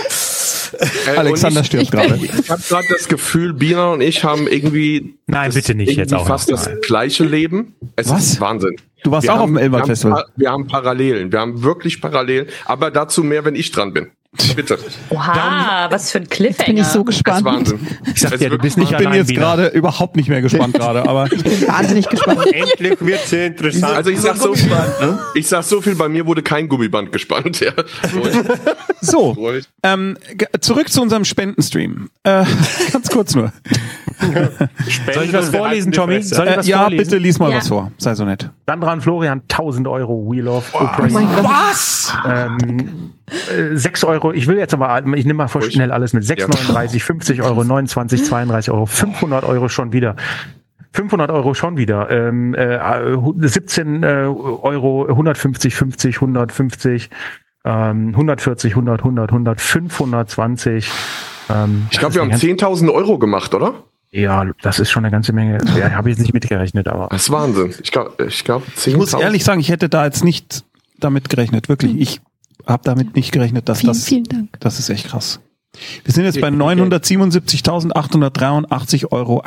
Äh, 1.06 1.16
Alexander 1.16 1.60
und 1.60 1.66
stirbt 1.66 1.82
ich 1.84 1.90
gerade. 1.90 2.16
Ich, 2.16 2.32
ich 2.38 2.50
habe 2.50 2.62
gerade 2.68 2.86
das 2.90 3.08
Gefühl, 3.08 3.52
Bina 3.52 3.92
und 3.92 4.00
ich 4.00 4.22
haben 4.24 4.46
irgendwie 4.46 5.16
Nein, 5.26 5.46
das, 5.48 5.54
bitte 5.56 5.74
nicht 5.74 5.96
jetzt 5.96 6.14
auch 6.14 6.26
fast 6.26 6.50
das 6.50 6.70
gleiche 6.86 7.24
Leben. 7.24 7.74
Es 7.96 8.08
Was? 8.08 8.24
ist 8.24 8.40
Wahnsinn. 8.40 8.76
Du 9.02 9.10
warst 9.10 9.24
Wir 9.26 9.32
auch 9.32 9.36
auf 9.38 9.42
haben- 9.42 9.54
dem 9.54 9.56
Elbert 9.58 9.78
wir 9.78 9.82
haben 9.82 9.88
Festival. 9.88 10.24
Wir 10.36 10.50
haben 10.50 10.66
Parallelen. 10.68 11.32
Wir 11.32 11.40
haben 11.40 11.62
wirklich 11.62 12.00
Parallelen. 12.00 12.46
Aber 12.66 12.90
dazu 12.90 13.24
mehr, 13.24 13.44
wenn 13.44 13.54
ich 13.56 13.72
dran 13.72 13.92
bin. 13.92 14.10
Bitte. 14.54 14.78
Oha, 15.10 15.88
was 15.90 16.12
für 16.12 16.18
ein 16.18 16.28
Cliffhanger. 16.28 16.66
Bin 16.68 16.76
ich 16.76 16.86
so 16.86 17.02
Das 17.02 17.16
ist 17.16 17.24
gespannt. 17.24 17.44
Wahnsinn. 17.44 17.84
Ich 18.14 18.20
sag 18.20 18.32
Es 18.34 18.38
dir, 18.38 18.48
du 18.48 18.58
bist 18.58 18.78
nicht 18.78 18.92
Ich 18.92 18.96
bin 18.96 19.12
jetzt 19.12 19.34
gerade 19.34 19.66
überhaupt 19.68 20.14
nicht 20.14 20.28
mehr 20.28 20.40
gespannt 20.40 20.74
gerade, 20.78 21.02
aber 21.08 21.24
Wahnsinnig 21.66 22.08
gespannt. 22.08 22.38
Endlich 22.52 23.00
wird 23.00 23.26
sehr 23.26 23.48
interessant. 23.48 23.96
Also 23.96 24.10
ich 24.10 24.20
sag 24.20 24.36
so 24.36 24.54
viel, 24.54 24.70
ich 25.34 25.48
sag 25.48 25.64
so 25.64 25.80
viel, 25.80 25.96
bei 25.96 26.08
mir 26.08 26.26
wurde 26.26 26.42
kein 26.42 26.68
Gummiband 26.68 27.10
gespannt. 27.10 27.58
Ja. 27.60 27.72
so. 29.00 29.36
Ähm, 29.82 30.18
zurück 30.60 30.90
zu 30.90 31.00
unserem 31.00 31.24
Spendenstream. 31.24 32.10
Äh, 32.22 32.44
ganz 32.92 33.08
kurz 33.08 33.34
nur. 33.34 33.50
Soll 35.14 35.24
ich 35.24 35.32
was 35.32 35.48
vorlesen, 35.48 35.90
Tommy? 35.92 36.22
Soll 36.22 36.46
ich 36.46 36.52
Äh, 36.52 36.56
was 36.58 36.66
ja, 36.66 36.80
vorlesen? 36.82 37.04
bitte 37.04 37.16
lies 37.16 37.38
mal 37.38 37.50
Ja. 37.50 37.56
was 37.56 37.68
vor. 37.68 37.90
Sei 37.96 38.14
so 38.14 38.24
nett. 38.26 38.50
Sandra 38.66 38.92
und 38.92 39.00
Florian, 39.00 39.40
1000 39.48 39.88
Euro 39.88 40.30
Wheel 40.30 40.48
of 40.48 40.70
Oh 40.74 40.86
mein 41.08 41.26
Gott. 41.34 41.44
Was? 41.44 42.12
ähm, 42.28 42.68
äh, 42.68 43.19
6 43.74 44.04
Euro, 44.04 44.32
ich 44.32 44.46
will 44.46 44.58
jetzt 44.58 44.74
aber, 44.74 44.98
ich 45.14 45.24
nehme 45.24 45.34
mal 45.34 45.48
vor 45.48 45.62
Ruhig. 45.62 45.72
schnell 45.72 45.92
alles 45.92 46.12
mit. 46.12 46.24
6,39, 46.24 47.00
50 47.02 47.42
Euro, 47.42 47.64
29, 47.64 48.24
32 48.24 48.72
Euro, 48.72 48.86
500 48.86 49.44
Euro 49.44 49.68
schon 49.68 49.92
wieder. 49.92 50.16
500 50.92 51.30
Euro 51.30 51.54
schon 51.54 51.76
wieder. 51.76 52.10
Ähm, 52.10 52.54
äh, 52.54 52.78
17 53.48 54.02
äh, 54.02 54.06
Euro, 54.06 55.06
150, 55.06 55.74
50, 55.74 56.16
150, 56.16 57.10
ähm, 57.64 58.08
140, 58.08 58.72
100, 58.72 59.00
100, 59.00 59.30
100, 59.30 59.60
520. 59.60 60.90
Ähm, 61.48 61.86
Ich 61.90 61.98
glaube, 61.98 62.14
wir 62.14 62.22
haben 62.22 62.30
eine 62.30 62.40
10.000 62.40 62.92
Euro 62.92 63.18
gemacht, 63.18 63.54
oder? 63.54 63.74
Ja, 64.12 64.44
das 64.62 64.80
ist 64.80 64.90
schon 64.90 65.04
eine 65.04 65.12
ganze 65.12 65.32
Menge. 65.32 65.58
Ja, 65.78 65.90
habe 65.92 66.10
ich 66.10 66.16
jetzt 66.16 66.22
nicht 66.22 66.34
mitgerechnet, 66.34 66.88
aber. 66.88 67.06
Das 67.10 67.22
ist 67.22 67.30
Wahnsinn. 67.30 67.72
Ich 67.80 67.92
glaube, 67.92 68.24
ich 68.26 68.42
glaube, 68.44 68.66
10.000. 68.76 68.88
Ich 68.88 68.96
muss 68.96 69.14
ehrlich 69.14 69.44
sagen, 69.44 69.60
ich 69.60 69.68
hätte 69.70 69.88
da 69.88 70.04
jetzt 70.04 70.24
nicht 70.24 70.64
damit 70.98 71.28
gerechnet. 71.28 71.68
Wirklich. 71.68 71.96
Ich 72.00 72.20
habe 72.70 72.82
damit 72.84 73.16
nicht 73.16 73.32
gerechnet, 73.32 73.68
dass 73.68 73.80
Vielen, 73.80 73.92
das. 73.92 74.04
vielen 74.04 74.24
Dank. 74.24 74.58
Das 74.60 74.78
ist 74.78 74.88
echt 74.88 75.08
krass. 75.08 75.40
Wir 76.04 76.12
sind 76.12 76.24
jetzt 76.24 76.40
bei 76.40 76.48
977.883,21 76.48 79.12
Euro. 79.12 79.42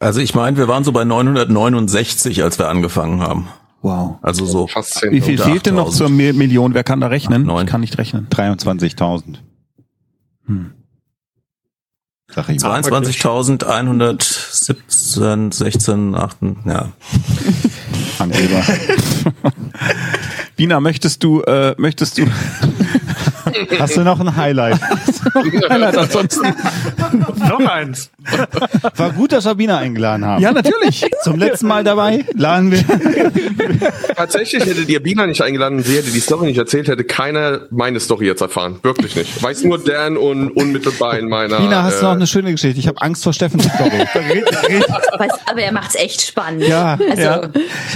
Also 0.00 0.20
ich 0.20 0.34
meine, 0.34 0.56
wir 0.56 0.68
waren 0.68 0.84
so 0.84 0.92
bei 0.92 1.04
969, 1.04 2.42
als 2.42 2.58
wir 2.58 2.68
angefangen 2.68 3.20
haben. 3.20 3.48
Wow. 3.82 4.16
Also 4.22 4.44
so 4.44 4.66
Fast 4.66 4.94
10. 4.94 5.12
Wie 5.12 5.20
viel 5.20 5.38
fehlt 5.38 5.66
denn 5.66 5.76
noch 5.76 5.86
8000. 5.88 5.98
zur 5.98 6.08
Mi- 6.16 6.32
Million? 6.32 6.74
Wer 6.74 6.82
kann 6.84 7.00
da 7.00 7.06
rechnen? 7.06 7.42
Ach, 7.44 7.46
neun. 7.46 7.66
Ich 7.66 7.70
kann 7.70 7.80
nicht 7.80 7.96
rechnen. 7.96 8.26
23.000. 8.28 9.36
Hm. 10.46 10.72
Sag 12.30 12.48
ich 12.50 12.60
mal. 12.60 12.80
22.117, 12.80 15.54
16, 15.54 16.14
8, 16.14 16.36
ja. 16.66 16.92
Angeber. 18.18 18.62
Bina, 20.58 20.80
möchtest 20.80 21.22
du, 21.22 21.40
äh, 21.42 21.76
möchtest 21.78 22.18
du, 22.18 22.26
Hast 23.78 23.96
du 23.96 24.02
noch 24.02 24.20
ein 24.20 24.36
Highlight? 24.36 24.78
ansonsten, 25.96 26.54
Noch 27.48 27.60
eins. 27.60 28.10
War 28.96 29.10
gut, 29.10 29.32
dass 29.32 29.44
wir 29.44 29.54
Bina 29.54 29.78
eingeladen 29.78 30.24
haben. 30.24 30.42
ja, 30.42 30.52
natürlich. 30.52 31.04
Zum 31.22 31.38
letzten 31.38 31.66
Mal 31.66 31.84
dabei 31.84 32.24
laden 32.34 32.70
wir. 32.70 32.84
Tatsächlich 34.16 34.64
hättet 34.64 34.88
ihr 34.88 35.02
Bina 35.02 35.26
nicht 35.26 35.42
eingeladen 35.42 35.82
sie 35.88 35.96
hätte 35.96 36.10
die 36.10 36.20
Story 36.20 36.46
nicht 36.46 36.58
erzählt, 36.58 36.88
hätte 36.88 37.04
keiner 37.04 37.62
meine 37.70 38.00
Story 38.00 38.26
jetzt 38.26 38.40
erfahren. 38.40 38.78
Wirklich 38.82 39.16
nicht. 39.16 39.42
Weiß 39.42 39.64
nur 39.64 39.78
Dan 39.78 40.16
und 40.16 40.50
unmittelbar 40.50 41.18
in 41.18 41.28
meiner. 41.28 41.58
Bina, 41.58 41.82
hast 41.82 42.00
du 42.00 42.04
noch 42.04 42.12
äh, 42.12 42.16
eine 42.16 42.26
schöne 42.26 42.52
Geschichte? 42.52 42.78
Ich 42.78 42.88
habe 42.88 43.00
Angst 43.00 43.24
vor 43.24 43.32
Steffens 43.32 43.64
Story. 43.64 43.90
Weiß, 45.18 45.32
aber 45.46 45.60
er 45.60 45.72
macht's 45.72 45.94
echt 45.94 46.20
spannend. 46.20 46.64
Ja, 46.64 46.98
also, 47.10 47.22
ja. 47.22 47.40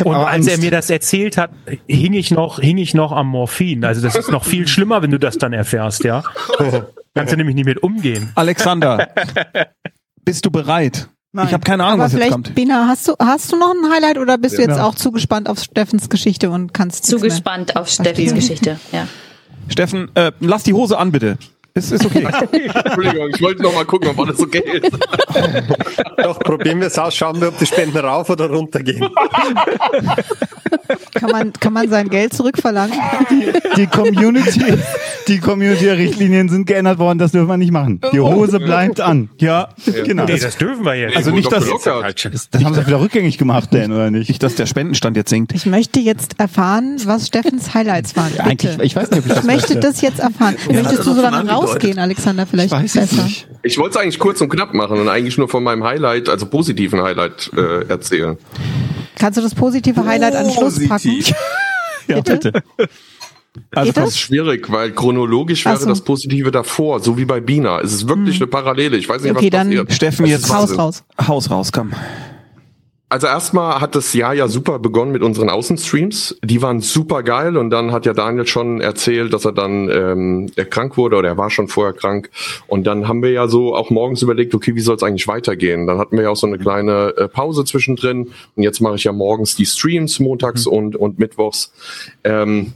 Und 0.04 0.14
als 0.14 0.46
er 0.46 0.54
Angst. 0.54 0.62
mir 0.62 0.70
das 0.70 0.90
erzählt 0.90 1.36
hat, 1.36 1.50
hing 1.86 2.14
ich 2.14 2.30
noch, 2.30 2.60
hing 2.60 2.78
ich 2.78 2.94
noch 2.94 3.12
am 3.12 3.28
Morphin. 3.28 3.84
Also 3.84 4.00
das 4.00 4.16
ist 4.16 4.30
noch 4.30 4.44
viel 4.44 4.66
schlimmer, 4.66 5.02
wenn 5.02 5.10
du 5.10 5.18
das 5.18 5.38
dann 5.42 5.52
erfährst, 5.52 6.04
ja. 6.04 6.22
Kannst 7.14 7.32
du 7.32 7.36
nämlich 7.36 7.54
nicht 7.54 7.66
mit 7.66 7.82
umgehen. 7.82 8.30
Alexander, 8.34 9.08
bist 10.24 10.44
du 10.46 10.50
bereit? 10.50 11.08
Nein. 11.34 11.46
Ich 11.46 11.52
habe 11.54 11.64
keine 11.64 11.84
Ahnung, 11.84 12.00
Aber 12.00 12.12
was 12.12 12.18
jetzt 12.18 12.30
kommt. 12.30 12.54
Bina, 12.54 12.86
hast 12.88 13.08
du, 13.08 13.14
hast 13.18 13.50
du 13.52 13.56
noch 13.56 13.72
ein 13.74 13.90
Highlight 13.90 14.18
oder 14.18 14.36
bist 14.38 14.58
du 14.58 14.62
jetzt 14.62 14.76
Ja. 14.76 14.84
auch 14.84 14.94
zugespannt 14.94 15.48
auf 15.48 15.58
Steffens 15.60 16.08
Geschichte 16.10 16.50
und 16.50 16.74
kannst 16.74 17.04
zu 17.06 17.12
nichts 17.16 17.22
mehr? 17.22 17.30
gespannt 17.30 17.76
auf. 17.76 17.88
Steffens 17.88 18.34
Geschichte. 18.34 18.78
Ja. 18.92 19.06
Steffen, 19.68 20.10
äh, 20.14 20.32
lass 20.40 20.62
die 20.64 20.74
Hose 20.74 20.98
an, 20.98 21.10
bitte. 21.12 21.38
Ist, 21.74 21.92
ist 21.92 22.04
okay. 22.04 22.26
Entschuldigung, 22.84 23.30
ich 23.34 23.40
wollte 23.40 23.62
noch 23.62 23.74
mal 23.74 23.84
gucken, 23.84 24.10
ob 24.10 24.18
alles 24.20 24.40
okay 24.40 24.62
ist. 24.72 24.92
Doch, 26.22 26.38
probieren 26.40 26.80
wir 26.80 26.88
es 26.88 26.98
aus, 26.98 27.14
schauen 27.14 27.40
wir, 27.40 27.48
ob 27.48 27.58
die 27.58 27.66
Spenden 27.66 27.96
rauf 27.98 28.28
oder 28.30 28.50
runter 28.50 28.82
gehen. 28.82 29.08
Kann 31.14 31.30
man, 31.30 31.52
kann 31.54 31.72
man 31.72 31.88
sein 31.88 32.08
Geld 32.08 32.34
zurückverlangen? 32.34 32.98
Die 33.76 33.86
Community, 33.86 34.74
die 35.28 35.38
Community-Richtlinien 35.38 36.48
sind 36.48 36.66
geändert 36.66 36.98
worden, 36.98 37.18
das 37.18 37.32
dürfen 37.32 37.48
wir 37.48 37.56
nicht 37.56 37.72
machen. 37.72 38.00
Die 38.12 38.20
Hose 38.20 38.58
bleibt 38.58 39.00
an. 39.00 39.30
Ja, 39.38 39.68
genau. 40.04 40.24
Nee, 40.24 40.38
das 40.38 40.56
dürfen 40.56 40.84
wir 40.84 40.94
jetzt. 40.94 41.16
Also 41.16 41.30
nicht, 41.30 41.50
dass, 41.50 41.64
Gelockert. 41.64 42.28
Das 42.52 42.64
haben 42.64 42.74
sie 42.74 42.86
wieder 42.86 43.00
rückgängig 43.00 43.38
gemacht, 43.38 43.72
denn, 43.72 43.92
oder 43.92 44.10
nicht? 44.10 44.28
nicht, 44.28 44.42
dass 44.42 44.54
der 44.56 44.66
Spendenstand 44.66 45.16
jetzt 45.16 45.30
sinkt. 45.30 45.52
Ich 45.54 45.66
möchte 45.66 46.00
jetzt 46.00 46.38
erfahren, 46.38 46.96
was 47.04 47.26
Steffens 47.28 47.72
Highlights 47.74 48.16
waren. 48.16 48.30
Bitte. 48.30 48.44
Eigentlich, 48.44 48.78
ich 48.80 48.96
weiß 48.96 49.10
nicht, 49.10 49.20
ob 49.20 49.26
ich 49.26 49.32
das 49.32 49.38
Ich 49.40 49.44
möchte 49.44 49.74
möchte. 49.74 49.88
das 49.88 50.00
jetzt 50.00 50.20
erfahren. 50.20 50.56
Möchtest 50.68 50.86
hat 50.86 50.98
er 50.98 51.04
du 51.04 51.14
so 51.14 51.22
lange 51.22 51.36
angedeutet. 51.38 51.61
Rausgehen, 51.62 51.98
Alexander, 51.98 52.46
vielleicht 52.46 52.70
Weiß 52.72 52.94
ich 52.94 53.00
besser? 53.00 53.24
nicht. 53.24 53.46
Ich 53.62 53.78
wollte 53.78 53.96
es 53.98 54.02
eigentlich 54.02 54.18
kurz 54.18 54.40
und 54.40 54.48
knapp 54.48 54.74
machen 54.74 54.98
und 55.00 55.08
eigentlich 55.08 55.38
nur 55.38 55.48
von 55.48 55.62
meinem 55.62 55.84
Highlight, 55.84 56.28
also 56.28 56.46
positiven 56.46 57.02
Highlight, 57.02 57.50
äh, 57.56 57.86
erzählen. 57.88 58.36
Kannst 59.16 59.38
du 59.38 59.42
das 59.42 59.54
positive 59.54 60.04
Highlight 60.04 60.34
an 60.34 60.46
den 60.46 60.54
Schluss 60.54 60.76
packen? 60.76 60.88
Positiv. 60.88 61.34
Ja, 62.08 62.20
Bitte? 62.20 62.52
Also 63.70 63.86
Geht 63.92 63.96
Das 63.96 64.08
ist 64.10 64.18
schwierig, 64.18 64.70
weil 64.72 64.90
chronologisch 64.92 65.64
wäre 65.64 65.76
so. 65.76 65.86
das 65.86 66.00
Positive 66.00 66.50
davor, 66.50 66.98
so 66.98 67.16
wie 67.16 67.24
bei 67.24 67.40
Bina. 67.40 67.80
Es 67.80 67.92
ist 67.92 68.08
wirklich 68.08 68.36
eine 68.36 68.48
Parallele. 68.48 68.96
Ich 68.96 69.08
weiß 69.08 69.22
nicht, 69.22 69.30
Okay, 69.30 69.46
was 69.46 69.50
dann 69.52 69.68
passiert. 69.68 69.92
Steffen, 69.92 70.26
jetzt 70.26 70.44
ist 70.46 70.52
Haus 70.52 70.76
raus. 70.76 71.04
Haus 71.28 71.48
raus, 71.50 71.70
komm. 71.70 71.92
Also 73.12 73.26
erstmal 73.26 73.82
hat 73.82 73.94
das 73.94 74.14
Jahr 74.14 74.32
ja 74.32 74.48
super 74.48 74.78
begonnen 74.78 75.12
mit 75.12 75.22
unseren 75.22 75.50
Außenstreams. 75.50 76.38
Die 76.42 76.62
waren 76.62 76.80
super 76.80 77.22
geil 77.22 77.58
und 77.58 77.68
dann 77.68 77.92
hat 77.92 78.06
ja 78.06 78.14
Daniel 78.14 78.46
schon 78.46 78.80
erzählt, 78.80 79.34
dass 79.34 79.44
er 79.44 79.52
dann 79.52 79.90
ähm, 79.90 80.50
krank 80.70 80.96
wurde 80.96 81.16
oder 81.16 81.28
er 81.28 81.36
war 81.36 81.50
schon 81.50 81.68
vorher 81.68 81.92
krank. 81.92 82.30
Und 82.68 82.86
dann 82.86 83.08
haben 83.08 83.22
wir 83.22 83.30
ja 83.30 83.48
so 83.48 83.76
auch 83.76 83.90
morgens 83.90 84.22
überlegt, 84.22 84.54
okay, 84.54 84.74
wie 84.76 84.80
soll 84.80 84.96
es 84.96 85.02
eigentlich 85.02 85.28
weitergehen? 85.28 85.86
Dann 85.86 85.98
hatten 85.98 86.16
wir 86.16 86.22
ja 86.24 86.30
auch 86.30 86.36
so 86.36 86.46
eine 86.46 86.56
kleine 86.56 87.12
äh, 87.18 87.28
Pause 87.28 87.66
zwischendrin 87.66 88.30
und 88.56 88.62
jetzt 88.62 88.80
mache 88.80 88.94
ich 88.94 89.04
ja 89.04 89.12
morgens 89.12 89.56
die 89.56 89.66
Streams, 89.66 90.18
montags 90.18 90.66
und, 90.66 90.96
und 90.96 91.18
mittwochs. 91.18 91.70
Ähm, 92.24 92.72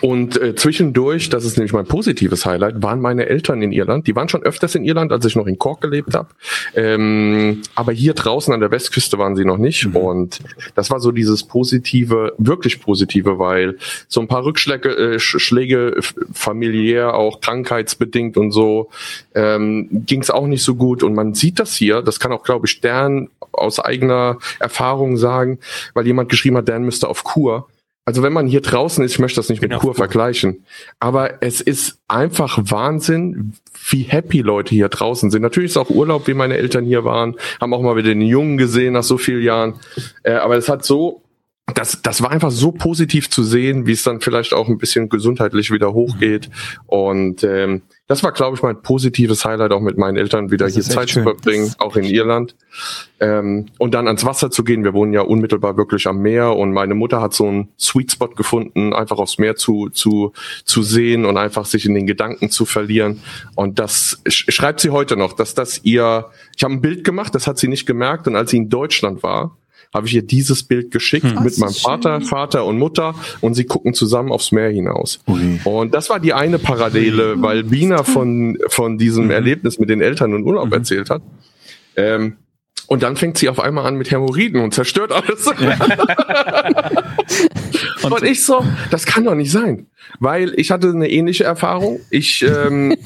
und 0.00 0.40
äh, 0.40 0.56
zwischendurch, 0.56 1.30
das 1.30 1.44
ist 1.44 1.56
nämlich 1.56 1.72
mein 1.72 1.86
positives 1.86 2.44
Highlight, 2.44 2.82
waren 2.82 3.00
meine 3.00 3.26
Eltern 3.26 3.62
in 3.62 3.70
Irland. 3.70 4.06
Die 4.08 4.16
waren 4.16 4.28
schon 4.28 4.42
öfters 4.42 4.74
in 4.74 4.84
Irland, 4.84 5.12
als 5.12 5.24
ich 5.24 5.36
noch 5.36 5.46
in 5.46 5.58
Cork 5.58 5.80
gelebt 5.80 6.12
habe. 6.14 6.28
Ähm, 6.74 7.62
aber 7.76 7.92
hier 7.92 8.12
draußen 8.14 8.52
an 8.52 8.58
der 8.60 8.72
Westküste 8.72 9.16
waren 9.16 9.36
sie 9.36 9.44
noch 9.44 9.58
nicht. 9.58 9.86
Und 9.94 10.40
das 10.74 10.90
war 10.90 10.98
so 10.98 11.12
dieses 11.12 11.44
positive, 11.44 12.34
wirklich 12.36 12.80
positive, 12.80 13.38
weil 13.38 13.78
so 14.08 14.20
ein 14.20 14.26
paar 14.28 14.44
Rückschläge, 14.44 14.88
äh, 14.88 15.16
Sch- 15.16 15.38
Schläge 15.38 16.00
familiär, 16.32 17.14
auch 17.14 17.40
krankheitsbedingt 17.40 18.36
und 18.36 18.50
so, 18.50 18.90
ähm, 19.36 19.88
ging 20.04 20.20
es 20.20 20.30
auch 20.30 20.48
nicht 20.48 20.64
so 20.64 20.74
gut. 20.74 21.04
Und 21.04 21.14
man 21.14 21.34
sieht 21.34 21.60
das 21.60 21.74
hier, 21.74 22.02
das 22.02 22.18
kann 22.18 22.32
auch, 22.32 22.42
glaube 22.42 22.66
ich, 22.66 22.80
Dan 22.80 23.28
aus 23.52 23.78
eigener 23.78 24.38
Erfahrung 24.58 25.16
sagen, 25.16 25.60
weil 25.94 26.06
jemand 26.06 26.28
geschrieben 26.28 26.56
hat, 26.56 26.68
Dan 26.68 26.82
müsste 26.84 27.08
auf 27.08 27.22
Kur. 27.22 27.68
Also 28.08 28.22
wenn 28.22 28.32
man 28.32 28.46
hier 28.46 28.60
draußen 28.60 29.04
ist, 29.04 29.12
ich 29.12 29.18
möchte 29.18 29.40
das 29.40 29.48
nicht 29.48 29.60
mit 29.60 29.72
Kur 29.72 29.80
Kur. 29.80 29.94
vergleichen, 29.96 30.64
aber 31.00 31.42
es 31.42 31.60
ist 31.60 31.98
einfach 32.06 32.56
Wahnsinn, 32.62 33.54
wie 33.90 34.02
happy 34.02 34.42
Leute 34.42 34.76
hier 34.76 34.88
draußen 34.88 35.32
sind. 35.32 35.42
Natürlich 35.42 35.72
ist 35.72 35.76
auch 35.76 35.90
Urlaub, 35.90 36.28
wie 36.28 36.34
meine 36.34 36.56
Eltern 36.56 36.84
hier 36.84 37.04
waren, 37.04 37.34
haben 37.60 37.74
auch 37.74 37.82
mal 37.82 37.96
wieder 37.96 38.10
den 38.10 38.20
Jungen 38.20 38.58
gesehen 38.58 38.92
nach 38.92 39.02
so 39.02 39.18
vielen 39.18 39.42
Jahren. 39.42 39.74
Äh, 40.22 40.34
aber 40.34 40.56
es 40.56 40.68
hat 40.68 40.84
so, 40.84 41.22
das, 41.74 42.00
das 42.00 42.22
war 42.22 42.30
einfach 42.30 42.52
so 42.52 42.70
positiv 42.70 43.28
zu 43.28 43.42
sehen, 43.42 43.86
wie 43.86 43.92
es 43.92 44.04
dann 44.04 44.20
vielleicht 44.20 44.54
auch 44.54 44.68
ein 44.68 44.78
bisschen 44.78 45.08
gesundheitlich 45.08 45.72
wieder 45.72 45.92
hochgeht. 45.92 46.48
Und 46.86 47.42
ähm, 47.42 47.82
das 48.06 48.22
war, 48.22 48.30
glaube 48.30 48.56
ich, 48.56 48.62
mein 48.62 48.80
positives 48.82 49.44
Highlight, 49.44 49.72
auch 49.72 49.80
mit 49.80 49.98
meinen 49.98 50.16
Eltern 50.16 50.52
wieder 50.52 50.66
Das 50.66 50.74
hier 50.74 50.84
Zeit 50.84 51.08
zu 51.08 51.22
verbringen, 51.22 51.74
auch 51.78 51.96
in 51.96 52.04
Irland. 52.04 52.54
Ähm, 53.18 53.66
und 53.78 53.94
dann 53.94 54.06
ans 54.06 54.24
Wasser 54.24 54.52
zu 54.52 54.62
gehen. 54.62 54.84
Wir 54.84 54.94
wohnen 54.94 55.12
ja 55.12 55.22
unmittelbar 55.22 55.76
wirklich 55.76 56.06
am 56.06 56.18
Meer 56.18 56.54
und 56.54 56.72
meine 56.72 56.94
Mutter 56.94 57.20
hat 57.20 57.34
so 57.34 57.48
einen 57.48 57.68
Sweet 57.80 58.12
Spot 58.12 58.28
gefunden, 58.28 58.92
einfach 58.92 59.18
aufs 59.18 59.38
Meer 59.38 59.56
zu, 59.56 59.88
zu, 59.88 60.32
zu 60.64 60.84
sehen 60.84 61.24
und 61.24 61.36
einfach 61.36 61.66
sich 61.66 61.84
in 61.84 61.94
den 61.94 62.06
Gedanken 62.06 62.48
zu 62.48 62.64
verlieren. 62.64 63.22
Und 63.56 63.80
das 63.80 64.22
sch 64.28 64.52
schreibt 64.52 64.78
sie 64.78 64.90
heute 64.90 65.16
noch, 65.16 65.32
dass 65.32 65.54
das 65.54 65.80
ihr, 65.82 66.26
ich 66.56 66.62
habe 66.62 66.74
ein 66.74 66.80
Bild 66.80 67.02
gemacht, 67.02 67.34
das 67.34 67.48
hat 67.48 67.58
sie 67.58 67.66
nicht 67.66 67.86
gemerkt 67.86 68.28
und 68.28 68.36
als 68.36 68.52
sie 68.52 68.58
in 68.58 68.68
Deutschland 68.68 69.24
war, 69.24 69.56
habe 69.94 70.06
ich 70.06 70.14
ihr 70.14 70.22
dieses 70.22 70.62
Bild 70.62 70.90
geschickt 70.90 71.26
Hm. 71.26 71.42
mit 71.42 71.58
meinem 71.58 71.72
Vater. 71.72 72.20
Vater 72.20 72.64
und 72.64 72.78
Mutter 72.78 73.14
und 73.40 73.54
sie 73.54 73.64
gucken 73.64 73.94
zusammen 73.94 74.32
aufs 74.32 74.52
Meer 74.52 74.70
hinaus. 74.70 75.20
Und 75.64 75.94
das 75.94 76.10
war 76.10 76.20
die 76.20 76.32
eine 76.34 76.58
Parallele, 76.58 77.40
weil 77.42 77.70
Wiener 77.70 78.04
von, 78.04 78.58
von 78.68 78.98
diesem 78.98 79.30
Erlebnis 79.30 79.78
mit 79.78 79.88
den 79.88 80.00
Eltern 80.00 80.34
und 80.34 80.44
Urlaub 80.44 80.72
erzählt 80.72 81.10
hat. 81.10 81.22
Ähm, 81.96 82.36
und 82.86 83.02
dann 83.02 83.16
fängt 83.16 83.38
sie 83.38 83.48
auf 83.48 83.58
einmal 83.58 83.86
an 83.86 83.96
mit 83.96 84.10
Hämorrhoiden 84.10 84.62
und 84.62 84.74
zerstört 84.74 85.12
alles. 85.12 85.46
und, 88.02 88.22
ich 88.22 88.44
so, 88.44 88.64
das 88.90 89.06
kann 89.06 89.24
doch 89.24 89.34
nicht 89.34 89.50
sein. 89.50 89.86
Weil 90.20 90.52
ich 90.56 90.70
hatte 90.70 90.90
eine 90.90 91.10
ähnliche 91.10 91.44
Erfahrung. 91.44 92.00
Ich, 92.10 92.42
ähm, 92.42 92.92
äh, 92.92 92.96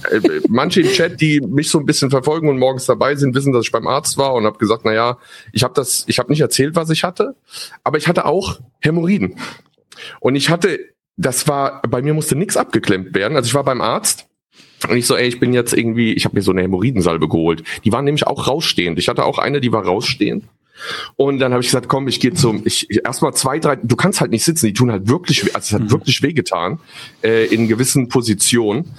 manche 0.49 0.83
im 0.83 0.89
Chat, 0.89 1.21
die 1.21 1.41
mich 1.41 1.71
so 1.71 1.79
ein 1.79 1.87
bisschen 1.87 2.11
verfolgen 2.11 2.49
und 2.49 2.59
morgens 2.59 2.87
dabei 2.87 3.17
sind, 3.17 3.35
wissen, 3.35 3.53
dass 3.53 3.65
ich 3.65 3.73
beim 3.73 3.87
Arzt 3.87 4.19
war 4.19 4.35
und 4.35 4.45
habe 4.45 4.59
gesagt, 4.59 4.83
na 4.85 4.93
ja, 4.93 5.19
ich 5.53 5.63
habe 5.63 5.75
das, 5.75 6.05
ich 6.07 6.19
habe 6.19 6.31
nicht 6.31 6.41
erzählt, 6.41 6.77
was 6.77 6.91
ich 6.91 7.03
hatte, 7.03 7.35
aber 7.83 7.99
ich 7.99 8.07
hatte 8.07 8.27
auch 8.27 8.61
Hämorrhoiden. 8.81 9.37
Und 10.21 10.35
ich 10.35 10.51
hatte, 10.51 10.79
das 11.17 11.49
war, 11.49 11.83
bei 11.89 12.03
mir 12.03 12.15
musste 12.15 12.37
nichts 12.37 12.57
abgeklemmt 12.57 13.15
werden. 13.15 13.37
Also 13.37 13.49
ich 13.49 13.55
war 13.55 13.65
beim 13.65 13.81
Arzt 13.81 14.27
und 14.89 14.97
ich 14.97 15.07
so, 15.07 15.17
ey, 15.17 15.29
ich 15.29 15.39
bin 15.39 15.53
jetzt 15.53 15.75
irgendwie, 15.75 16.13
ich 16.13 16.25
habe 16.25 16.37
mir 16.37 16.43
so 16.43 16.53
eine 16.53 16.63
Hämorrhoidensalbe 16.63 17.29
geholt. 17.29 17.63
Die 17.85 17.93
waren 17.93 18.05
nämlich 18.05 18.27
auch 18.27 18.49
rausstehend. 18.49 18.99
Ich 18.99 19.09
hatte 19.09 19.25
auch 19.25 19.39
eine, 19.39 19.61
die 19.61 19.73
war 19.73 19.85
rausstehend. 19.85 20.45
Und 21.17 21.39
dann 21.39 21.53
habe 21.53 21.63
ich 21.63 21.69
gesagt, 21.69 21.89
komm, 21.89 22.09
ich 22.09 22.21
gehe 22.21 22.33
zum, 22.33 22.63
ich, 22.65 22.89
ich 22.89 23.05
erstmal 23.05 23.35
zwei, 23.35 23.59
drei, 23.59 23.77
du 23.77 23.97
kannst 23.97 24.21
halt 24.23 24.31
nicht 24.31 24.45
sitzen, 24.45 24.67
die 24.67 24.73
tun 24.73 24.91
halt 24.91 25.09
wirklich, 25.09 25.55
also 25.55 25.77
es 25.77 25.81
hat 25.83 25.91
wirklich 25.91 26.23
wehgetan, 26.23 26.79
äh, 27.23 27.47
in 27.47 27.69
gewissen 27.69 28.09
Positionen. 28.09 28.95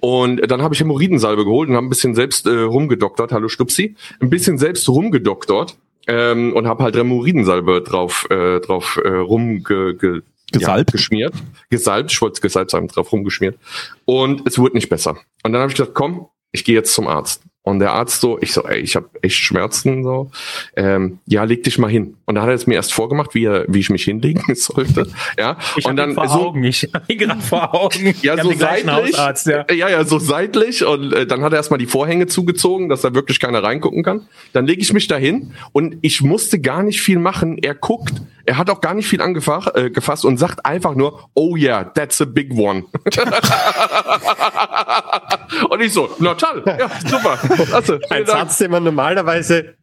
Und 0.00 0.48
dann 0.48 0.62
habe 0.62 0.74
ich 0.74 0.80
Hämorrhoidensalbe 0.80 1.44
geholt 1.44 1.68
und 1.68 1.76
habe 1.76 1.86
ein 1.86 1.90
bisschen 1.90 2.14
selbst 2.14 2.46
äh, 2.46 2.50
rumgedoktert, 2.50 3.32
hallo 3.32 3.48
Stupsi, 3.48 3.96
ein 4.20 4.30
bisschen 4.30 4.58
selbst 4.58 4.88
rumgedoktert 4.88 5.76
ähm, 6.06 6.52
und 6.52 6.66
habe 6.66 6.84
halt 6.84 6.96
Hämorrhoidensalbe 6.96 7.82
drauf, 7.82 8.26
äh, 8.30 8.60
drauf 8.60 9.00
äh, 9.04 9.08
rumge, 9.08 9.60
ge, 9.60 10.20
Gesalbt? 10.52 10.90
Ja, 10.90 10.92
geschmiert. 10.92 11.34
Gesalbt, 11.70 12.12
ich 12.12 12.20
wollte 12.20 12.34
es 12.34 12.40
gesalbt 12.40 12.70
sagen, 12.70 12.88
drauf 12.88 13.12
rumgeschmiert. 13.12 13.58
Und 14.04 14.46
es 14.46 14.58
wurde 14.58 14.74
nicht 14.74 14.88
besser. 14.88 15.16
Und 15.42 15.52
dann 15.52 15.62
habe 15.62 15.70
ich 15.70 15.76
gesagt, 15.76 15.94
komm, 15.94 16.28
ich 16.52 16.64
gehe 16.64 16.74
jetzt 16.74 16.94
zum 16.94 17.08
Arzt. 17.08 17.42
Und 17.64 17.78
der 17.78 17.92
Arzt 17.92 18.20
so, 18.20 18.38
ich 18.42 18.52
so, 18.52 18.62
ey, 18.64 18.80
ich 18.80 18.94
habe 18.94 19.08
echt 19.22 19.36
Schmerzen 19.36 20.04
so. 20.04 20.30
Ähm, 20.76 21.20
ja, 21.26 21.44
leg 21.44 21.62
dich 21.62 21.78
mal 21.78 21.90
hin. 21.90 22.14
Und 22.26 22.34
da 22.34 22.42
hat 22.42 22.48
er 22.48 22.54
es 22.54 22.66
mir 22.66 22.74
erst 22.74 22.92
vorgemacht, 22.92 23.34
wie, 23.34 23.46
er, 23.46 23.64
wie 23.68 23.80
ich 23.80 23.88
mich 23.88 24.04
hinlegen 24.04 24.42
sollte. 24.54 25.06
Ja. 25.38 25.56
Ich 25.76 25.86
und 25.86 25.98
hab 25.98 26.08
ihn 26.08 26.14
vor 26.14 26.28
so, 26.28 26.40
Augen, 26.40 26.62
ich 26.62 26.86
ihn 27.08 27.18
gerade 27.18 27.40
vor 27.40 27.74
Augen. 27.74 28.14
ja, 28.22 28.42
so 28.42 28.52
seitlich. 28.52 28.92
Hausarzt, 28.92 29.46
ja. 29.46 29.64
ja, 29.72 29.88
ja, 29.88 30.04
so 30.04 30.18
seitlich. 30.18 30.84
Und 30.84 31.14
äh, 31.14 31.26
dann 31.26 31.42
hat 31.42 31.52
er 31.52 31.56
erstmal 31.56 31.78
die 31.78 31.86
Vorhänge 31.86 32.26
zugezogen, 32.26 32.90
dass 32.90 33.00
da 33.00 33.14
wirklich 33.14 33.40
keiner 33.40 33.62
reingucken 33.62 34.02
kann. 34.02 34.26
Dann 34.52 34.66
lege 34.66 34.82
ich 34.82 34.92
mich 34.92 35.08
dahin 35.08 35.54
und 35.72 35.96
ich 36.02 36.20
musste 36.20 36.60
gar 36.60 36.82
nicht 36.82 37.00
viel 37.00 37.18
machen. 37.18 37.56
Er 37.56 37.74
guckt, 37.74 38.12
er 38.44 38.58
hat 38.58 38.68
auch 38.68 38.82
gar 38.82 38.92
nicht 38.92 39.08
viel 39.08 39.22
angefasst 39.22 39.54
äh, 39.74 39.90
gefasst 39.90 40.24
und 40.24 40.38
sagt 40.38 40.66
einfach 40.66 40.94
nur, 40.94 41.28
oh 41.34 41.56
yeah, 41.56 41.84
that's 41.84 42.20
a 42.20 42.24
big 42.24 42.52
one. 42.52 42.84
und 45.70 45.80
ich 45.80 45.92
so, 45.92 46.10
na 46.18 46.34
toll, 46.34 46.64
ja, 46.66 46.90
super. 47.06 47.38
Also, 47.72 47.94
Ein 48.10 48.24
Dank. 48.24 48.28
Satz, 48.28 48.58
den 48.58 48.70
man 48.70 48.84
normalerweise 48.84 49.74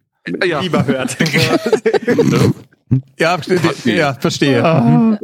Ja. 0.45 0.59
lieber 0.59 0.85
hört. 0.85 1.17
Ja, 3.17 3.37
ja, 3.85 4.13
verstehe. 4.15 4.57
Ja. 4.57 5.17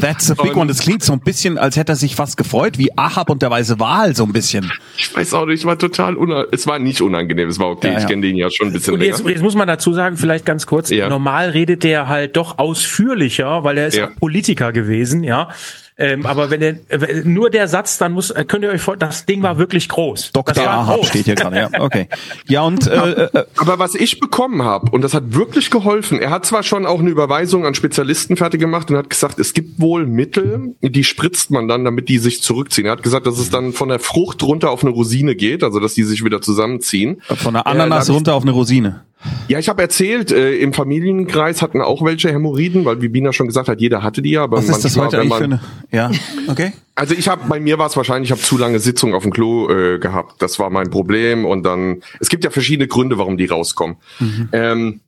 That's 0.00 0.30
a 0.30 0.34
big 0.40 0.56
one. 0.56 0.68
Das 0.68 0.78
klingt 0.78 1.02
so 1.02 1.12
ein 1.12 1.18
bisschen, 1.18 1.58
als 1.58 1.74
hätte 1.74 1.92
er 1.92 1.96
sich 1.96 2.14
fast 2.14 2.36
gefreut, 2.36 2.78
wie 2.78 2.96
Ahab 2.96 3.28
und 3.28 3.42
der 3.42 3.50
weiße 3.50 3.80
Wal, 3.80 4.14
so 4.14 4.22
ein 4.22 4.32
bisschen. 4.32 4.70
Ich 4.96 5.12
weiß 5.12 5.34
auch 5.34 5.46
nicht, 5.46 5.64
war 5.64 5.76
total 5.76 6.14
unangenehm. 6.14 6.50
Es 6.52 6.64
war 6.68 6.78
nicht 6.78 7.00
unangenehm, 7.00 7.48
es 7.48 7.58
war 7.58 7.70
okay. 7.70 7.88
Ja, 7.88 7.92
ja. 7.94 7.98
Ich 7.98 8.06
kenne 8.06 8.22
den 8.22 8.36
ja 8.36 8.48
schon 8.52 8.68
ein 8.68 8.72
bisschen 8.72 8.94
Und 8.94 9.00
jetzt, 9.00 9.18
länger. 9.18 9.30
jetzt 9.30 9.42
muss 9.42 9.56
man 9.56 9.66
dazu 9.66 9.92
sagen, 9.92 10.16
vielleicht 10.16 10.44
ganz 10.46 10.64
kurz, 10.66 10.90
Ja. 10.90 11.08
normal 11.08 11.50
redet 11.50 11.82
der 11.82 12.06
halt 12.06 12.36
doch 12.36 12.58
ausführlicher, 12.58 13.64
weil 13.64 13.78
er 13.78 13.88
ist 13.88 14.00
Politiker 14.20 14.70
gewesen, 14.70 15.24
ja. 15.24 15.48
Ähm, 15.98 16.24
aber 16.24 16.50
wenn 16.50 16.62
er, 16.62 16.76
äh, 16.88 17.22
nur 17.24 17.50
der 17.50 17.68
Satz, 17.68 17.98
dann 17.98 18.12
muss, 18.12 18.30
äh, 18.30 18.44
könnt 18.44 18.64
ihr 18.64 18.70
euch 18.70 18.80
vor, 18.80 18.96
das 18.96 19.26
Ding 19.26 19.42
war 19.42 19.58
wirklich 19.58 19.88
groß. 19.88 20.32
Dr. 20.32 20.66
Ahab 20.66 21.04
steht 21.04 21.26
hier 21.26 21.34
gerade, 21.34 21.56
ja. 21.56 21.80
Okay. 21.80 22.08
Ja, 22.48 22.62
und 22.62 22.86
äh, 22.86 23.24
äh, 23.24 23.44
Aber 23.56 23.78
was 23.78 23.94
ich 23.94 24.18
bekommen 24.18 24.62
habe, 24.62 24.90
und 24.90 25.02
das 25.02 25.12
hat 25.14 25.34
wirklich 25.34 25.70
geholfen, 25.70 26.18
er 26.18 26.30
hat 26.30 26.46
zwar 26.46 26.62
schon 26.62 26.86
auch 26.86 27.00
eine 27.00 27.10
Überweisung 27.10 27.66
an 27.66 27.74
Spezialisten 27.74 28.36
fertig 28.36 28.60
gemacht 28.60 28.90
und 28.90 28.96
hat 28.96 29.10
gesagt, 29.10 29.38
es 29.38 29.52
gibt 29.52 29.80
wohl 29.80 30.06
Mittel, 30.06 30.74
die 30.80 31.04
spritzt 31.04 31.50
man 31.50 31.68
dann, 31.68 31.84
damit 31.84 32.08
die 32.08 32.18
sich 32.18 32.42
zurückziehen. 32.42 32.86
Er 32.86 32.92
hat 32.92 33.02
gesagt, 33.02 33.26
dass 33.26 33.38
es 33.38 33.50
dann 33.50 33.72
von 33.72 33.88
der 33.88 33.98
Frucht 33.98 34.42
runter 34.42 34.70
auf 34.70 34.82
eine 34.82 34.92
Rosine 34.92 35.34
geht, 35.36 35.62
also 35.62 35.78
dass 35.78 35.94
die 35.94 36.04
sich 36.04 36.24
wieder 36.24 36.40
zusammenziehen. 36.40 37.20
von 37.36 37.54
der 37.54 37.66
Äh, 37.66 37.70
Ananas 37.70 38.08
hab 38.08 38.16
runter 38.16 38.34
auf 38.34 38.42
eine 38.42 38.52
Rosine. 38.52 39.02
Ja, 39.48 39.58
ich 39.58 39.68
habe 39.68 39.82
erzählt, 39.82 40.32
äh, 40.32 40.56
im 40.56 40.72
Familienkreis 40.72 41.62
hatten 41.62 41.80
auch 41.80 42.04
welche 42.04 42.30
Hämorrhoiden, 42.30 42.84
weil 42.84 43.00
wie 43.02 43.08
Bina 43.08 43.32
schon 43.32 43.46
gesagt 43.46 43.68
hat, 43.68 43.80
jeder 43.80 44.02
hatte 44.02 44.22
die 44.22 44.30
ja. 44.32 44.44
Aber 44.44 44.58
Was 44.58 44.68
ist 44.68 44.84
das 44.84 44.96
manchmal, 44.96 45.06
heute 45.06 45.20
eigentlich 45.20 45.34
für 45.34 45.44
eine? 45.44 45.60
Ja, 45.90 46.10
okay. 46.48 46.72
Also 46.94 47.14
ich 47.14 47.28
habe 47.28 47.42
bei 47.48 47.60
mir 47.60 47.78
war 47.78 47.86
es 47.86 47.96
wahrscheinlich, 47.96 48.28
ich 48.28 48.32
habe 48.32 48.42
zu 48.42 48.58
lange 48.58 48.78
Sitzung 48.78 49.14
auf 49.14 49.22
dem 49.22 49.32
Klo 49.32 49.70
äh, 49.70 49.98
gehabt. 49.98 50.42
Das 50.42 50.58
war 50.58 50.70
mein 50.70 50.90
Problem 50.90 51.44
und 51.44 51.62
dann 51.62 52.02
es 52.20 52.28
gibt 52.28 52.44
ja 52.44 52.50
verschiedene 52.50 52.88
Gründe, 52.88 53.18
warum 53.18 53.36
die 53.36 53.46
rauskommen. 53.46 53.96
Ähm, 54.52 55.00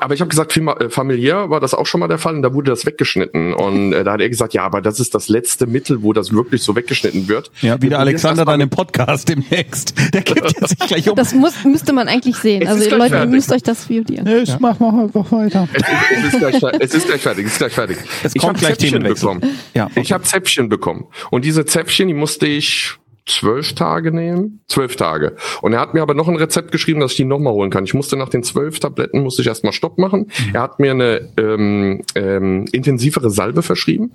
aber 0.00 0.14
ich 0.14 0.20
habe 0.20 0.28
gesagt, 0.28 0.56
äh, 0.56 0.88
familiär 0.88 1.50
war 1.50 1.60
das 1.60 1.74
auch 1.74 1.86
schon 1.86 2.00
mal 2.00 2.08
der 2.08 2.18
Fall 2.18 2.34
und 2.34 2.42
da 2.42 2.52
wurde 2.54 2.70
das 2.70 2.86
weggeschnitten 2.86 3.54
und 3.54 3.92
äh, 3.92 4.04
da 4.04 4.12
hat 4.12 4.20
er 4.20 4.28
gesagt, 4.28 4.54
ja, 4.54 4.64
aber 4.64 4.80
das 4.80 5.00
ist 5.00 5.14
das 5.14 5.28
letzte 5.28 5.66
Mittel, 5.66 6.02
wo 6.02 6.12
das 6.12 6.32
wirklich 6.32 6.62
so 6.62 6.74
weggeschnitten 6.76 7.28
wird. 7.28 7.50
Ja, 7.60 7.76
wie 7.76 7.88
der 7.88 7.98
Wir 7.98 8.00
Alexander 8.00 8.44
dann 8.44 8.60
im 8.60 8.70
Podcast 8.70 9.28
demnächst. 9.28 9.94
Der 10.12 10.22
kippt 10.22 10.60
jetzt 10.60 10.68
sich 10.68 10.78
gleich 10.78 11.08
um. 11.08 11.16
Das 11.16 11.34
muss, 11.34 11.64
müsste 11.64 11.92
man 11.92 12.08
eigentlich 12.08 12.36
sehen. 12.36 12.62
Es 12.62 12.68
Also 12.68 12.96
Leute, 12.96 13.16
ihr 13.16 13.26
müsst 13.26 13.52
euch 13.52 13.62
das 13.62 13.88
videoieren. 13.88 14.26
Ich 14.42 14.58
mach 14.58 14.78
mal 14.80 15.04
einfach 15.04 15.30
weiter. 15.32 15.68
Es 15.72 15.82
ist, 15.82 15.88
es, 16.10 16.34
ist 16.34 16.38
gleich, 16.38 16.62
es 16.80 16.94
ist 16.94 17.06
gleich 17.06 17.22
fertig, 17.22 17.46
es 17.46 17.52
ist 17.52 17.58
gleich 17.58 17.72
fertig. 17.72 17.98
Es 18.22 18.34
ich 18.34 18.40
kommt 18.40 18.56
habe 18.56 18.66
gleich 18.66 18.78
Zäpfchen 18.78 19.02
bekommen. 19.02 19.42
Ja, 19.74 19.90
Ich 19.94 20.12
habe 20.12 20.24
Zäpfchen 20.24 20.68
bekommen. 20.68 21.06
Und 21.30 21.44
diese 21.44 21.64
Zäpfchen, 21.64 22.08
die 22.08 22.14
musste 22.14 22.46
ich 22.46 22.96
zwölf 23.26 23.72
Tage 23.74 24.12
nehmen. 24.12 24.60
Zwölf 24.68 24.96
Tage. 24.96 25.36
Und 25.62 25.72
er 25.72 25.80
hat 25.80 25.94
mir 25.94 26.02
aber 26.02 26.14
noch 26.14 26.28
ein 26.28 26.36
Rezept 26.36 26.72
geschrieben, 26.72 27.00
dass 27.00 27.12
ich 27.12 27.16
die 27.16 27.24
nochmal 27.24 27.52
holen 27.52 27.70
kann. 27.70 27.84
Ich 27.84 27.94
musste 27.94 28.16
nach 28.16 28.28
den 28.28 28.42
zwölf 28.42 28.80
Tabletten, 28.80 29.22
musste 29.22 29.42
ich 29.42 29.48
erstmal 29.48 29.72
Stopp 29.72 29.98
machen. 29.98 30.30
Mhm. 30.48 30.54
Er 30.54 30.62
hat 30.62 30.78
mir 30.80 30.90
eine 30.90 31.28
ähm, 31.38 32.02
ähm, 32.14 32.66
intensivere 32.72 33.30
Salbe 33.30 33.62
verschrieben 33.62 34.12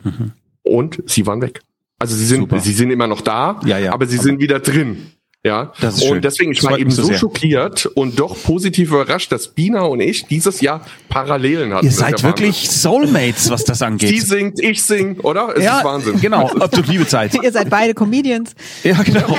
und 0.64 1.02
sie 1.08 1.26
waren 1.26 1.42
weg. 1.42 1.62
Also 1.98 2.16
sie 2.16 2.26
sind, 2.26 2.40
Mhm. 2.42 2.44
Super. 2.44 2.60
sie 2.60 2.72
sind 2.74 2.92
immer 2.92 3.08
noch 3.08 3.22
da, 3.22 3.60
Ja, 3.66 3.78
ja. 3.78 3.94
aber 3.94 4.06
sie 4.06 4.18
sind 4.18 4.40
wieder 4.40 4.60
drin. 4.60 5.12
Ja, 5.46 5.72
Das 5.80 5.96
ist 5.96 6.04
schön. 6.04 6.12
und 6.18 6.26
deswegen, 6.26 6.52
ich 6.52 6.60
Das 6.60 6.70
war 6.70 6.78
eben 6.78 6.92
so 6.92 7.04
sehr. 7.04 7.18
schockiert 7.18 7.86
und 7.86 8.20
doch 8.20 8.36
positiv 8.44 8.90
überrascht, 8.92 9.32
dass 9.32 9.48
Bina 9.48 9.84
und 9.84 10.02
ich 10.02 10.26
dieses 10.26 10.60
Jahr 10.60 10.82
Parallelen 11.08 11.74
hatten. 11.74 11.86
Ihr 11.86 11.94
seid 11.94 12.12
Wahnsinn. 12.12 12.28
wirklich 12.28 12.70
Soulmates, 12.70 13.50
was 13.50 13.64
das 13.64 13.80
Sie 13.80 13.86
angeht. 13.86 14.22
singt, 14.28 14.60
ich 14.62 14.84
sing, 14.84 15.18
oder? 15.22 15.54
Es 15.56 15.64
ist 15.64 15.84
Wahnsinn. 15.86 16.20
genau. 16.20 16.50
Absolut 16.60 16.88
liebe 16.90 17.08
Zeit. 17.08 17.34
Ihr 17.42 17.52
seid 17.54 17.70
beide 17.70 17.94
Comedians. 17.94 18.52
Ja, 18.84 19.02
genau. 19.02 19.28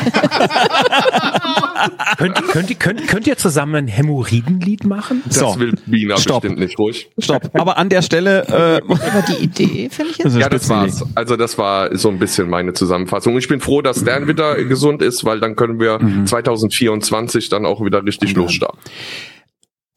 Könnt, 2.19 2.35
könnt, 2.49 2.71
ihr- 2.71 2.77
könnt, 2.77 3.07
könnt 3.09 3.27
ihr 3.27 3.37
zusammen 3.37 3.75
ein 3.75 3.89
Hämorrhoidenlied 3.89 4.85
machen? 4.85 5.23
Das 5.27 5.37
So. 5.39 5.59
will 5.59 5.75
Bina 5.87 6.17
Stopp. 6.17 6.43
bestimmt 6.43 6.61
nicht 6.61 6.79
ruhig. 6.79 7.11
Stopp. 7.19 7.51
Aber 7.55 7.79
an 7.79 7.89
der 7.89 8.03
Stelle, 8.03 8.43
äh, 8.49 8.81
Aber 8.89 9.25
die 9.29 9.43
Idee 9.45 9.89
finde 9.91 10.13
ich 10.13 10.19
jetzt. 10.19 10.37
Ja, 10.37 10.49
das 10.49 10.69
war's. 10.69 11.05
Also 11.15 11.37
das 11.37 11.59
war 11.59 11.97
so 11.97 12.09
ein 12.09 12.19
bisschen 12.19 12.49
meine 12.49 12.73
Zusammenfassung. 12.73 13.37
Ich 13.39 13.49
bin 13.49 13.61
froh, 13.61 13.83
dass 13.83 14.01
Stan 14.01 14.27
wieder 14.29 14.63
gesund 14.65 15.03
ist, 15.03 15.25
weil 15.25 15.41
dann 15.41 15.57
können 15.57 15.79
wir 15.81 15.99
Mhm. 16.01 16.27
2024 16.27 17.49
dann 17.49 17.67
auch 17.67 17.85
wieder 17.85 18.05
richtig 18.05 18.35
losstarten. 18.35 18.79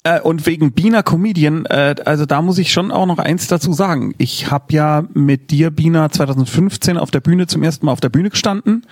Äh, 0.06 0.20
und 0.20 0.46
wegen 0.46 0.74
Bina 0.74 1.02
Comedian, 1.02 1.66
äh, 1.66 1.96
also 2.04 2.26
da 2.26 2.42
muss 2.42 2.58
ich 2.58 2.74
schon 2.74 2.92
auch 2.92 3.06
noch 3.06 3.20
eins 3.20 3.48
dazu 3.48 3.72
sagen. 3.72 4.14
Ich 4.18 4.52
habe 4.52 4.66
ja 4.74 5.06
mit 5.14 5.50
dir, 5.50 5.72
Bina, 5.72 6.10
2015 6.10 6.98
auf 6.98 7.10
der 7.10 7.22
Bühne 7.22 7.48
zum 7.48 7.64
ersten 7.64 7.86
Mal 7.86 7.94
auf 7.94 8.02
der 8.02 8.10
Bühne 8.10 8.30
gestanden. 8.30 8.86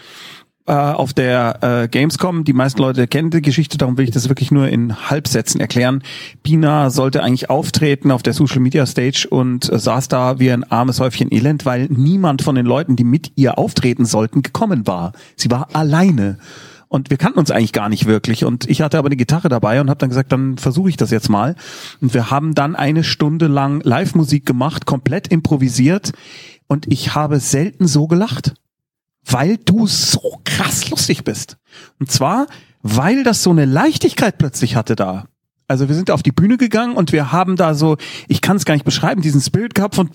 Äh, 0.68 0.74
auf 0.74 1.14
der 1.14 1.58
äh, 1.64 1.88
Gamescom. 1.88 2.44
Die 2.44 2.54
meisten 2.54 2.80
Leute 2.82 3.08
kennen 3.08 3.32
die 3.32 3.42
Geschichte, 3.42 3.80
darum 3.80 3.98
will 3.98 4.06
ich 4.06 4.12
das 4.12 4.30
wirklich 4.30 4.52
nur 4.52 4.68
in 4.68 5.10
Halbsätzen 5.10 5.60
erklären. 5.60 6.04
Bina 6.44 6.92
sollte 6.92 7.24
eigentlich 7.24 7.50
auftreten 7.50 8.12
auf 8.12 8.22
der 8.22 8.34
Social 8.34 8.60
Media 8.60 8.86
Stage 8.86 9.26
und 9.28 9.72
äh, 9.72 9.80
saß 9.80 10.08
da 10.08 10.38
wie 10.38 10.52
ein 10.52 10.64
armes 10.64 11.00
Häufchen 11.00 11.32
Elend, 11.32 11.66
weil 11.66 11.88
niemand 11.90 12.44
von 12.44 12.54
den 12.54 12.68
Leuten, 12.68 12.96
die 12.96 13.04
mit 13.04 13.32
ihr 13.38 13.58
auftreten 13.58 14.06
sollten, 14.06 14.44
gekommen 14.44 14.86
war. 14.86 15.14
Sie 15.36 15.50
war 15.50 15.70
alleine. 15.74 16.38
Und 16.88 17.10
wir 17.10 17.18
kannten 17.18 17.40
uns 17.40 17.50
eigentlich 17.50 17.74
gar 17.74 17.90
nicht 17.90 18.06
wirklich. 18.06 18.46
Und 18.46 18.70
ich 18.70 18.84
hatte 18.84 19.00
aber 19.00 19.08
eine 19.08 19.16
Gitarre 19.16 19.50
dabei 19.50 19.82
und 19.82 19.90
habe 19.90 19.98
dann 19.98 20.10
gesagt, 20.10 20.32
dann 20.32 20.60
versuche 20.60 20.90
ich 20.90 20.98
das 20.98 21.10
jetzt 21.10 21.30
mal. 21.30 21.56
Und 22.02 22.14
wir 22.14 22.30
haben 22.30 22.54
dann 22.54 22.76
eine 22.76 23.04
Stunde 23.04 23.48
lang 23.48 23.82
Live-Musik 23.84 24.46
gemacht, 24.46 24.86
komplett 24.86 25.28
improvisiert. 25.30 26.12
Und 26.68 26.86
ich 26.92 27.16
habe 27.16 27.40
selten 27.40 27.88
so 27.88 28.08
gelacht, 28.08 28.54
weil 29.26 29.58
du 29.58 29.88
so 29.88 30.42
krass 30.44 30.90
lustig 30.90 31.24
bist. 31.24 31.58
Und 32.00 32.12
zwar, 32.12 32.48
weil 32.82 33.24
das 33.24 33.44
so 33.44 33.52
eine 33.52 33.66
Leichtigkeit 33.66 34.38
plötzlich 34.38 34.76
hatte 34.76 34.96
da. 34.96 35.26
Also 35.72 35.88
wir 35.88 35.96
sind 35.96 36.12
auf 36.12 36.22
die 36.22 36.34
Bühne 36.34 36.58
gegangen 36.58 36.98
und 36.98 37.14
wir 37.14 37.32
haben 37.32 37.56
da 37.56 37.76
so, 37.76 37.96
ich 38.28 38.42
kann 38.42 38.58
es 38.58 38.66
gar 38.66 38.74
nicht 38.74 38.84
beschreiben, 38.84 39.22
diesen 39.22 39.40
Spirit 39.40 39.74
gehabt 39.74 39.96
von 39.96 40.10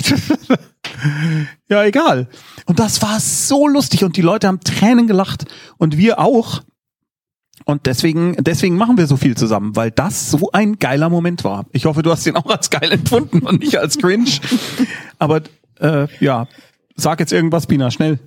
ja 1.69 1.83
egal. 1.83 2.29
Und 2.67 2.79
das 2.79 3.01
war 3.01 3.19
so 3.21 3.67
lustig 3.67 4.05
und 4.05 4.19
die 4.19 4.23
Leute 4.23 4.49
haben 4.49 4.61
Tränen 4.61 5.07
gelacht 5.07 5.47
und 5.79 5.97
wir 5.97 6.19
auch. 6.19 6.63
Und 7.65 7.87
deswegen, 7.87 8.37
deswegen 8.39 8.77
machen 8.77 8.99
wir 8.99 9.07
so 9.07 9.17
viel 9.17 9.35
zusammen, 9.35 9.75
weil 9.77 9.91
das 9.91 10.31
so 10.31 10.51
ein 10.53 10.79
geiler 10.79 11.09
Moment 11.09 11.43
war. 11.43 11.65
Ich 11.73 11.87
hoffe, 11.87 12.03
du 12.03 12.11
hast 12.11 12.27
den 12.27 12.37
auch 12.37 12.51
als 12.51 12.69
geil 12.69 12.93
empfunden 12.93 13.39
und 13.39 13.61
nicht 13.61 13.79
als 13.79 13.97
cringe. 13.97 14.31
Aber 15.19 15.41
äh, 15.81 16.07
ja, 16.21 16.49
sag 16.97 17.19
jetzt 17.19 17.33
irgendwas, 17.33 17.67
Bina, 17.67 17.91
schnell. 17.91 18.19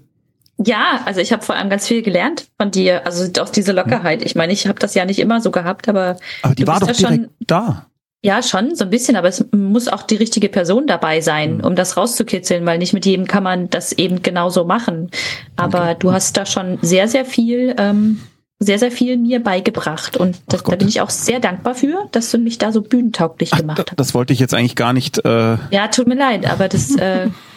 Ja, 0.63 1.01
also 1.05 1.21
ich 1.21 1.31
habe 1.31 1.43
vor 1.43 1.55
allem 1.55 1.69
ganz 1.69 1.87
viel 1.87 2.01
gelernt 2.01 2.47
von 2.59 2.69
dir. 2.71 3.05
Also 3.05 3.25
auch 3.41 3.49
diese 3.49 3.71
Lockerheit. 3.71 4.21
Ich 4.23 4.35
meine, 4.35 4.51
ich 4.51 4.67
habe 4.67 4.77
das 4.79 4.93
ja 4.93 5.05
nicht 5.05 5.19
immer 5.19 5.39
so 5.39 5.51
gehabt, 5.51 5.87
aber, 5.87 6.17
Aber 6.41 6.53
die 6.55 6.65
du 6.65 6.67
war 6.71 6.79
doch 6.81 6.87
ja 6.87 6.93
direkt 6.93 7.15
schon, 7.15 7.29
da. 7.47 7.85
ja 8.21 8.43
schon 8.43 8.75
so 8.75 8.83
ein 8.83 8.89
bisschen, 8.89 9.15
aber 9.15 9.29
es 9.29 9.45
muss 9.55 9.87
auch 9.87 10.03
die 10.03 10.17
richtige 10.17 10.49
Person 10.49 10.85
dabei 10.85 11.21
sein, 11.21 11.61
um 11.61 11.75
das 11.75 11.95
rauszukitzeln, 11.95 12.65
weil 12.65 12.77
nicht 12.77 12.91
mit 12.93 13.05
jedem 13.05 13.25
kann 13.25 13.43
man 13.43 13.69
das 13.69 13.93
eben 13.93 14.21
genauso 14.21 14.65
machen. 14.65 15.09
Aber 15.55 15.95
du 15.95 16.11
hast 16.11 16.35
da 16.35 16.45
schon 16.45 16.77
sehr, 16.81 17.07
sehr 17.07 17.23
viel, 17.23 17.73
ähm, 17.77 18.19
sehr, 18.59 18.79
sehr 18.79 18.91
viel 18.91 19.15
mir 19.15 19.41
beigebracht 19.41 20.17
und 20.17 20.35
das, 20.49 20.63
da 20.63 20.75
bin 20.75 20.89
ich 20.89 20.99
auch 20.99 21.09
sehr 21.09 21.39
dankbar 21.39 21.75
für, 21.75 22.09
dass 22.11 22.29
du 22.31 22.37
mich 22.37 22.57
da 22.57 22.73
so 22.73 22.81
bühnentauglich 22.81 23.51
gemacht 23.51 23.79
hast. 23.79 23.97
Das 23.97 24.13
wollte 24.13 24.33
ich 24.33 24.39
jetzt 24.39 24.53
eigentlich 24.53 24.75
gar 24.75 24.91
nicht. 24.91 25.23
Äh, 25.23 25.55
Ja, 25.71 25.87
tut 25.87 26.07
mir 26.07 26.15
leid, 26.15 26.45
aber 26.51 26.67
das 26.67 26.93
äh, 26.97 27.27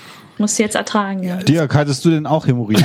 musst 0.42 0.58
du 0.58 0.64
jetzt 0.64 0.74
ertragen. 0.74 1.22
Ja. 1.22 1.36
Dirk, 1.36 1.74
hattest 1.74 2.04
du 2.04 2.10
denn 2.10 2.26
auch 2.26 2.46
Hämorrhoiden? 2.46 2.84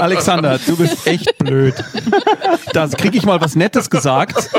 Alexander, 0.00 0.58
du 0.66 0.76
bist 0.76 1.06
echt 1.06 1.38
blöd. 1.38 1.74
Da 2.72 2.88
kriege 2.88 3.16
ich 3.16 3.24
mal 3.24 3.40
was 3.40 3.54
Nettes 3.54 3.88
gesagt, 3.88 4.50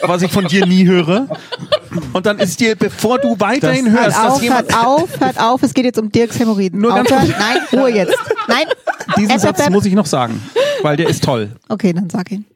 was 0.00 0.22
ich 0.22 0.32
von 0.32 0.46
dir 0.46 0.64
nie 0.66 0.86
höre. 0.86 1.28
Und 2.14 2.24
dann 2.24 2.38
ist 2.38 2.58
dir, 2.58 2.74
bevor 2.74 3.18
du 3.18 3.38
weiterhin 3.38 3.92
Hört 3.92 4.04
hörst, 4.06 4.16
dass 4.16 4.32
auf, 4.32 4.42
jemand 4.42 4.74
hört 4.74 4.86
auf, 4.86 5.20
hört 5.20 5.40
auf. 5.40 5.62
Es 5.62 5.74
geht 5.74 5.84
jetzt 5.84 5.98
um 5.98 6.10
Dirks 6.10 6.38
Hämorrhoiden. 6.40 6.80
Nur 6.80 6.94
ganz 6.94 7.12
Aufhören. 7.12 7.34
Nein, 7.38 7.58
Ruhe 7.78 7.90
jetzt. 7.94 8.16
Nein. 8.48 8.64
diesen 9.18 9.30
Äpp, 9.32 9.40
Satz 9.40 9.68
muss 9.68 9.84
ich 9.84 9.94
noch 9.94 10.06
sagen, 10.06 10.42
weil 10.82 10.96
der 10.96 11.08
ist 11.08 11.22
toll. 11.22 11.50
Okay, 11.68 11.92
dann 11.92 12.08
sag 12.08 12.32
ihn. 12.32 12.46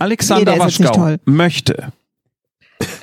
Alexander 0.00 0.56
Nee, 0.56 0.84
toll. 0.86 1.18
möchte 1.24 1.92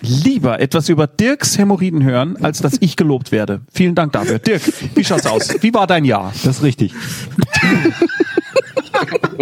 lieber 0.02 0.60
etwas 0.60 0.90
über 0.90 1.08
Dirks 1.08 1.58
Hämorrhoiden 1.58 2.04
hören, 2.04 2.38
als 2.42 2.60
dass 2.62 2.78
ich 2.80 2.96
gelobt 2.96 3.32
werde. 3.32 3.62
Vielen 3.72 3.96
Dank 3.96 4.14
dafür. 4.14 4.40
Dirk, 4.40 4.62
wie 4.96 5.04
schaut's 5.04 5.26
aus? 5.26 5.50
Wie 5.62 5.74
war 5.74 5.88
dein 5.88 6.06
Jahr? 6.06 6.34
Das 6.44 6.58
ist 6.58 6.64
richtig. 6.64 6.94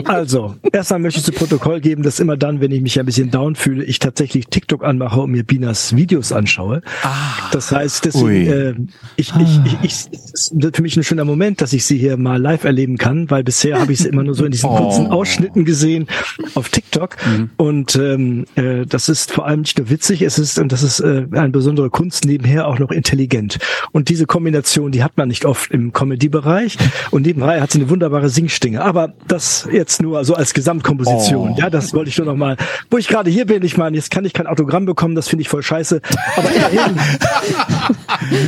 Also, 0.06 0.56
erstmal 0.72 1.00
möchte 1.00 1.20
ich 1.20 1.26
zu 1.26 1.32
Protokoll 1.32 1.82
geben, 1.82 2.04
dass 2.04 2.20
immer 2.20 2.38
dann, 2.38 2.62
wenn 2.62 2.72
ich 2.72 2.82
mich 2.82 3.00
ein 3.00 3.06
bisschen 3.06 3.32
down 3.32 3.56
fühle, 3.56 3.84
ich 3.84 4.00
tatsächlich 4.00 4.48
TikTok 4.48 4.84
anmache 4.84 5.22
und 5.22 5.32
mir 5.32 5.44
Binas 5.44 5.96
Videos 5.96 6.32
anschaue. 6.32 6.82
Ah, 7.04 7.50
das 7.52 7.72
heißt, 7.72 8.06
deswegen, 8.06 8.52
äh, 8.52 8.76
ich, 9.16 9.34
ich, 9.36 9.60
ich, 9.82 10.08
ich, 10.12 10.27
ist 10.38 10.76
für 10.76 10.82
mich 10.82 10.96
ein 10.98 11.04
schöner 11.04 11.26
Moment, 11.26 11.62
dass 11.62 11.74
ich 11.74 11.86
sie 11.86 11.98
hier 11.98 12.18
mal 12.18 12.42
live 12.42 12.64
erleben 12.64 12.98
kann, 12.98 13.30
weil 13.30 13.44
bisher 13.44 13.80
habe 13.80 13.92
ich 13.92 14.00
sie 14.00 14.10
immer 14.10 14.24
nur 14.24 14.36
so 14.36 14.46
in 14.46 14.52
diesen 14.52 14.70
oh. 14.70 14.78
kurzen 14.78 15.08
Ausschnitten 15.08 15.66
gesehen 15.66 16.08
auf 16.56 16.70
TikTok. 16.70 17.16
Mhm. 17.26 17.50
Und 17.58 17.96
ähm, 17.96 18.46
äh, 18.56 18.86
das 18.86 19.10
ist 19.10 19.32
vor 19.32 19.48
allem 19.48 19.62
nicht 19.62 19.78
nur 19.78 19.90
witzig, 19.90 20.22
es 20.22 20.38
ist, 20.38 20.60
und 20.60 20.72
das 20.72 20.84
ist 20.84 21.00
äh, 21.00 21.26
eine 21.32 21.50
besondere 21.50 21.90
Kunst, 21.90 22.26
nebenher 22.26 22.68
auch 22.68 22.80
noch 22.80 22.92
intelligent. 22.92 23.58
Und 23.92 24.10
diese 24.10 24.26
Kombination, 24.26 24.92
die 24.92 25.04
hat 25.04 25.18
man 25.18 25.28
nicht 25.28 25.46
oft 25.46 25.72
im 25.72 25.94
Comedy-Bereich. 25.94 26.78
Und 27.12 27.26
nebenbei 27.26 27.62
hat 27.62 27.72
sie 27.72 27.80
eine 27.80 27.90
wunderbare 27.90 28.30
Singstimme. 28.30 28.82
Aber 28.82 29.14
das 29.28 29.68
jetzt 29.72 30.02
nur 30.02 30.24
so 30.26 30.36
als 30.36 30.54
Gesamtkomposition. 30.54 31.52
Oh. 31.52 31.56
Ja, 31.58 31.70
das 31.70 31.94
wollte 31.94 32.10
ich 32.10 32.18
nur 32.18 32.28
noch 32.28 32.36
mal. 32.36 32.58
Wo 32.90 32.98
ich 32.98 33.08
gerade 33.08 33.30
hier 33.30 33.46
bin, 33.46 33.64
ich 33.64 33.78
meine, 33.78 33.96
jetzt 33.98 34.12
kann 34.12 34.26
ich 34.26 34.34
kein 34.34 34.48
Autogramm 34.48 34.86
bekommen, 34.86 35.16
das 35.16 35.28
finde 35.28 35.42
ich 35.42 35.50
voll 35.50 35.64
scheiße. 35.64 36.02
Aber 36.36 36.50
immerhin, 36.52 37.00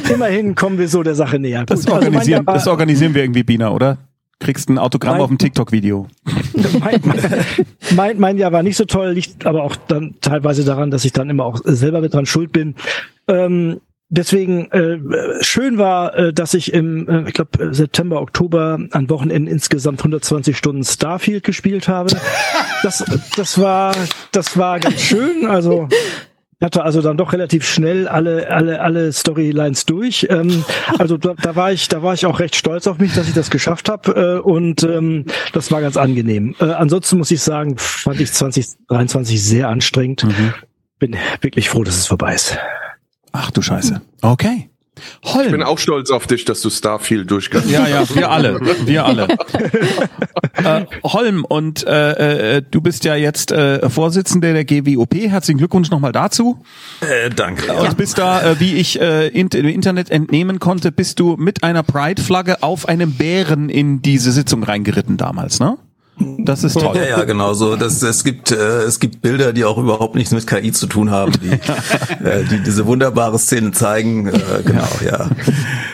immerhin 0.14 0.56
kommen 0.56 0.78
wir 0.78 0.88
so 0.88 1.04
der 1.04 1.16
Sache 1.16 1.40
näher. 1.40 1.66
Das, 1.66 1.79
Gut, 1.86 1.94
also 1.94 2.06
organisieren, 2.06 2.46
das 2.46 2.68
organisieren 2.68 3.14
wir 3.14 3.24
irgendwie, 3.24 3.44
Bina, 3.44 3.72
oder? 3.72 3.98
Kriegst 4.40 4.70
ein 4.70 4.78
Autogramm 4.78 5.16
mein, 5.16 5.22
auf 5.22 5.28
dem 5.28 5.38
TikTok-Video. 5.38 6.08
Mein, 6.80 7.02
mein, 7.96 8.20
mein 8.20 8.38
Jahr 8.38 8.52
war 8.52 8.64
nicht 8.64 8.76
so 8.76 8.86
toll, 8.86 9.12
liegt 9.12 9.46
aber 9.46 9.64
auch 9.64 9.76
dann 9.76 10.16
teilweise 10.22 10.66
daran, 10.66 10.92
dass 10.92 11.06
ich 11.06 11.14
dann 11.14 11.30
immer 11.30 11.46
auch 11.46 11.60
selber 11.64 12.02
mit 12.02 12.14
dran 12.14 12.26
schuld 12.26 12.52
bin. 12.52 12.76
Ähm, 13.28 13.80
deswegen 14.10 14.70
äh, 14.72 15.00
schön 15.42 15.78
war, 15.78 16.16
äh, 16.16 16.34
dass 16.34 16.54
ich 16.54 16.74
im, 16.74 17.08
äh, 17.08 17.28
ich 17.28 17.34
glaube, 17.34 17.74
September, 17.74 18.22
Oktober 18.22 18.80
an 18.92 19.10
Wochenenden 19.10 19.48
insgesamt 19.48 20.00
120 20.00 20.58
Stunden 20.58 20.84
Starfield 20.84 21.44
gespielt 21.44 21.88
habe. 21.88 22.16
Das, 22.84 23.04
das 23.36 23.60
war, 23.60 23.96
das 24.32 24.58
war 24.58 24.80
ganz 24.80 25.02
schön. 25.02 25.46
Also 25.48 25.88
hatte 26.62 26.84
also 26.84 27.02
dann 27.02 27.18
doch 27.18 27.32
relativ 27.32 27.66
schnell 27.66 28.08
alle 28.08 28.50
alle 28.52 28.82
alle 28.82 29.14
Storylines 29.14 29.86
durch. 29.86 30.28
Ähm, 30.30 30.66
also 30.98 31.18
da, 31.18 31.34
da 31.34 31.56
war 31.56 31.72
ich 31.72 31.88
da 31.88 32.04
war 32.04 32.14
ich 32.14 32.26
auch 32.26 32.40
recht 32.40 32.56
stolz 32.56 32.88
auf 32.88 32.98
mich, 33.00 33.14
dass 33.14 33.28
ich 33.28 33.34
das 33.34 33.50
geschafft 33.50 33.90
habe 33.90 34.12
äh, 34.12 34.40
und 34.40 34.84
ähm, 34.84 35.26
das 35.54 35.72
war 35.72 35.82
ganz 35.82 35.98
angenehm. 35.98 36.56
Äh, 36.60 36.66
ansonsten 36.66 37.18
muss 37.18 37.32
ich 37.32 37.42
sagen, 37.42 37.78
fand 37.78 38.20
ich 38.20 38.32
2023 38.32 39.42
sehr 39.42 39.70
anstrengend. 39.70 40.26
Mhm. 40.26 40.54
Bin 41.00 41.16
wirklich 41.42 41.70
froh, 41.70 41.84
dass 41.84 41.96
es 41.96 42.08
vorbei 42.08 42.36
ist. 42.36 42.58
Ach 43.32 43.52
du 43.52 43.62
Scheiße. 43.62 44.02
Okay. 44.22 44.69
Holm. 45.24 45.46
Ich 45.46 45.52
bin 45.52 45.64
auch 45.64 45.78
stolz 45.78 46.12
auf 46.12 46.28
dich, 46.28 46.46
dass 46.46 46.62
du 46.62 46.70
Starfield 46.70 47.30
durchgegangen 47.30 47.70
Ja, 47.70 47.88
ja, 47.88 48.16
wir 48.16 48.32
alle, 48.32 48.60
wir 48.86 49.06
alle. 49.06 49.28
äh, 50.54 50.86
Holm, 51.04 51.46
und 51.46 51.86
äh, 51.86 52.58
äh, 52.58 52.62
du 52.70 52.82
bist 52.82 53.06
ja 53.06 53.16
jetzt 53.16 53.52
äh, 53.52 53.90
Vorsitzender 53.90 54.54
der 54.54 54.66
GWOP. 54.66 55.16
Herzlichen 55.16 55.58
Glückwunsch 55.58 55.90
nochmal 55.92 56.12
dazu. 56.12 56.64
Äh, 57.02 57.30
danke. 57.30 57.72
Und 57.74 57.98
bist 57.98 58.18
da, 58.18 58.42
äh, 58.42 58.60
wie 58.60 58.76
ich 58.76 59.00
äh, 59.00 59.28
in, 59.28 59.48
im 59.50 59.68
Internet 59.68 60.10
entnehmen 60.12 60.60
konnte, 60.60 60.92
bist 60.92 61.20
du 61.20 61.36
mit 61.38 61.64
einer 61.64 61.84
Pride-Flagge 61.84 62.64
auf 62.64 62.88
einem 62.88 63.14
Bären 63.14 63.70
in 63.70 64.02
diese 64.02 64.32
Sitzung 64.32 64.64
reingeritten 64.64 65.18
damals, 65.18 65.60
ne? 65.60 65.78
Das 66.20 66.64
ist 66.64 66.74
toll. 66.74 66.96
Ja, 66.96 67.04
ja, 67.04 67.24
genau 67.24 67.54
so. 67.54 67.76
Das, 67.76 68.02
es 68.02 68.24
gibt 68.24 68.52
äh, 68.52 68.84
es 68.84 69.00
gibt 69.00 69.22
Bilder, 69.22 69.54
die 69.54 69.66
auch 69.66 69.78
überhaupt 69.78 70.16
nichts 70.16 70.32
mit 70.32 70.46
KI 70.48 70.72
zu 70.72 70.88
tun 70.88 71.12
haben, 71.12 71.32
die, 71.40 71.50
äh, 72.24 72.44
die 72.44 72.62
diese 72.64 72.86
wunderbare 72.86 73.40
Szene 73.40 73.72
zeigen. 73.72 74.28
Äh, 74.28 74.34
genau, 74.66 74.88
ja. 75.06 75.30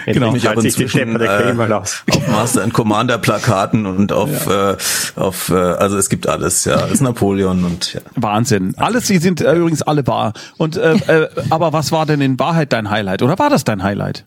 Genau. 0.05 0.31
Mich 0.31 0.47
auch 0.47 0.53
inzwischen, 0.53 1.19
äh, 1.19 1.55
auf 1.69 2.27
Master 2.31 2.63
and 2.63 2.73
Commander 2.73 3.17
Plakaten 3.17 3.85
und 3.85 4.11
auf 4.11 4.47
ja. 4.47 4.71
äh, 4.71 4.77
auf 5.15 5.49
äh, 5.49 5.55
also 5.55 5.97
es 5.97 6.09
gibt 6.09 6.27
alles. 6.27 6.65
Ja, 6.65 6.77
das 6.77 6.91
ist 6.91 7.01
Napoleon 7.01 7.63
und 7.63 7.93
ja. 7.93 8.01
Wahnsinn. 8.15 8.73
Alles, 8.77 9.07
die 9.07 9.17
sind 9.17 9.41
äh, 9.41 9.53
übrigens 9.53 9.81
alle 9.81 10.05
wahr. 10.07 10.33
Und 10.57 10.77
äh, 10.77 10.95
äh, 11.07 11.29
aber 11.49 11.73
was 11.73 11.91
war 11.91 12.05
denn 12.05 12.21
in 12.21 12.39
Wahrheit 12.39 12.73
dein 12.73 12.89
Highlight? 12.89 13.21
Oder 13.21 13.37
war 13.37 13.49
das 13.49 13.63
dein 13.63 13.83
Highlight? 13.83 14.25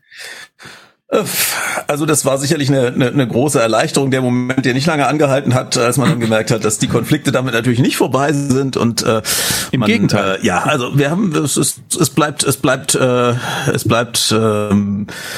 Also 1.86 2.04
das 2.04 2.26
war 2.26 2.36
sicherlich 2.36 2.68
eine, 2.68 2.88
eine, 2.88 3.08
eine 3.08 3.26
große 3.26 3.58
Erleichterung, 3.58 4.10
der 4.10 4.20
Moment, 4.20 4.66
der 4.66 4.74
nicht 4.74 4.86
lange 4.86 5.06
angehalten 5.06 5.54
hat, 5.54 5.78
als 5.78 5.96
man 5.96 6.10
dann 6.10 6.20
gemerkt 6.20 6.50
hat, 6.50 6.66
dass 6.66 6.78
die 6.78 6.86
Konflikte 6.86 7.32
damit 7.32 7.54
natürlich 7.54 7.78
nicht 7.78 7.96
vorbei 7.96 8.34
sind 8.34 8.76
und 8.76 9.02
äh, 9.04 9.22
im 9.70 9.80
man, 9.80 9.86
Gegenteil. 9.86 10.36
Äh, 10.36 10.46
ja, 10.46 10.64
also 10.64 10.98
wir 10.98 11.10
haben 11.10 11.34
es, 11.34 11.56
es, 11.56 11.80
es 11.98 12.10
bleibt 12.10 12.42
es 12.44 12.58
bleibt 12.58 12.94
äh, 12.94 13.32
es 13.72 13.88
bleibt 13.88 14.30
äh, 14.32 14.68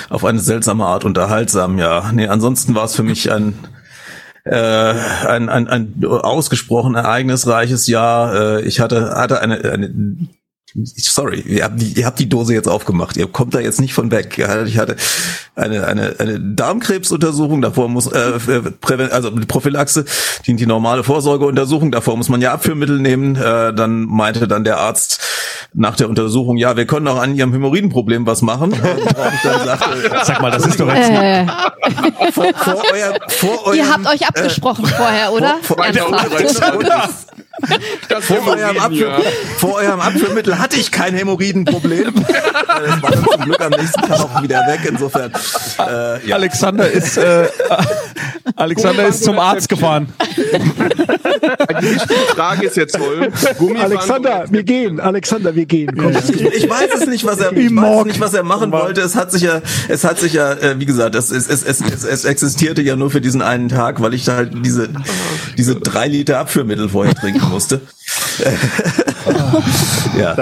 auf 0.08 0.24
eine 0.24 0.40
seltsame 0.40 0.84
Art 0.86 1.04
unterhaltsam. 1.04 1.78
Ja, 1.78 2.10
nee, 2.12 2.26
ansonsten 2.26 2.74
war 2.74 2.86
es 2.86 2.96
für 2.96 3.04
mich 3.04 3.30
ein 3.30 3.54
äh, 4.42 4.56
ein, 4.56 5.48
ein, 5.48 5.68
ein 5.68 6.04
ausgesprochen 6.04 6.96
ereignisreiches 6.96 7.86
Jahr. 7.86 8.34
Äh, 8.34 8.62
ich 8.62 8.80
hatte 8.80 9.14
hatte 9.14 9.40
eine, 9.40 9.60
eine 9.70 9.88
Sorry, 10.74 11.40
ihr 11.40 11.64
habt, 11.64 11.80
die, 11.80 11.98
ihr 11.98 12.06
habt 12.06 12.18
die 12.18 12.28
Dose 12.28 12.54
jetzt 12.54 12.68
aufgemacht. 12.68 13.16
Ihr 13.16 13.26
kommt 13.26 13.54
da 13.54 13.60
jetzt 13.60 13.80
nicht 13.80 13.92
von 13.92 14.10
weg. 14.10 14.38
Ich 14.38 14.78
hatte 14.78 14.96
eine, 15.56 15.86
eine, 15.86 16.14
eine 16.18 16.40
Darmkrebsuntersuchung, 16.40 17.60
davor 17.60 17.88
muss 17.88 18.06
äh, 18.06 18.38
also 19.10 19.30
die 19.30 19.46
Prophylaxe, 19.46 20.04
die, 20.46 20.54
die 20.54 20.66
normale 20.66 21.02
Vorsorgeuntersuchung, 21.02 21.90
davor 21.90 22.16
muss 22.16 22.28
man 22.28 22.40
ja 22.40 22.52
Abführmittel 22.52 23.00
nehmen. 23.00 23.34
Äh, 23.34 23.74
dann 23.74 24.02
meinte 24.04 24.46
dann 24.46 24.62
der 24.62 24.78
Arzt 24.78 25.20
nach 25.72 25.96
der 25.96 26.08
Untersuchung, 26.08 26.56
ja, 26.56 26.76
wir 26.76 26.86
können 26.86 27.06
auch 27.08 27.20
an 27.20 27.34
ihrem 27.34 27.52
Hämorrhoidenproblem 27.52 28.26
was 28.26 28.42
machen. 28.42 28.72
sagte, 29.64 30.10
Sag 30.24 30.40
mal, 30.40 30.50
das 30.50 30.66
ist 30.66 30.78
doch 30.78 30.92
jetzt 30.92 31.10
äh. 31.10 31.46
vor, 32.32 32.44
vor, 32.54 32.82
euer, 32.92 33.14
vor 33.28 33.66
eurem, 33.66 33.78
Ihr 33.78 33.92
habt 33.92 34.06
euch 34.06 34.26
abgesprochen 34.26 34.84
äh, 34.84 34.88
vorher, 34.88 35.32
oder? 35.32 35.58
Vor, 35.62 35.76
vor, 35.76 35.86
vor, 38.20 38.46
eurem 38.46 38.78
Abführ, 38.78 39.22
vor 39.58 39.74
eurem 39.76 40.00
Abführmittel 40.00 40.58
hatte 40.58 40.76
ich 40.76 40.90
kein 40.90 41.14
Hämorrhoidenproblem. 41.14 42.14
das 42.24 43.02
war 43.02 43.10
dann 43.10 43.24
zum 43.24 43.44
Glück 43.44 43.60
am 43.60 43.70
nächsten 43.70 44.02
Tag 44.02 44.20
auch 44.20 44.42
wieder 44.42 44.60
weg. 44.66 44.80
Insofern. 44.88 45.32
Äh, 45.78 46.26
ja. 46.26 46.36
Alexander 46.36 46.90
ist 46.90 47.16
äh, 47.16 47.48
Alexander 48.56 49.06
ist 49.06 49.24
zum 49.24 49.38
Arzt 49.38 49.68
gefahren. 49.68 50.08
Die 50.20 51.94
wichtige 51.94 52.20
Frage 52.34 52.66
ist 52.66 52.76
jetzt 52.76 52.98
wohl, 52.98 53.30
Alexander, 53.78 54.44
wir 54.50 54.62
gehen. 54.62 55.00
Alexander, 55.00 55.54
wir 55.54 55.66
gehen. 55.66 55.90
Komm. 55.96 56.12
Ich, 56.12 56.40
ich 56.40 56.70
weiß 56.70 56.90
es 57.00 57.06
nicht, 57.06 57.24
was 57.24 57.40
er, 57.40 57.52
ich 57.52 57.74
weiß 57.74 58.04
nicht, 58.04 58.20
was 58.20 58.34
er 58.34 58.42
machen 58.42 58.72
wollte. 58.72 59.00
Es 59.00 59.16
hat 59.16 59.32
sich 59.32 59.42
ja, 59.42 59.60
es 59.88 60.04
hat 60.04 60.18
sich 60.18 60.34
ja, 60.34 60.52
äh, 60.52 60.78
wie 60.78 60.86
gesagt, 60.86 61.14
es, 61.14 61.30
es, 61.30 61.48
es, 61.48 61.62
es, 61.62 62.04
es 62.04 62.24
existierte 62.24 62.82
ja 62.82 62.96
nur 62.96 63.10
für 63.10 63.20
diesen 63.20 63.42
einen 63.42 63.68
Tag, 63.68 64.00
weil 64.00 64.14
ich 64.14 64.24
da 64.24 64.36
halt 64.36 64.52
diese, 64.64 64.88
diese 65.56 65.76
drei 65.76 66.08
Liter 66.08 66.38
Abführmittel 66.38 66.88
vorher 66.88 67.14
trinken 67.14 67.40
musste. 67.50 67.80
ja. 70.18 70.36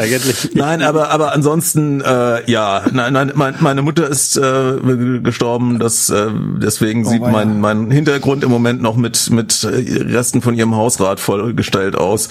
Nein, 0.54 0.82
aber 0.82 1.10
aber 1.10 1.32
ansonsten 1.32 2.00
äh, 2.00 2.48
ja, 2.50 2.82
nein, 2.92 3.12
nein, 3.12 3.32
mein, 3.34 3.56
meine 3.60 3.82
Mutter 3.82 4.08
ist 4.08 4.36
äh, 4.36 5.20
gestorben, 5.22 5.78
das 5.78 6.10
äh, 6.10 6.28
deswegen 6.62 7.06
oh, 7.06 7.10
sieht 7.10 7.22
mein 7.22 7.60
mein 7.60 7.90
Hintergrund 7.90 8.44
im 8.44 8.50
Moment 8.50 8.82
noch 8.82 8.96
mit 8.96 9.30
mit 9.30 9.64
Resten 9.64 10.42
von 10.42 10.54
ihrem 10.54 10.76
Hausrat 10.76 11.20
vollgestellt 11.20 11.96
aus. 11.96 12.28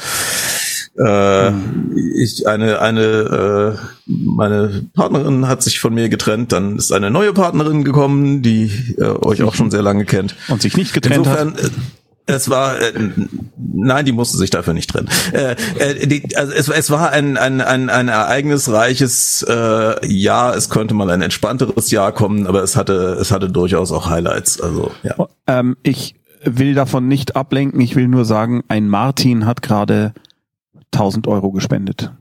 Äh, 0.97 1.49
hm. 1.49 1.95
ich 2.15 2.47
eine 2.47 2.81
eine 2.81 3.77
äh, 3.77 3.79
meine 4.07 4.85
Partnerin 4.95 5.47
hat 5.47 5.61
sich 5.61 5.79
von 5.79 5.93
mir 5.93 6.09
getrennt, 6.09 6.53
dann 6.53 6.77
ist 6.77 6.91
eine 6.91 7.11
neue 7.11 7.33
Partnerin 7.33 7.83
gekommen, 7.83 8.41
die 8.41 8.71
äh, 8.97 9.03
euch 9.03 9.43
auch 9.43 9.53
schon 9.53 9.69
sehr 9.69 9.83
lange 9.83 10.05
kennt 10.05 10.35
und 10.47 10.61
sich 10.61 10.75
nicht 10.75 10.93
getrennt 10.93 11.27
Insofern, 11.27 11.53
hat. 11.53 11.71
Es 12.29 12.49
war, 12.49 12.79
äh, 12.79 12.91
nein, 13.57 14.05
die 14.05 14.11
musste 14.11 14.37
sich 14.37 14.49
dafür 14.49 14.73
nicht 14.73 14.89
trennen. 14.89 15.07
Äh, 15.31 15.55
äh, 15.79 16.07
die, 16.07 16.35
also 16.35 16.51
es, 16.51 16.67
es 16.67 16.91
war 16.91 17.11
ein, 17.11 17.37
ein, 17.37 17.61
ein, 17.61 17.89
ein 17.89 18.09
ereignisreiches 18.09 19.45
äh, 19.47 20.05
Jahr. 20.05 20.55
Es 20.55 20.69
könnte 20.69 20.93
mal 20.93 21.09
ein 21.09 21.21
entspannteres 21.21 21.89
Jahr 21.89 22.11
kommen, 22.11 22.45
aber 22.45 22.63
es 22.63 22.75
hatte, 22.75 23.17
es 23.19 23.31
hatte 23.31 23.49
durchaus 23.49 23.93
auch 23.93 24.09
Highlights. 24.09 24.59
Also 24.59 24.91
ja. 25.03 25.15
Ähm, 25.47 25.77
ich 25.83 26.15
will 26.43 26.73
davon 26.73 27.07
nicht 27.07 27.37
ablenken. 27.37 27.79
Ich 27.79 27.95
will 27.95 28.09
nur 28.09 28.25
sagen, 28.25 28.63
ein 28.67 28.89
Martin 28.89 29.45
hat 29.45 29.61
gerade 29.61 30.13
1000 30.93 31.27
Euro 31.27 31.51
gespendet. 31.51 32.11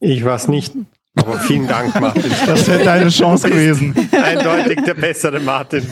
Ich 0.00 0.24
weiß 0.24 0.48
nicht. 0.48 0.74
Aber 1.14 1.38
vielen 1.40 1.68
Dank, 1.68 2.00
Martin. 2.00 2.22
Das 2.46 2.66
wäre 2.66 2.84
deine 2.84 3.10
Chance 3.10 3.50
gewesen. 3.50 3.94
Eindeutig 4.12 4.82
der 4.84 4.94
bessere 4.94 5.40
Martin. 5.40 5.86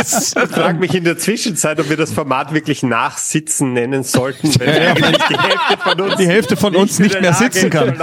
Ich 0.00 0.50
frage 0.50 0.78
mich 0.78 0.94
in 0.94 1.04
der 1.04 1.18
Zwischenzeit, 1.18 1.78
ob 1.78 1.90
wir 1.90 1.96
das 1.96 2.12
Format 2.12 2.54
wirklich 2.54 2.82
Nachsitzen 2.82 3.74
nennen 3.74 4.02
sollten, 4.02 4.48
wenn 4.58 4.82
ja, 4.82 4.94
die 4.94 5.38
Hälfte 5.38 5.76
von 5.76 6.00
uns, 6.00 6.16
die 6.16 6.26
Hälfte 6.26 6.56
von 6.56 6.76
uns 6.76 6.98
nicht, 6.98 7.20
mehr 7.20 7.34
sitzen 7.34 7.70
kann. 7.70 7.94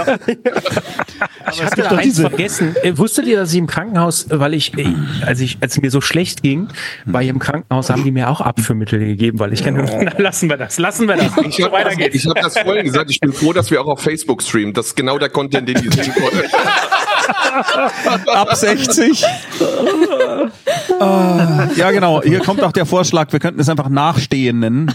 ich 1.52 1.62
hatte 1.64 1.82
da 1.82 1.88
eins 1.96 2.20
vergessen. 2.20 2.76
Äh, 2.82 2.96
wusstet 2.96 3.26
ihr, 3.26 3.36
dass 3.36 3.52
ich 3.52 3.58
im 3.58 3.66
Krankenhaus, 3.66 4.26
weil 4.30 4.54
ich, 4.54 4.78
äh, 4.78 4.86
als 5.24 5.40
ich, 5.40 5.58
als 5.60 5.72
es 5.72 5.82
mir 5.82 5.90
so 5.90 6.00
schlecht 6.00 6.42
ging, 6.42 6.68
bei 7.04 7.24
im 7.24 7.40
Krankenhaus 7.40 7.90
haben 7.90 8.04
die 8.04 8.12
mir 8.12 8.30
auch 8.30 8.40
Abführmittel 8.40 9.00
gegeben, 9.00 9.40
weil 9.40 9.52
ich 9.52 9.64
kann, 9.64 9.78
oh. 9.80 10.04
lassen 10.18 10.48
wir 10.48 10.56
das, 10.56 10.78
lassen 10.78 11.08
wir 11.08 11.16
das. 11.16 11.32
Ich 11.48 11.60
habe 11.62 11.76
das, 11.82 12.26
hab 12.26 12.40
das 12.40 12.58
vorhin 12.58 12.84
gesagt, 12.84 13.10
ich 13.10 13.20
bin 13.20 13.32
froh, 13.32 13.52
dass 13.52 13.70
wir 13.70 13.80
auch 13.80 13.88
auf 13.88 14.00
Facebook 14.00 14.42
streamen. 14.42 14.72
Das 14.72 14.86
ist 14.86 14.96
genau 14.96 15.18
der 15.18 15.30
Content, 15.30 15.68
den 15.68 15.80
die 15.82 15.95
Ab 18.26 18.54
60. 18.54 19.24
Ah, 21.00 21.68
ja, 21.76 21.90
genau. 21.90 22.22
Hier 22.22 22.40
kommt 22.40 22.62
auch 22.62 22.72
der 22.72 22.86
Vorschlag, 22.86 23.32
wir 23.32 23.40
könnten 23.40 23.60
es 23.60 23.68
einfach 23.68 23.88
Nachstehen 23.88 24.60
nennen. 24.60 24.94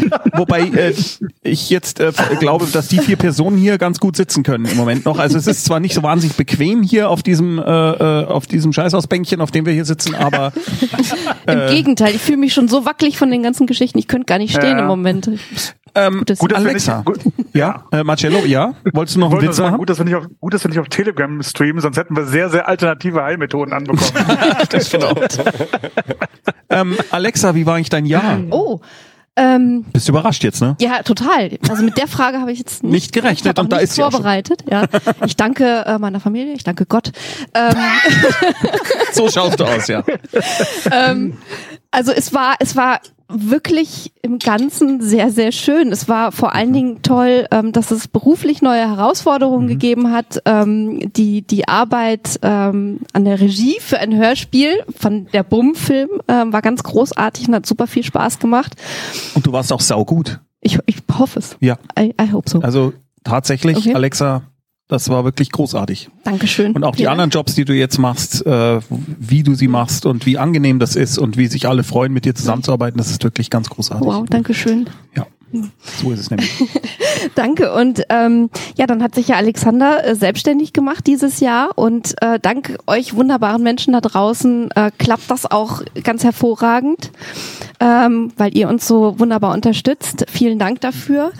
Wobei 0.34 0.62
äh, 0.62 0.94
ich 1.42 1.70
jetzt 1.70 2.00
äh, 2.00 2.12
glaube, 2.38 2.66
dass 2.72 2.88
die 2.88 2.98
vier 2.98 3.16
Personen 3.16 3.56
hier 3.56 3.78
ganz 3.78 3.98
gut 4.00 4.16
sitzen 4.16 4.42
können 4.42 4.64
im 4.66 4.76
Moment 4.76 5.04
noch. 5.04 5.18
Also 5.18 5.38
es 5.38 5.46
ist 5.46 5.64
zwar 5.64 5.80
nicht 5.80 5.94
so 5.94 6.02
wahnsinnig 6.02 6.36
bequem 6.36 6.82
hier 6.82 7.08
auf 7.10 7.22
diesem 7.22 7.58
äh, 7.58 7.62
äh, 7.62 8.24
auf 8.26 8.46
diesem 8.46 8.72
Scheißhausbänkchen, 8.72 9.40
auf 9.40 9.50
dem 9.50 9.66
wir 9.66 9.72
hier 9.72 9.84
sitzen, 9.84 10.14
aber 10.14 10.52
Im 11.46 11.58
äh, 11.58 11.68
Gegenteil, 11.70 12.14
ich 12.14 12.20
fühle 12.22 12.38
mich 12.38 12.52
schon 12.54 12.68
so 12.68 12.84
wackelig 12.86 13.18
von 13.18 13.30
den 13.30 13.42
ganzen 13.42 13.66
Geschichten. 13.66 13.98
Ich 13.98 14.08
könnte 14.08 14.26
gar 14.26 14.38
nicht 14.38 14.52
stehen 14.54 14.76
Ja. 14.76 14.80
im 14.80 14.86
Moment. 14.86 15.30
ähm, 15.94 16.24
Gut, 16.38 16.52
das 16.52 16.58
Alexa. 16.58 17.02
Gut, 17.02 17.20
ja, 17.52 17.84
äh, 17.92 18.02
Marcello, 18.02 18.44
ja, 18.46 18.74
wolltest 18.92 19.16
du 19.16 19.20
noch 19.20 19.30
einen 19.32 19.42
Witz 19.42 19.56
sagen, 19.56 19.70
machen? 19.72 19.78
gut, 19.78 19.90
dass 19.90 19.98
wir 19.98 20.04
nicht 20.04 20.14
auf, 20.14 20.26
gut, 20.40 20.54
dass 20.54 20.64
wir 20.64 20.68
nicht 20.70 20.78
auf 20.78 20.88
Telegram 20.88 21.42
streamen, 21.42 21.80
sonst 21.82 21.96
hätten 21.96 22.16
wir 22.16 22.24
sehr, 22.26 22.48
sehr 22.48 22.68
alternative 22.68 23.22
Heilmethoden 23.22 23.72
anbekommen. 23.74 24.00
das 24.70 24.88
stimmt. 24.88 25.38
ähm, 26.70 26.96
Alexa, 27.10 27.54
wie 27.54 27.66
war 27.66 27.76
eigentlich 27.76 27.90
dein 27.90 28.06
Jahr? 28.06 28.40
Oh, 28.50 28.80
ähm, 29.36 29.84
Bist 29.92 30.08
du 30.08 30.12
überrascht 30.12 30.44
jetzt, 30.44 30.60
ne? 30.60 30.76
ja, 30.80 31.02
total. 31.02 31.58
Also 31.68 31.82
mit 31.82 31.96
der 31.96 32.06
Frage 32.06 32.40
habe 32.40 32.52
ich 32.52 32.58
jetzt 32.58 32.82
nicht, 32.82 32.92
Nicht 32.92 33.12
gerechnet 33.12 33.58
und 33.58 33.72
da 33.72 33.78
ist 33.78 33.94
sie 33.94 34.02
vorbereitet. 34.02 34.64
Ja, 34.70 34.84
ich 35.24 35.36
danke 35.36 35.84
äh, 35.86 35.98
meiner 35.98 36.20
Familie, 36.20 36.52
ich 36.54 36.64
danke 36.64 36.86
Gott. 36.86 37.12
Ähm, 37.54 37.74
So 39.12 39.28
schaust 39.30 39.60
du 39.60 39.64
aus, 39.64 39.88
ja. 39.88 40.02
ähm, 40.90 41.38
also 41.90 42.12
es 42.12 42.32
war, 42.32 42.56
es 42.58 42.76
war 42.76 43.00
wirklich 43.34 44.12
im 44.22 44.38
Ganzen 44.38 45.00
sehr, 45.00 45.30
sehr 45.30 45.52
schön. 45.52 45.92
Es 45.92 46.08
war 46.08 46.32
vor 46.32 46.54
allen 46.54 46.72
Dingen 46.72 47.02
toll, 47.02 47.46
ähm, 47.50 47.72
dass 47.72 47.90
es 47.90 48.08
beruflich 48.08 48.62
neue 48.62 48.88
Herausforderungen 48.88 49.68
gegeben 49.68 50.10
hat. 50.10 50.40
Ähm, 50.44 51.12
die, 51.12 51.42
die 51.42 51.68
Arbeit 51.68 52.38
ähm, 52.42 53.00
an 53.12 53.24
der 53.24 53.40
Regie 53.40 53.76
für 53.80 53.98
ein 53.98 54.16
Hörspiel 54.16 54.84
von 54.96 55.26
der 55.32 55.42
Bumm-Film 55.42 56.08
ähm, 56.28 56.52
war 56.52 56.62
ganz 56.62 56.82
großartig 56.82 57.48
und 57.48 57.54
hat 57.54 57.66
super 57.66 57.86
viel 57.86 58.02
Spaß 58.04 58.38
gemacht. 58.38 58.74
Und 59.34 59.46
du 59.46 59.52
warst 59.52 59.72
auch 59.72 59.80
saugut. 59.80 60.40
Ich, 60.60 60.78
ich 60.86 60.98
hoffe 61.12 61.40
es. 61.40 61.56
Ja. 61.60 61.78
I, 61.98 62.14
I 62.20 62.32
hope 62.32 62.48
so. 62.48 62.60
Also 62.60 62.92
tatsächlich, 63.24 63.76
Okay. 63.78 63.94
Alexa, 63.94 64.42
das 64.92 65.08
war 65.08 65.24
wirklich 65.24 65.50
großartig. 65.50 66.10
Dankeschön. 66.22 66.72
Und 66.72 66.84
auch 66.84 66.92
die 66.92 66.98
Vielen 66.98 67.12
anderen 67.12 67.30
Jobs, 67.30 67.54
die 67.54 67.64
du 67.64 67.72
jetzt 67.72 67.98
machst, 67.98 68.44
äh, 68.44 68.80
wie 68.90 69.42
du 69.42 69.54
sie 69.54 69.68
machst 69.68 70.04
und 70.04 70.26
wie 70.26 70.36
angenehm 70.36 70.78
das 70.78 70.96
ist 70.96 71.16
und 71.16 71.38
wie 71.38 71.46
sich 71.46 71.66
alle 71.66 71.82
freuen, 71.82 72.12
mit 72.12 72.26
dir 72.26 72.34
zusammenzuarbeiten, 72.34 72.98
das 72.98 73.10
ist 73.10 73.24
wirklich 73.24 73.48
ganz 73.48 73.70
großartig. 73.70 74.06
Wow, 74.06 74.26
Dankeschön. 74.28 74.90
Ja, 75.16 75.26
so 75.80 76.10
ist 76.12 76.20
es 76.20 76.30
nämlich. 76.30 76.50
Danke. 77.34 77.72
Und 77.72 78.02
ähm, 78.10 78.50
ja, 78.76 78.86
dann 78.86 79.02
hat 79.02 79.14
sich 79.14 79.28
ja 79.28 79.36
Alexander 79.36 80.06
äh, 80.06 80.14
selbstständig 80.14 80.74
gemacht 80.74 81.06
dieses 81.06 81.40
Jahr 81.40 81.70
und 81.76 82.14
äh, 82.20 82.38
dank 82.38 82.76
euch 82.86 83.14
wunderbaren 83.14 83.62
Menschen 83.62 83.94
da 83.94 84.02
draußen 84.02 84.70
äh, 84.72 84.90
klappt 84.98 85.30
das 85.30 85.50
auch 85.50 85.82
ganz 86.04 86.22
hervorragend, 86.22 87.12
ähm, 87.80 88.30
weil 88.36 88.54
ihr 88.56 88.68
uns 88.68 88.86
so 88.86 89.18
wunderbar 89.18 89.54
unterstützt. 89.54 90.26
Vielen 90.28 90.58
Dank 90.58 90.82
dafür. 90.82 91.32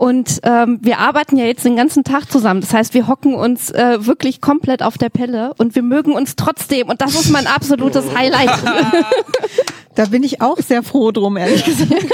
Und 0.00 0.40
ähm, 0.44 0.78
wir 0.80 0.98
arbeiten 0.98 1.36
ja 1.36 1.44
jetzt 1.44 1.62
den 1.66 1.76
ganzen 1.76 2.04
Tag 2.04 2.32
zusammen. 2.32 2.62
Das 2.62 2.72
heißt, 2.72 2.94
wir 2.94 3.06
hocken 3.06 3.34
uns 3.34 3.70
äh, 3.70 4.06
wirklich 4.06 4.40
komplett 4.40 4.82
auf 4.82 4.96
der 4.96 5.10
Pelle 5.10 5.52
und 5.58 5.74
wir 5.74 5.82
mögen 5.82 6.12
uns 6.14 6.36
trotzdem. 6.36 6.88
Und 6.88 7.02
das 7.02 7.14
ist 7.14 7.28
mein 7.30 7.46
absolutes 7.46 8.04
Highlight. 8.16 8.48
Da 9.96 10.06
bin 10.06 10.22
ich 10.22 10.40
auch 10.40 10.56
sehr 10.56 10.82
froh 10.84 11.10
drum, 11.10 11.36
ehrlich 11.36 11.64
gesagt. 11.64 12.06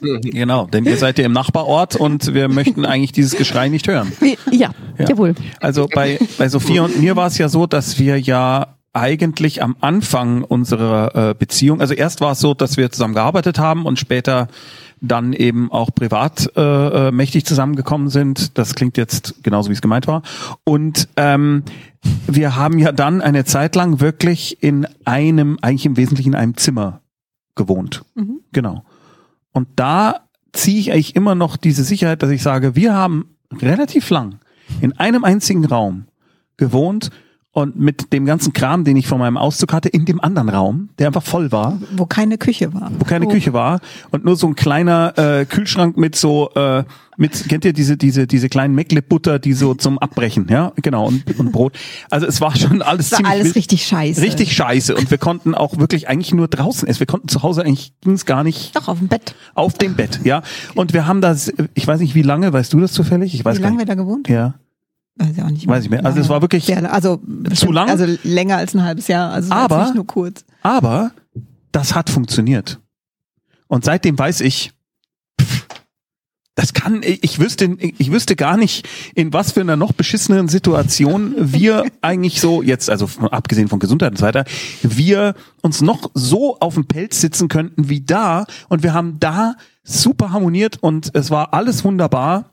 genau, 0.00 0.66
denn 0.66 0.84
ihr 0.84 0.98
seid 0.98 1.18
ja 1.18 1.24
im 1.24 1.32
Nachbarort 1.32 1.96
und 1.96 2.34
wir 2.34 2.48
möchten 2.48 2.84
eigentlich 2.84 3.12
dieses 3.12 3.34
Geschrei 3.36 3.70
nicht 3.70 3.88
hören. 3.88 4.12
ja, 4.52 4.70
Ja. 4.98 5.08
jawohl. 5.08 5.34
Also 5.58 5.88
bei, 5.92 6.18
bei 6.36 6.48
Sophia 6.50 6.82
und 6.84 7.00
mir 7.00 7.16
war 7.16 7.26
es 7.26 7.38
ja 7.38 7.48
so, 7.48 7.66
dass 7.66 7.98
wir 7.98 8.20
ja 8.20 8.76
eigentlich 8.92 9.62
am 9.62 9.74
Anfang 9.80 10.44
unserer 10.44 11.30
äh, 11.30 11.34
Beziehung, 11.34 11.80
also 11.80 11.94
erst 11.94 12.20
war 12.20 12.32
es 12.32 12.40
so, 12.40 12.52
dass 12.54 12.76
wir 12.76 12.92
zusammen 12.92 13.14
gearbeitet 13.14 13.58
haben 13.58 13.86
und 13.86 13.98
später 13.98 14.46
dann 15.08 15.32
eben 15.32 15.70
auch 15.70 15.94
privat 15.94 16.50
äh, 16.56 17.08
äh, 17.08 17.10
mächtig 17.10 17.44
zusammengekommen 17.44 18.08
sind. 18.08 18.58
Das 18.58 18.74
klingt 18.74 18.96
jetzt 18.96 19.42
genauso, 19.42 19.70
wie 19.70 19.74
es 19.74 19.82
gemeint 19.82 20.06
war. 20.06 20.22
Und 20.64 21.08
ähm, 21.16 21.62
wir 22.26 22.56
haben 22.56 22.78
ja 22.78 22.92
dann 22.92 23.20
eine 23.20 23.44
Zeit 23.44 23.74
lang 23.76 24.00
wirklich 24.00 24.62
in 24.62 24.86
einem, 25.04 25.58
eigentlich 25.62 25.86
im 25.86 25.96
Wesentlichen 25.96 26.30
in 26.30 26.38
einem 26.38 26.56
Zimmer 26.56 27.00
gewohnt. 27.54 28.04
Mhm. 28.14 28.40
Genau. 28.52 28.84
Und 29.52 29.68
da 29.76 30.20
ziehe 30.52 30.78
ich 30.78 30.92
eigentlich 30.92 31.16
immer 31.16 31.34
noch 31.34 31.56
diese 31.56 31.84
Sicherheit, 31.84 32.22
dass 32.22 32.30
ich 32.30 32.42
sage, 32.42 32.76
wir 32.76 32.94
haben 32.94 33.36
relativ 33.60 34.10
lang 34.10 34.40
in 34.80 34.92
einem 34.98 35.24
einzigen 35.24 35.64
Raum 35.64 36.06
gewohnt 36.56 37.10
und 37.54 37.78
mit 37.78 38.12
dem 38.12 38.26
ganzen 38.26 38.52
Kram, 38.52 38.82
den 38.84 38.96
ich 38.96 39.06
von 39.06 39.18
meinem 39.18 39.36
Auszug 39.38 39.72
hatte, 39.72 39.88
in 39.88 40.04
dem 40.04 40.20
anderen 40.20 40.48
Raum, 40.50 40.88
der 40.98 41.06
einfach 41.06 41.22
voll 41.22 41.52
war, 41.52 41.80
Wo 41.96 42.04
keine 42.04 42.36
Küche 42.36 42.74
war. 42.74 42.90
wo 42.98 43.04
keine 43.04 43.26
Küche 43.28 43.52
war 43.52 43.80
und 44.10 44.24
nur 44.24 44.36
so 44.36 44.46
ein 44.48 44.56
kleiner 44.56 45.16
äh, 45.16 45.44
Kühlschrank 45.46 45.96
mit 45.96 46.16
so 46.16 46.50
äh, 46.56 46.82
mit 47.16 47.48
kennt 47.48 47.64
ihr 47.64 47.72
diese 47.72 47.96
diese 47.96 48.26
diese 48.26 48.48
kleinen 48.48 48.74
Meckle-Butter, 48.74 49.38
die 49.38 49.52
so 49.52 49.74
zum 49.74 50.00
Abbrechen, 50.00 50.48
ja 50.50 50.72
genau 50.82 51.06
und, 51.06 51.38
und 51.38 51.52
Brot. 51.52 51.74
Also 52.10 52.26
es 52.26 52.40
war 52.40 52.56
schon 52.56 52.82
alles 52.82 53.06
Es 53.06 53.12
war 53.12 53.18
ziemlich 53.18 53.32
alles 53.42 53.54
richtig 53.54 53.86
scheiße. 53.86 54.20
richtig 54.20 54.52
scheiße 54.52 54.96
und 54.96 55.12
wir 55.12 55.18
konnten 55.18 55.54
auch 55.54 55.78
wirklich 55.78 56.08
eigentlich 56.08 56.34
nur 56.34 56.48
draußen 56.48 56.88
essen. 56.88 56.98
Wir 56.98 57.06
konnten 57.06 57.28
zu 57.28 57.44
Hause 57.44 57.62
eigentlich 57.64 57.92
ging's 58.00 58.26
gar 58.26 58.42
nicht 58.42 58.74
Doch, 58.74 58.88
auf 58.88 58.98
dem 58.98 59.06
Bett. 59.06 59.36
auf 59.54 59.74
dem 59.78 59.94
Bett, 59.94 60.22
ja. 60.24 60.42
Und 60.74 60.92
wir 60.92 61.06
haben 61.06 61.20
das, 61.20 61.52
ich 61.74 61.86
weiß 61.86 62.00
nicht, 62.00 62.16
wie 62.16 62.22
lange, 62.22 62.52
weißt 62.52 62.72
du 62.72 62.80
das 62.80 62.92
zufällig? 62.92 63.32
Ich 63.32 63.44
weiß 63.44 63.58
Wie 63.58 63.62
lange 63.62 63.78
wir 63.78 63.86
da 63.86 63.94
gewohnt? 63.94 64.28
Ja. 64.28 64.54
Weiß 65.16 65.30
ich 65.36 65.42
auch 65.42 65.48
nicht 65.50 65.66
Weiß 65.68 65.84
ich 65.84 65.90
mehr. 65.90 66.04
Also 66.04 66.20
es 66.20 66.28
war 66.28 66.40
wirklich 66.42 66.64
Sehr, 66.64 66.92
also 66.92 67.20
bestimmt- 67.22 67.74
lang? 67.74 67.88
Also 67.88 68.04
länger 68.24 68.56
als 68.56 68.74
ein 68.74 68.82
halbes 68.82 69.06
Jahr. 69.08 69.32
Also 69.32 69.52
Aber- 69.52 69.84
nicht 69.84 69.94
nur 69.94 70.06
kurz. 70.06 70.44
Aber 70.62 71.12
das 71.72 71.94
hat 71.94 72.10
funktioniert. 72.10 72.80
Und 73.68 73.84
seitdem 73.84 74.18
weiß 74.18 74.40
ich, 74.40 74.72
pff, 75.40 75.66
das 76.56 76.72
kann, 76.72 77.00
ich 77.02 77.38
wüsste, 77.40 77.64
ich 77.80 78.12
wüsste 78.12 78.36
gar 78.36 78.56
nicht, 78.56 78.88
in 79.16 79.32
was 79.32 79.52
für 79.52 79.60
einer 79.60 79.74
noch 79.76 79.92
beschisseneren 79.92 80.46
Situation 80.48 81.34
wir 81.38 81.84
eigentlich 82.00 82.40
so, 82.40 82.62
jetzt, 82.62 82.90
also 82.90 83.06
von- 83.08 83.28
abgesehen 83.28 83.68
von 83.68 83.78
Gesundheit 83.80 84.12
und 84.12 84.18
so 84.18 84.24
weiter, 84.26 84.44
wir 84.82 85.34
uns 85.62 85.80
noch 85.80 86.10
so 86.14 86.58
auf 86.60 86.74
dem 86.74 86.86
Pelz 86.86 87.20
sitzen 87.20 87.48
könnten 87.48 87.88
wie 87.88 88.00
da. 88.02 88.46
Und 88.68 88.82
wir 88.82 88.94
haben 88.94 89.18
da 89.20 89.54
super 89.84 90.30
harmoniert 90.32 90.78
und 90.80 91.10
es 91.14 91.30
war 91.30 91.54
alles 91.54 91.84
wunderbar. 91.84 92.50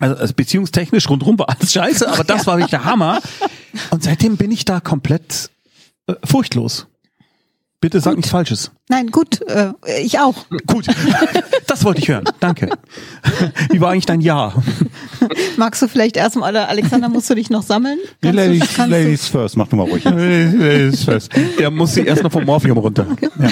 Also, 0.00 0.16
also 0.16 0.34
beziehungstechnisch 0.34 1.08
rundherum 1.08 1.38
war 1.38 1.48
alles 1.48 1.72
scheiße, 1.72 2.08
aber 2.08 2.24
das 2.24 2.46
war 2.46 2.56
wirklich 2.56 2.70
der 2.70 2.84
Hammer. 2.84 3.20
Und 3.90 4.02
seitdem 4.02 4.36
bin 4.36 4.50
ich 4.50 4.64
da 4.64 4.80
komplett 4.80 5.50
äh, 6.06 6.14
furchtlos. 6.24 6.86
Bitte 7.80 8.00
sag 8.00 8.16
nichts 8.16 8.30
Falsches. 8.30 8.70
Nein, 8.88 9.08
gut, 9.08 9.42
äh, 9.42 9.72
ich 10.02 10.18
auch. 10.18 10.46
Gut, 10.66 10.86
das 11.66 11.84
wollte 11.84 12.00
ich 12.00 12.08
hören. 12.08 12.24
Danke. 12.40 12.70
Wie 13.70 13.78
war 13.80 13.90
eigentlich 13.90 14.06
dein 14.06 14.22
Jahr? 14.22 14.54
Magst 15.58 15.82
du 15.82 15.88
vielleicht 15.88 16.16
erstmal, 16.16 16.50
oder 16.50 16.70
Alexander, 16.70 17.10
musst 17.10 17.28
du 17.28 17.34
dich 17.34 17.50
noch 17.50 17.62
sammeln? 17.62 17.98
Die 18.22 18.28
Kannst 18.32 18.38
du- 18.38 18.42
Ladies, 18.42 18.74
du- 18.76 18.84
Ladies 18.86 19.28
first, 19.28 19.56
mach 19.58 19.68
du 19.68 19.76
mal 19.76 19.82
ruhig. 19.82 20.02
Der 20.02 21.70
muss 21.70 21.92
sie 21.94 22.06
erst 22.06 22.22
noch 22.22 22.32
vom 22.32 22.44
Morphium 22.44 22.78
runter. 22.78 23.06
Ja. 23.38 23.48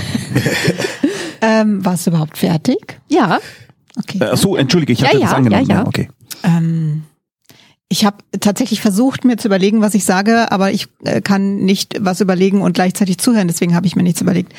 Ähm, 1.43 1.85
warst 1.85 2.07
du 2.07 2.11
überhaupt 2.11 2.39
fertig? 2.39 2.99
Ja, 3.09 3.39
Okay. 3.99 4.19
Äh, 4.23 4.31
Ach 4.33 4.37
so, 4.39 4.57
entschuldige, 4.57 4.95
ich 4.95 5.01
Ja, 5.01 5.09
hatte 5.09 5.19
ja, 5.19 5.25
das 5.27 5.35
angenommen. 5.35 5.67
ja, 5.69 5.77
ja. 5.81 5.87
okay. 5.87 6.09
Ähm, 6.43 7.05
ich 7.89 8.07
habe 8.07 8.17
tatsächlich 8.41 8.81
versucht, 8.81 9.25
mir 9.25 9.37
zu 9.37 9.49
überlegen, 9.49 9.83
was 9.83 9.95
ich 9.95 10.05
sage, 10.05 10.51
aber 10.51 10.73
ich 10.73 10.89
äh, 11.05 11.21
kann 11.21 11.57
nicht 11.57 11.97
was 12.01 12.21
überlegen 12.23 12.63
und 12.63 12.73
gleichzeitig 12.73 13.19
zuhören, 13.19 13.49
deswegen 13.49 13.75
habe 13.75 13.87
ich 13.87 13.97
mir 13.97 14.03
nichts 14.03 14.23
überlegt. 14.23 14.55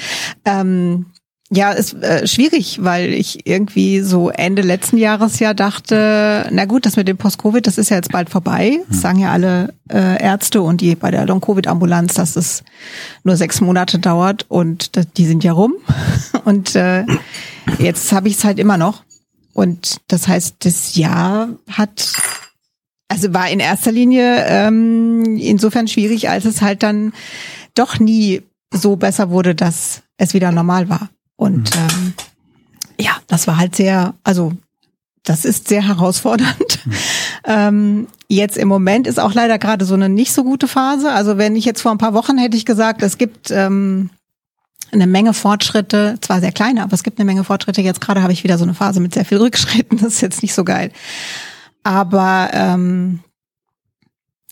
Ähm, 0.46 1.08
ja, 1.56 1.72
ist 1.72 1.94
äh, 2.02 2.26
schwierig, 2.28 2.80
weil 2.84 3.14
ich 3.14 3.46
irgendwie 3.46 4.02
so 4.02 4.30
Ende 4.30 4.62
letzten 4.62 4.98
Jahres 4.98 5.40
ja 5.40 5.54
dachte, 5.54 6.48
na 6.52 6.66
gut, 6.66 6.86
das 6.86 6.96
mit 6.96 7.08
dem 7.08 7.18
Post-Covid, 7.18 7.66
das 7.68 7.78
ist 7.78 7.90
ja 7.90 7.98
jetzt 7.98 8.12
bald 8.12 8.30
vorbei. 8.30 8.80
Das 8.90 9.02
sagen 9.02 9.20
ja 9.20 9.32
alle 9.32 9.74
äh, 9.92 10.22
Ärzte 10.22 10.62
und 10.62 10.82
die 10.82 10.96
bei 10.96 11.12
der 11.12 11.26
Long-Covid-Ambulanz, 11.26 12.16
dass 12.16 12.36
es 12.36 12.64
nur 13.24 13.36
sechs 13.36 13.62
Monate 13.62 14.00
dauert 14.00 14.46
und 14.50 14.92
die 15.18 15.26
sind 15.26 15.44
ja 15.44 15.54
rum. 15.54 15.74
Und 16.46 16.76
äh, 16.76 17.06
jetzt 17.80 18.12
habe 18.12 18.28
ich 18.28 18.36
es 18.36 18.44
halt 18.44 18.60
immer 18.60 18.78
noch. 18.78 19.04
Und 19.54 20.02
das 20.08 20.28
heißt, 20.28 20.58
das 20.66 20.96
Jahr 20.96 21.50
hat, 21.70 22.14
also 23.08 23.34
war 23.34 23.50
in 23.50 23.60
erster 23.60 23.92
Linie 23.92 24.46
ähm, 24.48 25.38
insofern 25.38 25.88
schwierig, 25.88 26.30
als 26.30 26.46
es 26.46 26.62
halt 26.62 26.84
dann 26.84 27.14
doch 27.76 28.00
nie 28.00 28.42
so 28.72 28.96
besser 28.96 29.30
wurde, 29.30 29.56
dass 29.56 30.02
es 30.18 30.34
wieder 30.34 30.52
normal 30.52 30.90
war. 30.90 31.10
Und 31.36 31.76
ähm, 31.76 32.14
ja, 33.00 33.12
das 33.28 33.48
war 33.48 33.58
halt 33.58 33.76
sehr, 33.76 34.16
also 34.24 34.54
das 35.24 35.46
ist 35.46 35.68
sehr 35.68 35.88
herausfordernd. 35.88 36.80
Ähm, 37.46 38.08
jetzt 38.30 38.58
im 38.58 38.70
Moment 38.70 39.06
ist 39.06 39.20
auch 39.20 39.34
leider 39.34 39.60
gerade 39.60 39.84
so 39.84 39.96
eine 39.96 40.08
nicht 40.08 40.32
so 40.32 40.46
gute 40.46 40.70
Phase. 40.70 41.12
Also 41.12 41.38
wenn 41.38 41.58
ich 41.58 41.66
jetzt 41.66 41.82
vor 41.82 41.92
ein 41.92 41.98
paar 41.98 42.14
Wochen 42.14 42.38
hätte 42.38 42.56
ich 42.56 42.66
gesagt, 42.66 43.04
es 43.04 43.18
gibt 43.18 43.52
ähm, 43.52 44.12
eine 44.94 45.08
Menge 45.08 45.34
Fortschritte, 45.34 46.18
zwar 46.22 46.40
sehr 46.40 46.52
kleine, 46.52 46.84
aber 46.84 46.94
es 46.94 47.04
gibt 47.04 47.20
eine 47.20 47.26
Menge 47.26 47.44
Fortschritte. 47.44 47.82
Jetzt 47.82 48.02
gerade 48.02 48.22
habe 48.22 48.34
ich 48.34 48.44
wieder 48.44 48.58
so 48.58 48.64
eine 48.64 48.74
Phase 48.74 49.00
mit 49.00 49.14
sehr 49.14 49.26
viel 49.26 49.38
Rückschritten. 49.38 49.98
Das 50.04 50.16
ist 50.16 50.22
jetzt 50.22 50.42
nicht 50.42 50.54
so 50.54 50.64
geil. 50.64 50.92
Aber 51.84 52.50
ähm, 52.54 53.20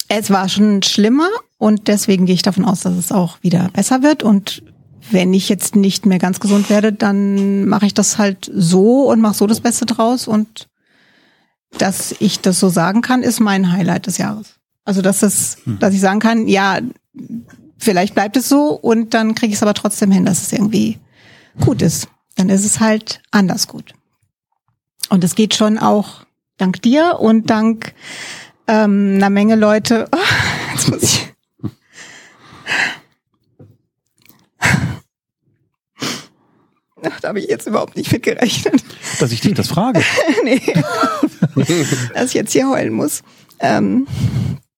es 0.08 0.30
war 0.30 0.50
schon 0.50 0.84
schlimmer 0.84 1.30
und 1.58 1.88
deswegen 1.88 2.26
gehe 2.26 2.36
ich 2.36 2.42
davon 2.42 2.66
aus, 2.66 2.82
dass 2.82 2.96
es 2.96 3.12
auch 3.12 3.38
wieder 3.42 3.70
besser 3.74 4.04
wird. 4.04 4.24
Und 4.24 4.64
wenn 5.10 5.34
ich 5.34 5.50
jetzt 5.50 5.76
nicht 5.76 6.06
mehr 6.06 6.20
ganz 6.20 6.40
gesund 6.40 6.70
werde, 6.70 6.92
dann 6.92 7.66
mache 7.66 7.86
ich 7.86 7.94
das 7.94 8.18
halt 8.18 8.52
so 8.54 9.10
und 9.10 9.22
mache 9.22 9.36
so 9.36 9.48
das 9.48 9.62
Beste 9.62 9.86
draus. 9.86 10.28
Und 10.28 10.68
dass 11.78 12.14
ich 12.20 12.42
das 12.42 12.60
so 12.60 12.70
sagen 12.70 13.02
kann, 13.02 13.24
ist 13.24 13.40
mein 13.40 13.72
Highlight 13.72 14.08
des 14.08 14.18
Jahres. 14.18 14.56
Also 14.84 15.02
dass 15.02 15.24
es, 15.24 15.58
hm. 15.64 15.80
dass 15.80 15.94
ich 15.94 16.02
sagen 16.02 16.20
kann, 16.20 16.48
ja, 16.48 16.80
vielleicht 17.82 18.14
bleibt 18.14 18.38
es 18.38 18.48
so 18.48 18.70
und 18.70 19.14
dann 19.14 19.36
kriege 19.36 19.52
ich 19.52 19.58
es 19.58 19.64
aber 19.64 19.74
trotzdem 19.74 20.12
hin, 20.12 20.24
dass 20.24 20.42
es 20.42 20.54
irgendwie 20.54 21.00
gut 21.60 21.82
ist. 21.82 22.08
Dann 22.36 22.50
ist 22.50 22.64
es 22.64 22.80
halt 22.80 23.22
anders 23.32 23.68
gut. 23.68 23.94
Und 25.10 25.24
es 25.24 25.36
geht 25.36 25.56
schon 25.56 25.78
auch 25.78 26.26
dank 26.58 26.82
dir 26.82 27.18
und 27.20 27.50
dank 27.50 27.94
ähm, 28.68 29.16
einer 29.16 29.30
Menge 29.30 29.56
Leute. 29.56 30.08
Oh, 30.16 30.74
jetzt 30.74 30.90
muss 30.90 31.04
ich. 31.04 31.28
Ach, 37.04 37.20
da 37.20 37.28
habe 37.30 37.40
ich 37.40 37.50
jetzt 37.50 37.68
überhaupt 37.68 37.98
nicht 37.98 38.10
mit 38.12 38.24
gerechnet. 38.24 38.82
Dass 39.20 39.34
ich 39.34 39.42
dich 39.42 39.54
das 39.54 39.68
frage. 39.68 40.02
nee. 40.46 40.62
Dass 42.14 42.28
ich 42.28 42.34
jetzt 42.36 42.54
hier 42.54 42.70
heulen 42.70 42.94
muss. 42.94 43.24
Ähm. 43.60 44.08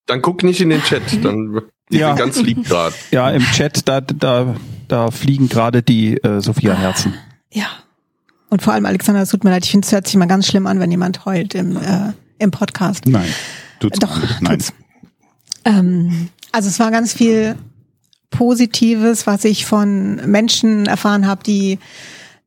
Dann 0.06 0.22
guck 0.22 0.44
nicht 0.44 0.62
in 0.62 0.70
den 0.70 0.82
Chat, 0.84 1.24
dann 1.24 1.62
ja. 1.90 2.14
ganz 2.16 2.42
lieb 2.42 2.66
gerade. 2.66 2.96
Ja, 3.12 3.30
im 3.32 3.44
Chat, 3.44 3.88
da, 3.88 4.02
da, 4.02 4.56
da 4.88 5.12
fliegen 5.12 5.50
gerade 5.50 5.82
die 5.82 6.18
äh, 6.18 6.42
Sophia-Herzen. 6.42 7.14
Ja. 7.52 7.68
Und 8.50 8.62
vor 8.62 8.74
allem, 8.74 8.86
Alexander, 8.86 9.22
es 9.22 9.30
tut 9.30 9.44
mir 9.44 9.50
leid, 9.50 9.66
ich 9.66 9.72
finde, 9.72 9.86
es 9.86 9.92
hört 9.92 10.08
sich 10.08 10.16
mal 10.16 10.28
ganz 10.28 10.48
schlimm 10.48 10.68
an, 10.68 10.80
wenn 10.80 10.92
jemand 10.92 11.26
heult 11.26 11.56
im, 11.56 11.78
äh, 11.78 12.14
im 12.38 12.52
Podcast. 12.52 13.08
Nein. 13.08 13.34
Tut's 13.80 14.00
Doch, 14.00 14.20
nein. 14.42 14.60
Tut's. 14.60 14.74
Ähm, 15.66 16.30
also 16.52 16.70
es 16.70 16.80
war 16.80 16.92
ganz 16.92 17.14
viel 17.14 17.56
Positives, 18.30 19.26
was 19.28 19.46
ich 19.46 19.66
von 19.66 20.16
Menschen 20.30 20.86
erfahren 20.86 21.28
habe, 21.28 21.44
die 21.44 21.80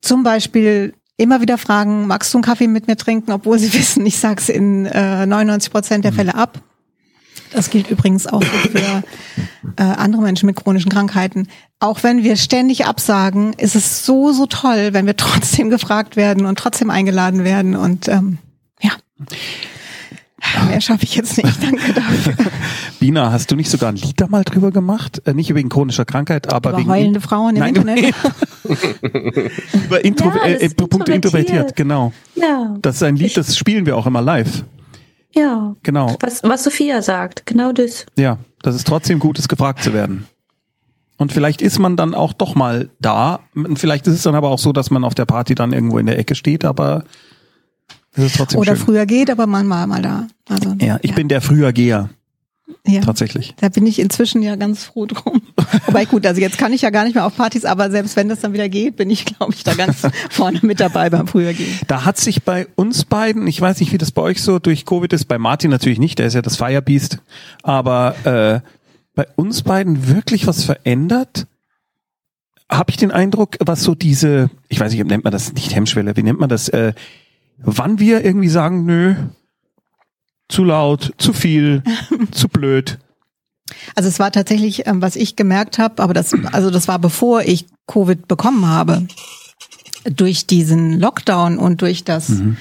zum 0.00 0.22
Beispiel 0.22 0.94
immer 1.16 1.40
wieder 1.40 1.58
fragen, 1.58 2.06
magst 2.06 2.32
du 2.32 2.38
einen 2.38 2.44
Kaffee 2.44 2.68
mit 2.68 2.86
mir 2.86 2.96
trinken, 2.96 3.32
obwohl 3.32 3.58
sie 3.58 3.72
wissen, 3.78 4.04
ich 4.06 4.18
sag's 4.18 4.48
in 4.48 4.86
äh, 4.86 5.26
99 5.26 5.72
Prozent 5.72 6.04
der 6.04 6.12
mhm. 6.12 6.16
Fälle 6.16 6.34
ab. 6.34 6.60
Das 7.56 7.70
gilt 7.70 7.90
übrigens 7.90 8.26
auch 8.26 8.44
für 8.44 9.02
äh, 9.78 9.82
andere 9.82 10.20
Menschen 10.20 10.44
mit 10.44 10.56
chronischen 10.56 10.90
Krankheiten. 10.90 11.48
Auch 11.80 12.02
wenn 12.02 12.22
wir 12.22 12.36
ständig 12.36 12.84
absagen, 12.84 13.54
ist 13.54 13.74
es 13.74 14.04
so, 14.04 14.30
so 14.30 14.44
toll, 14.44 14.90
wenn 14.92 15.06
wir 15.06 15.16
trotzdem 15.16 15.70
gefragt 15.70 16.16
werden 16.16 16.44
und 16.44 16.58
trotzdem 16.58 16.90
eingeladen 16.90 17.44
werden. 17.44 17.74
Und 17.74 18.08
ähm, 18.08 18.36
ja. 18.82 18.90
Mehr 20.68 20.82
schaffe 20.82 21.04
ich 21.04 21.16
jetzt 21.16 21.42
nicht, 21.42 21.62
danke 21.62 21.94
dafür. 21.94 22.34
Bina, 23.00 23.32
hast 23.32 23.50
du 23.50 23.56
nicht 23.56 23.70
sogar 23.70 23.88
ein 23.88 23.96
Lied 23.96 24.20
da 24.20 24.26
mal 24.26 24.44
drüber 24.44 24.70
gemacht? 24.70 25.22
Äh, 25.24 25.32
nicht 25.32 25.54
wegen 25.54 25.70
chronischer 25.70 26.04
Krankheit, 26.04 26.52
aber 26.52 26.70
Über 26.70 26.78
wegen 26.80 26.90
heulende 26.90 27.20
Frauen 27.22 27.56
im 27.56 27.60
Nein, 27.60 27.74
Internet. 27.74 28.14
Über 29.72 30.04
Intro 30.04 30.28
ja, 30.28 30.44
äh, 30.44 30.68
Punkte 30.68 31.14
introvertiert, 31.14 31.74
genau. 31.74 32.12
Ja. 32.34 32.76
Das 32.82 32.96
ist 32.96 33.02
ein 33.02 33.16
Lied, 33.16 33.34
das 33.34 33.56
spielen 33.56 33.86
wir 33.86 33.96
auch 33.96 34.06
immer 34.06 34.20
live. 34.20 34.64
Ja. 35.36 35.76
Genau. 35.82 36.16
Was, 36.20 36.42
was 36.42 36.64
Sophia 36.64 37.02
sagt, 37.02 37.44
genau 37.46 37.72
das. 37.72 38.06
Ja, 38.16 38.38
das 38.62 38.74
ist 38.74 38.86
trotzdem 38.86 39.18
gut, 39.18 39.38
ist 39.38 39.48
gefragt 39.48 39.82
zu 39.82 39.92
werden. 39.92 40.26
Und 41.18 41.32
vielleicht 41.32 41.62
ist 41.62 41.78
man 41.78 41.96
dann 41.96 42.14
auch 42.14 42.32
doch 42.32 42.54
mal 42.54 42.90
da. 43.00 43.40
Vielleicht 43.74 44.06
ist 44.06 44.14
es 44.14 44.22
dann 44.22 44.34
aber 44.34 44.50
auch 44.50 44.58
so, 44.58 44.72
dass 44.72 44.90
man 44.90 45.04
auf 45.04 45.14
der 45.14 45.24
Party 45.24 45.54
dann 45.54 45.72
irgendwo 45.72 45.98
in 45.98 46.06
der 46.06 46.18
Ecke 46.18 46.34
steht, 46.34 46.64
aber 46.64 47.04
es 48.12 48.24
ist 48.24 48.36
trotzdem 48.36 48.60
Oder 48.60 48.76
schön. 48.76 48.84
früher 48.84 49.06
geht, 49.06 49.30
aber 49.30 49.46
man 49.46 49.68
war 49.68 49.86
mal 49.86 50.02
da. 50.02 50.26
Also, 50.48 50.74
ja, 50.80 50.98
ich 51.02 51.10
ja. 51.10 51.16
bin 51.16 51.28
der 51.28 51.40
früher 51.40 51.72
Geher. 51.72 52.10
Ja. 52.86 53.00
Tatsächlich. 53.00 53.54
Da 53.58 53.68
bin 53.68 53.86
ich 53.86 53.98
inzwischen 53.98 54.42
ja 54.42 54.56
ganz 54.56 54.84
froh 54.84 55.06
drum. 55.06 55.42
Wobei 55.86 56.04
gut, 56.04 56.26
also 56.26 56.40
jetzt 56.40 56.58
kann 56.58 56.72
ich 56.72 56.82
ja 56.82 56.90
gar 56.90 57.04
nicht 57.04 57.14
mehr 57.14 57.26
auf 57.26 57.36
Partys, 57.36 57.64
aber 57.64 57.90
selbst 57.90 58.16
wenn 58.16 58.28
das 58.28 58.40
dann 58.40 58.52
wieder 58.52 58.68
geht, 58.68 58.96
bin 58.96 59.10
ich, 59.10 59.24
glaube 59.24 59.54
ich, 59.54 59.64
da 59.64 59.74
ganz 59.74 60.02
vorne 60.30 60.60
mit 60.62 60.80
dabei 60.80 61.10
beim 61.10 61.26
früher 61.26 61.52
gehen. 61.52 61.78
Da 61.88 62.04
hat 62.04 62.16
sich 62.16 62.42
bei 62.42 62.66
uns 62.76 63.04
beiden, 63.04 63.46
ich 63.46 63.60
weiß 63.60 63.80
nicht, 63.80 63.92
wie 63.92 63.98
das 63.98 64.12
bei 64.12 64.22
euch 64.22 64.42
so 64.42 64.58
durch 64.58 64.84
Covid 64.84 65.12
ist, 65.12 65.26
bei 65.26 65.38
Martin 65.38 65.70
natürlich 65.70 65.98
nicht, 65.98 66.18
der 66.18 66.26
ist 66.26 66.34
ja 66.34 66.42
das 66.42 66.56
Firebeast, 66.56 67.18
aber 67.62 68.14
äh, 68.24 68.60
bei 69.14 69.26
uns 69.36 69.62
beiden 69.62 70.08
wirklich 70.08 70.46
was 70.46 70.64
verändert? 70.64 71.46
Habe 72.68 72.90
ich 72.90 72.96
den 72.96 73.12
Eindruck, 73.12 73.56
was 73.60 73.82
so 73.82 73.94
diese, 73.94 74.50
ich 74.68 74.80
weiß 74.80 74.92
nicht, 74.92 75.04
nennt 75.06 75.24
man 75.24 75.32
das 75.32 75.52
nicht 75.52 75.74
Hemmschwelle, 75.74 76.16
wie 76.16 76.22
nennt 76.22 76.40
man 76.40 76.48
das, 76.48 76.68
äh, 76.68 76.92
wann 77.58 77.98
wir 78.00 78.24
irgendwie 78.24 78.48
sagen, 78.48 78.84
nö, 78.84 79.14
zu 80.48 80.64
laut, 80.64 81.12
zu 81.18 81.32
viel, 81.32 81.82
zu 82.30 82.48
blöd. 82.48 82.98
Also 83.94 84.08
es 84.08 84.18
war 84.18 84.30
tatsächlich, 84.30 84.86
ähm, 84.86 85.02
was 85.02 85.16
ich 85.16 85.36
gemerkt 85.36 85.78
habe, 85.78 86.02
aber 86.02 86.14
das, 86.14 86.32
also 86.52 86.70
das 86.70 86.88
war 86.88 86.98
bevor 86.98 87.42
ich 87.42 87.66
Covid 87.86 88.28
bekommen 88.28 88.66
habe. 88.66 89.06
Durch 90.04 90.46
diesen 90.46 91.00
Lockdown 91.00 91.58
und 91.58 91.82
durch 91.82 92.04
das 92.04 92.28
mhm. 92.28 92.56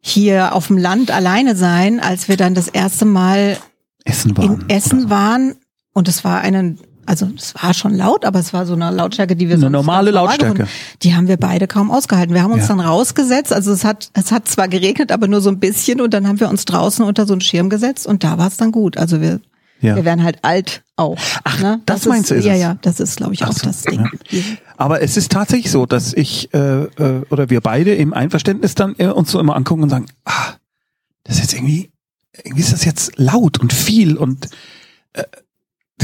hier 0.00 0.54
auf 0.54 0.68
dem 0.68 0.78
Land 0.78 1.10
alleine 1.10 1.56
sein, 1.56 1.98
als 1.98 2.28
wir 2.28 2.36
dann 2.36 2.54
das 2.54 2.68
erste 2.68 3.04
Mal 3.04 3.58
Essen 4.04 4.36
waren. 4.36 4.60
in 4.60 4.70
Essen 4.70 5.10
waren 5.10 5.56
und 5.92 6.06
es 6.06 6.22
war 6.22 6.42
eine 6.42 6.76
also 7.06 7.28
es 7.36 7.54
war 7.54 7.72
schon 7.72 7.94
laut, 7.94 8.24
aber 8.24 8.38
es 8.38 8.52
war 8.52 8.66
so 8.66 8.74
eine 8.74 8.90
Lautstärke, 8.90 9.36
die 9.36 9.48
wir 9.48 9.54
eine 9.54 9.70
normale 9.70 10.10
Lautstärke. 10.10 10.66
Die 11.02 11.14
haben 11.14 11.28
wir 11.28 11.36
beide 11.36 11.66
kaum 11.66 11.90
ausgehalten. 11.90 12.34
Wir 12.34 12.42
haben 12.42 12.52
uns 12.52 12.62
ja. 12.62 12.68
dann 12.68 12.80
rausgesetzt, 12.80 13.52
also 13.52 13.72
es 13.72 13.84
hat 13.84 14.10
es 14.14 14.32
hat 14.32 14.48
zwar 14.48 14.68
geregnet, 14.68 15.12
aber 15.12 15.28
nur 15.28 15.40
so 15.40 15.50
ein 15.50 15.58
bisschen 15.58 16.00
und 16.00 16.12
dann 16.12 16.26
haben 16.26 16.40
wir 16.40 16.48
uns 16.48 16.64
draußen 16.64 17.04
unter 17.04 17.26
so 17.26 17.34
einen 17.34 17.40
Schirm 17.40 17.70
gesetzt 17.70 18.06
und 18.06 18.24
da 18.24 18.38
war 18.38 18.48
es 18.48 18.56
dann 18.56 18.72
gut. 18.72 18.96
Also 18.96 19.20
wir 19.20 19.40
ja. 19.80 19.96
wir 19.96 20.04
werden 20.04 20.22
halt 20.24 20.38
alt 20.42 20.82
auch. 20.96 21.18
Ach, 21.44 21.60
ne? 21.60 21.80
das, 21.86 22.00
das 22.00 22.08
meinst 22.08 22.30
ist, 22.30 22.30
du? 22.30 22.38
Ist 22.40 22.46
ja, 22.46 22.54
ja, 22.54 22.78
das 22.82 23.00
ist 23.00 23.16
glaube 23.16 23.34
ich 23.34 23.42
Ach 23.42 23.50
auch 23.50 23.52
so, 23.52 23.66
das 23.66 23.82
Ding. 23.82 24.08
Ja. 24.30 24.42
Aber 24.76 25.02
es 25.02 25.16
ist 25.16 25.32
tatsächlich 25.32 25.70
so, 25.70 25.86
dass 25.86 26.12
ich 26.12 26.52
äh, 26.54 26.84
äh, 26.84 27.22
oder 27.30 27.50
wir 27.50 27.60
beide 27.60 27.94
im 27.94 28.12
Einverständnis 28.12 28.74
dann 28.74 28.94
äh, 28.98 29.06
uns 29.06 29.30
so 29.30 29.40
immer 29.40 29.56
angucken 29.56 29.84
und 29.84 29.90
sagen, 29.90 30.06
ah, 30.24 30.54
das 31.24 31.36
ist 31.36 31.42
jetzt 31.42 31.54
irgendwie 31.54 31.90
irgendwie 32.44 32.62
ist 32.62 32.72
das 32.72 32.84
jetzt 32.84 33.16
laut 33.16 33.58
und 33.58 33.72
viel 33.72 34.16
und 34.16 34.48
äh, 35.14 35.24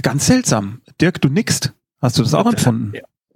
Ganz 0.00 0.26
seltsam. 0.26 0.80
Dirk, 1.00 1.20
du 1.20 1.28
nickst. 1.28 1.72
Hast 2.00 2.18
du 2.18 2.22
das 2.22 2.34
auch 2.34 2.46
empfunden? 2.46 2.92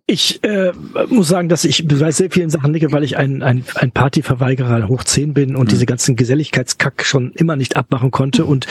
Ich 0.09 0.45
äh, 0.45 0.73
muss 1.09 1.27
sagen, 1.27 1.49
dass 1.49 1.65
ich 1.65 1.89
bei 1.89 2.12
sehr 2.12 2.31
vielen 2.31 2.49
Sachen 2.49 2.70
nicke, 2.70 2.93
weil 2.93 3.03
ich 3.03 3.16
ein, 3.16 3.43
ein, 3.43 3.65
ein 3.74 3.91
Partyverweigerer 3.91 4.87
hoch 4.87 5.03
10 5.03 5.35
bin 5.35 5.57
und 5.57 5.65
mhm. 5.65 5.69
diese 5.69 5.85
ganzen 5.85 6.15
Geselligkeitskack 6.15 7.05
schon 7.05 7.33
immer 7.33 7.57
nicht 7.57 7.77
abmachen 7.77 8.12
konnte 8.12 8.45
und 8.45 8.66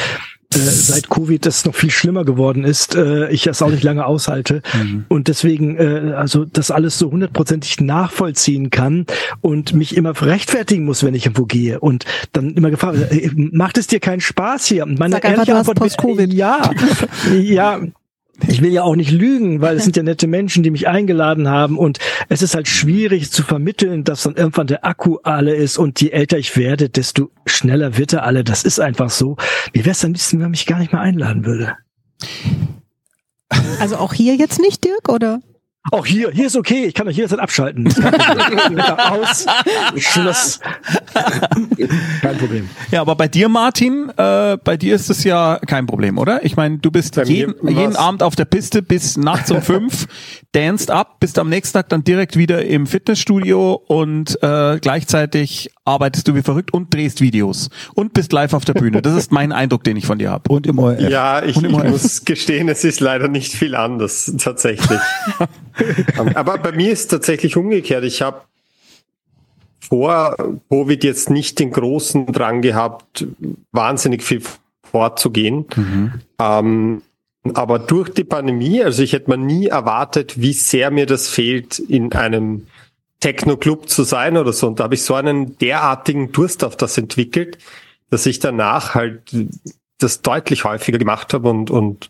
äh, 0.53 0.57
seit 0.59 1.09
Covid 1.09 1.45
das 1.45 1.65
noch 1.65 1.75
viel 1.75 1.91
schlimmer 1.91 2.23
geworden 2.23 2.63
ist, 2.63 2.95
äh, 2.95 3.29
ich 3.31 3.43
das 3.43 3.61
auch 3.61 3.69
nicht 3.69 3.83
lange 3.83 4.05
aushalte 4.05 4.61
mhm. 4.73 5.05
und 5.09 5.27
deswegen 5.27 5.75
äh, 5.77 6.13
also 6.15 6.45
das 6.45 6.71
alles 6.71 6.97
so 6.97 7.11
hundertprozentig 7.11 7.81
nachvollziehen 7.81 8.69
kann 8.69 9.05
und 9.41 9.73
mich 9.73 9.97
immer 9.97 10.13
rechtfertigen 10.21 10.85
muss, 10.85 11.03
wenn 11.03 11.15
ich 11.15 11.25
irgendwo 11.25 11.45
gehe 11.45 11.81
und 11.81 12.05
dann 12.31 12.53
immer 12.53 12.71
gefragt, 12.71 13.11
äh, 13.11 13.29
macht 13.35 13.77
es 13.77 13.87
dir 13.87 13.99
keinen 13.99 14.21
Spaß 14.21 14.67
hier? 14.67 14.85
Und 14.85 14.99
meine 14.99 15.15
Sag 15.15 15.25
ehrliche 15.25 15.41
einfach, 15.41 15.71
Antwort 15.71 15.79
Post-Covid. 15.79 16.31
Ja, 16.33 16.71
ja, 17.33 17.81
ich 18.47 18.61
will 18.61 18.71
ja 18.71 18.83
auch 18.83 18.95
nicht 18.95 19.11
lügen, 19.11 19.61
weil 19.61 19.77
es 19.77 19.83
sind 19.83 19.95
ja 19.95 20.03
nette 20.03 20.27
Menschen, 20.27 20.63
die 20.63 20.71
mich 20.71 20.87
eingeladen 20.87 21.47
haben 21.47 21.77
und 21.77 21.99
es 22.29 22.41
ist 22.41 22.55
halt 22.55 22.67
schwierig 22.67 23.31
zu 23.31 23.43
vermitteln, 23.43 24.03
dass 24.03 24.23
dann 24.23 24.35
irgendwann 24.35 24.67
der 24.67 24.85
Akku 24.85 25.17
alle 25.23 25.55
ist 25.55 25.77
und 25.77 26.01
je 26.01 26.09
älter 26.09 26.37
ich 26.37 26.55
werde, 26.57 26.89
desto 26.89 27.31
schneller 27.45 27.97
wird 27.97 28.13
er 28.13 28.23
alle. 28.23 28.43
Das 28.43 28.63
ist 28.63 28.79
einfach 28.79 29.09
so. 29.09 29.37
Wie 29.73 29.79
wäre 29.79 29.91
es 29.91 30.03
am 30.03 30.11
liebsten, 30.11 30.37
wenn 30.37 30.43
man 30.43 30.51
mich 30.51 30.65
gar 30.65 30.79
nicht 30.79 30.91
mehr 30.91 31.01
einladen 31.01 31.45
würde? 31.45 31.73
Also 33.79 33.97
auch 33.97 34.13
hier 34.13 34.35
jetzt 34.35 34.59
nicht, 34.59 34.83
Dirk, 34.83 35.09
oder? 35.09 35.39
Auch 35.91 36.05
hier, 36.05 36.31
hier 36.31 36.47
ist 36.47 36.55
okay, 36.55 36.85
ich 36.85 36.93
kann 36.93 37.07
euch 37.07 37.15
jederzeit 37.15 37.39
abschalten. 37.39 37.87
Aus, 38.97 39.45
Schluss. 39.97 40.59
Kein 42.21 42.37
Problem. 42.37 42.69
Ja, 42.89 43.01
aber 43.01 43.15
bei 43.15 43.27
dir, 43.27 43.49
Martin, 43.49 44.09
äh, 44.17 44.57
bei 44.63 44.77
dir 44.77 44.95
ist 44.95 45.09
es 45.09 45.23
ja 45.23 45.59
kein 45.67 45.85
Problem, 45.85 46.17
oder? 46.17 46.43
Ich 46.43 46.55
meine, 46.55 46.79
du 46.79 46.89
bist 46.89 47.17
jeden, 47.17 47.55
jeden 47.67 47.95
Abend 47.95 48.23
auf 48.23 48.35
der 48.35 48.45
Piste 48.45 48.81
bis 48.81 49.15
nachts 49.15 49.51
um 49.51 49.61
fünf, 49.61 50.07
danced 50.55 50.89
ab, 50.89 51.19
bist 51.19 51.37
am 51.37 51.49
nächsten 51.49 51.73
Tag 51.73 51.89
dann 51.89 52.05
direkt 52.05 52.37
wieder 52.37 52.65
im 52.65 52.87
Fitnessstudio 52.87 53.73
und 53.73 54.41
äh, 54.41 54.79
gleichzeitig 54.79 55.69
arbeitest 55.83 56.27
du 56.29 56.35
wie 56.35 56.41
verrückt 56.41 56.73
und 56.73 56.93
drehst 56.93 57.19
Videos 57.19 57.69
und 57.93 58.13
bist 58.13 58.31
live 58.31 58.53
auf 58.53 58.63
der 58.63 58.73
Bühne. 58.73 59.01
Das 59.01 59.15
ist 59.15 59.33
mein 59.33 59.51
Eindruck, 59.51 59.83
den 59.83 59.97
ich 59.97 60.05
von 60.05 60.17
dir 60.17 60.31
habe. 60.31 60.49
Und 60.49 60.65
im 60.65 60.79
ORF. 60.79 61.01
Ja, 61.01 61.43
ich, 61.43 61.57
ich 61.57 61.69
muss 61.69 62.23
gestehen, 62.23 62.69
es 62.69 62.85
ist 62.85 63.01
leider 63.01 63.27
nicht 63.27 63.51
viel 63.53 63.75
anders, 63.75 64.33
tatsächlich. 64.37 64.99
Aber 66.35 66.57
bei 66.57 66.71
mir 66.71 66.91
ist 66.91 67.09
tatsächlich 67.09 67.57
umgekehrt. 67.57 68.05
Ich 68.05 68.21
habe 68.21 68.41
vor 69.81 70.37
Covid 70.69 71.03
jetzt 71.03 71.29
nicht 71.29 71.59
den 71.59 71.71
großen 71.71 72.27
Drang 72.27 72.61
gehabt, 72.61 73.27
wahnsinnig 73.73 74.23
viel 74.23 74.41
vorzugehen. 74.83 75.65
Mhm. 75.75 76.13
Ähm, 76.39 77.01
aber 77.53 77.79
durch 77.79 78.09
die 78.09 78.23
Pandemie, 78.23 78.83
also 78.83 79.03
ich 79.03 79.13
hätte 79.13 79.29
mir 79.29 79.37
nie 79.37 79.67
erwartet, 79.67 80.41
wie 80.41 80.53
sehr 80.53 80.91
mir 80.91 81.05
das 81.05 81.27
fehlt, 81.27 81.79
in 81.79 82.13
einem 82.13 82.67
Techno-Club 83.19 83.89
zu 83.89 84.03
sein 84.03 84.37
oder 84.37 84.53
so. 84.53 84.67
Und 84.67 84.79
da 84.79 84.85
habe 84.85 84.95
ich 84.95 85.03
so 85.03 85.15
einen 85.15 85.57
derartigen 85.57 86.31
Durst 86.31 86.63
auf 86.63 86.75
das 86.75 86.97
entwickelt, 86.97 87.57
dass 88.09 88.25
ich 88.25 88.39
danach 88.39 88.95
halt 88.95 89.35
das 89.99 90.21
deutlich 90.21 90.63
häufiger 90.63 90.97
gemacht 90.97 91.33
habe 91.33 91.49
und, 91.49 91.69
und 91.69 92.09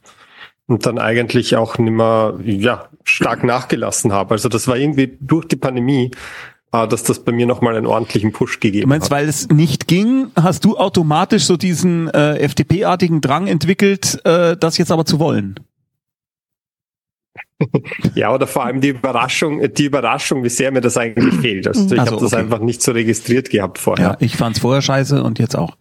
und 0.68 0.86
dann 0.86 0.98
eigentlich 0.98 1.56
auch 1.56 1.78
nicht 1.78 1.92
mehr 1.92 2.34
ja, 2.44 2.90
stark 3.04 3.44
nachgelassen 3.44 4.12
habe. 4.12 4.34
Also 4.34 4.50
das 4.50 4.68
war 4.68 4.78
irgendwie 4.78 5.18
durch 5.20 5.46
die 5.46 5.56
Pandemie, 5.56 6.12
dass 6.88 7.04
das 7.04 7.20
bei 7.24 7.32
mir 7.32 7.46
nochmal 7.46 7.76
einen 7.76 7.86
ordentlichen 7.88 8.32
Push 8.32 8.60
gegeben 8.60 8.84
Du 8.84 8.88
meinst, 8.90 9.06
hat. 9.06 9.12
weil 9.18 9.28
es 9.30 9.48
nicht 9.50 9.88
ging, 9.88 10.28
hast 10.36 10.66
du 10.66 10.78
automatisch 10.78 11.46
so 11.46 11.58
diesen 11.58 12.10
äh, 12.10 12.38
FDP-artigen 12.40 13.22
Drang 13.22 13.48
entwickelt, 13.48 14.20
äh, 14.26 14.56
das 14.58 14.78
jetzt 14.78 14.92
aber 14.92 15.06
zu 15.06 15.20
wollen? 15.20 15.56
Ja, 18.16 18.34
oder 18.34 18.48
vor 18.48 18.66
allem 18.66 18.82
die 18.82 18.90
Überraschung, 18.90 19.62
die 19.74 19.86
Überraschung, 19.86 20.44
wie 20.44 20.50
sehr 20.50 20.72
mir 20.72 20.82
das 20.82 20.98
eigentlich 20.98 21.34
fehlt. 21.36 21.68
Also 21.68 21.86
ich 21.86 22.00
Also, 22.00 22.12
habe 22.14 22.24
das 22.24 22.34
okay. 22.34 22.42
einfach 22.42 22.60
nicht 22.60 22.82
so 22.82 22.92
registriert 22.92 23.50
gehabt 23.50 23.78
vorher. 23.78 24.06
Ja, 24.12 24.18
ich 24.20 24.36
fand's 24.36 24.60
vorher 24.60 24.82
scheiße 24.82 25.24
und 25.24 25.40
jetzt 25.40 25.56
auch. 25.56 25.78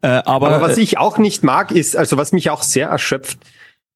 Äh, 0.00 0.08
aber 0.08 0.48
Aber 0.50 0.60
was 0.60 0.78
ich 0.78 0.98
auch 0.98 1.18
nicht 1.18 1.42
mag, 1.42 1.72
ist, 1.72 1.96
also 1.96 2.16
was 2.16 2.32
mich 2.32 2.50
auch 2.50 2.62
sehr 2.62 2.88
erschöpft, 2.88 3.38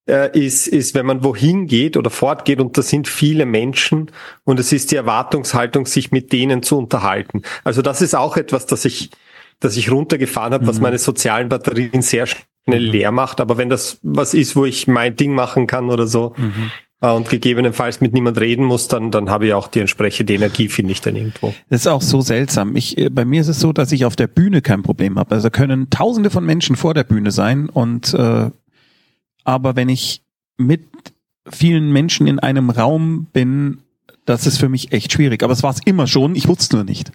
äh, 0.08 0.36
ist, 0.38 0.66
ist, 0.66 0.94
wenn 0.94 1.06
man 1.06 1.22
wohin 1.24 1.66
geht 1.66 1.96
oder 1.96 2.10
fortgeht 2.10 2.60
und 2.60 2.76
da 2.76 2.82
sind 2.82 3.06
viele 3.08 3.46
Menschen 3.46 4.10
und 4.44 4.58
es 4.58 4.72
ist 4.72 4.90
die 4.90 4.96
Erwartungshaltung, 4.96 5.86
sich 5.86 6.10
mit 6.10 6.32
denen 6.32 6.62
zu 6.62 6.76
unterhalten. 6.78 7.42
Also 7.64 7.82
das 7.82 8.02
ist 8.02 8.14
auch 8.14 8.36
etwas, 8.36 8.66
das 8.66 8.84
ich, 8.84 9.10
das 9.60 9.76
ich 9.76 9.90
runtergefahren 9.92 10.52
habe, 10.54 10.66
was 10.66 10.76
Mhm. 10.76 10.82
meine 10.82 10.98
sozialen 10.98 11.48
Batterien 11.48 12.02
sehr 12.02 12.26
schnell 12.26 12.82
leer 12.82 13.12
macht. 13.12 13.40
Aber 13.40 13.58
wenn 13.58 13.68
das 13.68 13.98
was 14.02 14.34
ist, 14.34 14.56
wo 14.56 14.64
ich 14.64 14.88
mein 14.88 15.14
Ding 15.16 15.34
machen 15.34 15.66
kann 15.68 15.88
oder 15.88 16.06
so 16.08 16.34
Mhm. 16.36 16.70
äh, 17.00 17.10
und 17.10 17.28
gegebenenfalls 17.28 18.00
mit 18.00 18.12
niemand 18.12 18.40
reden 18.40 18.64
muss, 18.64 18.88
dann, 18.88 19.12
dann 19.12 19.30
habe 19.30 19.46
ich 19.46 19.54
auch 19.54 19.68
die 19.68 19.80
entsprechende 19.80 20.34
Energie, 20.34 20.68
finde 20.68 20.92
ich 20.92 21.00
dann 21.00 21.14
irgendwo. 21.14 21.54
Das 21.70 21.82
ist 21.82 21.86
auch 21.86 22.02
so 22.02 22.20
seltsam. 22.22 22.74
Ich, 22.74 22.98
äh, 22.98 23.08
bei 23.08 23.24
mir 23.24 23.40
ist 23.40 23.48
es 23.48 23.60
so, 23.60 23.72
dass 23.72 23.92
ich 23.92 24.04
auf 24.04 24.16
der 24.16 24.26
Bühne 24.26 24.62
kein 24.62 24.82
Problem 24.82 25.16
habe. 25.16 25.32
Also 25.34 25.48
können 25.50 25.90
Tausende 25.90 26.30
von 26.30 26.44
Menschen 26.44 26.74
vor 26.74 26.92
der 26.94 27.04
Bühne 27.04 27.30
sein 27.30 27.68
und 27.68 28.14
äh, 28.14 28.50
aber 29.44 29.77
wenn 29.77 29.89
ich 29.89 30.23
mit 30.56 30.89
vielen 31.51 31.93
Menschen 31.93 32.27
in 32.27 32.39
einem 32.39 32.70
Raum 32.70 33.27
bin, 33.32 33.78
das 34.24 34.47
ist 34.47 34.59
für 34.59 34.69
mich 34.69 34.93
echt 34.93 35.12
schwierig. 35.12 35.43
Aber 35.43 35.52
es 35.52 35.62
war 35.62 35.70
es 35.70 35.81
immer 35.85 36.06
schon. 36.06 36.36
Ich 36.36 36.48
wusste 36.48 36.77
nur 36.77 36.85
nicht. 36.85 37.12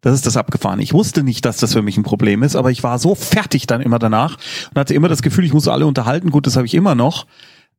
Das 0.00 0.14
ist 0.14 0.26
das 0.26 0.36
abgefahren. 0.36 0.80
Ich 0.80 0.92
wusste 0.92 1.24
nicht, 1.24 1.44
dass 1.44 1.56
das 1.56 1.72
für 1.72 1.82
mich 1.82 1.96
ein 1.96 2.04
Problem 2.04 2.42
ist, 2.42 2.54
aber 2.54 2.70
ich 2.70 2.84
war 2.84 2.98
so 2.98 3.14
fertig 3.14 3.66
dann 3.66 3.80
immer 3.80 3.98
danach 3.98 4.36
und 4.70 4.78
hatte 4.78 4.94
immer 4.94 5.08
das 5.08 5.22
Gefühl, 5.22 5.44
ich 5.44 5.52
muss 5.52 5.66
alle 5.66 5.86
unterhalten. 5.86 6.30
Gut, 6.30 6.46
das 6.46 6.56
habe 6.56 6.66
ich 6.66 6.74
immer 6.74 6.94
noch. 6.94 7.26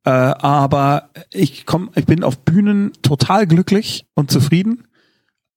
Äh, 0.03 0.09
aber 0.09 1.09
ich 1.31 1.65
komm, 1.65 1.89
ich 1.95 2.05
bin 2.05 2.23
auf 2.23 2.39
Bühnen 2.39 2.91
total 3.01 3.47
glücklich 3.47 4.05
und 4.15 4.31
zufrieden. 4.31 4.83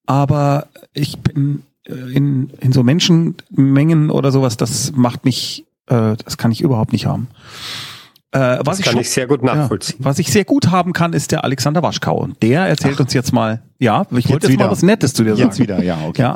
Aber 0.05 0.67
ich 0.93 1.19
bin 1.19 1.63
äh, 1.85 1.93
in, 1.93 2.49
in 2.61 2.71
so 2.71 2.83
Menschenmengen 2.83 4.09
oder 4.09 4.31
sowas, 4.31 4.55
das 4.55 4.93
macht 4.93 5.25
mich, 5.25 5.65
äh, 5.87 6.15
das 6.23 6.37
kann 6.37 6.51
ich 6.51 6.61
überhaupt 6.61 6.93
nicht 6.93 7.05
haben. 7.05 7.27
Äh, 8.33 8.39
was 8.39 8.63
Das 8.63 8.79
ich 8.79 8.85
kann 8.85 8.91
schon- 8.93 9.01
ich 9.01 9.09
sehr 9.11 9.27
gut 9.27 9.43
nachvollziehen. 9.43 9.97
ja, 9.99 10.05
was 10.05 10.19
ich 10.19 10.31
sehr 10.31 10.43
gut 10.45 10.71
haben 10.71 10.91
kann, 10.93 11.13
ist 11.13 11.31
der 11.31 11.43
Alexander 11.43 11.83
Waschkau. 11.83 12.17
Und 12.17 12.41
der 12.41 12.61
erzählt 12.65 12.99
uns 12.99 13.13
jetzt 13.13 13.31
mal, 13.31 13.61
ja, 13.79 14.01
ich 14.11 14.29
wollte 14.29 14.47
jetzt 14.47 14.53
wieder. 14.53 14.65
mal 14.65 14.71
was 14.71 14.81
Nettes 14.81 15.13
zu 15.13 15.23
dir 15.23 15.35
sagen. 15.35 15.49
Jetzt 15.49 15.59
wieder, 15.59 15.83
ja, 15.83 15.97
okay. 16.07 16.21
Ja. 16.21 16.35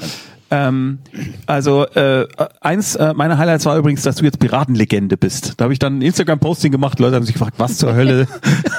Ähm, 0.49 0.99
also 1.45 1.85
äh, 1.87 2.25
eins 2.61 2.95
äh, 2.95 3.13
meiner 3.13 3.37
Highlights 3.37 3.65
war 3.65 3.77
übrigens, 3.77 4.03
dass 4.03 4.15
du 4.15 4.23
jetzt 4.23 4.39
Piratenlegende 4.39 5.17
bist. 5.17 5.55
Da 5.57 5.63
habe 5.65 5.73
ich 5.73 5.79
dann 5.79 5.97
ein 5.97 6.01
Instagram-Posting 6.01 6.71
gemacht, 6.71 6.99
Leute 6.99 7.17
haben 7.17 7.25
sich 7.25 7.33
gefragt, 7.33 7.55
was 7.57 7.77
zur 7.77 7.93
Hölle. 7.95 8.27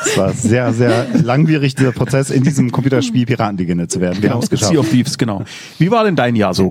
Es 0.06 0.16
war 0.16 0.32
sehr, 0.32 0.72
sehr 0.72 1.06
langwierig, 1.12 1.74
dieser 1.74 1.92
Prozess, 1.92 2.30
in 2.30 2.42
diesem 2.42 2.72
Computerspiel 2.72 3.26
Piratenlegende 3.26 3.86
zu 3.86 4.00
werden. 4.00 4.22
Wir 4.22 4.30
haben 4.30 4.42
es 4.42 4.48
geschafft. 4.48 4.70
Sea 4.72 4.80
of 4.80 4.88
Thieves, 4.88 5.18
genau. 5.18 5.42
Wie 5.78 5.90
war 5.90 6.04
denn 6.04 6.16
dein 6.16 6.36
Jahr 6.36 6.54
so? 6.54 6.70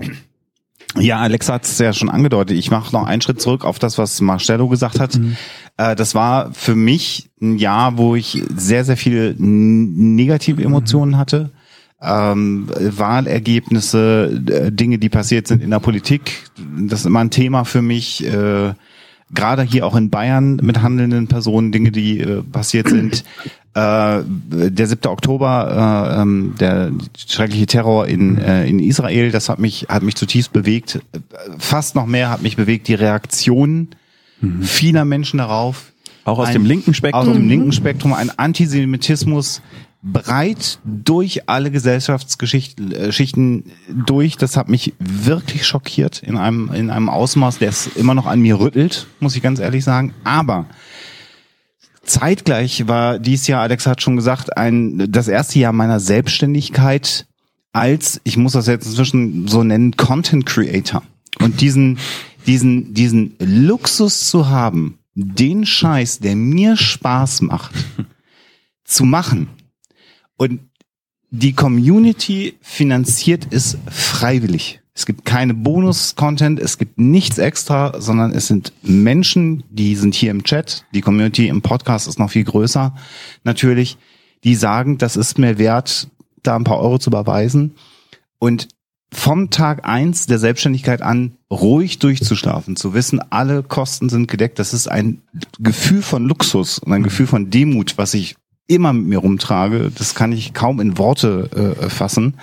Ja, 0.96 1.18
Alex 1.18 1.48
hat 1.48 1.64
es 1.64 1.78
ja 1.78 1.92
schon 1.92 2.08
angedeutet. 2.08 2.56
Ich 2.56 2.70
mache 2.70 2.92
noch 2.94 3.06
einen 3.06 3.20
Schritt 3.20 3.40
zurück 3.40 3.64
auf 3.64 3.78
das, 3.78 3.98
was 3.98 4.20
Marcello 4.20 4.68
gesagt 4.68 5.00
hat. 5.00 5.16
Äh, 5.76 5.94
das 5.96 6.14
war 6.14 6.52
für 6.52 6.74
mich 6.74 7.28
ein 7.40 7.58
Jahr, 7.58 7.98
wo 7.98 8.16
ich 8.16 8.42
sehr, 8.56 8.84
sehr 8.84 8.96
viele 8.96 9.34
negative 9.38 10.62
Emotionen 10.62 11.18
hatte. 11.18 11.50
Ähm, 12.00 12.68
Wahlergebnisse, 12.68 14.30
Dinge, 14.70 14.98
die 14.98 15.08
passiert 15.08 15.48
sind 15.48 15.62
in 15.62 15.70
der 15.70 15.80
Politik, 15.80 16.44
das 16.78 17.00
ist 17.00 17.06
immer 17.06 17.20
ein 17.20 17.30
Thema 17.30 17.64
für 17.64 17.82
mich. 17.82 18.24
Äh, 18.24 18.74
Gerade 19.30 19.62
hier 19.62 19.84
auch 19.84 19.94
in 19.94 20.08
Bayern 20.08 20.56
mit 20.62 20.80
handelnden 20.80 21.26
Personen, 21.28 21.70
Dinge, 21.70 21.90
die 21.90 22.20
äh, 22.20 22.42
passiert 22.42 22.88
sind. 22.88 23.24
Äh, 23.78 24.70
der 24.70 24.86
7. 24.86 25.06
Oktober, 25.08 26.14
äh, 26.16 26.20
ähm, 26.22 26.54
der 26.58 26.90
schreckliche 27.16 27.66
Terror 27.66 28.06
in, 28.08 28.38
äh, 28.38 28.66
in 28.66 28.80
Israel, 28.80 29.30
das 29.30 29.48
hat 29.48 29.58
mich, 29.58 29.86
hat 29.88 30.02
mich 30.02 30.16
zutiefst 30.16 30.52
bewegt. 30.52 31.00
Fast 31.58 31.94
noch 31.94 32.06
mehr 32.06 32.30
hat 32.30 32.42
mich 32.42 32.56
bewegt 32.56 32.88
die 32.88 32.94
Reaktion 32.94 33.88
vieler 34.60 35.04
Menschen 35.04 35.38
darauf. 35.38 35.92
Auch 36.24 36.38
aus 36.38 36.48
Ein- 36.48 36.54
dem 36.54 36.64
linken 36.66 36.94
Spektrum? 36.94 37.28
Aus 37.28 37.34
dem 37.34 37.48
linken 37.48 37.72
Spektrum, 37.72 38.12
ein 38.12 38.30
Antisemitismus 38.36 39.62
breit 40.02 40.78
durch 40.84 41.48
alle 41.48 41.70
Gesellschaftsgeschichten 41.70 42.92
äh, 42.92 43.72
durch. 44.06 44.36
Das 44.36 44.56
hat 44.56 44.68
mich 44.68 44.94
wirklich 44.98 45.66
schockiert 45.66 46.22
in 46.22 46.36
einem, 46.36 46.70
in 46.72 46.90
einem 46.90 47.08
Ausmaß, 47.08 47.58
der 47.58 47.70
es 47.70 47.88
immer 47.96 48.14
noch 48.14 48.26
an 48.26 48.40
mir 48.40 48.60
rüttelt, 48.60 49.06
muss 49.20 49.34
ich 49.36 49.42
ganz 49.42 49.58
ehrlich 49.58 49.82
sagen. 49.84 50.14
Aber 50.24 50.66
zeitgleich 52.08 52.88
war 52.88 53.18
dies 53.18 53.46
Jahr, 53.46 53.62
Alex 53.62 53.86
hat 53.86 54.02
schon 54.02 54.16
gesagt, 54.16 54.56
ein, 54.56 55.10
das 55.10 55.28
erste 55.28 55.58
Jahr 55.58 55.72
meiner 55.72 56.00
Selbstständigkeit 56.00 57.26
als, 57.72 58.20
ich 58.24 58.36
muss 58.36 58.52
das 58.52 58.66
jetzt 58.66 58.86
inzwischen 58.86 59.46
so 59.46 59.62
nennen, 59.62 59.96
Content 59.96 60.46
Creator. 60.46 61.02
Und 61.40 61.60
diesen, 61.60 61.98
diesen, 62.46 62.94
diesen 62.94 63.36
Luxus 63.38 64.28
zu 64.28 64.48
haben, 64.48 64.98
den 65.14 65.66
Scheiß, 65.66 66.20
der 66.20 66.36
mir 66.36 66.76
Spaß 66.76 67.42
macht, 67.42 67.72
zu 68.84 69.04
machen. 69.04 69.48
Und 70.36 70.60
die 71.30 71.52
Community 71.52 72.56
finanziert 72.62 73.48
es 73.50 73.76
freiwillig. 73.90 74.80
Es 74.98 75.06
gibt 75.06 75.24
keine 75.24 75.54
Bonus-Content, 75.54 76.58
es 76.58 76.76
gibt 76.76 76.98
nichts 76.98 77.38
extra, 77.38 78.00
sondern 78.00 78.32
es 78.32 78.48
sind 78.48 78.72
Menschen, 78.82 79.62
die 79.70 79.94
sind 79.94 80.12
hier 80.12 80.32
im 80.32 80.42
Chat, 80.42 80.86
die 80.92 81.02
Community 81.02 81.46
im 81.46 81.62
Podcast 81.62 82.08
ist 82.08 82.18
noch 82.18 82.32
viel 82.32 82.42
größer, 82.42 82.92
natürlich, 83.44 83.96
die 84.42 84.56
sagen, 84.56 84.98
das 84.98 85.14
ist 85.14 85.38
mir 85.38 85.56
wert, 85.56 86.08
da 86.42 86.56
ein 86.56 86.64
paar 86.64 86.80
Euro 86.80 86.98
zu 86.98 87.10
überweisen. 87.10 87.76
Und 88.40 88.66
vom 89.12 89.50
Tag 89.50 89.86
eins 89.86 90.26
der 90.26 90.40
Selbstständigkeit 90.40 91.00
an 91.00 91.36
ruhig 91.48 92.00
durchzuschlafen, 92.00 92.74
zu 92.74 92.92
wissen, 92.92 93.20
alle 93.30 93.62
Kosten 93.62 94.08
sind 94.08 94.26
gedeckt, 94.26 94.58
das 94.58 94.74
ist 94.74 94.88
ein 94.88 95.22
Gefühl 95.60 96.02
von 96.02 96.24
Luxus 96.24 96.80
und 96.80 96.92
ein 96.92 97.04
Gefühl 97.04 97.28
von 97.28 97.50
Demut, 97.50 97.98
was 97.98 98.14
ich 98.14 98.34
immer 98.66 98.92
mit 98.92 99.06
mir 99.06 99.18
rumtrage. 99.18 99.92
Das 99.96 100.16
kann 100.16 100.32
ich 100.32 100.54
kaum 100.54 100.80
in 100.80 100.98
Worte 100.98 101.76
äh, 101.78 101.88
fassen. 101.88 102.34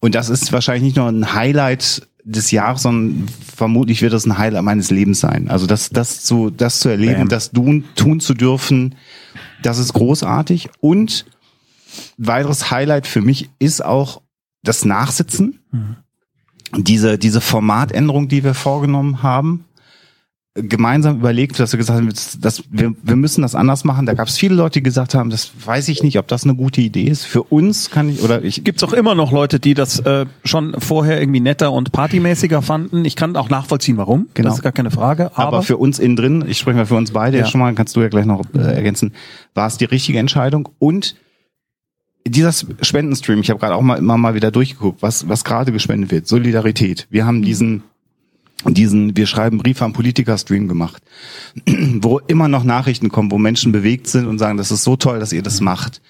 Und 0.00 0.14
das 0.14 0.28
ist 0.28 0.52
wahrscheinlich 0.52 0.82
nicht 0.82 0.96
nur 0.96 1.08
ein 1.08 1.34
Highlight 1.34 2.06
des 2.24 2.50
Jahres, 2.50 2.82
sondern 2.82 3.28
vermutlich 3.54 4.02
wird 4.02 4.12
das 4.12 4.26
ein 4.26 4.38
Highlight 4.38 4.62
meines 4.62 4.90
Lebens 4.90 5.20
sein. 5.20 5.48
Also 5.48 5.66
das, 5.66 5.90
das 5.90 6.22
zu, 6.22 6.50
das 6.50 6.80
zu 6.80 6.88
erleben, 6.88 7.20
Bam. 7.20 7.28
das 7.28 7.50
tun, 7.50 7.84
tun 7.96 8.20
zu 8.20 8.34
dürfen, 8.34 8.94
das 9.62 9.78
ist 9.78 9.92
großartig. 9.92 10.70
Und 10.80 11.26
weiteres 12.18 12.70
Highlight 12.70 13.06
für 13.06 13.20
mich 13.20 13.50
ist 13.58 13.84
auch 13.84 14.22
das 14.62 14.84
Nachsitzen. 14.84 15.60
Diese, 16.76 17.18
diese 17.18 17.40
Formatänderung, 17.40 18.28
die 18.28 18.44
wir 18.44 18.54
vorgenommen 18.54 19.22
haben, 19.22 19.64
gemeinsam 20.54 21.18
überlegt, 21.18 21.60
dass 21.60 21.72
wir 21.72 21.78
gesagt 21.78 22.00
haben, 22.00 22.08
dass 22.08 22.64
wir, 22.70 22.92
wir 23.02 23.16
müssen 23.16 23.42
das 23.42 23.54
anders 23.54 23.84
machen. 23.84 24.04
Da 24.06 24.14
gab 24.14 24.26
es 24.26 24.36
viele 24.36 24.56
Leute, 24.56 24.80
die 24.80 24.82
gesagt 24.82 25.14
haben, 25.14 25.30
das 25.30 25.52
weiß 25.64 25.88
ich 25.88 26.02
nicht, 26.02 26.18
ob 26.18 26.26
das 26.26 26.42
eine 26.42 26.56
gute 26.56 26.80
Idee 26.80 27.04
ist. 27.04 27.24
Für 27.24 27.44
uns 27.44 27.90
kann 27.90 28.08
ich, 28.08 28.22
oder 28.22 28.42
ich, 28.42 28.64
Gibt's 28.64 28.82
auch 28.82 28.92
immer 28.92 29.14
noch 29.14 29.30
Leute, 29.30 29.60
die 29.60 29.74
das 29.74 30.00
äh, 30.00 30.26
schon 30.44 30.74
vorher 30.80 31.20
irgendwie 31.20 31.38
netter 31.38 31.72
und 31.72 31.92
partymäßiger 31.92 32.62
fanden. 32.62 33.04
Ich 33.04 33.14
kann 33.14 33.36
auch 33.36 33.48
nachvollziehen, 33.48 33.96
warum. 33.96 34.26
Genau. 34.34 34.48
Das 34.48 34.58
ist 34.58 34.62
gar 34.62 34.72
keine 34.72 34.90
Frage. 34.90 35.30
aber, 35.36 35.46
Aber, 35.46 35.62
für 35.62 35.76
uns 35.76 36.00
innen 36.00 36.16
drin, 36.16 36.44
ich 36.48 36.58
spreche 36.58 36.76
mal 36.76 36.86
für 36.86 36.96
uns 36.96 37.12
beide 37.12 37.38
Ja. 37.38 37.46
schon 37.46 37.60
mal, 37.60 37.72
kannst 37.74 37.94
du 37.94 38.00
ja 38.00 38.08
gleich 38.08 38.26
noch 38.26 38.42
äh, 38.52 38.58
ergänzen, 38.58 39.12
war 39.54 39.68
es 39.68 39.76
die 39.76 39.84
richtige 39.84 40.18
Entscheidung 40.18 40.68
und 40.80 41.14
dieser 42.26 42.52
Spendenstream, 42.52 43.40
ich 43.40 43.50
habe 43.50 43.58
gerade 43.60 43.74
auch 43.74 43.82
mal 43.82 43.96
immer 43.96 44.18
mal 44.18 44.34
wieder 44.34 44.50
durchgeguckt, 44.50 45.00
was 45.00 45.28
was 45.28 45.42
gerade 45.42 45.72
gespendet 45.72 46.10
wird, 46.10 46.26
Solidarität. 46.26 47.06
Wir 47.08 47.24
haben 47.24 47.40
diesen 47.42 47.82
diesen 48.66 49.16
wir 49.16 49.26
schreiben 49.26 49.58
Briefe 49.58 49.84
an 49.84 49.92
Politiker 49.92 50.36
Stream 50.36 50.68
gemacht, 50.68 51.02
wo 51.66 52.18
immer 52.18 52.48
noch 52.48 52.64
Nachrichten 52.64 53.08
kommen, 53.08 53.30
wo 53.30 53.38
Menschen 53.38 53.72
bewegt 53.72 54.06
sind 54.06 54.26
und 54.26 54.38
sagen, 54.38 54.58
das 54.58 54.70
ist 54.70 54.84
so 54.84 54.96
toll, 54.96 55.18
dass 55.18 55.32
ihr 55.32 55.42
das 55.42 55.60
macht. 55.60 56.00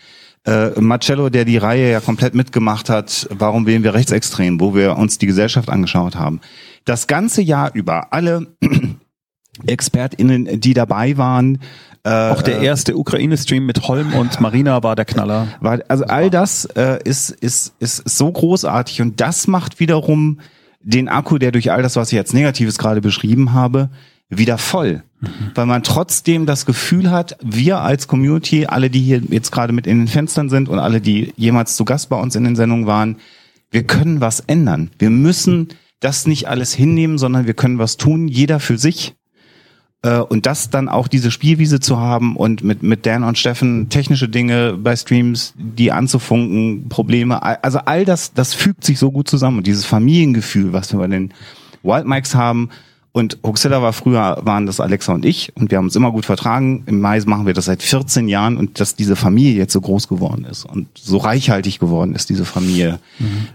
Äh, 0.44 0.80
Marcello, 0.80 1.28
der 1.28 1.44
die 1.44 1.58
Reihe 1.58 1.90
ja 1.90 2.00
komplett 2.00 2.34
mitgemacht 2.34 2.88
hat, 2.88 3.28
warum 3.30 3.66
wählen 3.66 3.82
wir 3.82 3.94
rechtsextrem, 3.94 4.58
wo 4.58 4.74
wir 4.74 4.96
uns 4.96 5.18
die 5.18 5.26
Gesellschaft 5.26 5.68
angeschaut 5.68 6.16
haben. 6.16 6.40
Das 6.86 7.06
ganze 7.06 7.42
Jahr 7.42 7.70
über 7.74 8.12
alle 8.12 8.46
ExpertInnen, 9.66 10.60
die 10.60 10.72
dabei 10.72 11.18
waren, 11.18 11.58
äh, 12.04 12.30
auch 12.30 12.40
der 12.40 12.60
erste 12.60 12.96
Ukraine-Stream 12.96 13.66
mit 13.66 13.86
Holm 13.86 14.14
und 14.14 14.40
Marina 14.40 14.82
war 14.82 14.96
der 14.96 15.04
Knaller. 15.04 15.48
war, 15.60 15.80
also 15.88 16.04
all 16.04 16.30
das 16.30 16.64
äh, 16.64 16.98
ist, 17.04 17.28
ist, 17.28 17.74
ist 17.78 18.08
so 18.08 18.32
großartig 18.32 19.02
und 19.02 19.20
das 19.20 19.46
macht 19.46 19.80
wiederum 19.80 20.40
den 20.80 21.08
Akku, 21.08 21.38
der 21.38 21.52
durch 21.52 21.70
all 21.70 21.82
das, 21.82 21.96
was 21.96 22.08
ich 22.08 22.16
jetzt 22.16 22.34
Negatives 22.34 22.78
gerade 22.78 23.00
beschrieben 23.00 23.52
habe, 23.52 23.90
wieder 24.28 24.58
voll. 24.58 25.02
Weil 25.54 25.66
man 25.66 25.82
trotzdem 25.82 26.46
das 26.46 26.64
Gefühl 26.64 27.10
hat, 27.10 27.36
wir 27.42 27.80
als 27.80 28.08
Community, 28.08 28.66
alle, 28.66 28.88
die 28.88 29.00
hier 29.00 29.20
jetzt 29.28 29.50
gerade 29.50 29.72
mit 29.72 29.86
in 29.86 29.98
den 29.98 30.08
Fenstern 30.08 30.48
sind 30.48 30.68
und 30.68 30.78
alle, 30.78 31.00
die 31.00 31.34
jemals 31.36 31.76
zu 31.76 31.84
Gast 31.84 32.08
bei 32.08 32.16
uns 32.16 32.36
in 32.36 32.44
den 32.44 32.56
Sendungen 32.56 32.86
waren, 32.86 33.16
wir 33.70 33.82
können 33.82 34.20
was 34.20 34.40
ändern. 34.40 34.90
Wir 34.98 35.10
müssen 35.10 35.68
das 36.00 36.26
nicht 36.26 36.48
alles 36.48 36.72
hinnehmen, 36.72 37.18
sondern 37.18 37.46
wir 37.46 37.54
können 37.54 37.78
was 37.78 37.96
tun, 37.96 38.28
jeder 38.28 38.60
für 38.60 38.78
sich. 38.78 39.14
Äh, 40.02 40.18
Und 40.18 40.46
das 40.46 40.70
dann 40.70 40.88
auch 40.88 41.08
diese 41.08 41.30
Spielwiese 41.30 41.80
zu 41.80 41.98
haben 41.98 42.36
und 42.36 42.62
mit, 42.62 42.82
mit 42.82 43.04
Dan 43.04 43.24
und 43.24 43.38
Steffen 43.38 43.88
technische 43.88 44.28
Dinge 44.28 44.74
bei 44.74 44.96
Streams, 44.96 45.54
die 45.56 45.92
anzufunken, 45.92 46.88
Probleme, 46.88 47.42
also 47.42 47.78
all 47.84 48.04
das, 48.04 48.32
das 48.32 48.54
fügt 48.54 48.84
sich 48.84 48.98
so 48.98 49.10
gut 49.10 49.28
zusammen. 49.28 49.58
Und 49.58 49.66
dieses 49.66 49.84
Familiengefühl, 49.84 50.72
was 50.72 50.92
wir 50.92 51.00
bei 51.00 51.06
den 51.06 51.32
Wild 51.82 52.06
Mikes 52.06 52.34
haben, 52.34 52.70
und 53.12 53.38
Hoaxilla 53.42 53.82
war 53.82 53.92
früher, 53.92 54.38
waren 54.42 54.66
das 54.66 54.78
Alexa 54.78 55.12
und 55.12 55.24
ich 55.24 55.50
und 55.56 55.72
wir 55.72 55.78
haben 55.78 55.86
uns 55.86 55.96
immer 55.96 56.12
gut 56.12 56.26
vertragen. 56.26 56.84
Im 56.86 57.00
Mai 57.00 57.20
machen 57.26 57.44
wir 57.44 57.54
das 57.54 57.64
seit 57.64 57.82
14 57.82 58.28
Jahren 58.28 58.56
und 58.56 58.78
dass 58.78 58.94
diese 58.94 59.16
Familie 59.16 59.54
jetzt 59.54 59.72
so 59.72 59.80
groß 59.80 60.06
geworden 60.06 60.44
ist 60.48 60.64
und 60.64 60.86
so 60.94 61.16
reichhaltig 61.16 61.80
geworden 61.80 62.14
ist, 62.14 62.30
diese 62.30 62.44
Familie, 62.44 63.00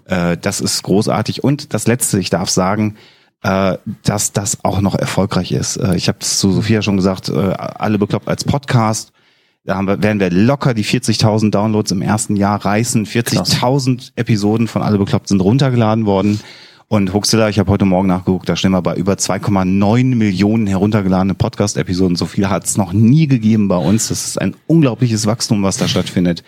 äh, 0.06 0.36
das 0.36 0.60
ist 0.60 0.84
großartig. 0.84 1.44
Und 1.44 1.74
das 1.74 1.88
Letzte, 1.88 2.20
ich 2.20 2.30
darf 2.30 2.50
sagen, 2.50 2.96
äh, 3.46 3.78
dass 4.02 4.32
das 4.32 4.58
auch 4.66 4.82
noch 4.82 4.96
erfolgreich 4.96 5.52
ist. 5.52 5.78
Äh, 5.78 5.96
ich 5.96 6.08
habe 6.08 6.18
es 6.20 6.40
zu 6.40 6.52
Sophia 6.52 6.82
schon 6.82 6.98
gesagt, 6.98 7.30
äh, 7.30 7.34
alle 7.34 8.00
bekloppt 8.00 8.28
als 8.28 8.44
Podcast. 8.44 9.12
Da 9.66 9.76
haben 9.76 9.88
wir, 9.88 10.02
werden 10.02 10.20
wir 10.20 10.32
locker 10.32 10.74
die 10.74 10.84
40.000 10.84 11.52
Downloads 11.52 11.92
im 11.92 12.02
ersten 12.02 12.36
Jahr 12.36 12.66
reißen. 12.66 13.06
40.000 13.06 14.14
Episoden 14.16 14.68
von 14.68 14.82
alle 14.82 14.98
bekloppt 14.98 15.28
sind 15.28 15.42
runtergeladen 15.42 16.08
worden. 16.08 16.40
Und 16.88 17.14
Huxilla, 17.14 17.50
ich 17.50 17.60
habe 17.60 17.72
heute 17.72 17.86
Morgen 17.86 18.08
nachgeguckt, 18.08 18.50
da 18.50 18.56
stehen 18.56 18.72
wir 18.72 18.82
bei 18.82 18.96
über 18.96 19.14
2,9 19.14 20.16
Millionen 20.16 20.66
heruntergeladene 20.66 21.36
Podcast-Episoden. 21.36 22.16
So 22.16 22.26
viel 22.26 22.50
hat 22.50 22.66
es 22.66 22.78
noch 22.78 22.94
nie 22.94 23.28
gegeben 23.28 23.68
bei 23.68 23.78
uns. 23.78 24.08
Das 24.08 24.26
ist 24.26 24.42
ein 24.42 24.56
unglaubliches 24.66 25.28
Wachstum, 25.28 25.62
was 25.62 25.78
da 25.78 25.88
stattfindet. 25.88 26.44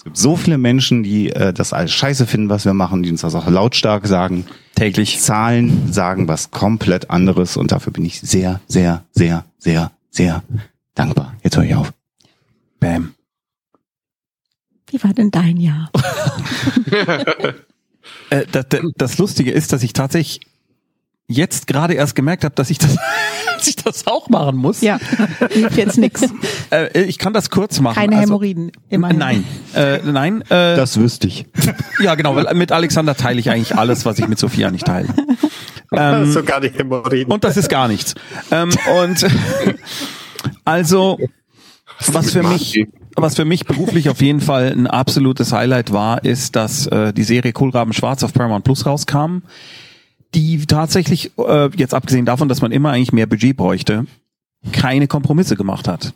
Es 0.00 0.04
gibt 0.04 0.16
so 0.16 0.34
viele 0.34 0.56
Menschen, 0.56 1.02
die 1.02 1.28
äh, 1.28 1.52
das 1.52 1.74
alles 1.74 1.92
scheiße 1.92 2.26
finden, 2.26 2.48
was 2.48 2.64
wir 2.64 2.72
machen, 2.72 3.02
die 3.02 3.10
uns 3.10 3.20
das 3.20 3.34
auch 3.34 3.46
lautstark 3.46 4.06
sagen. 4.06 4.46
Täglich. 4.74 5.20
Zahlen 5.20 5.92
sagen 5.92 6.26
was 6.26 6.50
komplett 6.50 7.10
anderes 7.10 7.58
und 7.58 7.70
dafür 7.70 7.92
bin 7.92 8.06
ich 8.06 8.18
sehr, 8.18 8.62
sehr, 8.66 9.04
sehr, 9.12 9.44
sehr, 9.58 9.92
sehr 10.08 10.42
dankbar. 10.94 11.34
Jetzt 11.44 11.58
höre 11.58 11.64
ich 11.64 11.74
auf. 11.74 11.92
Bam. 12.78 13.12
Wie 14.88 15.04
war 15.04 15.12
denn 15.12 15.30
dein 15.30 15.58
Jahr? 15.58 15.90
Äh, 18.30 18.46
das, 18.50 18.66
das 18.96 19.18
Lustige 19.18 19.50
ist, 19.50 19.72
dass 19.72 19.82
ich 19.82 19.92
tatsächlich 19.92 20.40
jetzt 21.30 21.66
gerade 21.66 21.94
erst 21.94 22.14
gemerkt 22.14 22.44
habe, 22.44 22.54
dass 22.54 22.68
ich 22.70 22.78
das, 22.78 22.96
dass 23.56 23.66
ich 23.66 23.76
das 23.76 24.06
auch 24.06 24.28
machen 24.28 24.56
muss. 24.56 24.80
Ja, 24.80 24.98
lief 25.54 25.76
jetzt 25.76 25.96
nix. 25.98 26.22
Äh, 26.72 27.00
ich 27.02 27.18
kann 27.18 27.32
das 27.32 27.50
kurz 27.50 27.80
machen. 27.80 27.96
Keine 27.96 28.14
Also- 28.16 28.28
Hämorrhoiden. 28.28 28.70
Immerhin. 28.90 29.18
Nein, 29.18 29.44
äh, 29.74 29.98
nein. 30.04 30.42
Äh, 30.42 30.76
Das 30.76 31.00
wüsste 31.00 31.26
ich. 31.26 31.46
ja, 32.00 32.14
genau. 32.14 32.36
Weil 32.36 32.54
mit 32.54 32.70
Alexander 32.70 33.16
teile 33.16 33.40
ich 33.40 33.50
eigentlich 33.50 33.74
alles, 33.76 34.04
was 34.04 34.20
ich 34.20 34.28
mit 34.28 34.38
Sophia 34.38 34.70
nicht 34.70 34.86
teile. 34.86 35.08
Ähm, 35.92 36.30
Sogar 36.30 36.60
die 36.60 36.68
Hämorrhoiden. 36.70 37.32
und 37.32 37.42
das 37.42 37.56
ist 37.56 37.68
gar 37.68 37.88
nichts. 37.88 38.14
Ähm, 38.52 38.70
und 39.02 39.26
also, 40.64 41.18
was 42.06 42.30
für 42.30 42.42
mich, 42.44 42.86
was 43.16 43.34
für 43.36 43.44
mich 43.44 43.64
beruflich 43.66 44.08
auf 44.08 44.22
jeden 44.22 44.40
Fall 44.40 44.68
ein 44.72 44.86
absolutes 44.86 45.52
Highlight 45.52 45.92
war, 45.92 46.24
ist, 46.24 46.56
dass 46.56 46.86
äh, 46.86 47.12
die 47.12 47.24
Serie 47.24 47.52
Kohlraben 47.52 47.92
Schwarz 47.92 48.22
auf 48.22 48.32
Paramount 48.32 48.64
Plus 48.64 48.86
rauskam, 48.86 49.38
die 50.34 50.66
tatsächlich, 50.66 51.32
äh, 51.38 51.70
jetzt 51.76 51.94
abgesehen 51.94 52.26
davon, 52.26 52.48
dass 52.48 52.62
man 52.62 52.72
immer 52.72 52.90
eigentlich 52.90 53.12
mehr 53.12 53.26
Budget 53.26 53.56
bräuchte, 53.56 54.06
keine 54.72 55.06
Kompromisse 55.06 55.56
gemacht 55.56 55.88
hat. 55.88 56.12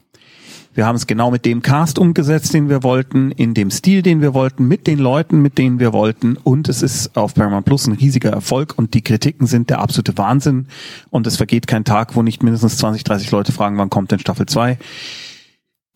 Wir 0.74 0.86
haben 0.86 0.96
es 0.96 1.06
genau 1.06 1.30
mit 1.30 1.44
dem 1.44 1.62
Cast 1.62 2.00
umgesetzt, 2.00 2.52
den 2.52 2.68
wir 2.68 2.82
wollten, 2.82 3.30
in 3.30 3.54
dem 3.54 3.70
Stil, 3.70 4.02
den 4.02 4.20
wir 4.20 4.34
wollten, 4.34 4.66
mit 4.66 4.88
den 4.88 4.98
Leuten, 4.98 5.40
mit 5.40 5.56
denen 5.56 5.78
wir 5.78 5.92
wollten. 5.92 6.36
Und 6.36 6.68
es 6.68 6.82
ist 6.82 7.16
auf 7.16 7.34
Paramount 7.34 7.64
Plus 7.64 7.86
ein 7.86 7.92
riesiger 7.92 8.30
Erfolg 8.30 8.74
und 8.76 8.92
die 8.94 9.02
Kritiken 9.02 9.46
sind 9.46 9.70
der 9.70 9.78
absolute 9.78 10.18
Wahnsinn. 10.18 10.66
Und 11.10 11.28
es 11.28 11.36
vergeht 11.36 11.68
kein 11.68 11.84
Tag, 11.84 12.16
wo 12.16 12.22
nicht 12.22 12.42
mindestens 12.42 12.78
20, 12.78 13.04
30 13.04 13.30
Leute 13.30 13.52
fragen, 13.52 13.78
wann 13.78 13.88
kommt 13.88 14.10
denn 14.10 14.18
Staffel 14.18 14.46
2? 14.46 14.76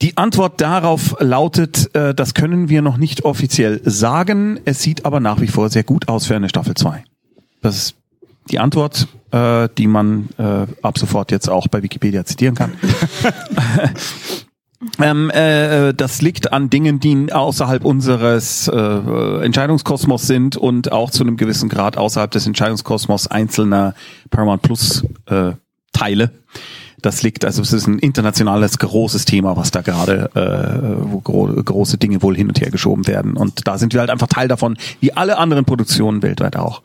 Die 0.01 0.17
Antwort 0.17 0.61
darauf 0.61 1.17
lautet, 1.19 1.93
äh, 1.97 2.15
das 2.15 2.35
können 2.35 2.69
wir 2.69 2.81
noch 2.81 2.99
nicht 2.99 3.25
offiziell 3.25 3.81
sagen. 3.85 4.61
Es 4.65 4.81
sieht 4.81 5.05
aber 5.05 5.19
nach 5.19 5.41
wie 5.41 5.49
vor 5.49 5.71
sehr 5.71 5.83
gut 5.83 6.07
aus 6.07 6.27
für 6.27 6.37
eine 6.37 6.49
Staffel 6.49 6.75
2. 6.75 7.03
Das 7.63 7.77
ist 7.77 7.95
die 8.51 8.59
Antwort, 8.59 9.09
äh, 9.31 9.69
die 9.77 9.87
man 9.87 10.29
äh, 10.39 10.67
ab 10.83 10.99
sofort 10.99 11.31
jetzt 11.31 11.49
auch 11.49 11.69
bei 11.69 11.83
Wikipedia 11.83 12.25
zitieren 12.25 12.55
kann. 12.55 12.73
Ähm, 15.01 15.31
äh, 15.31 15.93
das 15.93 16.23
liegt 16.23 16.53
an 16.53 16.71
Dingen, 16.71 17.01
die 17.01 17.33
außerhalb 17.33 17.85
unseres 17.85 18.69
äh, 18.69 19.45
Entscheidungskosmos 19.45 20.27
sind 20.27 20.57
und 20.57 20.93
auch 20.93 21.11
zu 21.11 21.25
einem 21.25 21.37
gewissen 21.37 21.69
Grad 21.69 21.97
außerhalb 21.97 22.31
des 22.31 22.47
Entscheidungskosmos 22.47 23.27
einzelner 23.27 23.95
Paramount 24.31 24.63
Plus 24.63 25.05
äh, 25.27 25.53
Teile. 25.93 26.31
Das 27.01 27.23
liegt, 27.23 27.45
also 27.45 27.63
es 27.63 27.73
ist 27.73 27.87
ein 27.87 27.99
internationales 27.99 28.79
großes 28.79 29.25
Thema, 29.25 29.57
was 29.57 29.71
da 29.71 29.83
gerade, 29.83 30.31
äh, 30.35 31.11
wo 31.11 31.21
gro 31.21 31.47
große 31.47 31.99
Dinge 31.99 32.23
wohl 32.23 32.37
hin 32.37 32.49
und 32.49 32.61
her 32.61 32.71
geschoben 32.71 33.07
werden. 33.07 33.37
Und 33.37 33.67
da 33.69 33.79
sind 33.79 33.93
wir 33.93 34.01
halt 34.01 34.11
einfach 34.11 34.27
Teil 34.27 34.49
davon, 34.49 34.77
wie 35.01 35.13
alle 35.13 35.39
anderen 35.39 35.65
Produktionen 35.65 36.23
weltweit 36.23 36.57
auch. 36.57 36.83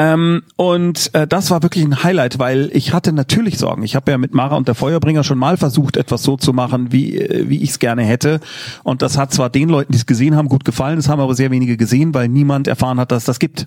Ähm, 0.00 0.42
und 0.54 1.12
äh, 1.14 1.26
das 1.26 1.50
war 1.50 1.62
wirklich 1.64 1.84
ein 1.84 2.04
Highlight, 2.04 2.38
weil 2.38 2.70
ich 2.72 2.92
hatte 2.92 3.12
natürlich 3.12 3.58
Sorgen. 3.58 3.82
Ich 3.82 3.96
habe 3.96 4.12
ja 4.12 4.18
mit 4.18 4.32
Mara 4.32 4.56
und 4.56 4.68
der 4.68 4.76
Feuerbringer 4.76 5.24
schon 5.24 5.38
mal 5.38 5.56
versucht, 5.56 5.96
etwas 5.96 6.22
so 6.22 6.36
zu 6.36 6.52
machen, 6.52 6.92
wie, 6.92 7.18
äh, 7.18 7.48
wie 7.48 7.62
ich 7.62 7.70
es 7.70 7.78
gerne 7.80 8.04
hätte. 8.04 8.38
Und 8.84 9.02
das 9.02 9.18
hat 9.18 9.32
zwar 9.32 9.50
den 9.50 9.68
Leuten, 9.68 9.92
die 9.92 9.98
es 9.98 10.06
gesehen 10.06 10.36
haben, 10.36 10.48
gut 10.48 10.64
gefallen, 10.64 10.98
es 10.98 11.08
haben 11.08 11.20
aber 11.20 11.34
sehr 11.34 11.50
wenige 11.50 11.76
gesehen, 11.76 12.14
weil 12.14 12.28
niemand 12.28 12.68
erfahren 12.68 13.00
hat, 13.00 13.10
dass 13.10 13.24
das 13.24 13.40
gibt. 13.40 13.66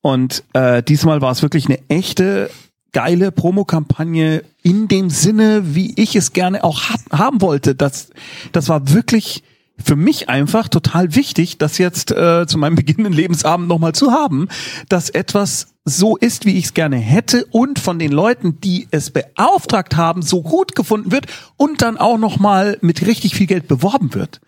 Und 0.00 0.42
äh, 0.54 0.82
diesmal 0.82 1.20
war 1.20 1.32
es 1.32 1.42
wirklich 1.42 1.66
eine 1.66 1.78
echte 1.88 2.48
geile 2.92 3.32
Promokampagne 3.32 4.44
in 4.62 4.88
dem 4.88 5.10
Sinne, 5.10 5.74
wie 5.74 5.94
ich 5.96 6.14
es 6.14 6.32
gerne 6.32 6.62
auch 6.62 6.82
ha 6.90 6.96
haben 7.10 7.40
wollte. 7.40 7.74
Das, 7.74 8.10
das 8.52 8.68
war 8.68 8.92
wirklich 8.92 9.42
für 9.78 9.96
mich 9.96 10.28
einfach 10.28 10.68
total 10.68 11.14
wichtig, 11.14 11.58
das 11.58 11.78
jetzt 11.78 12.12
äh, 12.12 12.46
zu 12.46 12.58
meinem 12.58 12.74
beginnenden 12.76 13.12
Lebensabend 13.12 13.68
nochmal 13.68 13.94
zu 13.94 14.12
haben, 14.12 14.48
dass 14.88 15.10
etwas 15.10 15.74
so 15.84 16.16
ist, 16.16 16.46
wie 16.46 16.56
ich 16.58 16.66
es 16.66 16.74
gerne 16.74 16.96
hätte 16.96 17.44
und 17.46 17.78
von 17.78 17.98
den 17.98 18.12
Leuten, 18.12 18.60
die 18.60 18.86
es 18.90 19.10
beauftragt 19.10 19.96
haben, 19.96 20.22
so 20.22 20.42
gut 20.42 20.76
gefunden 20.76 21.10
wird 21.10 21.26
und 21.56 21.82
dann 21.82 21.96
auch 21.96 22.18
nochmal 22.18 22.78
mit 22.82 23.04
richtig 23.04 23.34
viel 23.34 23.46
Geld 23.46 23.66
beworben 23.66 24.14
wird. 24.14 24.40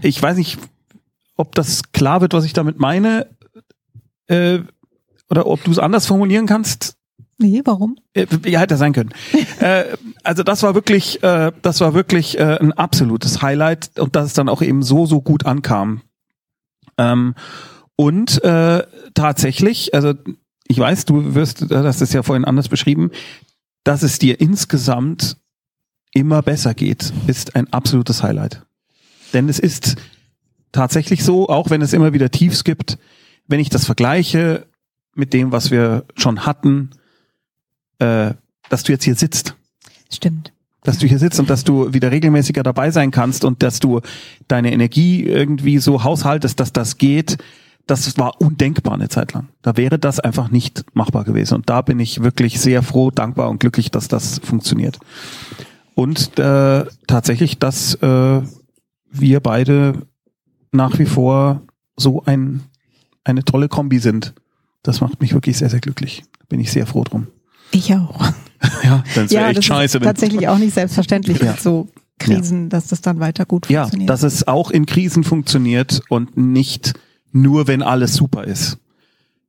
Ich 0.00 0.20
weiß 0.20 0.36
nicht, 0.36 0.58
ob 1.36 1.54
das 1.54 1.82
klar 1.92 2.20
wird, 2.20 2.34
was 2.34 2.44
ich 2.44 2.52
damit 2.52 2.78
meine, 2.78 3.26
äh, 4.28 4.60
oder 5.28 5.46
ob 5.46 5.64
du 5.64 5.72
es 5.72 5.78
anders 5.78 6.06
formulieren 6.06 6.46
kannst. 6.46 6.96
Nee, 7.38 7.62
warum? 7.64 7.96
Äh, 8.12 8.26
Ja, 8.46 8.60
hätte 8.60 8.76
sein 8.76 8.92
können. 8.92 9.10
äh, 9.60 9.84
also 10.22 10.42
das 10.42 10.62
war 10.62 10.74
wirklich, 10.74 11.22
äh, 11.22 11.52
das 11.62 11.80
war 11.80 11.94
wirklich 11.94 12.38
äh, 12.38 12.58
ein 12.60 12.72
absolutes 12.72 13.42
Highlight 13.42 13.98
und 13.98 14.16
dass 14.16 14.26
es 14.26 14.34
dann 14.34 14.48
auch 14.48 14.62
eben 14.62 14.82
so, 14.82 15.06
so 15.06 15.20
gut 15.20 15.46
ankam. 15.46 16.02
Ähm, 16.96 17.34
und 17.96 18.42
äh, 18.44 18.84
tatsächlich, 19.14 19.94
also 19.94 20.14
ich 20.66 20.78
weiß, 20.78 21.04
du 21.04 21.34
wirst, 21.34 21.70
das 21.70 22.00
ist 22.00 22.14
ja 22.14 22.22
vorhin 22.22 22.44
anders 22.44 22.68
beschrieben, 22.68 23.10
dass 23.84 24.02
es 24.02 24.18
dir 24.18 24.40
insgesamt 24.40 25.36
immer 26.12 26.42
besser 26.42 26.74
geht, 26.74 27.12
ist 27.26 27.56
ein 27.56 27.72
absolutes 27.72 28.22
Highlight. 28.22 28.62
Denn 29.32 29.48
es 29.48 29.58
ist 29.58 29.96
tatsächlich 30.72 31.24
so, 31.24 31.48
auch 31.48 31.70
wenn 31.70 31.82
es 31.82 31.92
immer 31.92 32.12
wieder 32.12 32.30
Tiefs 32.30 32.64
gibt, 32.64 32.98
wenn 33.46 33.60
ich 33.60 33.68
das 33.68 33.84
vergleiche 33.84 34.66
mit 35.14 35.32
dem, 35.32 35.52
was 35.52 35.70
wir 35.70 36.04
schon 36.16 36.46
hatten, 36.46 36.90
äh, 37.98 38.34
dass 38.68 38.82
du 38.82 38.92
jetzt 38.92 39.04
hier 39.04 39.14
sitzt. 39.14 39.56
Stimmt. 40.12 40.52
Dass 40.82 40.98
du 40.98 41.06
hier 41.06 41.18
sitzt 41.18 41.40
und 41.40 41.48
dass 41.48 41.64
du 41.64 41.92
wieder 41.94 42.10
regelmäßiger 42.10 42.62
dabei 42.62 42.90
sein 42.90 43.10
kannst 43.10 43.44
und 43.44 43.62
dass 43.62 43.80
du 43.80 44.00
deine 44.48 44.72
Energie 44.72 45.24
irgendwie 45.24 45.78
so 45.78 46.04
haushaltest, 46.04 46.60
dass 46.60 46.72
das 46.72 46.98
geht, 46.98 47.38
das 47.86 48.16
war 48.18 48.40
undenkbar 48.40 48.94
eine 48.94 49.08
Zeit 49.08 49.32
lang. 49.32 49.48
Da 49.62 49.76
wäre 49.76 49.98
das 49.98 50.20
einfach 50.20 50.50
nicht 50.50 50.84
machbar 50.94 51.24
gewesen. 51.24 51.54
Und 51.54 51.68
da 51.68 51.82
bin 51.82 52.00
ich 52.00 52.22
wirklich 52.22 52.60
sehr 52.60 52.82
froh, 52.82 53.10
dankbar 53.10 53.50
und 53.50 53.60
glücklich, 53.60 53.90
dass 53.90 54.08
das 54.08 54.38
funktioniert. 54.38 54.98
Und 55.94 56.38
äh, 56.38 56.84
tatsächlich, 57.06 57.58
dass 57.58 57.94
äh, 57.96 58.42
wir 59.10 59.40
beide 59.40 60.06
nach 60.72 60.98
wie 60.98 61.06
vor 61.06 61.62
so 61.96 62.24
ein, 62.24 62.62
eine 63.22 63.44
tolle 63.44 63.68
Kombi 63.68 63.98
sind. 63.98 64.34
Das 64.82 65.00
macht 65.00 65.20
mich 65.20 65.32
wirklich 65.34 65.56
sehr, 65.56 65.70
sehr 65.70 65.80
glücklich. 65.80 66.24
Da 66.38 66.46
bin 66.48 66.60
ich 66.60 66.72
sehr 66.72 66.86
froh 66.86 67.04
drum. 67.04 67.28
Ich 67.74 67.92
auch. 67.94 68.20
Ja, 68.82 69.04
dann 69.14 69.26
Ja, 69.28 69.48
echt 69.48 69.58
das 69.58 69.64
scheiße. 69.66 69.98
ist 69.98 70.04
tatsächlich 70.04 70.48
auch 70.48 70.56
nicht 70.56 70.72
selbstverständlich 70.72 71.38
Ja. 71.38 71.50
mit 71.52 71.60
so 71.60 71.86
Krisen, 72.18 72.70
dass 72.70 72.86
das 72.86 73.02
dann 73.02 73.20
weiter 73.20 73.44
gut 73.44 73.68
Ja, 73.68 73.82
funktioniert. 73.82 74.08
dass 74.08 74.22
es 74.22 74.48
auch 74.48 74.70
in 74.70 74.86
Krisen 74.86 75.22
funktioniert 75.22 76.00
und 76.08 76.38
nicht 76.38 76.94
nur, 77.30 77.66
wenn 77.68 77.82
alles 77.82 78.14
super 78.14 78.44
ist. 78.44 78.78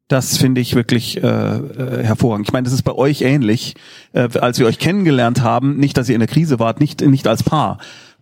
Das 0.10 0.36
finde 0.38 0.60
ich 0.60 0.76
wirklich 0.76 1.24
äh, 1.24 1.28
äh, 1.28 2.04
hervorragend. 2.04 2.48
Ich 2.48 2.54
meine, 2.54 2.66
das 2.66 2.74
ist 2.74 2.82
bei 2.84 2.92
euch 2.92 3.22
ähnlich, 3.22 3.76
äh, 4.12 4.28
als 4.40 4.60
wir 4.60 4.68
euch 4.68 4.80
kennengelernt 4.80 5.42
haben. 5.42 5.78
Nicht, 5.78 5.96
dass 5.98 6.10
ihr 6.10 6.16
in 6.16 6.20
der 6.20 6.28
Krise 6.28 6.60
wart, 6.60 6.82
nicht 6.82 7.00
nicht 7.02 7.26
als 7.28 7.42
Paar, 7.42 7.78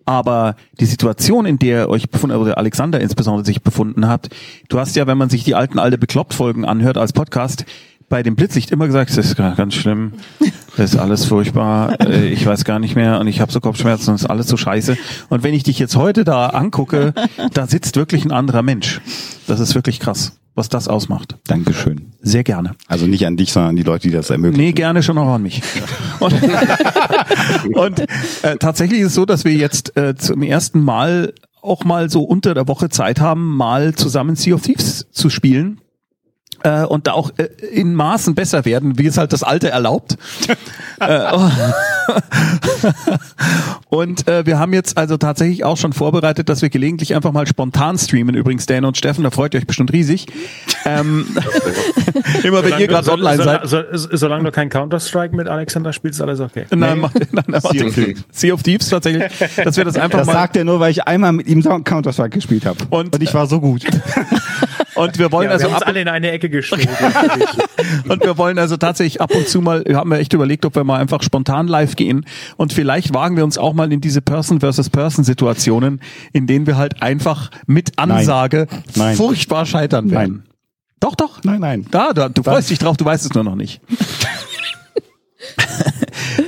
aber 0.06 0.56
die 0.80 0.86
Situation, 0.86 1.46
in 1.48 1.58
der 1.58 1.84
ihr 1.86 1.90
euch 1.90 2.10
befunden, 2.12 2.36
oder 2.36 2.58
Alexander 2.60 3.02
insbesondere 3.02 3.46
sich 3.46 3.64
befunden 3.64 4.08
hat. 4.08 4.30
Du 4.70 4.78
hast 4.80 4.96
ja, 4.96 5.08
wenn 5.08 5.18
man 5.18 5.30
sich 5.32 5.44
die 5.44 5.56
alten 5.56 5.80
alte 5.80 5.98
bekloppt 5.98 6.34
Folgen 6.36 6.66
anhört 6.66 6.98
als 7.00 7.14
Podcast, 7.14 7.66
bei 8.14 8.22
dem 8.22 8.36
Blitzlicht 8.36 8.70
immer 8.70 8.86
gesagt, 8.86 9.10
das 9.10 9.26
ist 9.26 9.38
ganz 9.38 9.74
schlimm, 9.74 10.14
das 10.78 10.94
ist 10.94 11.00
alles 11.00 11.26
furchtbar, 11.26 12.00
äh, 12.00 12.28
ich 12.28 12.46
weiß 12.46 12.64
gar 12.64 12.78
nicht 12.78 12.96
mehr 12.96 13.20
und 13.20 13.26
ich 13.26 13.42
habe 13.42 13.52
so 13.52 13.60
Kopfschmerzen 13.60 14.12
und 14.12 14.18
es 14.18 14.22
ist 14.22 14.30
alles 14.30 14.46
so 14.46 14.56
scheiße. 14.56 14.96
Und 15.30 15.42
wenn 15.42 15.56
ich 15.56 15.64
dich 15.64 15.80
jetzt 15.80 15.96
heute 15.96 16.24
da 16.24 16.50
angucke, 16.50 17.16
da 17.56 17.66
sitzt 17.66 17.96
wirklich 17.96 18.24
ein 18.24 18.32
anderer 18.32 18.62
Mensch. 18.62 19.02
Das 19.48 19.60
ist 19.60 19.74
wirklich 19.74 20.00
krass, 20.00 20.34
was 20.54 20.70
das 20.70 20.88
ausmacht. 20.88 21.38
Dankeschön. 21.48 22.12
Sehr 22.22 22.44
gerne. 22.44 22.76
Also 22.88 23.08
nicht 23.08 23.26
an 23.26 23.36
dich, 23.36 23.52
sondern 23.52 23.72
an 23.72 23.76
die 23.78 23.82
Leute, 23.82 24.08
die 24.10 24.14
das 24.14 24.30
ermöglichen. 24.30 24.64
Nee, 24.64 24.74
gerne 24.74 25.02
schon 25.02 25.18
auch 25.18 25.34
an 25.34 25.42
mich. 25.42 25.64
Und, 26.20 26.34
und 27.74 28.00
äh, 28.44 28.58
tatsächlich 28.60 29.00
ist 29.00 29.08
es 29.08 29.14
so, 29.16 29.26
dass 29.26 29.44
wir 29.44 29.54
jetzt 29.54 29.98
äh, 29.98 30.14
zum 30.14 30.44
ersten 30.44 30.84
Mal 30.84 31.34
auch 31.64 31.84
mal 31.84 32.12
so 32.12 32.22
unter 32.22 32.54
der 32.54 32.68
Woche 32.68 32.90
Zeit 32.90 33.20
haben, 33.20 33.58
mal 33.58 33.96
zusammen 33.96 34.36
Sea 34.36 34.54
of 34.54 34.62
Thieves 34.62 35.08
zu 35.12 35.32
spielen 35.32 35.80
äh, 36.64 36.84
und 36.84 37.08
da 37.08 37.14
auch 37.14 37.32
äh, 37.38 37.44
in 37.72 37.94
Maßen 37.94 38.36
besser 38.36 38.66
werden, 38.66 38.98
wie 38.98 39.06
es 39.06 39.18
halt 39.18 39.34
das 39.34 39.44
Alte 39.44 39.70
erlaubt. 39.70 40.18
Äh, 41.00 41.32
und 43.90 44.28
äh, 44.28 44.46
wir 44.46 44.60
haben 44.60 44.74
jetzt 44.74 44.98
also 44.98 45.18
tatsächlich 45.18 45.64
auch 45.64 45.76
schon 45.76 45.92
vorbereitet, 45.92 46.48
dass 46.48 46.62
wir 46.62 46.70
gelegentlich 46.70 47.16
einfach 47.16 47.32
mal 47.32 47.48
spontan 47.48 47.98
streamen. 47.98 48.36
Übrigens, 48.36 48.68
Dan 48.68 48.86
und 48.86 48.96
Steffen, 48.96 49.24
da 49.24 49.32
freut 49.32 49.54
ihr 49.54 49.60
euch 49.60 49.68
bestimmt 49.68 49.92
riesig. 49.92 50.28
Ähm, 50.86 51.26
immer 52.44 52.64
wenn 52.64 52.80
ihr 52.80 52.88
gerade 52.88 53.12
online 53.12 53.38
so, 53.38 53.44
seid. 53.44 53.68
So, 53.68 53.82
so, 53.92 54.08
solange 54.12 54.46
du 54.46 54.52
kein 54.52 54.70
Counter-Strike 54.70 55.36
mit 55.36 55.48
Alexander 55.48 55.92
spielst, 55.92 56.22
alles 56.22 56.40
okay. 56.40 56.66
Nein, 56.74 57.00
macht, 57.00 57.16
nein, 57.34 57.44
nein, 57.48 57.62
Sea 57.62 57.86
of 57.86 57.96
Thieves. 57.96 58.24
Sea 58.32 58.54
of 58.54 58.64
Thieves 58.64 58.90
tatsächlich, 58.90 59.24
dass 59.64 59.76
wir 59.76 59.86
das 59.86 59.98
einfach 59.98 60.20
Das 60.20 60.28
mal 60.28 60.34
sagt 60.34 60.56
er 60.56 60.64
nur, 60.64 60.80
weil 60.80 60.92
ich 60.92 61.06
einmal 61.06 61.34
mit 61.34 61.48
ihm 61.48 61.64
Counter-Strike 61.64 62.30
gespielt 62.30 62.66
habe. 62.66 62.78
Und- 62.90 63.22
ich 63.22 63.34
war 63.34 63.48
so 63.48 63.60
gut. 63.60 63.84
Und 64.96 65.20
wir 65.20 65.32
wollen 65.32 65.48
Ja, 65.48 65.52
also 65.52 65.66
wir 65.66 65.70
haben 65.70 65.76
uns 65.76 65.82
ab 65.84 65.88
alle 65.90 66.02
in 66.02 66.08
eine 66.08 66.32
Ecke 66.32 66.50
gestellt. 66.50 66.88
und 68.08 68.24
wir 68.24 68.38
wollen 68.38 68.60
also 68.60 68.78
tatsächlich 68.78 69.22
ab 69.22 69.34
und 69.36 69.48
zu 69.48 69.62
mal, 69.62 69.84
haben 69.94 70.10
wir 70.10 70.20
echt 70.20 70.34
überlegt, 70.34 70.66
ob 70.66 70.76
wir 70.76 70.84
mal 70.84 71.00
einfach 71.00 71.24
spontan 71.24 71.68
live 71.68 71.96
gehen 71.96 72.26
und 72.58 72.74
vielleicht 72.74 73.14
wagen 73.14 73.38
wir 73.38 73.44
uns 73.44 73.58
auch 73.58 73.74
mal 73.74 73.92
in 73.92 74.02
diese 74.02 74.22
Person 74.22 74.60
versus 74.60 74.90
Person 74.90 75.24
Situationen, 75.24 76.02
in 76.32 76.48
denen 76.48 76.68
wir 76.68 76.78
halt 76.78 77.02
einfach 77.02 77.52
mit 77.66 77.98
Ansage 77.98 78.68
Nein. 78.96 79.16
furchtbar 79.16 79.66
scheitern 79.66 80.12
werden. 80.12 80.44
Doch, 81.00 81.16
doch. 81.16 81.44
Nein, 81.44 81.60
nein. 81.60 81.86
Da, 81.92 82.14
da 82.14 82.30
du 82.30 82.44
freust 82.44 82.70
dich 82.70 82.80
drauf, 82.80 82.96
du 82.96 83.04
weißt 83.04 83.26
es 83.26 83.34
nur 83.34 83.44
noch 83.44 83.56
nicht. 83.56 83.82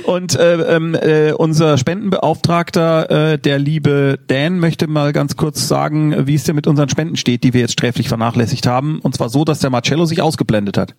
Und 0.06 0.38
äh, 0.38 0.76
ähm, 0.76 0.94
äh, 0.94 1.32
unser 1.32 1.76
Spendenbeauftragter, 1.78 3.32
äh, 3.32 3.38
der 3.38 3.58
liebe 3.58 4.18
Dan, 4.28 4.58
möchte 4.60 4.86
mal 4.86 5.12
ganz 5.12 5.36
kurz 5.36 5.66
sagen, 5.68 6.26
wie 6.26 6.34
es 6.34 6.44
denn 6.44 6.54
mit 6.54 6.66
unseren 6.66 6.88
Spenden 6.88 7.16
steht, 7.16 7.42
die 7.44 7.52
wir 7.54 7.60
jetzt 7.60 7.72
sträflich 7.72 8.08
vernachlässigt 8.08 8.66
haben. 8.66 9.00
Und 9.00 9.14
zwar 9.16 9.28
so, 9.28 9.44
dass 9.44 9.58
der 9.58 9.70
Marcello 9.70 10.04
sich 10.04 10.22
ausgeblendet 10.22 10.78
hat. 10.78 10.94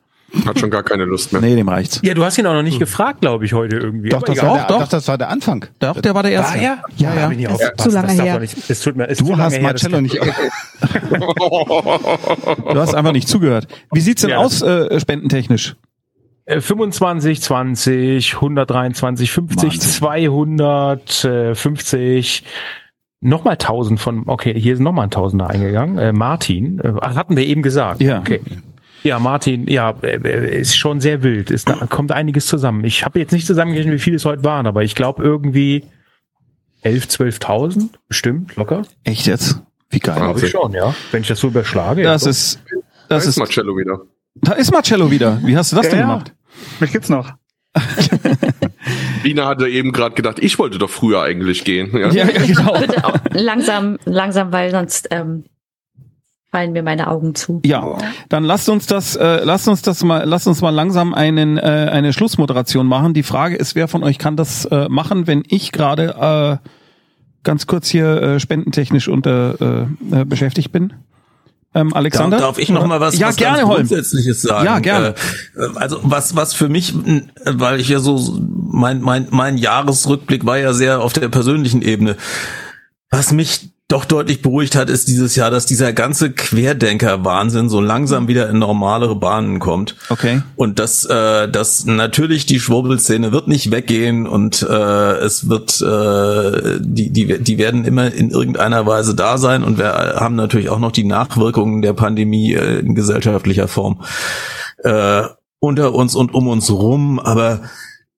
Hat 0.46 0.60
schon 0.60 0.70
gar 0.70 0.84
keine 0.84 1.06
Lust 1.06 1.32
mehr. 1.32 1.42
Nee, 1.42 1.56
dem 1.56 1.70
reicht's. 1.70 2.02
ja, 2.04 2.14
du 2.14 2.22
hast 2.26 2.38
ihn 2.38 2.46
auch 2.48 2.54
noch 2.54 2.62
nicht 2.62 2.80
gefragt, 2.80 3.22
glaube 3.22 3.46
ich, 3.46 3.54
heute 3.54 3.78
irgendwie. 3.78 4.10
Doch, 4.10 4.24
das 4.24 4.42
war 4.42 4.56
der, 4.56 4.66
doch. 4.68 4.80
doch, 4.82 4.88
das 4.90 5.08
war 5.08 5.18
der 5.18 5.30
Anfang. 5.30 5.66
Doch, 5.80 6.02
der 6.02 6.14
war 6.16 6.24
der 6.24 6.34
Erste. 6.34 6.56
War 6.56 6.62
er? 6.62 6.78
Ja, 6.98 7.16
ja. 7.16 7.32
ich 7.32 7.38
nicht 7.38 7.48
aufgepasst. 7.48 7.80
Zu 7.80 7.90
lange 7.96 8.08
das 8.08 8.22
her. 8.22 8.40
Nicht, 8.42 8.70
es 8.70 8.82
tut 8.82 8.98
mir, 8.98 9.08
es 9.08 9.20
Du 9.20 9.28
tut 9.28 9.38
hast 9.38 9.62
Marcello 9.62 10.02
nicht. 10.02 10.20
Du 10.80 12.80
hast 12.80 12.94
einfach 12.94 13.14
nicht 13.14 13.28
zugehört. 13.30 13.68
Wie 13.92 14.02
sieht's 14.02 14.22
denn 14.22 14.32
Ja. 14.32 14.38
aus, 14.40 14.62
äh, 14.62 15.00
spendentechnisch? 15.00 15.76
Äh, 16.48 16.62
25, 16.62 17.42
20, 17.42 18.36
123, 18.36 19.32
50, 19.32 19.82
250, 19.82 22.44
nochmal 23.20 23.54
1000 23.54 24.00
von, 24.00 24.24
okay, 24.28 24.54
hier 24.60 24.76
sind 24.78 24.84
nochmal 24.86 25.06
ein 25.08 25.12
Tausender 25.12 25.50
eingegangen. 25.50 25.98
Äh, 25.98 26.14
Martin, 26.14 26.80
äh, 26.80 26.94
hatten 27.02 27.36
wir 27.36 27.46
eben 27.46 27.62
gesagt. 27.62 28.00
Ja. 28.02 28.20
Okay. 28.22 28.40
Ja, 29.04 29.20
Martin, 29.20 29.68
ja, 29.68 29.92
äh, 30.02 30.16
äh, 30.16 30.60
ist 30.62 30.76
schon 30.78 31.02
sehr 31.02 31.22
wild. 31.22 31.52
Ist, 31.52 31.68
da 31.70 31.74
kommt 31.86 32.12
einiges 32.14 32.46
zusammen. 32.48 32.84
Ich 32.86 33.04
habe 33.06 33.20
jetzt 33.20 33.32
nicht 33.34 33.46
zusammengerechnet, 33.46 33.94
wie 33.96 34.00
viele 34.00 34.16
es 34.16 34.24
heute 34.26 34.44
waren, 34.46 34.66
aber 34.68 34.84
ich 34.84 34.96
glaube 34.96 35.22
irgendwie 35.24 35.84
11, 36.82 37.06
12.000, 37.08 37.90
bestimmt, 38.08 38.56
locker. 38.56 38.84
Echt 39.04 39.28
jetzt? 39.28 39.62
Wie 39.90 40.00
geil. 40.00 40.16
Glaube 40.16 40.40
ich 40.40 40.50
schon, 40.50 40.72
ja. 40.74 40.96
Wenn 41.12 41.22
ich 41.22 41.28
das 41.28 41.40
so 41.42 41.48
überschlage. 41.48 42.04
Das 42.04 42.26
ist, 42.26 42.62
Da 43.10 43.16
das 43.16 43.24
ist 43.24 43.32
ist, 43.32 43.38
Marcello 43.40 43.76
wieder. 43.78 44.00
da 44.36 44.54
ist 44.54 44.72
Marcello 44.72 45.12
wieder. 45.12 45.40
Wie 45.44 45.58
hast 45.58 45.74
du 45.74 45.76
das 45.76 45.86
Ja, 45.88 45.92
denn 45.92 46.00
gemacht? 46.02 46.34
Mich 46.80 46.92
gibt's 46.92 47.10
noch. 47.10 47.34
Lina 49.24 49.46
hatte 49.46 49.68
eben 49.68 49.92
gerade 49.92 50.16
gedacht, 50.16 50.40
ich 50.40 50.58
wollte 50.58 50.78
doch 50.78 50.90
früher 50.90 51.22
eigentlich 51.22 51.64
gehen. 51.64 51.96
Ja? 51.96 52.10
Ja, 52.10 52.26
genau. 52.26 52.74
Langsam, 53.34 53.98
langsam, 54.06 54.52
weil 54.52 54.72
sonst 54.72 55.10
ähm, 55.12 55.44
fallen 56.52 56.72
mir 56.72 56.84
meine 56.84 57.08
Augen 57.08 57.36
zu. 57.36 57.62
Ja, 57.66 57.98
dann 58.30 58.44
lasst 58.44 58.70
uns 58.70 58.88
das, 58.88 59.16
äh, 59.16 59.44
lasst 59.44 59.68
uns 59.68 59.82
das 59.82 60.04
mal, 60.04 60.24
lasst 60.24 60.48
uns 60.48 60.62
mal 60.62 60.70
langsam 60.70 61.14
einen, 61.14 61.58
äh, 61.58 61.62
eine 61.62 62.14
Schlussmoderation 62.14 62.88
machen. 62.88 63.14
Die 63.14 63.24
Frage 63.24 63.56
ist, 63.56 63.76
wer 63.76 63.88
von 63.88 64.04
euch 64.04 64.18
kann 64.18 64.38
das 64.38 64.66
äh, 64.66 64.88
machen, 64.90 65.28
wenn 65.28 65.44
ich 65.48 65.72
gerade 65.72 66.62
äh, 66.64 66.68
ganz 67.44 67.68
kurz 67.68 67.90
hier 67.90 68.22
äh, 68.22 68.40
spendentechnisch 68.40 69.08
unter 69.08 69.88
äh, 70.12 70.22
äh, 70.22 70.26
beschäftigt 70.26 70.72
bin? 70.72 70.94
Ähm, 71.74 71.94
Alexander? 71.94 72.38
Darf, 72.38 72.48
darf 72.48 72.58
ich 72.58 72.70
noch 72.70 72.86
mal 72.88 73.00
was, 73.00 73.18
ja, 73.18 73.28
was 73.28 73.36
gerne, 73.36 73.68
Holm. 73.68 73.88
Grundsätzliches 73.88 74.42
sagen? 74.42 74.66
Ja, 74.66 74.80
gerne. 74.80 75.16
Äh, 75.56 75.68
also 75.76 76.00
was, 76.04 76.36
was 76.36 76.54
für 76.54 76.70
mich, 76.70 76.94
äh, 76.96 77.22
weil 77.46 77.80
ich 77.80 77.90
ja 77.90 78.00
so, 78.00 78.40
mein, 78.50 79.02
mein, 79.02 79.28
mein 79.32 79.58
Jahresrückblick 79.58 80.46
war 80.46 80.58
ja 80.58 80.74
sehr 80.74 81.02
auf 81.02 81.14
der 81.14 81.30
persönlichen 81.30 81.82
Ebene. 81.82 82.16
Was 83.10 83.32
mich 83.32 83.70
doch 83.88 84.04
deutlich 84.04 84.42
beruhigt 84.42 84.76
hat, 84.76 84.90
ist 84.90 85.08
dieses 85.08 85.38
Jahr, 85.38 85.50
dass 85.50 85.66
dieser 85.66 85.94
ganze 85.94 86.32
Querdenker-Wahnsinn 86.32 87.70
so 87.70 87.80
langsam 87.80 88.28
wieder 88.28 88.50
in 88.50 88.60
normalere 88.60 89.16
Bahnen 89.16 89.60
kommt. 89.60 89.96
Okay. 90.10 90.42
Und 90.58 90.80
dass, 90.80 91.06
äh, 91.06 91.48
dass 91.48 91.86
natürlich 91.86 92.46
die 92.46 92.60
Schwurbelszene 92.60 93.32
wird 93.32 93.48
nicht 93.48 93.72
weggehen 93.72 94.28
und 94.28 94.62
äh, 94.62 95.18
es 95.20 95.48
wird, 95.48 95.82
äh, 95.82 96.80
die, 96.82 97.12
die, 97.12 97.40
die 97.42 97.58
werden 97.58 97.86
immer 97.86 98.12
in 98.14 98.30
irgendeiner 98.30 98.86
Weise 98.86 99.16
da 99.16 99.38
sein 99.38 99.64
und 99.64 99.78
wir 99.78 99.94
haben 99.94 100.36
natürlich 100.36 100.68
auch 100.68 100.80
noch 100.80 100.92
die 100.92 101.06
Nachwirkungen 101.06 101.82
der 101.82 101.94
Pandemie 101.94 102.54
äh, 102.54 102.80
in 102.80 102.94
gesellschaftlicher 102.94 103.70
Form 103.70 104.04
äh, 104.84 105.24
unter 105.60 105.94
uns 105.94 106.14
und 106.14 106.34
um 106.34 106.48
uns 106.50 106.70
rum. 106.70 107.20
Aber 107.20 107.62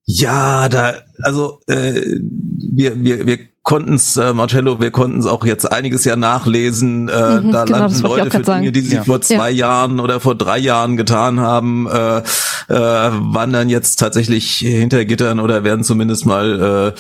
ja, 0.06 0.68
da, 0.68 0.96
also 1.22 1.60
äh, 1.68 2.20
wir, 2.22 3.02
wir, 3.04 3.26
wir 3.28 3.40
konnten 3.64 3.96
es, 3.96 4.18
äh, 4.18 4.34
Marcello, 4.34 4.80
wir 4.80 4.90
konnten 4.90 5.20
es 5.20 5.26
auch 5.28 5.46
jetzt 5.46 5.72
einiges 5.72 6.04
ja 6.06 6.16
nachlesen. 6.16 7.08
Äh, 7.08 7.42
Mhm, 7.42 7.52
da 7.52 7.66
genau, 7.66 7.78
landen 7.80 8.02
Leute 8.02 8.32
für 8.32 8.44
sagen. 8.44 8.62
Dinge, 8.62 8.72
die 8.72 8.82
sie 8.82 8.96
Ja. 8.96 9.04
vor 9.04 9.22
zwei 9.22 9.52
Jahren 9.52 10.00
oder 10.00 10.20
vor 10.20 10.34
drei 10.36 10.58
Jahren 10.58 10.98
getan 10.98 11.40
haben, 11.40 11.88
äh, 11.88 12.20
äh, 12.20 12.24
wandern 12.70 13.70
jetzt 13.70 13.98
tatsächlich 13.98 14.58
hinter 14.58 15.06
Gittern 15.06 15.40
oder 15.40 15.64
werden 15.64 15.84
zumindest 15.84 16.26
mal, 16.26 16.94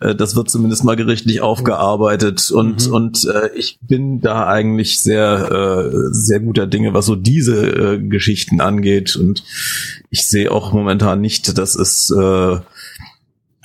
äh, 0.00 0.10
äh, 0.10 0.14
das 0.14 0.36
wird 0.36 0.50
zumindest 0.50 0.84
mal 0.84 0.94
gerichtlich 0.96 1.40
aufgearbeitet. 1.40 2.50
Und, 2.50 2.86
und 2.86 3.24
äh, 3.24 3.48
ich 3.56 3.78
bin 3.80 4.20
da 4.20 4.46
eigentlich 4.46 5.00
sehr, 5.00 5.50
äh, 5.50 5.90
sehr 6.12 6.38
guter 6.40 6.66
Dinge, 6.68 6.94
was 6.94 7.06
so 7.06 7.16
diese 7.16 7.66
äh, 7.66 7.98
Geschichten 7.98 8.60
angeht. 8.60 9.16
Und 9.16 9.42
ich 10.10 10.28
sehe 10.28 10.52
auch 10.52 10.72
momentan 10.72 11.20
nicht, 11.20 11.58
dass 11.58 11.74
es 11.74 12.10
äh, 12.10 12.56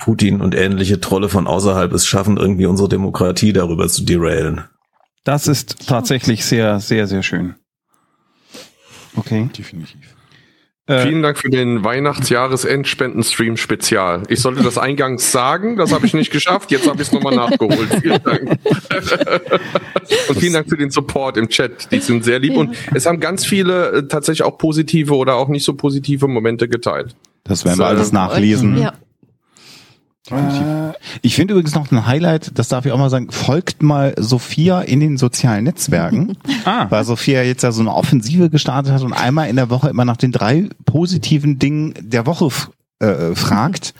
Putin 0.00 0.40
und 0.40 0.54
ähnliche 0.54 1.00
Trolle 1.00 1.28
von 1.28 1.46
außerhalb 1.46 1.92
es 1.92 2.06
schaffen, 2.06 2.36
irgendwie 2.36 2.66
unsere 2.66 2.88
Demokratie 2.88 3.52
darüber 3.52 3.88
zu 3.88 4.04
derailen. 4.04 4.64
Das 5.24 5.46
ist 5.46 5.86
tatsächlich 5.86 6.44
sehr, 6.44 6.80
sehr, 6.80 7.06
sehr 7.06 7.22
schön. 7.22 7.54
Okay. 9.16 9.50
Definitiv. 9.56 10.16
Äh, 10.86 11.06
Vielen 11.06 11.22
Dank 11.22 11.38
für 11.38 11.50
den 11.50 11.84
Weihnachtsjahresendspenden-Stream 11.84 13.56
Spezial. 13.56 14.24
Ich 14.28 14.40
sollte 14.40 14.62
das 14.62 14.76
eingangs 14.76 15.30
sagen, 15.30 15.76
das 15.76 15.92
habe 15.92 16.06
ich 16.06 16.14
nicht 16.14 16.32
geschafft. 16.32 16.70
Jetzt 16.72 16.88
habe 16.88 17.00
ich 17.00 17.08
es 17.08 17.12
nochmal 17.12 17.36
nachgeholt. 17.36 17.94
Vielen 18.00 18.22
Dank. 18.24 18.58
und 20.28 20.38
vielen 20.40 20.52
Dank 20.54 20.68
für 20.68 20.76
den 20.76 20.90
Support 20.90 21.36
im 21.36 21.48
Chat. 21.48 21.92
Die 21.92 22.00
sind 22.00 22.24
sehr 22.24 22.40
lieb 22.40 22.56
und 22.56 22.74
es 22.92 23.06
haben 23.06 23.20
ganz 23.20 23.44
viele 23.44 23.90
äh, 23.90 24.08
tatsächlich 24.08 24.42
auch 24.42 24.58
positive 24.58 25.14
oder 25.14 25.36
auch 25.36 25.48
nicht 25.48 25.64
so 25.64 25.74
positive 25.74 26.26
Momente 26.26 26.68
geteilt. 26.68 27.14
Das 27.44 27.64
werden 27.64 27.78
wir 27.78 27.84
So, 27.84 27.84
alles 27.84 28.10
nachlesen. 28.12 28.78
Ja. 28.78 28.94
Definitiv. 30.28 30.66
Ich 31.22 31.34
finde 31.34 31.54
übrigens 31.54 31.74
noch 31.74 31.90
ein 31.90 32.06
Highlight, 32.06 32.52
das 32.58 32.68
darf 32.68 32.84
ich 32.84 32.92
auch 32.92 32.98
mal 32.98 33.08
sagen, 33.10 33.30
folgt 33.30 33.82
mal 33.82 34.14
Sophia 34.18 34.82
in 34.82 35.00
den 35.00 35.16
sozialen 35.16 35.64
Netzwerken, 35.64 36.36
ah, 36.66 36.86
weil 36.90 37.04
Sophia 37.04 37.42
jetzt 37.42 37.62
ja 37.62 37.72
so 37.72 37.80
eine 37.80 37.94
Offensive 37.94 38.50
gestartet 38.50 38.92
hat 38.92 39.02
und 39.02 39.12
einmal 39.14 39.48
in 39.48 39.56
der 39.56 39.70
Woche 39.70 39.88
immer 39.88 40.04
nach 40.04 40.18
den 40.18 40.30
drei 40.32 40.68
positiven 40.84 41.58
Dingen 41.58 41.94
der 42.00 42.26
Woche 42.26 42.46
f- 42.46 42.70
äh, 42.98 43.34
fragt. 43.34 43.94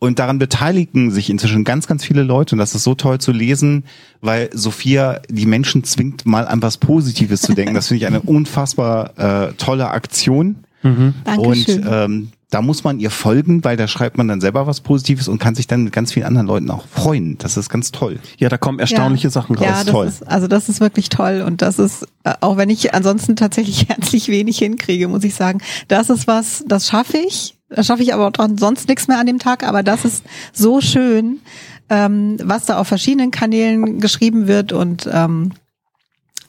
Und 0.00 0.18
daran 0.18 0.38
beteiligen 0.38 1.10
sich 1.10 1.30
inzwischen 1.30 1.64
ganz, 1.64 1.86
ganz 1.86 2.04
viele 2.04 2.24
Leute. 2.24 2.54
Und 2.56 2.58
das 2.58 2.74
ist 2.74 2.84
so 2.84 2.94
toll 2.94 3.20
zu 3.20 3.32
lesen, 3.32 3.84
weil 4.20 4.50
Sophia 4.52 5.20
die 5.30 5.46
Menschen 5.46 5.82
zwingt, 5.84 6.26
mal 6.26 6.46
an 6.46 6.60
was 6.60 6.76
Positives 6.76 7.40
zu 7.40 7.54
denken. 7.54 7.72
Das 7.72 7.88
finde 7.88 8.02
ich 8.02 8.06
eine 8.06 8.20
unfassbar 8.20 9.18
äh, 9.48 9.52
tolle 9.54 9.88
Aktion. 9.88 10.56
Mhm. 10.82 11.14
Und 11.24 11.68
Dankeschön. 11.68 11.86
ähm, 11.90 12.28
da 12.50 12.62
muss 12.62 12.84
man 12.84 13.00
ihr 13.00 13.10
folgen, 13.10 13.64
weil 13.64 13.76
da 13.76 13.88
schreibt 13.88 14.16
man 14.16 14.28
dann 14.28 14.40
selber 14.40 14.66
was 14.66 14.80
Positives 14.80 15.28
und 15.28 15.38
kann 15.38 15.54
sich 15.54 15.66
dann 15.66 15.84
mit 15.84 15.92
ganz 15.92 16.12
vielen 16.12 16.26
anderen 16.26 16.46
Leuten 16.46 16.70
auch 16.70 16.86
freuen. 16.86 17.36
Das 17.38 17.56
ist 17.56 17.68
ganz 17.68 17.90
toll. 17.90 18.20
Ja, 18.38 18.48
da 18.48 18.58
kommen 18.58 18.78
erstaunliche 18.78 19.28
ja. 19.28 19.30
Sachen 19.30 19.56
raus. 19.56 19.64
Ja, 19.64 19.72
das 19.72 19.86
toll. 19.86 20.06
ist, 20.06 20.28
also 20.28 20.46
das 20.46 20.68
ist 20.68 20.80
wirklich 20.80 21.08
toll 21.08 21.42
und 21.46 21.62
das 21.62 21.78
ist, 21.78 22.06
äh, 22.24 22.34
auch 22.40 22.56
wenn 22.56 22.70
ich 22.70 22.94
ansonsten 22.94 23.36
tatsächlich 23.36 23.88
herzlich 23.88 24.28
wenig 24.28 24.58
hinkriege, 24.58 25.08
muss 25.08 25.24
ich 25.24 25.34
sagen, 25.34 25.60
das 25.88 26.10
ist 26.10 26.26
was, 26.26 26.64
das 26.66 26.88
schaffe 26.88 27.18
ich. 27.18 27.56
Da 27.70 27.82
schaffe 27.82 28.02
ich 28.02 28.14
aber 28.14 28.28
auch 28.28 28.48
sonst 28.56 28.88
nichts 28.88 29.08
mehr 29.08 29.18
an 29.18 29.26
dem 29.26 29.38
Tag, 29.38 29.66
aber 29.66 29.82
das 29.82 30.04
ist 30.04 30.22
so 30.52 30.80
schön, 30.80 31.40
ähm, 31.90 32.36
was 32.42 32.66
da 32.66 32.78
auf 32.78 32.86
verschiedenen 32.86 33.30
Kanälen 33.30 34.00
geschrieben 34.00 34.46
wird 34.46 34.72
und 34.72 35.08
ähm, 35.12 35.52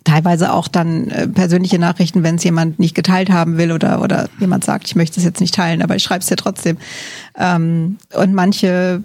teilweise 0.05 0.53
auch 0.53 0.69
dann 0.69 1.09
äh, 1.09 1.27
persönliche 1.27 1.77
Nachrichten, 1.77 2.23
wenn 2.23 2.35
es 2.35 2.43
jemand 2.43 2.79
nicht 2.79 2.95
geteilt 2.95 3.29
haben 3.29 3.57
will 3.57 3.73
oder 3.73 4.01
oder 4.01 4.29
jemand 4.39 4.63
sagt, 4.63 4.87
ich 4.87 4.95
möchte 4.95 5.19
es 5.19 5.25
jetzt 5.25 5.41
nicht 5.41 5.53
teilen, 5.53 5.81
aber 5.81 5.95
ich 5.97 6.03
schreibe 6.03 6.21
es 6.21 6.29
ja 6.29 6.37
trotzdem. 6.37 6.77
Ähm, 7.37 7.97
und 8.15 8.33
manche 8.33 9.03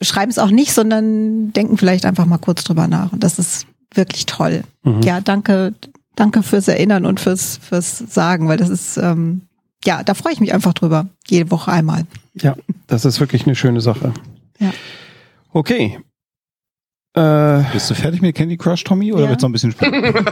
schreiben 0.00 0.30
es 0.30 0.38
auch 0.38 0.50
nicht, 0.50 0.72
sondern 0.72 1.52
denken 1.52 1.78
vielleicht 1.78 2.04
einfach 2.04 2.26
mal 2.26 2.38
kurz 2.38 2.64
drüber 2.64 2.88
nach. 2.88 3.12
Und 3.12 3.22
das 3.22 3.38
ist 3.38 3.66
wirklich 3.94 4.26
toll. 4.26 4.62
Mhm. 4.82 5.02
Ja, 5.02 5.20
danke, 5.20 5.74
danke 6.16 6.42
fürs 6.42 6.68
Erinnern 6.68 7.06
und 7.06 7.20
fürs 7.20 7.58
fürs 7.62 7.98
Sagen, 7.98 8.48
weil 8.48 8.56
das 8.56 8.70
ist 8.70 8.96
ähm, 8.96 9.42
ja, 9.84 10.02
da 10.02 10.14
freue 10.14 10.32
ich 10.32 10.40
mich 10.40 10.52
einfach 10.52 10.74
drüber. 10.74 11.06
Jede 11.28 11.50
Woche 11.50 11.70
einmal. 11.70 12.06
Ja, 12.34 12.56
das 12.88 13.04
ist 13.04 13.20
wirklich 13.20 13.46
eine 13.46 13.54
schöne 13.54 13.80
Sache. 13.80 14.12
Ja. 14.58 14.72
Okay. 15.52 15.98
Äh, 17.16 17.62
Bist 17.72 17.88
du 17.90 17.94
fertig 17.94 18.20
mit 18.20 18.34
Candy 18.36 18.56
Crush, 18.58 18.84
Tommy, 18.84 19.12
oder 19.12 19.24
Ja. 19.24 19.30
wird's 19.30 19.42
noch 19.42 19.48
ein 19.48 19.52
bisschen 19.52 19.72
später? 19.72 19.92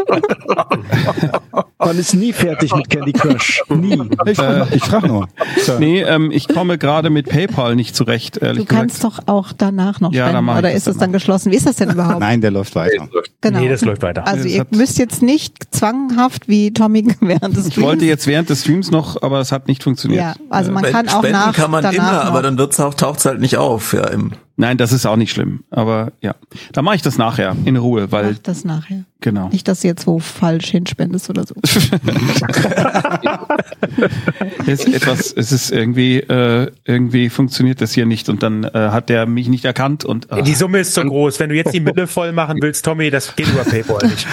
Man 1.78 1.98
ist 1.98 2.14
nie 2.14 2.32
fertig 2.32 2.74
mit 2.74 2.88
Candy 2.88 3.12
Crush. 3.12 3.62
Nie. 3.68 4.00
Ich, 4.26 4.38
äh, 4.38 4.64
ich 4.74 4.82
frage 4.84 5.08
nur. 5.08 5.28
So. 5.64 5.78
nee, 5.78 6.02
ähm, 6.02 6.30
ich 6.30 6.48
komme 6.48 6.78
gerade 6.78 7.10
mit 7.10 7.28
PayPal 7.28 7.76
nicht 7.76 7.94
zurecht, 7.94 8.38
ehrlich 8.38 8.66
Du 8.66 8.74
kannst 8.74 8.96
gesagt. 8.96 9.28
doch 9.28 9.28
auch 9.28 9.52
danach 9.52 10.00
noch 10.00 10.12
Ja, 10.12 10.26
dann 10.32 10.44
spenden. 10.44 10.58
Oder 10.58 10.62
das 10.68 10.74
ist 10.78 10.86
es 10.88 10.94
dann 10.94 11.00
dann 11.00 11.12
geschlossen? 11.12 11.52
Wie 11.52 11.56
ist 11.56 11.66
das 11.66 11.76
denn 11.76 11.90
überhaupt? 11.90 12.20
Nein, 12.20 12.40
der 12.40 12.50
läuft 12.50 12.74
weiter. 12.74 13.08
Genau. 13.40 13.58
Nee, 13.58 13.68
das 13.68 13.82
läuft 13.82 14.02
weiter. 14.02 14.26
Also 14.26 14.44
Das 14.44 14.52
ihr 14.52 14.66
müsst 14.70 14.98
jetzt 14.98 15.22
nicht 15.22 15.74
zwanghaft 15.74 16.48
wie 16.48 16.72
Tommy 16.72 17.06
während 17.20 17.56
des 17.56 17.66
Ich 17.68 17.80
wollte 17.80 18.04
jetzt 18.06 18.26
während 18.26 18.48
des 18.48 18.62
Streams 18.62 18.90
noch, 18.90 19.20
aber 19.22 19.40
es 19.40 19.52
hat 19.52 19.68
nicht 19.68 19.82
funktioniert. 19.82 20.20
Ja, 20.22 20.34
also 20.48 20.72
man 20.72 20.84
kann 20.84 21.08
auch 21.08 21.18
Spenden 21.18 21.32
nach 21.32 21.52
kann 21.54 21.70
man 21.70 21.82
danach 21.82 21.96
immer, 21.98 22.12
noch. 22.12 22.24
aber 22.24 22.42
dann 22.42 22.56
wird's 22.56 22.80
auch, 22.80 22.94
taucht's 22.94 23.24
halt 23.26 23.40
nicht 23.40 23.56
auf. 23.58 23.92
Ja, 23.92 24.06
im, 24.08 24.32
Nein, 24.56 24.76
das 24.76 24.92
ist 24.92 25.04
auch 25.04 25.16
nicht 25.16 25.32
schlimm. 25.32 25.64
Aber 25.70 26.12
ja, 26.20 26.36
da 26.72 26.80
mache 26.82 26.94
ich 26.94 27.02
das 27.02 27.18
nachher 27.18 27.56
in 27.64 27.76
Ruhe, 27.76 28.12
weil 28.12 28.32
Mach 28.32 28.38
das 28.38 28.64
nachher. 28.64 29.02
genau. 29.20 29.48
Nicht, 29.48 29.66
dass 29.66 29.80
du 29.80 29.88
jetzt 29.88 30.03
wo 30.06 30.18
falsch 30.18 30.70
hinspendest 30.70 31.30
oder 31.30 31.44
so. 31.46 31.54
Es 34.66 34.84
ist 34.84 34.94
etwas, 34.94 35.32
es 35.32 35.52
ist 35.52 35.70
irgendwie, 35.70 36.18
äh, 36.18 36.70
irgendwie 36.84 37.28
funktioniert 37.28 37.80
das 37.80 37.92
hier 37.92 38.06
nicht 38.06 38.28
und 38.28 38.42
dann 38.42 38.64
äh, 38.64 38.70
hat 38.74 39.08
der 39.08 39.26
mich 39.26 39.48
nicht 39.48 39.64
erkannt 39.64 40.04
und 40.04 40.30
äh, 40.32 40.42
Die 40.42 40.54
Summe 40.54 40.78
ist 40.80 40.94
zu 40.94 41.02
groß. 41.02 41.38
Wenn 41.38 41.50
du 41.50 41.54
jetzt 41.56 41.74
die 41.74 41.80
Mille 41.84 42.06
voll 42.06 42.32
machen 42.32 42.58
willst, 42.60 42.84
Tommy, 42.84 43.10
das 43.10 43.34
geht 43.36 43.48
über 43.48 43.62
PayPal 43.64 43.98
nicht. 44.08 44.26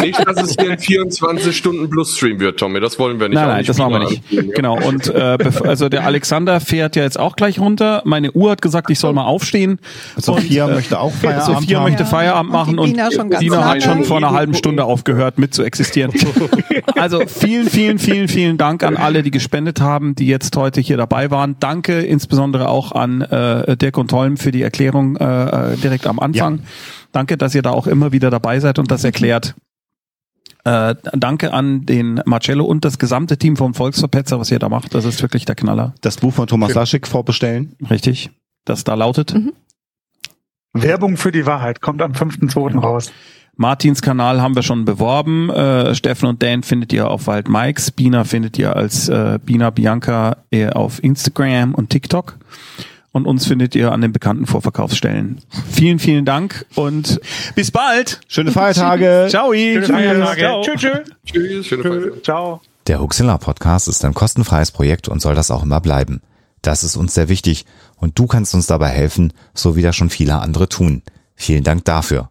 Nicht, 0.00 0.26
dass 0.26 0.42
es 0.42 0.56
hier 0.58 0.72
ein 0.72 0.78
24 0.78 1.56
Stunden 1.56 1.88
Plus 1.88 2.16
Stream 2.16 2.40
wird, 2.40 2.58
Tommy. 2.58 2.80
Das 2.80 2.98
wollen 2.98 3.20
wir 3.20 3.28
nicht. 3.28 3.36
Nein, 3.36 3.48
nein, 3.48 3.64
das 3.64 3.78
machen 3.78 3.92
wir 3.92 3.98
nicht. 4.00 4.22
Genau. 4.54 4.76
Und 4.84 5.08
äh, 5.08 5.38
also 5.64 5.88
der 5.88 6.04
Alexander 6.04 6.60
fährt 6.60 6.96
ja 6.96 7.02
jetzt 7.04 7.18
auch 7.18 7.36
gleich 7.36 7.58
runter. 7.58 8.02
Meine 8.04 8.32
Uhr 8.32 8.50
hat 8.50 8.62
gesagt, 8.62 8.90
ich 8.90 8.98
soll 8.98 9.12
mal 9.12 9.24
aufstehen. 9.24 9.78
Sophia 10.16 10.64
Und, 10.64 10.72
äh, 10.72 10.74
möchte 10.74 10.98
auch 10.98 11.12
Feierabend 11.12 11.60
Sophia 11.60 11.78
haben. 11.78 11.90
möchte 11.90 12.04
Feierabend 12.06 12.52
machen 12.52 12.78
und 12.78 12.90
Dina 12.90 13.08
Dina 13.40 13.64
hat 13.64 13.82
schon 13.82 14.04
vor 14.04 14.16
einer 14.18 14.32
halben 14.32 14.54
Stunde 14.54 14.83
aufgehört 14.84 15.38
mit 15.38 15.54
zu 15.54 15.62
existieren. 15.62 16.12
Also 16.96 17.22
vielen, 17.26 17.68
vielen, 17.68 17.98
vielen, 17.98 18.28
vielen 18.28 18.56
Dank 18.56 18.82
an 18.84 18.96
alle, 18.96 19.22
die 19.22 19.30
gespendet 19.30 19.80
haben, 19.80 20.14
die 20.14 20.26
jetzt 20.26 20.56
heute 20.56 20.80
hier 20.80 20.96
dabei 20.96 21.30
waren. 21.30 21.56
Danke 21.58 22.00
insbesondere 22.00 22.68
auch 22.68 22.92
an 22.92 23.20
äh, 23.22 23.76
Dirk 23.76 23.98
und 23.98 24.12
Holm 24.12 24.36
für 24.36 24.52
die 24.52 24.62
Erklärung 24.62 25.16
äh, 25.16 25.72
äh, 25.72 25.76
direkt 25.76 26.06
am 26.06 26.20
Anfang. 26.20 26.60
Danke, 27.12 27.36
dass 27.36 27.54
ihr 27.54 27.62
da 27.62 27.70
auch 27.70 27.86
immer 27.86 28.12
wieder 28.12 28.30
dabei 28.30 28.60
seid 28.60 28.78
und 28.78 28.90
das 28.90 29.04
erklärt. 29.04 29.54
Äh, 30.64 30.94
danke 31.12 31.52
an 31.52 31.84
den 31.84 32.22
Marcello 32.24 32.64
und 32.64 32.84
das 32.84 32.98
gesamte 32.98 33.36
Team 33.36 33.56
vom 33.56 33.74
Volksverpetzer, 33.74 34.40
was 34.40 34.50
ihr 34.50 34.58
da 34.58 34.68
macht. 34.68 34.94
Das 34.94 35.04
ist 35.04 35.20
wirklich 35.20 35.44
der 35.44 35.54
Knaller. 35.54 35.94
Das 36.00 36.16
Buch 36.16 36.32
von 36.32 36.46
Thomas 36.46 36.72
Laschik 36.74 37.06
vorbestellen. 37.06 37.76
Richtig. 37.90 38.30
Das 38.64 38.84
da 38.84 38.94
lautet. 38.94 39.34
Werbung 40.72 41.16
für 41.18 41.32
die 41.32 41.44
Wahrheit 41.44 41.82
kommt 41.82 42.00
am 42.00 42.12
5.2. 42.12 42.78
raus. 42.80 43.12
Martins 43.56 44.02
Kanal 44.02 44.42
haben 44.42 44.54
wir 44.54 44.62
schon 44.62 44.84
beworben. 44.84 45.48
Äh, 45.50 45.94
Steffen 45.94 46.28
und 46.28 46.42
Dan 46.42 46.62
findet 46.62 46.92
ihr 46.92 47.08
auf 47.08 47.26
Wild 47.26 47.48
Mikes. 47.48 47.90
Bina 47.90 48.24
findet 48.24 48.58
ihr 48.58 48.74
als 48.74 49.08
äh, 49.08 49.38
Bina 49.44 49.70
Bianca 49.70 50.38
äh, 50.50 50.68
auf 50.68 51.02
Instagram 51.02 51.74
und 51.74 51.90
TikTok. 51.90 52.36
Und 53.12 53.26
uns 53.26 53.46
findet 53.46 53.76
ihr 53.76 53.92
an 53.92 54.00
den 54.00 54.10
bekannten 54.10 54.46
Vorverkaufsstellen. 54.46 55.40
Vielen, 55.70 56.00
vielen 56.00 56.24
Dank 56.24 56.66
und 56.74 57.20
bis 57.54 57.70
bald. 57.70 58.20
Schöne 58.26 58.50
Feiertage. 58.52 59.28
Ciao. 59.30 59.54
Schöne 59.54 59.86
Feiertage. 59.86 60.40
Ciao. 60.40 60.62
Tschüss. 60.62 60.80
tschüss. 60.80 61.00
Tschüss, 61.24 61.66
schöne 61.66 61.82
Feiertage. 61.84 62.22
Ciao. 62.22 62.60
Der 62.88 63.00
Huxilla 63.00 63.38
Podcast 63.38 63.86
ist 63.86 64.04
ein 64.04 64.14
kostenfreies 64.14 64.72
Projekt 64.72 65.08
und 65.08 65.22
soll 65.22 65.36
das 65.36 65.52
auch 65.52 65.62
immer 65.62 65.80
bleiben. 65.80 66.22
Das 66.60 66.82
ist 66.82 66.96
uns 66.96 67.14
sehr 67.14 67.28
wichtig 67.28 67.66
und 67.96 68.18
du 68.18 68.26
kannst 68.26 68.52
uns 68.54 68.66
dabei 68.66 68.88
helfen, 68.88 69.32
so 69.54 69.76
wie 69.76 69.82
das 69.82 69.94
schon 69.94 70.10
viele 70.10 70.40
andere 70.40 70.68
tun. 70.68 71.02
Vielen 71.36 71.62
Dank 71.62 71.84
dafür. 71.84 72.30